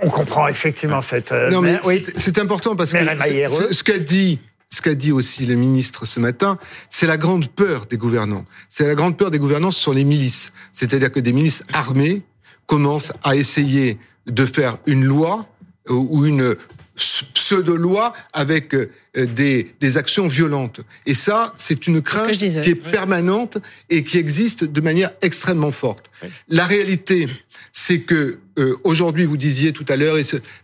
On 0.00 0.10
comprend 0.10 0.48
effectivement 0.48 1.00
cette. 1.00 1.30
euh, 1.30 1.48
Non, 1.50 1.60
mais 1.60 1.74
mais- 1.74 1.80
oui. 1.86 2.02
c'est- 2.16 2.38
important 2.38 2.74
parce 2.74 2.92
que 2.92 2.98
ce, 2.98 3.72
ce 3.72 3.82
qu'a 3.84 3.98
dit, 3.98 4.40
ce 4.72 4.80
qu'a 4.80 4.94
dit 4.94 5.12
aussi 5.12 5.44
le 5.44 5.54
ministre 5.54 6.06
ce 6.06 6.18
matin, 6.18 6.58
c'est 6.88 7.06
la 7.06 7.18
grande 7.18 7.48
peur 7.48 7.86
des 7.86 7.98
gouvernants. 7.98 8.46
C'est 8.70 8.86
la 8.86 8.94
grande 8.94 9.18
peur 9.18 9.30
des 9.30 9.38
gouvernants 9.38 9.70
ce 9.70 9.82
sont 9.82 9.92
les 9.92 10.04
milices. 10.04 10.52
C'est-à-dire 10.72 11.12
que 11.12 11.20
des 11.20 11.32
milices 11.32 11.62
armées 11.74 12.22
commencent 12.66 13.12
à 13.22 13.36
essayer 13.36 13.98
de 14.26 14.46
faire 14.46 14.78
une 14.86 15.04
loi 15.04 15.46
euh, 15.90 15.94
ou 15.94 16.24
une 16.24 16.56
pseudo-loi 16.96 18.14
avec 18.32 18.74
euh, 18.74 18.88
des, 19.14 19.74
des 19.80 19.96
actions 19.98 20.26
violentes. 20.26 20.80
Et 21.04 21.14
ça, 21.14 21.52
c'est 21.56 21.86
une 21.86 22.00
crainte 22.00 22.32
qui 22.32 22.46
est 22.46 22.90
permanente 22.90 23.58
et 23.90 24.04
qui 24.04 24.16
existe 24.16 24.64
de 24.64 24.80
manière 24.80 25.10
extrêmement 25.20 25.72
forte. 25.72 26.10
La 26.48 26.66
réalité, 26.66 27.28
c'est 27.72 28.00
que 28.00 28.38
euh, 28.58 28.76
aujourd'hui, 28.84 29.24
vous 29.24 29.36
disiez 29.36 29.72
tout 29.72 29.84
à 29.88 29.96
l'heure, 29.96 30.16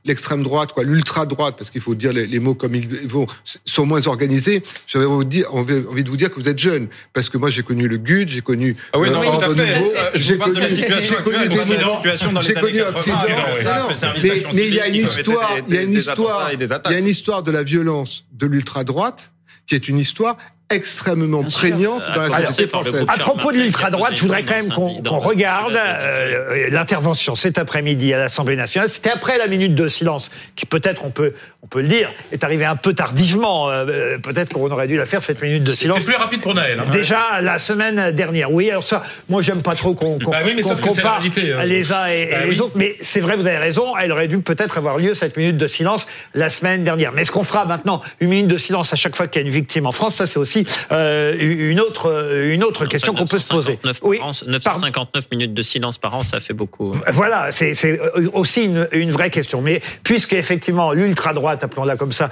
l'extrême 0.04 0.42
droite, 0.42 0.72
quoi, 0.72 0.84
l'ultra 0.84 1.24
droite, 1.24 1.54
parce 1.56 1.70
qu'il 1.70 1.80
faut 1.80 1.94
dire 1.94 2.12
les, 2.12 2.26
les 2.26 2.38
mots 2.38 2.54
comme 2.54 2.74
ils 2.74 3.08
vont, 3.08 3.26
sont 3.64 3.86
moins 3.86 4.06
organisés. 4.06 4.62
J'avais 4.86 5.06
envie 5.06 5.26
de 5.26 5.46
envie 5.46 6.04
vous 6.04 6.16
dire 6.16 6.30
que 6.30 6.40
vous 6.40 6.48
êtes 6.48 6.58
jeune, 6.58 6.88
parce 7.14 7.28
que 7.28 7.38
moi 7.38 7.48
j'ai 7.48 7.62
connu 7.62 7.88
le 7.88 7.96
GUD, 7.96 8.28
j'ai 8.28 8.42
connu 8.42 8.76
Ah 8.92 8.98
oui, 8.98 9.08
euh, 9.08 9.12
non, 9.12 9.22
tout 9.22 9.28
à 9.28 9.48
Ordre 9.48 9.54
fait. 9.54 9.78
Nouveau, 9.78 9.92
Euh, 9.96 10.10
j'ai 10.14 10.36
parle 10.36 10.50
de 10.50 10.60
connu, 10.60 10.68
la 10.68 10.74
situation 10.74 11.14
connu 11.22 11.48
des 11.48 11.60
situation 11.60 12.32
dans 12.32 12.40
les 12.40 12.54
connu 12.54 12.78
80, 12.78 12.88
Occident. 12.90 13.20
sinon, 13.20 13.36
Non, 13.38 13.54
ouais, 13.54 13.64
non, 13.64 13.86
c'est 13.88 13.94
service 13.96 14.24
mais 14.54 14.66
il 14.66 14.74
y 14.74 14.80
a 14.80 14.88
une 14.88 14.94
histoire, 14.96 15.56
il 15.68 15.74
y 15.74 15.78
a 15.78 15.82
une 15.82 15.92
histoire, 15.94 16.50
il 16.52 16.92
y 16.92 16.94
a 16.94 16.98
une 16.98 17.06
histoire 17.06 17.42
de 17.42 17.50
la 17.50 17.62
violence 17.62 18.24
de 18.32 18.46
l'ultra 18.46 18.84
droite 18.84 19.32
qui 19.66 19.74
est 19.74 19.88
une 19.88 19.98
histoire 19.98 20.36
extrêmement 20.70 21.42
prégnante 21.44 22.02
dans 22.14 22.20
la 22.22 22.34
Alors, 22.34 22.50
société 22.50 22.68
française. 22.68 23.04
À 23.08 23.18
propos 23.18 23.52
de 23.52 23.56
l'ultra-droite, 23.58 24.12
je 24.16 24.22
voudrais 24.22 24.44
quand 24.44 24.54
même 24.54 24.68
qu'on 24.70 25.02
qu'on 25.02 25.18
regarde 25.18 25.74
euh, 25.76 26.68
l'intervention 26.70 27.34
cet 27.34 27.58
après-midi 27.58 28.12
à 28.12 28.18
l'Assemblée 28.18 28.56
nationale. 28.56 28.88
C'était 28.88 29.10
après 29.10 29.38
la 29.38 29.46
minute 29.46 29.74
de 29.74 29.88
silence, 29.88 30.30
qui 30.56 30.66
peut-être, 30.66 31.04
on 31.06 31.10
peut, 31.10 31.32
on 31.62 31.66
peut 31.68 31.80
le 31.80 31.88
dire, 31.88 32.10
est 32.32 32.44
arrivée 32.44 32.66
un 32.66 32.76
peu 32.76 32.92
tardivement. 32.92 33.70
Euh, 33.70 33.86
euh, 33.88 34.18
peut-être 34.18 34.52
qu'on 34.52 34.70
aurait 34.70 34.88
dû 34.88 34.96
la 34.98 35.06
faire, 35.06 35.22
cette 35.22 35.40
minute 35.42 35.64
de 35.64 35.70
C'était 35.70 35.84
silence. 35.86 36.04
plus 36.04 36.16
rapide 36.16 36.40
pour 36.42 36.54
Naël. 36.54 36.78
hein. 36.80 36.84
Déjà 36.92 37.40
la 37.40 37.58
semaine 37.58 38.10
dernière. 38.12 38.52
Oui, 38.52 38.70
alors 38.70 38.84
ça, 38.84 39.02
moi 39.28 39.40
j'aime 39.40 39.62
pas 39.62 39.74
trop 39.74 39.94
qu'on 39.94 40.18
qu'on 40.18 40.30
Bah 40.30 40.38
oui, 40.44 40.54
qu'on 40.60 40.76
compare 40.76 41.20
hein. 41.22 41.64
les 41.64 41.92
uns 41.92 42.06
et, 42.08 42.22
et 42.22 42.26
Bah 42.30 42.36
les 42.44 42.50
oui. 42.50 42.60
autres. 42.60 42.74
Mais 42.76 42.96
c'est 43.00 43.20
vrai, 43.20 43.36
vous 43.36 43.46
avez 43.46 43.56
raison. 43.58 43.96
Elle 43.96 44.12
aurait 44.12 44.28
dû 44.28 44.38
peut-être 44.40 44.76
avoir 44.76 44.98
lieu 44.98 45.14
cette 45.14 45.36
minute 45.38 45.56
de 45.56 45.66
silence 45.66 46.06
la 46.34 46.50
semaine 46.50 46.84
dernière. 46.84 47.12
Mais 47.12 47.22
est-ce 47.22 47.32
qu'on 47.32 47.44
fera 47.44 47.64
maintenant 47.64 48.02
une 48.20 48.28
minute 48.28 48.48
de 48.48 48.58
silence 48.58 48.92
à 48.92 48.96
chaque 48.96 49.16
fois 49.16 49.26
qu'il 49.28 49.40
y 49.40 49.44
a 49.44 49.46
une 49.46 49.52
victime 49.54 49.86
en 49.86 49.92
France 49.92 50.16
Ça, 50.16 50.26
c'est 50.26 50.38
aussi 50.38 50.57
euh, 50.92 51.36
une 51.38 51.80
autre 51.80 52.32
une 52.44 52.64
autre 52.64 52.86
question 52.86 53.14
qu'on 53.14 53.26
peut 53.26 53.38
se 53.38 53.52
poser. 53.52 53.78
959 53.84 54.64
par 54.64 54.76
an, 54.76 54.80
959 54.80 55.30
minutes 55.32 55.54
de 55.54 55.62
silence 55.62 55.98
par 55.98 56.14
an, 56.14 56.22
ça 56.22 56.40
fait 56.40 56.54
beaucoup. 56.54 56.94
Voilà, 57.08 57.50
c'est 57.50 57.74
c'est 57.74 58.00
aussi 58.32 58.64
une, 58.64 58.88
une 58.92 59.10
vraie 59.10 59.30
question. 59.30 59.60
Mais 59.60 59.80
puisque 60.02 60.32
effectivement 60.32 60.92
l'ultra 60.92 61.32
droite, 61.32 61.64
appelons-la 61.64 61.96
comme 61.96 62.12
ça, 62.12 62.30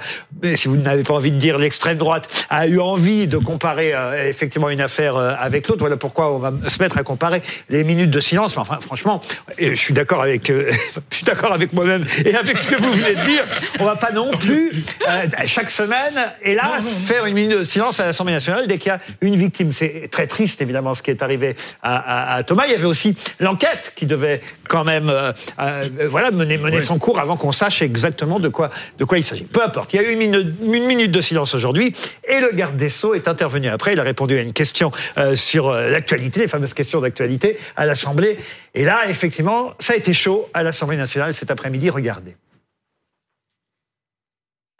si 0.55 0.67
vous 0.67 0.77
n'avez 0.77 1.03
pas 1.03 1.13
envie 1.13 1.31
de 1.31 1.37
dire 1.37 1.57
l'extrême 1.57 1.97
droite, 1.97 2.45
a 2.49 2.67
eu 2.67 2.79
envie 2.79 3.27
de 3.27 3.37
comparer 3.37 3.93
euh, 3.93 4.27
effectivement 4.27 4.69
une 4.69 4.81
affaire 4.81 5.17
euh, 5.17 5.33
avec 5.39 5.67
l'autre, 5.67 5.79
voilà 5.79 5.97
pourquoi 5.97 6.33
on 6.33 6.37
va 6.37 6.53
se 6.67 6.81
mettre 6.81 6.97
à 6.97 7.03
comparer 7.03 7.41
les 7.69 7.83
minutes 7.83 8.11
de 8.11 8.19
silence. 8.19 8.55
Mais 8.55 8.61
enfin, 8.61 8.79
franchement, 8.81 9.21
je 9.57 9.75
suis 9.75 9.93
d'accord 9.93 10.21
avec, 10.21 10.49
euh, 10.49 10.71
je 11.11 11.15
suis 11.15 11.25
d'accord 11.25 11.53
avec 11.53 11.73
moi-même 11.73 12.05
et 12.25 12.35
avec 12.35 12.57
ce 12.57 12.67
que 12.67 12.75
vous 12.75 12.93
venez 12.93 13.15
de 13.15 13.25
dire. 13.25 13.43
On 13.79 13.85
va 13.85 13.95
pas 13.95 14.11
non 14.11 14.31
plus 14.31 14.71
euh, 15.07 15.25
chaque 15.45 15.71
semaine, 15.71 16.33
hélas, 16.41 16.87
faire 17.05 17.25
une 17.25 17.35
minute 17.35 17.59
de 17.59 17.63
silence 17.63 17.99
à 17.99 18.13
l'Assemblée 18.17 18.33
nationale 18.33 18.65
dès 18.67 18.79
qu'il 18.79 18.89
y 18.89 18.91
a 18.95 18.99
une 19.21 19.35
victime. 19.35 19.71
C'est 19.71 20.07
très 20.09 20.25
triste 20.25 20.59
évidemment 20.61 20.95
ce 20.95 21.03
qui 21.03 21.11
est 21.11 21.21
arrivé 21.21 21.55
à, 21.83 21.95
à- 21.97 22.35
à 22.37 22.43
Thomas. 22.43 22.63
Il 22.65 22.71
y 22.71 22.75
avait 22.75 22.85
aussi 22.85 23.15
l'enquête 23.39 23.93
qui 23.95 24.07
devait 24.07 24.41
quand 24.67 24.83
même 24.83 25.09
euh, 25.09 25.31
euh, 25.59 25.87
voilà 26.09 26.31
mener, 26.31 26.57
mener 26.57 26.81
son 26.81 26.97
cours 26.97 27.19
avant 27.19 27.37
qu'on 27.37 27.51
sache 27.51 27.83
exactement 27.83 28.39
de 28.39 28.49
quoi 28.49 28.71
de 28.97 29.05
quoi 29.05 29.19
il 29.19 29.23
s'agit. 29.23 29.43
Peu 29.43 29.61
importe. 29.63 29.93
Il 29.93 30.01
y 30.01 30.03
a 30.03 30.09
eu 30.09 30.13
une 30.13 30.19
minute, 30.19 30.47
une 30.63 30.85
minute 30.87 31.11
de 31.11 31.21
silence 31.21 31.53
aujourd'hui 31.53 31.93
et 32.27 32.39
le 32.39 32.49
garde 32.53 32.75
des 32.75 32.89
sceaux 32.89 33.13
est 33.13 33.27
intervenu 33.27 33.67
après. 33.67 33.93
Il 33.93 33.99
a 33.99 34.03
répondu 34.03 34.35
à 34.35 34.41
une 34.41 34.53
question 34.53 34.89
euh, 35.19 35.35
sur 35.35 35.71
l'actualité, 35.71 36.39
les 36.39 36.47
fameuses 36.47 36.73
questions 36.73 36.99
d'actualité 37.01 37.59
à 37.75 37.85
l'Assemblée. 37.85 38.39
Et 38.73 38.83
là, 38.83 39.01
effectivement, 39.07 39.73
ça 39.79 39.93
a 39.93 39.95
été 39.95 40.13
chaud 40.13 40.49
à 40.55 40.63
l'Assemblée 40.63 40.97
nationale 40.97 41.33
cet 41.35 41.51
après-midi. 41.51 41.89
Regardez. 41.91 42.35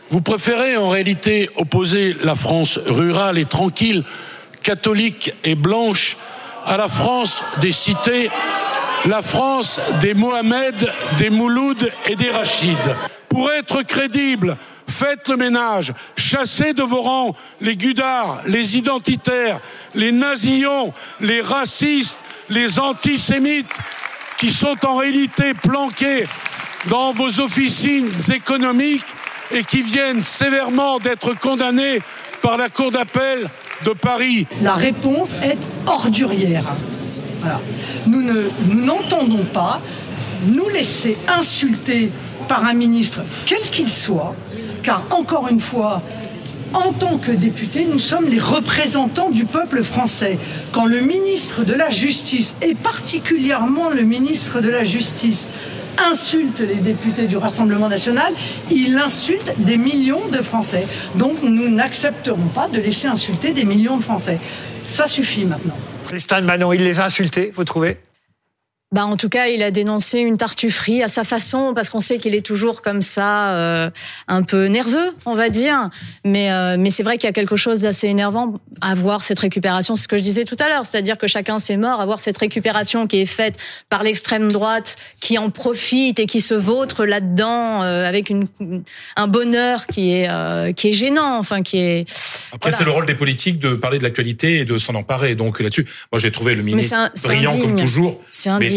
Vous 0.09 0.21
préférez 0.21 0.77
en 0.77 0.89
réalité 0.89 1.49
opposer 1.57 2.15
la 2.21 2.35
France 2.35 2.79
rurale 2.85 3.37
et 3.37 3.45
tranquille, 3.45 4.03
catholique 4.63 5.33
et 5.43 5.55
blanche, 5.55 6.17
à 6.65 6.77
la 6.77 6.87
France 6.87 7.43
des 7.61 7.73
cités, 7.73 8.29
la 9.05 9.21
France 9.21 9.79
des 9.99 10.13
Mohamed, 10.13 10.91
des 11.17 11.29
Mouloud 11.29 11.91
et 12.05 12.15
des 12.15 12.31
Rachid. 12.31 12.77
Pour 13.27 13.51
être 13.51 13.83
crédible, 13.83 14.57
faites 14.87 15.27
le 15.27 15.35
ménage, 15.35 15.93
chassez 16.15 16.73
de 16.73 16.83
vos 16.83 17.01
rangs 17.01 17.35
les 17.59 17.75
gudards, 17.75 18.41
les 18.47 18.77
identitaires, 18.77 19.59
les 19.93 20.13
nazillons, 20.13 20.93
les 21.19 21.41
racistes, 21.41 22.19
les 22.49 22.79
antisémites, 22.79 23.79
qui 24.37 24.51
sont 24.51 24.77
en 24.85 24.97
réalité 24.97 25.53
planqués 25.53 26.27
dans 26.87 27.11
vos 27.11 27.41
officines 27.41 28.11
économiques 28.33 29.05
et 29.51 29.63
qui 29.63 29.81
viennent 29.81 30.21
sévèrement 30.21 30.99
d'être 30.99 31.37
condamnés 31.39 31.99
par 32.41 32.57
la 32.57 32.69
Cour 32.69 32.91
d'appel 32.91 33.49
de 33.85 33.91
Paris. 33.91 34.47
La 34.61 34.73
réponse 34.73 35.35
est 35.43 35.59
ordurière. 35.85 36.75
Nous 38.05 38.23
n'entendons 38.67 39.45
pas 39.45 39.81
nous 40.45 40.69
laisser 40.69 41.17
insulter 41.27 42.11
par 42.47 42.65
un 42.65 42.73
ministre, 42.73 43.21
quel 43.45 43.61
qu'il 43.61 43.89
soit, 43.89 44.35
car 44.83 45.03
encore 45.09 45.47
une 45.49 45.59
fois, 45.59 46.01
en 46.73 46.93
tant 46.93 47.17
que 47.17 47.31
députés, 47.31 47.85
nous 47.85 47.99
sommes 47.99 48.25
les 48.25 48.39
représentants 48.39 49.29
du 49.29 49.45
peuple 49.45 49.83
français. 49.83 50.37
Quand 50.71 50.85
le 50.85 51.01
ministre 51.01 51.63
de 51.63 51.73
la 51.73 51.89
Justice, 51.89 52.57
et 52.61 52.75
particulièrement 52.75 53.89
le 53.89 54.03
ministre 54.03 54.61
de 54.61 54.69
la 54.69 54.83
Justice, 54.83 55.49
insulte 55.97 56.59
les 56.59 56.75
députés 56.75 57.27
du 57.27 57.37
Rassemblement 57.37 57.89
national, 57.89 58.33
il 58.71 58.97
insulte 58.97 59.53
des 59.59 59.77
millions 59.77 60.27
de 60.27 60.41
Français. 60.41 60.87
Donc 61.15 61.41
nous 61.41 61.69
n'accepterons 61.69 62.47
pas 62.53 62.67
de 62.67 62.79
laisser 62.79 63.07
insulter 63.07 63.53
des 63.53 63.65
millions 63.65 63.97
de 63.97 64.03
Français. 64.03 64.39
Ça 64.85 65.07
suffit 65.07 65.45
maintenant. 65.45 65.77
Tristan 66.03 66.41
Manon, 66.41 66.71
il 66.71 66.83
les 66.83 66.99
a 66.99 67.05
insultés, 67.05 67.51
vous 67.53 67.65
trouvez? 67.65 67.97
Bah 68.93 69.05
en 69.05 69.17
tout 69.17 69.27
cas, 69.27 69.47
il 69.47 69.61
a 69.63 69.69
dénoncé 69.69 70.19
une 70.19 70.38
tartufferie 70.38 71.03
à 71.03 71.09
sa 71.09 71.25
façon 71.25 71.73
parce 71.75 71.89
qu'on 71.89 71.99
sait 71.99 72.19
qu'il 72.19 72.33
est 72.35 72.45
toujours 72.45 72.81
comme 72.81 73.01
ça, 73.01 73.53
euh, 73.53 73.89
un 74.29 74.43
peu 74.43 74.67
nerveux, 74.67 75.13
on 75.25 75.35
va 75.35 75.49
dire. 75.49 75.89
Mais 76.23 76.53
euh, 76.53 76.77
mais 76.79 76.89
c'est 76.89 77.03
vrai 77.03 77.17
qu'il 77.17 77.27
y 77.27 77.29
a 77.29 77.33
quelque 77.33 77.57
chose 77.57 77.81
d'assez 77.81 78.07
énervant 78.07 78.53
à 78.79 78.95
voir 78.95 79.25
cette 79.25 79.39
récupération. 79.39 79.97
C'est 79.97 80.03
ce 80.03 80.07
que 80.07 80.17
je 80.17 80.23
disais 80.23 80.45
tout 80.45 80.55
à 80.59 80.69
l'heure, 80.69 80.85
c'est-à-dire 80.85 81.17
que 81.17 81.27
chacun 81.27 81.59
s'est 81.59 81.75
mort, 81.75 81.99
à 81.99 82.05
voir 82.05 82.19
cette 82.19 82.38
récupération 82.38 83.07
qui 83.07 83.17
est 83.17 83.25
faite 83.25 83.57
par 83.89 84.03
l'extrême 84.03 84.49
droite, 84.49 84.95
qui 85.19 85.38
en 85.38 85.49
profite 85.49 86.19
et 86.19 86.25
qui 86.25 86.39
se 86.39 86.53
vautre 86.53 87.03
là-dedans 87.03 87.83
euh, 87.83 88.07
avec 88.07 88.29
une 88.29 88.47
un 89.17 89.27
bonheur 89.27 89.85
qui 89.88 90.13
est 90.13 90.73
qui 90.75 90.88
est 90.88 90.93
gênant, 90.93 91.38
enfin 91.38 91.61
qui 91.61 91.79
est. 91.79 92.05
Après, 92.53 92.71
c'est 92.71 92.85
le 92.85 92.91
rôle 92.91 93.05
des 93.05 93.15
politiques 93.15 93.59
de 93.59 93.75
parler 93.75 93.97
de 93.97 94.03
l'actualité 94.03 94.59
et 94.59 94.65
de 94.65 94.77
s'en 94.77 94.95
emparer. 94.95 95.35
Donc 95.35 95.59
là-dessus, 95.59 95.85
moi 96.13 96.19
j'ai 96.19 96.31
trouvé 96.31 96.53
le 96.53 96.63
ministre 96.63 97.11
brillant 97.25 97.59
comme 97.59 97.77
toujours. 97.77 98.21
C'est 98.31 98.47
indigne. 98.47 98.76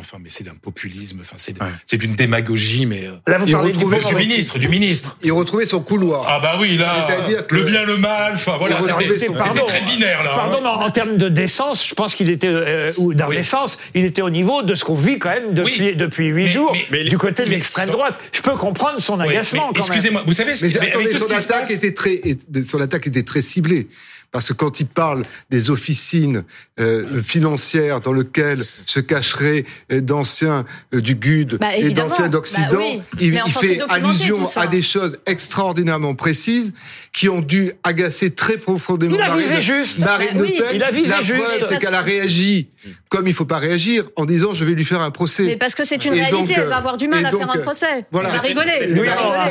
enfin, 0.00 0.18
mais 0.22 0.28
c'est 0.28 0.44
d'un 0.44 0.54
populisme. 0.54 1.18
Enfin, 1.20 1.36
c'est 1.36 1.54
c'est 1.86 1.96
d'une 1.96 2.14
démagogie. 2.14 2.86
Mais 2.86 3.06
euh, 3.06 3.12
là, 3.26 3.38
vous 3.38 3.46
il 3.46 3.52
parlez 3.52 3.72
retrouvait 3.72 3.98
du 3.98 4.04
du 4.06 4.14
ministre, 4.14 4.58
du 4.58 4.68
ministre. 4.68 5.18
Il 5.22 5.32
retrouvait 5.32 5.66
son 5.66 5.80
couloir. 5.80 6.24
Ah 6.28 6.40
bah 6.40 6.56
oui, 6.60 6.76
là, 6.76 7.06
C'est-à-dire 7.08 7.46
que- 7.46 7.56
le 7.56 7.62
bien, 7.64 7.84
le 7.84 7.96
mal. 7.96 8.32
Enfin 8.34 8.56
voilà, 8.58 8.80
c'était 8.80 9.26
très 9.66 9.80
binaire 9.82 10.22
là. 10.24 10.32
hein. 10.32 10.36
Pardon, 10.36 10.58
mais 10.62 10.68
en, 10.68 10.82
en 10.82 10.90
termes 10.90 11.16
de 11.16 11.28
décence, 11.28 11.86
je 11.86 11.94
pense 11.94 12.14
qu'il 12.14 12.28
était 12.30 12.48
euh, 12.50 12.92
ou 12.98 13.14
d'indécence, 13.14 13.78
il 13.94 14.04
était 14.04 14.22
au 14.22 14.30
niveau 14.30 14.62
de 14.62 14.74
ce 14.74 14.84
qu'on 14.84 14.94
vit 14.94 15.18
quand 15.18 15.30
même 15.30 15.52
depuis 15.54 15.94
depuis 15.96 16.26
huit 16.28 16.46
jours 16.48 16.76
mais- 16.90 17.04
du 17.04 17.18
côté 17.18 17.42
de 17.44 17.48
mais- 17.48 17.54
l'extrême 17.56 17.90
droite. 17.90 18.18
Je 18.32 18.40
peux 18.42 18.56
comprendre 18.56 19.00
son 19.00 19.18
Oui, 19.20 19.28
agacement. 19.28 19.70
mais 19.72 19.78
quand 19.80 19.86
même. 19.88 19.92
excusez-moi, 19.96 20.22
vous 20.26 20.32
savez, 20.32 20.54
ce 20.54 20.64
Mais 20.66 20.72
qui- 20.72 20.78
mais 20.80 20.88
attendez, 20.90 21.12
son 21.18 21.26
attaque 21.26 21.70
était 21.70 21.92
très, 21.94 22.20
son 22.66 22.80
attaque 22.80 23.06
était 23.06 23.22
très 23.22 23.42
ciblée. 23.42 23.88
Parce 24.32 24.46
que 24.46 24.54
quand 24.54 24.80
il 24.80 24.86
parle 24.86 25.24
des 25.50 25.70
officines 25.70 26.42
euh, 26.80 27.22
financières 27.22 28.00
dans 28.00 28.14
lesquelles 28.14 28.62
se 28.62 28.98
cacheraient 28.98 29.66
euh, 29.92 30.00
d'anciens 30.00 30.64
euh, 30.94 31.00
du 31.02 31.14
GUD 31.14 31.58
Bah, 31.60 31.76
et 31.76 31.90
d'anciens 31.90 32.28
d'Occident, 32.28 32.66
Bah 32.70 32.78
oui. 32.80 33.02
il, 33.20 33.38
fait 33.52 33.80
allusion 33.90 34.48
à 34.56 34.66
des 34.66 34.80
choses 34.80 35.18
extraordinairement 35.26 36.14
précises 36.14 36.72
qui 37.12 37.28
ont 37.28 37.40
dû 37.42 37.72
agacer 37.84 38.30
très 38.30 38.56
profondément 38.56 39.14
Il 39.16 39.20
a 39.20 39.28
Marine, 39.28 39.42
visé 39.44 39.60
juste. 39.60 39.98
Marine 39.98 40.28
Bah 40.32 40.38
Le 40.38 40.42
oui, 40.44 40.54
Pen. 40.56 40.66
il 40.76 40.82
a 40.82 40.90
visé 40.90 41.08
La 41.08 41.20
juste. 41.22 41.42
preuve, 41.44 41.66
c'est 41.68 41.78
qu'elle 41.78 41.94
a 41.94 42.00
réagi 42.00 42.68
comme 43.08 43.28
il 43.28 43.34
faut 43.34 43.44
pas 43.44 43.58
réagir 43.58 44.04
en 44.16 44.24
disant 44.24 44.54
je 44.54 44.64
vais 44.64 44.72
lui 44.72 44.84
faire 44.84 45.02
un 45.02 45.10
procès. 45.10 45.44
Mais 45.44 45.56
parce 45.56 45.74
que 45.74 45.84
c'est 45.84 46.04
une 46.04 46.14
Et 46.14 46.20
réalité, 46.24 46.54
donc, 46.54 46.58
elle 46.64 46.68
va 46.68 46.76
avoir 46.78 46.96
du 46.96 47.06
mal 47.06 47.24
à 47.24 47.30
donc, 47.30 47.40
faire 47.40 47.50
un 47.50 47.58
procès. 47.58 48.06
voilà. 48.10 48.28
Ça 48.30 48.40
rigolait. 48.40 48.72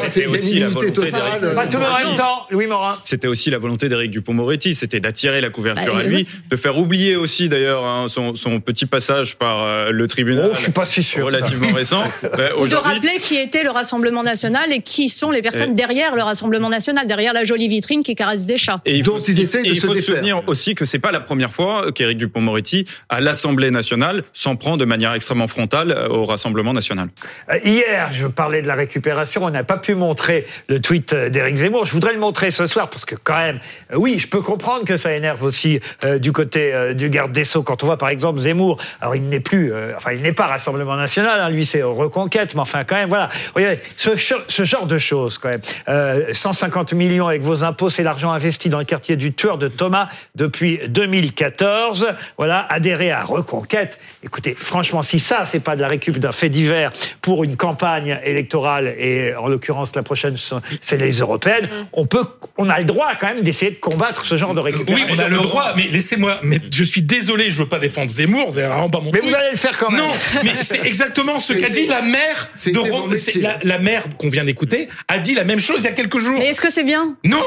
C'était- 0.10 0.26
aussi 0.26 0.60
la 0.60 0.70
volonté 0.70 0.92
totale. 0.94 1.40
d'Éric 1.42 1.56
Pas 1.56 1.68
tout 1.68 1.78
le 1.78 2.08
même 2.08 2.16
temps, 2.16 2.46
Louis 2.50 2.68
Morin. 2.68 2.98
C'était 3.04 3.28
aussi 3.28 3.50
la 3.50 3.58
volonté 3.60 3.88
d'Éric 3.88 4.12
Dupont-Moretti, 4.12 4.70
c'était 4.76 4.99
d'attirer 4.99 5.41
la 5.41 5.49
couverture 5.49 5.93
Bah, 5.95 6.01
à 6.01 6.03
lui, 6.03 6.28
de 6.49 6.55
faire 6.55 6.78
oublier 6.78 7.15
aussi 7.15 7.49
d'ailleurs 7.49 7.84
hein, 7.86 8.05
son, 8.07 8.36
son 8.36 8.59
petit 8.59 8.86
passage 8.86 9.36
par 9.38 9.63
euh, 9.63 9.91
le 9.91 10.07
tribunal 10.07 10.49
Oh, 10.51 10.55
je 10.55 10.61
suis 10.61 10.72
pas 10.72 10.86
si 10.86 11.03
sûr. 11.03 11.26
relativement 11.26 11.72
récent. 11.74 12.03
Ou 12.57 12.67
de 12.67 12.76
rappeler 12.76 13.17
qui 13.19 13.36
était 13.38 13.63
le 13.63 13.69
Rassemblement 13.72 14.24
national 14.24 14.72
et 14.72 14.82
qui 14.82 15.09
sont 15.09 15.32
les 15.32 15.41
personnes 15.41 15.72
Et- 15.72 15.76
derrière 15.76 16.15
le 16.15 16.22
Rassemblement 16.24 16.69
national, 16.69 17.07
derrière 17.07 17.34
la 17.34 17.43
jolie 17.43 17.67
vitrine 17.67 18.03
qui 18.03 18.15
caresse 18.15 18.45
des 18.45 18.57
chats. 18.57 18.82
Et 18.86 18.97
il 18.97 19.03
faut, 19.03 19.19
ils 19.19 19.39
essayent 19.39 19.65
et 19.65 19.69
de 19.69 19.74
il 19.76 19.82
se 19.82 19.88
faut 19.88 19.95
se 19.95 20.01
souvenir 20.01 20.41
aussi 20.47 20.76
que 20.76 20.86
c'est 20.86 20.99
pas 20.99 21.11
la 21.11 21.19
première 21.19 21.51
fois 21.51 21.91
qu'Éric 21.93 22.17
Dupont-Moretti, 22.17 22.86
à 23.09 23.22
l'Assemblée 23.22 23.72
nationale, 23.72 24.24
s'en 24.34 24.55
prend 24.55 24.78
de 24.78 24.86
manière 24.86 25.13
extrêmement 25.13 25.47
frontale 25.47 25.91
euh, 25.91 26.07
au 26.09 26.26
Rassemblement 26.26 26.74
national. 26.74 27.09
Euh, 27.49 27.57
Hier, 27.63 28.09
je 28.11 28.28
parlais 28.28 28.61
de 28.61 28.67
la 28.67 28.76
récupération. 28.76 29.43
On 29.45 29.49
n'a 29.49 29.63
pas 29.63 29.78
pu 29.78 29.95
montrer 29.95 30.45
le 30.67 30.80
tweet 30.80 31.13
d'Éric 31.15 31.55
Zemmour. 31.57 31.86
Je 31.86 31.91
voudrais 31.93 32.13
le 32.13 32.19
montrer 32.19 32.51
ce 32.51 32.65
soir 32.67 32.89
parce 32.89 33.05
que 33.05 33.15
quand 33.15 33.38
même, 33.38 33.59
oui, 33.95 34.19
je 34.19 34.28
peux 34.28 34.41
comprendre 34.41 34.61
que 34.86 34.97
ça 34.97 35.14
énerve 35.14 35.43
aussi 35.43 35.80
euh, 36.03 36.18
du 36.20 36.32
côté 36.32 36.74
euh, 36.74 36.93
du 36.93 37.09
garde 37.09 37.32
des 37.32 37.43
sceaux. 37.43 37.64
Quand 37.64 37.84
on 37.84 37.88
voit 37.88 37.97
par 37.97 38.09
exemple 38.09 38.39
Zemmour, 38.39 38.78
alors 39.01 39.16
il 39.16 39.24
n'est 39.24 39.39
plus, 39.39 39.74
euh, 39.74 39.93
enfin 39.97 40.12
il 40.14 40.22
n'est 40.22 40.34
pas 40.34 40.47
Rassemblement 40.47 40.95
National. 40.95 41.39
hein, 41.41 41.49
lui 41.49 41.66
c'est 41.66 41.82
Reconquête, 41.84 42.53
mais 42.55 42.62
enfin 42.62 42.84
quand 42.84 42.95
même, 42.95 43.09
voilà. 43.09 43.30
Regardez, 43.55 43.80
ce, 43.97 44.12
ce 44.47 44.64
genre 44.64 44.86
de 44.86 44.97
choses 44.97 45.38
quand 45.38 45.49
même. 45.49 45.62
Euh, 45.89 46.28
150 46.32 46.93
millions 46.93 47.28
avec 47.28 47.41
vos 47.41 47.64
impôts, 47.64 47.89
c'est 47.89 48.03
l'argent 48.03 48.32
investi 48.32 48.70
dans 48.70 48.80
le 48.80 48.86
quartier 48.86 49.18
du 49.18 49.34
tueur 49.34 49.57
de 49.57 49.68
Thomas 49.68 50.09
depuis 50.36 50.80
2014. 50.88 52.09
Voilà, 52.38 52.66
adhérer 52.70 53.12
à 53.12 53.24
Reconquête. 53.24 53.99
Écoutez, 54.24 54.55
franchement, 54.57 55.01
si 55.01 55.20
ça, 55.20 55.45
c'est 55.45 55.59
pas 55.59 55.76
de 55.76 55.82
la 55.82 55.88
récup 55.88 56.18
d'un 56.18 56.32
fait 56.32 56.49
divers 56.49 56.91
pour 57.22 57.43
une 57.43 57.57
campagne 57.57 58.20
électorale, 58.24 58.88
et 58.97 59.36
en 59.36 59.47
l'occurrence, 59.47 59.95
la 59.95 60.03
prochaine, 60.03 60.36
c'est 60.82 60.97
les 60.97 61.20
européennes, 61.20 61.68
on 61.93 62.05
peut, 62.05 62.24
on 62.57 62.70
a 62.70 62.80
le 62.80 62.86
droit 62.86 63.09
quand 63.20 63.28
même 63.28 63.41
d'essayer 63.41 63.72
de 63.72 63.80
combattre 63.80 64.26
ce 64.26 64.36
genre 64.38 64.51
de 64.54 64.62
Oui, 64.62 64.72
récupération. 64.72 65.08
on 65.16 65.20
a 65.20 65.28
le 65.30 65.38
droit, 65.38 65.74
mais 65.76 65.88
laissez-moi. 65.91 66.39
Mais 66.43 66.58
je 66.74 66.84
suis 66.84 67.02
désolé, 67.02 67.52
je 67.52 67.58
veux 67.58 67.68
pas 67.70 67.80
défendre 67.80 68.10
Zemmour, 68.12 68.52
c'est 68.54 68.62
vraiment 68.64 68.89
pas 68.89 68.99
mon 68.99 69.12
Mais 69.12 69.20
truc. 69.20 69.30
vous 69.32 69.36
allez 69.36 69.52
le 69.52 69.58
faire 69.58 69.78
quand 69.78 69.89
même. 69.91 69.99
Non, 70.02 70.12
mais 70.43 70.54
c'est 70.62 70.86
exactement 70.86 71.39
ce 71.39 71.54
qu'a 71.54 71.70
dit 71.70 71.88
la 71.88 72.02
mère 72.02 72.49
de 72.66 73.41
la, 73.41 73.58
la 73.64 73.80
mère 73.80 74.04
qu'on 74.18 74.30
vient 74.30 74.43
d'écouter 74.43 74.88
a 75.08 75.20
dit 75.20 75.34
la 75.36 75.43
même 75.43 75.60
chose 75.60 75.78
il 75.80 75.84
y 75.86 75.88
a 75.88 75.91
quelques 75.93 76.20
jours. 76.20 76.38
Mais 76.39 76.47
est-ce 76.47 76.62
que 76.62 76.70
c'est 76.72 76.84
bien? 76.84 77.16
Non, 77.26 77.38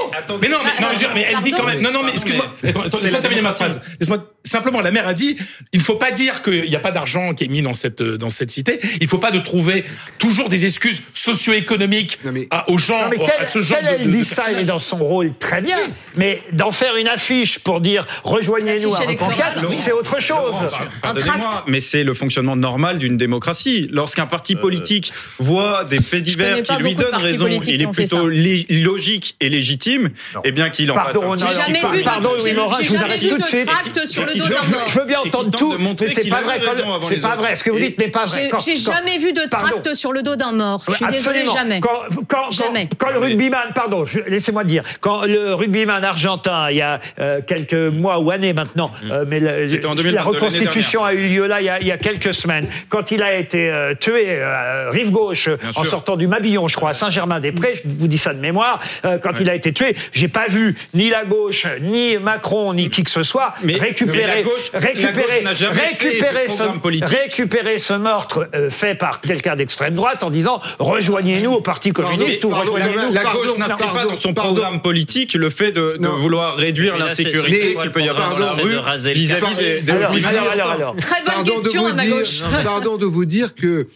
mais 0.40 0.48
non, 0.48 0.58
mais, 0.64 0.82
non, 0.82 0.88
mais 1.14 1.26
elle 1.30 1.40
dit 1.40 1.52
quand 1.52 1.64
même. 1.64 1.80
Non, 1.80 1.90
non, 1.92 2.02
mais 2.04 2.12
excuse-moi. 2.12 2.54
Attends, 2.64 2.80
attends, 2.82 2.98
Laisse-moi 2.98 3.20
terminer 3.20 3.42
ma 3.42 3.52
phrase. 3.52 3.80
Laisse-moi. 4.00 4.30
Simplement, 4.46 4.82
la 4.82 4.90
mère 4.90 5.08
a 5.08 5.14
dit, 5.14 5.38
il 5.72 5.78
ne 5.78 5.84
faut 5.84 5.94
pas 5.94 6.10
dire 6.10 6.42
qu'il 6.42 6.68
n'y 6.68 6.76
a 6.76 6.80
pas 6.80 6.90
d'argent 6.90 7.32
qui 7.32 7.44
est 7.44 7.48
mis 7.48 7.62
dans 7.62 7.72
cette 7.72 8.02
dans 8.02 8.28
cette 8.28 8.50
cité. 8.50 8.78
Il 9.00 9.04
ne 9.04 9.08
faut 9.08 9.16
pas 9.18 9.30
de 9.30 9.38
trouver 9.38 9.84
toujours 10.18 10.50
des 10.50 10.66
excuses 10.66 11.02
socio-économiques 11.14 12.18
à- 12.50 12.70
aux 12.70 12.78
gens, 12.78 13.02
Non, 13.04 13.08
mais 13.10 13.24
à 13.24 13.28
qu'elle, 13.38 13.46
ce 13.46 13.60
genre 13.60 13.78
qu'elle, 13.80 13.98
de, 13.98 14.02
elle 14.04 14.10
dit 14.10 14.18
de 14.20 14.24
ça, 14.24 14.44
elle 14.50 14.60
est 14.60 14.64
dans 14.64 14.78
son 14.78 14.98
rôle? 14.98 15.32
Très 15.38 15.60
bien. 15.62 15.78
Mais 16.16 16.42
d'en 16.52 16.70
faire 16.72 16.93
une 16.96 17.08
affiche 17.08 17.58
pour 17.58 17.80
dire 17.80 18.04
rejoignez-nous 18.24 18.94
à. 18.94 18.98
Reconquête, 19.00 19.60
c'est 19.78 19.92
autre 19.92 20.20
chose. 20.20 20.54
Pardonnez-moi, 21.02 21.64
mais 21.66 21.80
c'est 21.80 22.04
le 22.04 22.14
fonctionnement 22.14 22.56
normal 22.56 22.98
d'une 22.98 23.16
démocratie. 23.16 23.88
Lorsqu'un 23.92 24.26
parti 24.26 24.56
politique 24.56 25.12
voit 25.38 25.84
des 25.84 26.00
faits 26.00 26.22
divers 26.22 26.62
qui 26.62 26.74
lui 26.76 26.94
donnent 26.94 27.14
raison, 27.16 27.46
il 27.66 27.82
est 27.82 27.86
plutôt 27.90 28.26
logique 28.28 29.36
et 29.40 29.48
légitime, 29.48 30.10
eh 30.44 30.52
bien 30.52 30.70
qu'il 30.70 30.90
en 30.90 30.94
Pardon, 30.94 31.12
fasse 31.12 31.22
un 31.22 31.26
non, 31.26 31.32
petit- 31.34 31.44
non, 31.44 31.50
J'ai 31.50 31.60
jamais 31.60 31.96
vu 31.96 31.98
de- 31.98 32.04
pardon, 32.04 32.30
Louis 32.32 32.40
j'ai- 32.44 32.54
Morin, 32.54 32.76
j'ai 32.78 32.84
je 32.84 32.90
vous 32.90 32.94
jamais 32.96 33.10
arrête 33.10 33.22
vu 33.22 33.28
tout 33.30 33.38
de 33.38 33.44
suite. 33.44 33.66
tract 33.66 34.06
sur 34.06 34.24
le 34.24 34.32
Je- 34.32 34.38
dos 34.38 34.44
je- 34.44 34.50
d'un 34.52 34.62
mort. 34.78 34.88
Je 34.88 34.98
veux 35.00 35.06
bien 35.06 35.18
Et 35.24 35.28
entendre 35.28 35.50
tout, 35.58 35.76
mais 35.78 36.08
c'est 36.08 36.28
pas 36.28 36.40
vrai. 36.42 36.60
C'est 37.08 37.20
pas 37.20 37.36
vrai. 37.36 37.56
Ce 37.56 37.64
que 37.64 37.70
vous 37.70 37.78
Et- 37.78 37.88
dites 37.88 37.98
n'est 37.98 38.08
pas 38.08 38.24
vrai. 38.24 38.50
J'ai 38.64 38.76
jamais 38.76 39.18
vu 39.18 39.32
de 39.32 39.42
tract 39.48 39.94
sur 39.94 40.12
le 40.12 40.22
dos 40.22 40.36
d'un 40.36 40.52
mort. 40.52 40.82
Je 40.88 40.94
suis 40.94 41.04
Absolument. 41.04 41.54
jamais. 41.56 41.80
Quand, 41.80 43.10
le 43.12 43.18
rugbyman, 43.18 43.72
pardon, 43.74 44.04
laissez-moi 44.26 44.64
dire, 44.64 44.82
quand 45.00 45.22
le 45.24 45.54
rugbyman 45.54 46.02
argentin, 46.04 46.70
il 46.74 46.78
y 46.78 46.82
a 46.82 47.00
euh, 47.20 47.40
quelques 47.46 47.74
mois 47.74 48.18
ou 48.20 48.30
années 48.30 48.52
maintenant, 48.52 48.90
euh, 49.10 49.24
mais 49.26 49.40
le- 49.40 49.68
C'était 49.68 49.86
en 49.86 49.90
la 49.94 50.02
2022, 50.02 50.28
reconstitution 50.30 51.04
a 51.04 51.14
eu 51.14 51.28
lieu 51.28 51.46
là 51.46 51.60
il 51.60 51.64
y 51.64 51.68
a, 51.68 51.80
il 51.80 51.86
y 51.86 51.92
a 51.92 51.98
quelques 51.98 52.34
semaines, 52.34 52.66
quand 52.88 53.10
il 53.10 53.22
a 53.22 53.34
été 53.34 53.70
euh, 53.70 53.94
tué 53.98 54.24
euh, 54.28 54.90
rive 54.90 55.10
gauche 55.10 55.48
Bien 55.48 55.68
en 55.70 55.72
sûr. 55.72 55.86
sortant 55.86 56.16
du 56.16 56.26
Mabillon, 56.26 56.68
je 56.68 56.76
crois, 56.76 56.90
à 56.90 56.94
Saint-Germain-des-Prés, 56.94 57.74
je 57.84 57.88
vous 57.98 58.08
dis 58.08 58.18
ça 58.18 58.34
de 58.34 58.40
mémoire, 58.40 58.80
euh, 59.04 59.18
quand 59.18 59.40
il 59.40 59.48
a 59.50 59.54
été 59.54 59.72
tué, 59.72 59.94
j'ai 60.12 60.28
pas 60.28 60.46
vu 60.48 60.76
ni 60.94 61.08
la 61.10 61.24
gauche, 61.24 61.66
ni 61.80 62.18
Macron, 62.18 62.74
ni 62.74 62.90
qui 62.90 63.02
que 63.04 63.10
ce 63.10 63.22
soit 63.22 63.54
Mais- 63.62 63.74
récupérer, 63.76 64.18
mais 64.26 64.34
la 64.34 64.42
gauche- 64.42 64.70
la 64.72 64.80
récupérer, 64.80 65.12
gauche 65.42 65.62
récupérer 65.94 66.48
ce, 66.48 66.62
récupérer 67.04 67.78
meurtre 67.98 68.48
euh, 68.54 68.70
fait 68.70 68.94
par 68.94 69.20
quelqu'un 69.20 69.56
d'extrême 69.56 69.94
droite 69.94 70.22
en 70.24 70.30
disant 70.30 70.60
rejoignez-nous 70.78 71.52
au 71.52 71.60
Parti 71.60 71.92
communiste 71.92 72.44
ou 72.44 72.50
rejoignez-nous. 72.50 73.12
La 73.12 73.22
Pardon, 73.22 73.38
gauche 73.40 73.58
n'inscrit 73.58 73.94
pas 73.94 74.04
dans 74.04 74.16
son 74.16 74.34
pardon. 74.34 74.54
programme 74.54 74.80
politique 74.80 75.34
le 75.34 75.50
fait 75.50 75.72
de, 75.72 75.96
de 75.98 76.08
vouloir 76.08 76.56
réduire 76.64 76.96
l'insécurité 76.98 77.76
qu'il 77.80 77.90
peut 77.92 78.00
y 78.02 78.08
avoir 78.08 78.30
dans 78.34 78.38
la 78.40 78.46
pardon, 78.46 78.62
rue 78.62 78.76
vis-à-vis 79.12 79.56
des, 79.58 79.80
des 79.82 79.92
Alors, 79.92 80.12
petits- 80.12 80.24
alors, 80.26 80.48
alors, 80.50 80.70
alors. 80.70 80.96
Très 80.96 81.16
bonne 81.22 81.34
Pardon 81.34 81.60
question 81.60 81.82
vous 81.82 81.88
à 81.88 81.92
ma 81.94 82.02
dire- 82.06 82.16
gauche. 82.16 82.40
Pardon 82.64 82.96
de 82.96 83.06
vous 83.06 83.24
dire 83.24 83.54
que 83.54 83.66
euh, 83.66 83.86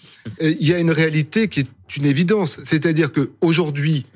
il 0.61 0.67
y 0.67 0.75
a 0.75 0.79
une 0.79 0.91
réalité 0.91 1.49
qui 1.49 1.61
est 1.61 1.97
une 1.97 2.05
évidence, 2.07 2.61
c'est-à-dire 2.65 3.13
que 3.13 3.31
aujourd'hui, 3.41 4.07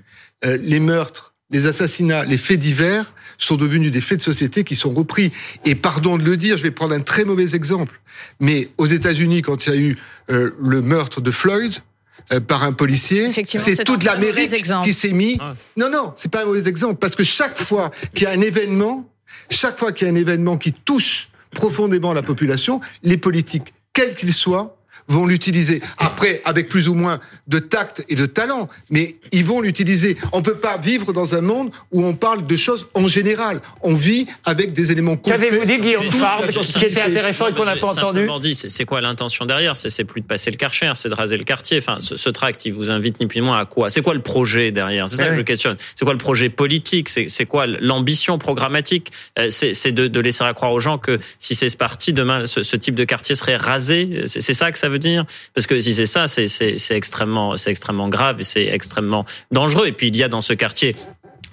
euh, 0.44 0.58
les 0.60 0.80
meurtres, 0.80 1.34
les 1.50 1.66
assassinats, 1.66 2.24
les 2.24 2.38
faits 2.38 2.58
divers 2.58 3.12
sont 3.38 3.56
devenus 3.56 3.90
des 3.90 4.00
faits 4.00 4.18
de 4.18 4.22
société 4.22 4.62
qui 4.64 4.74
sont 4.76 4.92
repris. 4.94 5.32
Et 5.64 5.74
pardon 5.74 6.16
de 6.18 6.22
le 6.24 6.36
dire, 6.36 6.56
je 6.58 6.62
vais 6.62 6.70
prendre 6.70 6.94
un 6.94 7.00
très 7.00 7.24
mauvais 7.24 7.54
exemple, 7.54 8.00
mais 8.40 8.68
aux 8.78 8.86
États-Unis, 8.86 9.42
quand 9.42 9.66
il 9.66 9.70
y 9.70 9.72
a 9.72 9.76
eu 9.78 9.98
euh, 10.30 10.50
le 10.62 10.80
meurtre 10.82 11.20
de 11.20 11.30
Floyd, 11.30 11.72
euh, 11.74 11.78
par 12.48 12.62
un 12.62 12.72
policier, 12.72 13.26
Effectivement, 13.26 13.64
c'est 13.64 13.84
toute 13.84 14.04
l'Amérique 14.04 14.52
exemple. 14.52 14.86
qui 14.86 14.92
s'est 14.92 15.12
mis. 15.12 15.38
Non, 15.76 15.90
non, 15.90 16.12
c'est 16.16 16.30
pas 16.30 16.42
un 16.42 16.46
mauvais 16.46 16.68
exemple 16.68 16.96
parce 16.96 17.16
que 17.16 17.24
chaque 17.24 17.60
fois 17.60 17.90
qu'il 18.14 18.24
y 18.24 18.26
a 18.26 18.30
un 18.30 18.40
événement, 18.40 19.08
chaque 19.50 19.78
fois 19.78 19.92
qu'il 19.92 20.06
y 20.06 20.10
a 20.10 20.12
un 20.12 20.16
événement 20.16 20.56
qui 20.56 20.72
touche 20.72 21.28
profondément 21.50 22.12
la 22.12 22.22
population, 22.22 22.80
les 23.02 23.16
politiques, 23.16 23.74
quels 23.92 24.14
qu'ils 24.14 24.32
soient, 24.32 24.76
vont 25.08 25.26
l'utiliser. 25.26 25.82
Après, 25.98 26.40
avec 26.44 26.68
plus 26.68 26.88
ou 26.88 26.94
moins 26.94 27.20
de 27.48 27.58
tact 27.58 28.04
et 28.08 28.14
de 28.14 28.26
talent, 28.26 28.68
mais 28.90 29.16
ils 29.32 29.44
vont 29.44 29.60
l'utiliser. 29.60 30.16
On 30.32 30.42
peut 30.42 30.56
pas 30.56 30.78
vivre 30.78 31.12
dans 31.12 31.34
un 31.34 31.40
monde 31.40 31.70
où 31.90 32.04
on 32.04 32.14
parle 32.14 32.46
de 32.46 32.56
choses 32.56 32.88
en 32.94 33.08
général. 33.08 33.60
On 33.82 33.94
vit 33.94 34.26
avec 34.44 34.72
des 34.72 34.92
éléments 34.92 35.16
concrets. 35.16 35.32
Qu'avez-vous 35.38 35.64
dit, 35.66 35.78
Guillaume 35.78 36.10
ce 36.10 36.78
qui 36.78 36.84
était 36.84 37.02
intéressant 37.02 37.48
et 37.48 37.52
qu'on 37.52 37.64
n'a 37.64 37.76
pas 37.76 37.90
entendu 37.90 38.28
dit, 38.40 38.54
c'est 38.54 38.68
c'est 38.68 38.84
quoi 38.84 39.00
l'intention 39.00 39.44
derrière? 39.46 39.76
C'est 39.76 39.90
c'est 39.90 40.04
plus 40.04 40.20
de 40.20 40.26
passer 40.26 40.50
le 40.50 40.56
karcher, 40.56 40.92
c'est 40.94 41.08
de 41.08 41.14
raser 41.14 41.36
le 41.36 41.44
quartier. 41.44 41.78
Enfin, 41.78 41.98
ce, 42.00 42.16
ce 42.16 42.30
tract, 42.30 42.64
il 42.64 42.72
vous 42.72 42.90
invite 42.90 43.20
ni 43.20 43.26
plus 43.26 43.40
ni 43.40 43.46
moins 43.46 43.58
à 43.58 43.64
quoi? 43.66 43.90
C'est 43.90 44.02
quoi 44.02 44.14
le 44.14 44.22
projet 44.22 44.72
derrière? 44.72 45.08
C'est 45.08 45.16
ça 45.16 45.28
que 45.28 45.34
je 45.34 45.42
questionne. 45.42 45.76
C'est 45.94 46.04
quoi 46.04 46.14
le 46.14 46.18
projet 46.18 46.48
politique? 46.48 47.08
C'est 47.08 47.28
c'est 47.28 47.46
quoi 47.46 47.66
l'ambition 47.66 48.38
programmatique? 48.38 49.12
Euh, 49.38 49.48
C'est 49.50 49.74
c'est 49.74 49.92
de, 49.92 50.08
de 50.08 50.20
laisser 50.20 50.44
à 50.44 50.52
croire 50.54 50.72
aux 50.72 50.80
gens 50.80 50.98
que 50.98 51.18
si 51.38 51.54
c'est 51.54 51.76
parti, 51.76 52.12
demain, 52.12 52.46
ce, 52.46 52.62
ce 52.62 52.76
type 52.76 52.94
de 52.94 53.04
quartier 53.04 53.34
serait 53.34 53.56
rasé? 53.56 54.22
C'est 54.26 54.40
c'est 54.40 54.54
ça 54.54 54.72
que 54.72 54.78
ça 54.78 54.88
veut 54.92 54.98
dire 54.98 55.24
Parce 55.54 55.66
que 55.66 55.78
si 55.80 55.94
c'est 55.94 56.06
ça, 56.06 56.26
c'est 56.28 56.46
extrêmement, 56.90 57.56
c'est 57.56 57.70
extrêmement 57.70 58.08
grave 58.08 58.40
et 58.40 58.44
c'est 58.44 58.66
extrêmement 58.66 59.24
dangereux. 59.50 59.86
Et 59.88 59.92
puis 59.92 60.08
il 60.08 60.16
y 60.16 60.22
a 60.22 60.28
dans 60.28 60.40
ce 60.40 60.52
quartier 60.52 60.94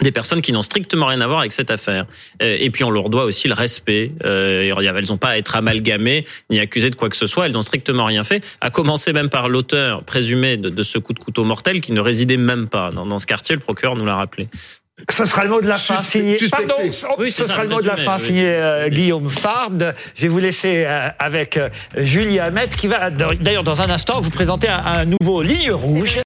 des 0.02 0.12
personnes 0.12 0.42
qui 0.42 0.54
n'ont 0.54 0.62
strictement 0.62 1.08
rien 1.08 1.20
à 1.22 1.28
voir 1.28 1.40
avec 1.40 1.52
cette 1.52 1.72
affaire. 1.72 2.06
Euh, 2.42 2.58
Et 2.60 2.70
puis 2.70 2.84
on 2.84 2.92
leur 2.92 3.10
doit 3.10 3.26
aussi 3.26 3.48
le 3.48 3.54
respect. 3.54 4.12
Euh, 4.24 4.74
elles 4.80 5.10
n'ont 5.10 5.18
pas 5.18 5.30
à 5.30 5.38
être 5.38 5.56
amalgamées 5.56 6.26
ni 6.50 6.60
accusées 6.60 6.90
de 6.90 6.96
quoi 6.96 7.10
que 7.10 7.18
ce 7.18 7.26
soit. 7.26 7.46
Elles 7.46 7.52
n'ont 7.52 7.62
strictement 7.62 8.06
rien 8.06 8.24
fait. 8.24 8.44
À 8.62 8.70
commencer 8.70 9.14
même 9.14 9.30
par 9.30 9.50
l'auteur 9.50 10.04
présumé 10.04 10.58
de, 10.58 10.84
ce 10.84 10.98
coup 10.98 11.14
de 11.14 11.20
couteau 11.20 11.44
mortel 11.44 11.82
qui 11.82 11.92
ne 11.92 12.02
résidait 12.02 12.38
même 12.38 12.68
pas 12.68 12.92
dans 12.92 13.18
ce 13.18 13.26
quartier. 13.26 13.56
Le 13.56 13.62
procureur 13.62 13.96
nous 13.96 14.06
l'a 14.06 14.16
rappelé. 14.16 14.48
Ce 15.10 15.26
sera 15.26 15.44
le 15.44 15.50
mot 15.50 15.62
de 15.62 15.68
la 15.68 15.78
fin 15.78 16.02
signé. 16.02 16.38
Pardon, 16.52 16.76
Oui, 17.18 17.32
ce 17.32 17.48
sera 17.48 17.64
le 17.64 17.70
mot 17.70 17.82
de 17.82 17.88
la 17.88 17.96
fin 17.96 18.18
oui. 18.18 18.24
signé 18.26 18.46
euh, 18.48 18.90
Guillaume 18.90 19.30
Fard. 19.30 19.72
Je 20.16 20.22
vais 20.22 20.28
vous 20.28 20.40
laisser 20.40 20.84
euh, 20.86 21.10
avec 21.20 21.58
euh, 21.58 21.70
Julie 21.96 22.40
Hamet 22.40 22.68
qui 22.70 22.88
va 22.88 23.10
d'ailleurs 23.10 23.64
dans 23.64 23.82
un 23.82 23.90
instant 23.90 24.20
vous 24.20 24.30
présenter 24.30 24.68
un, 24.68 24.84
un 24.86 25.06
nouveau 25.06 25.42
ligne 25.42 25.72
rouge. 25.72 26.18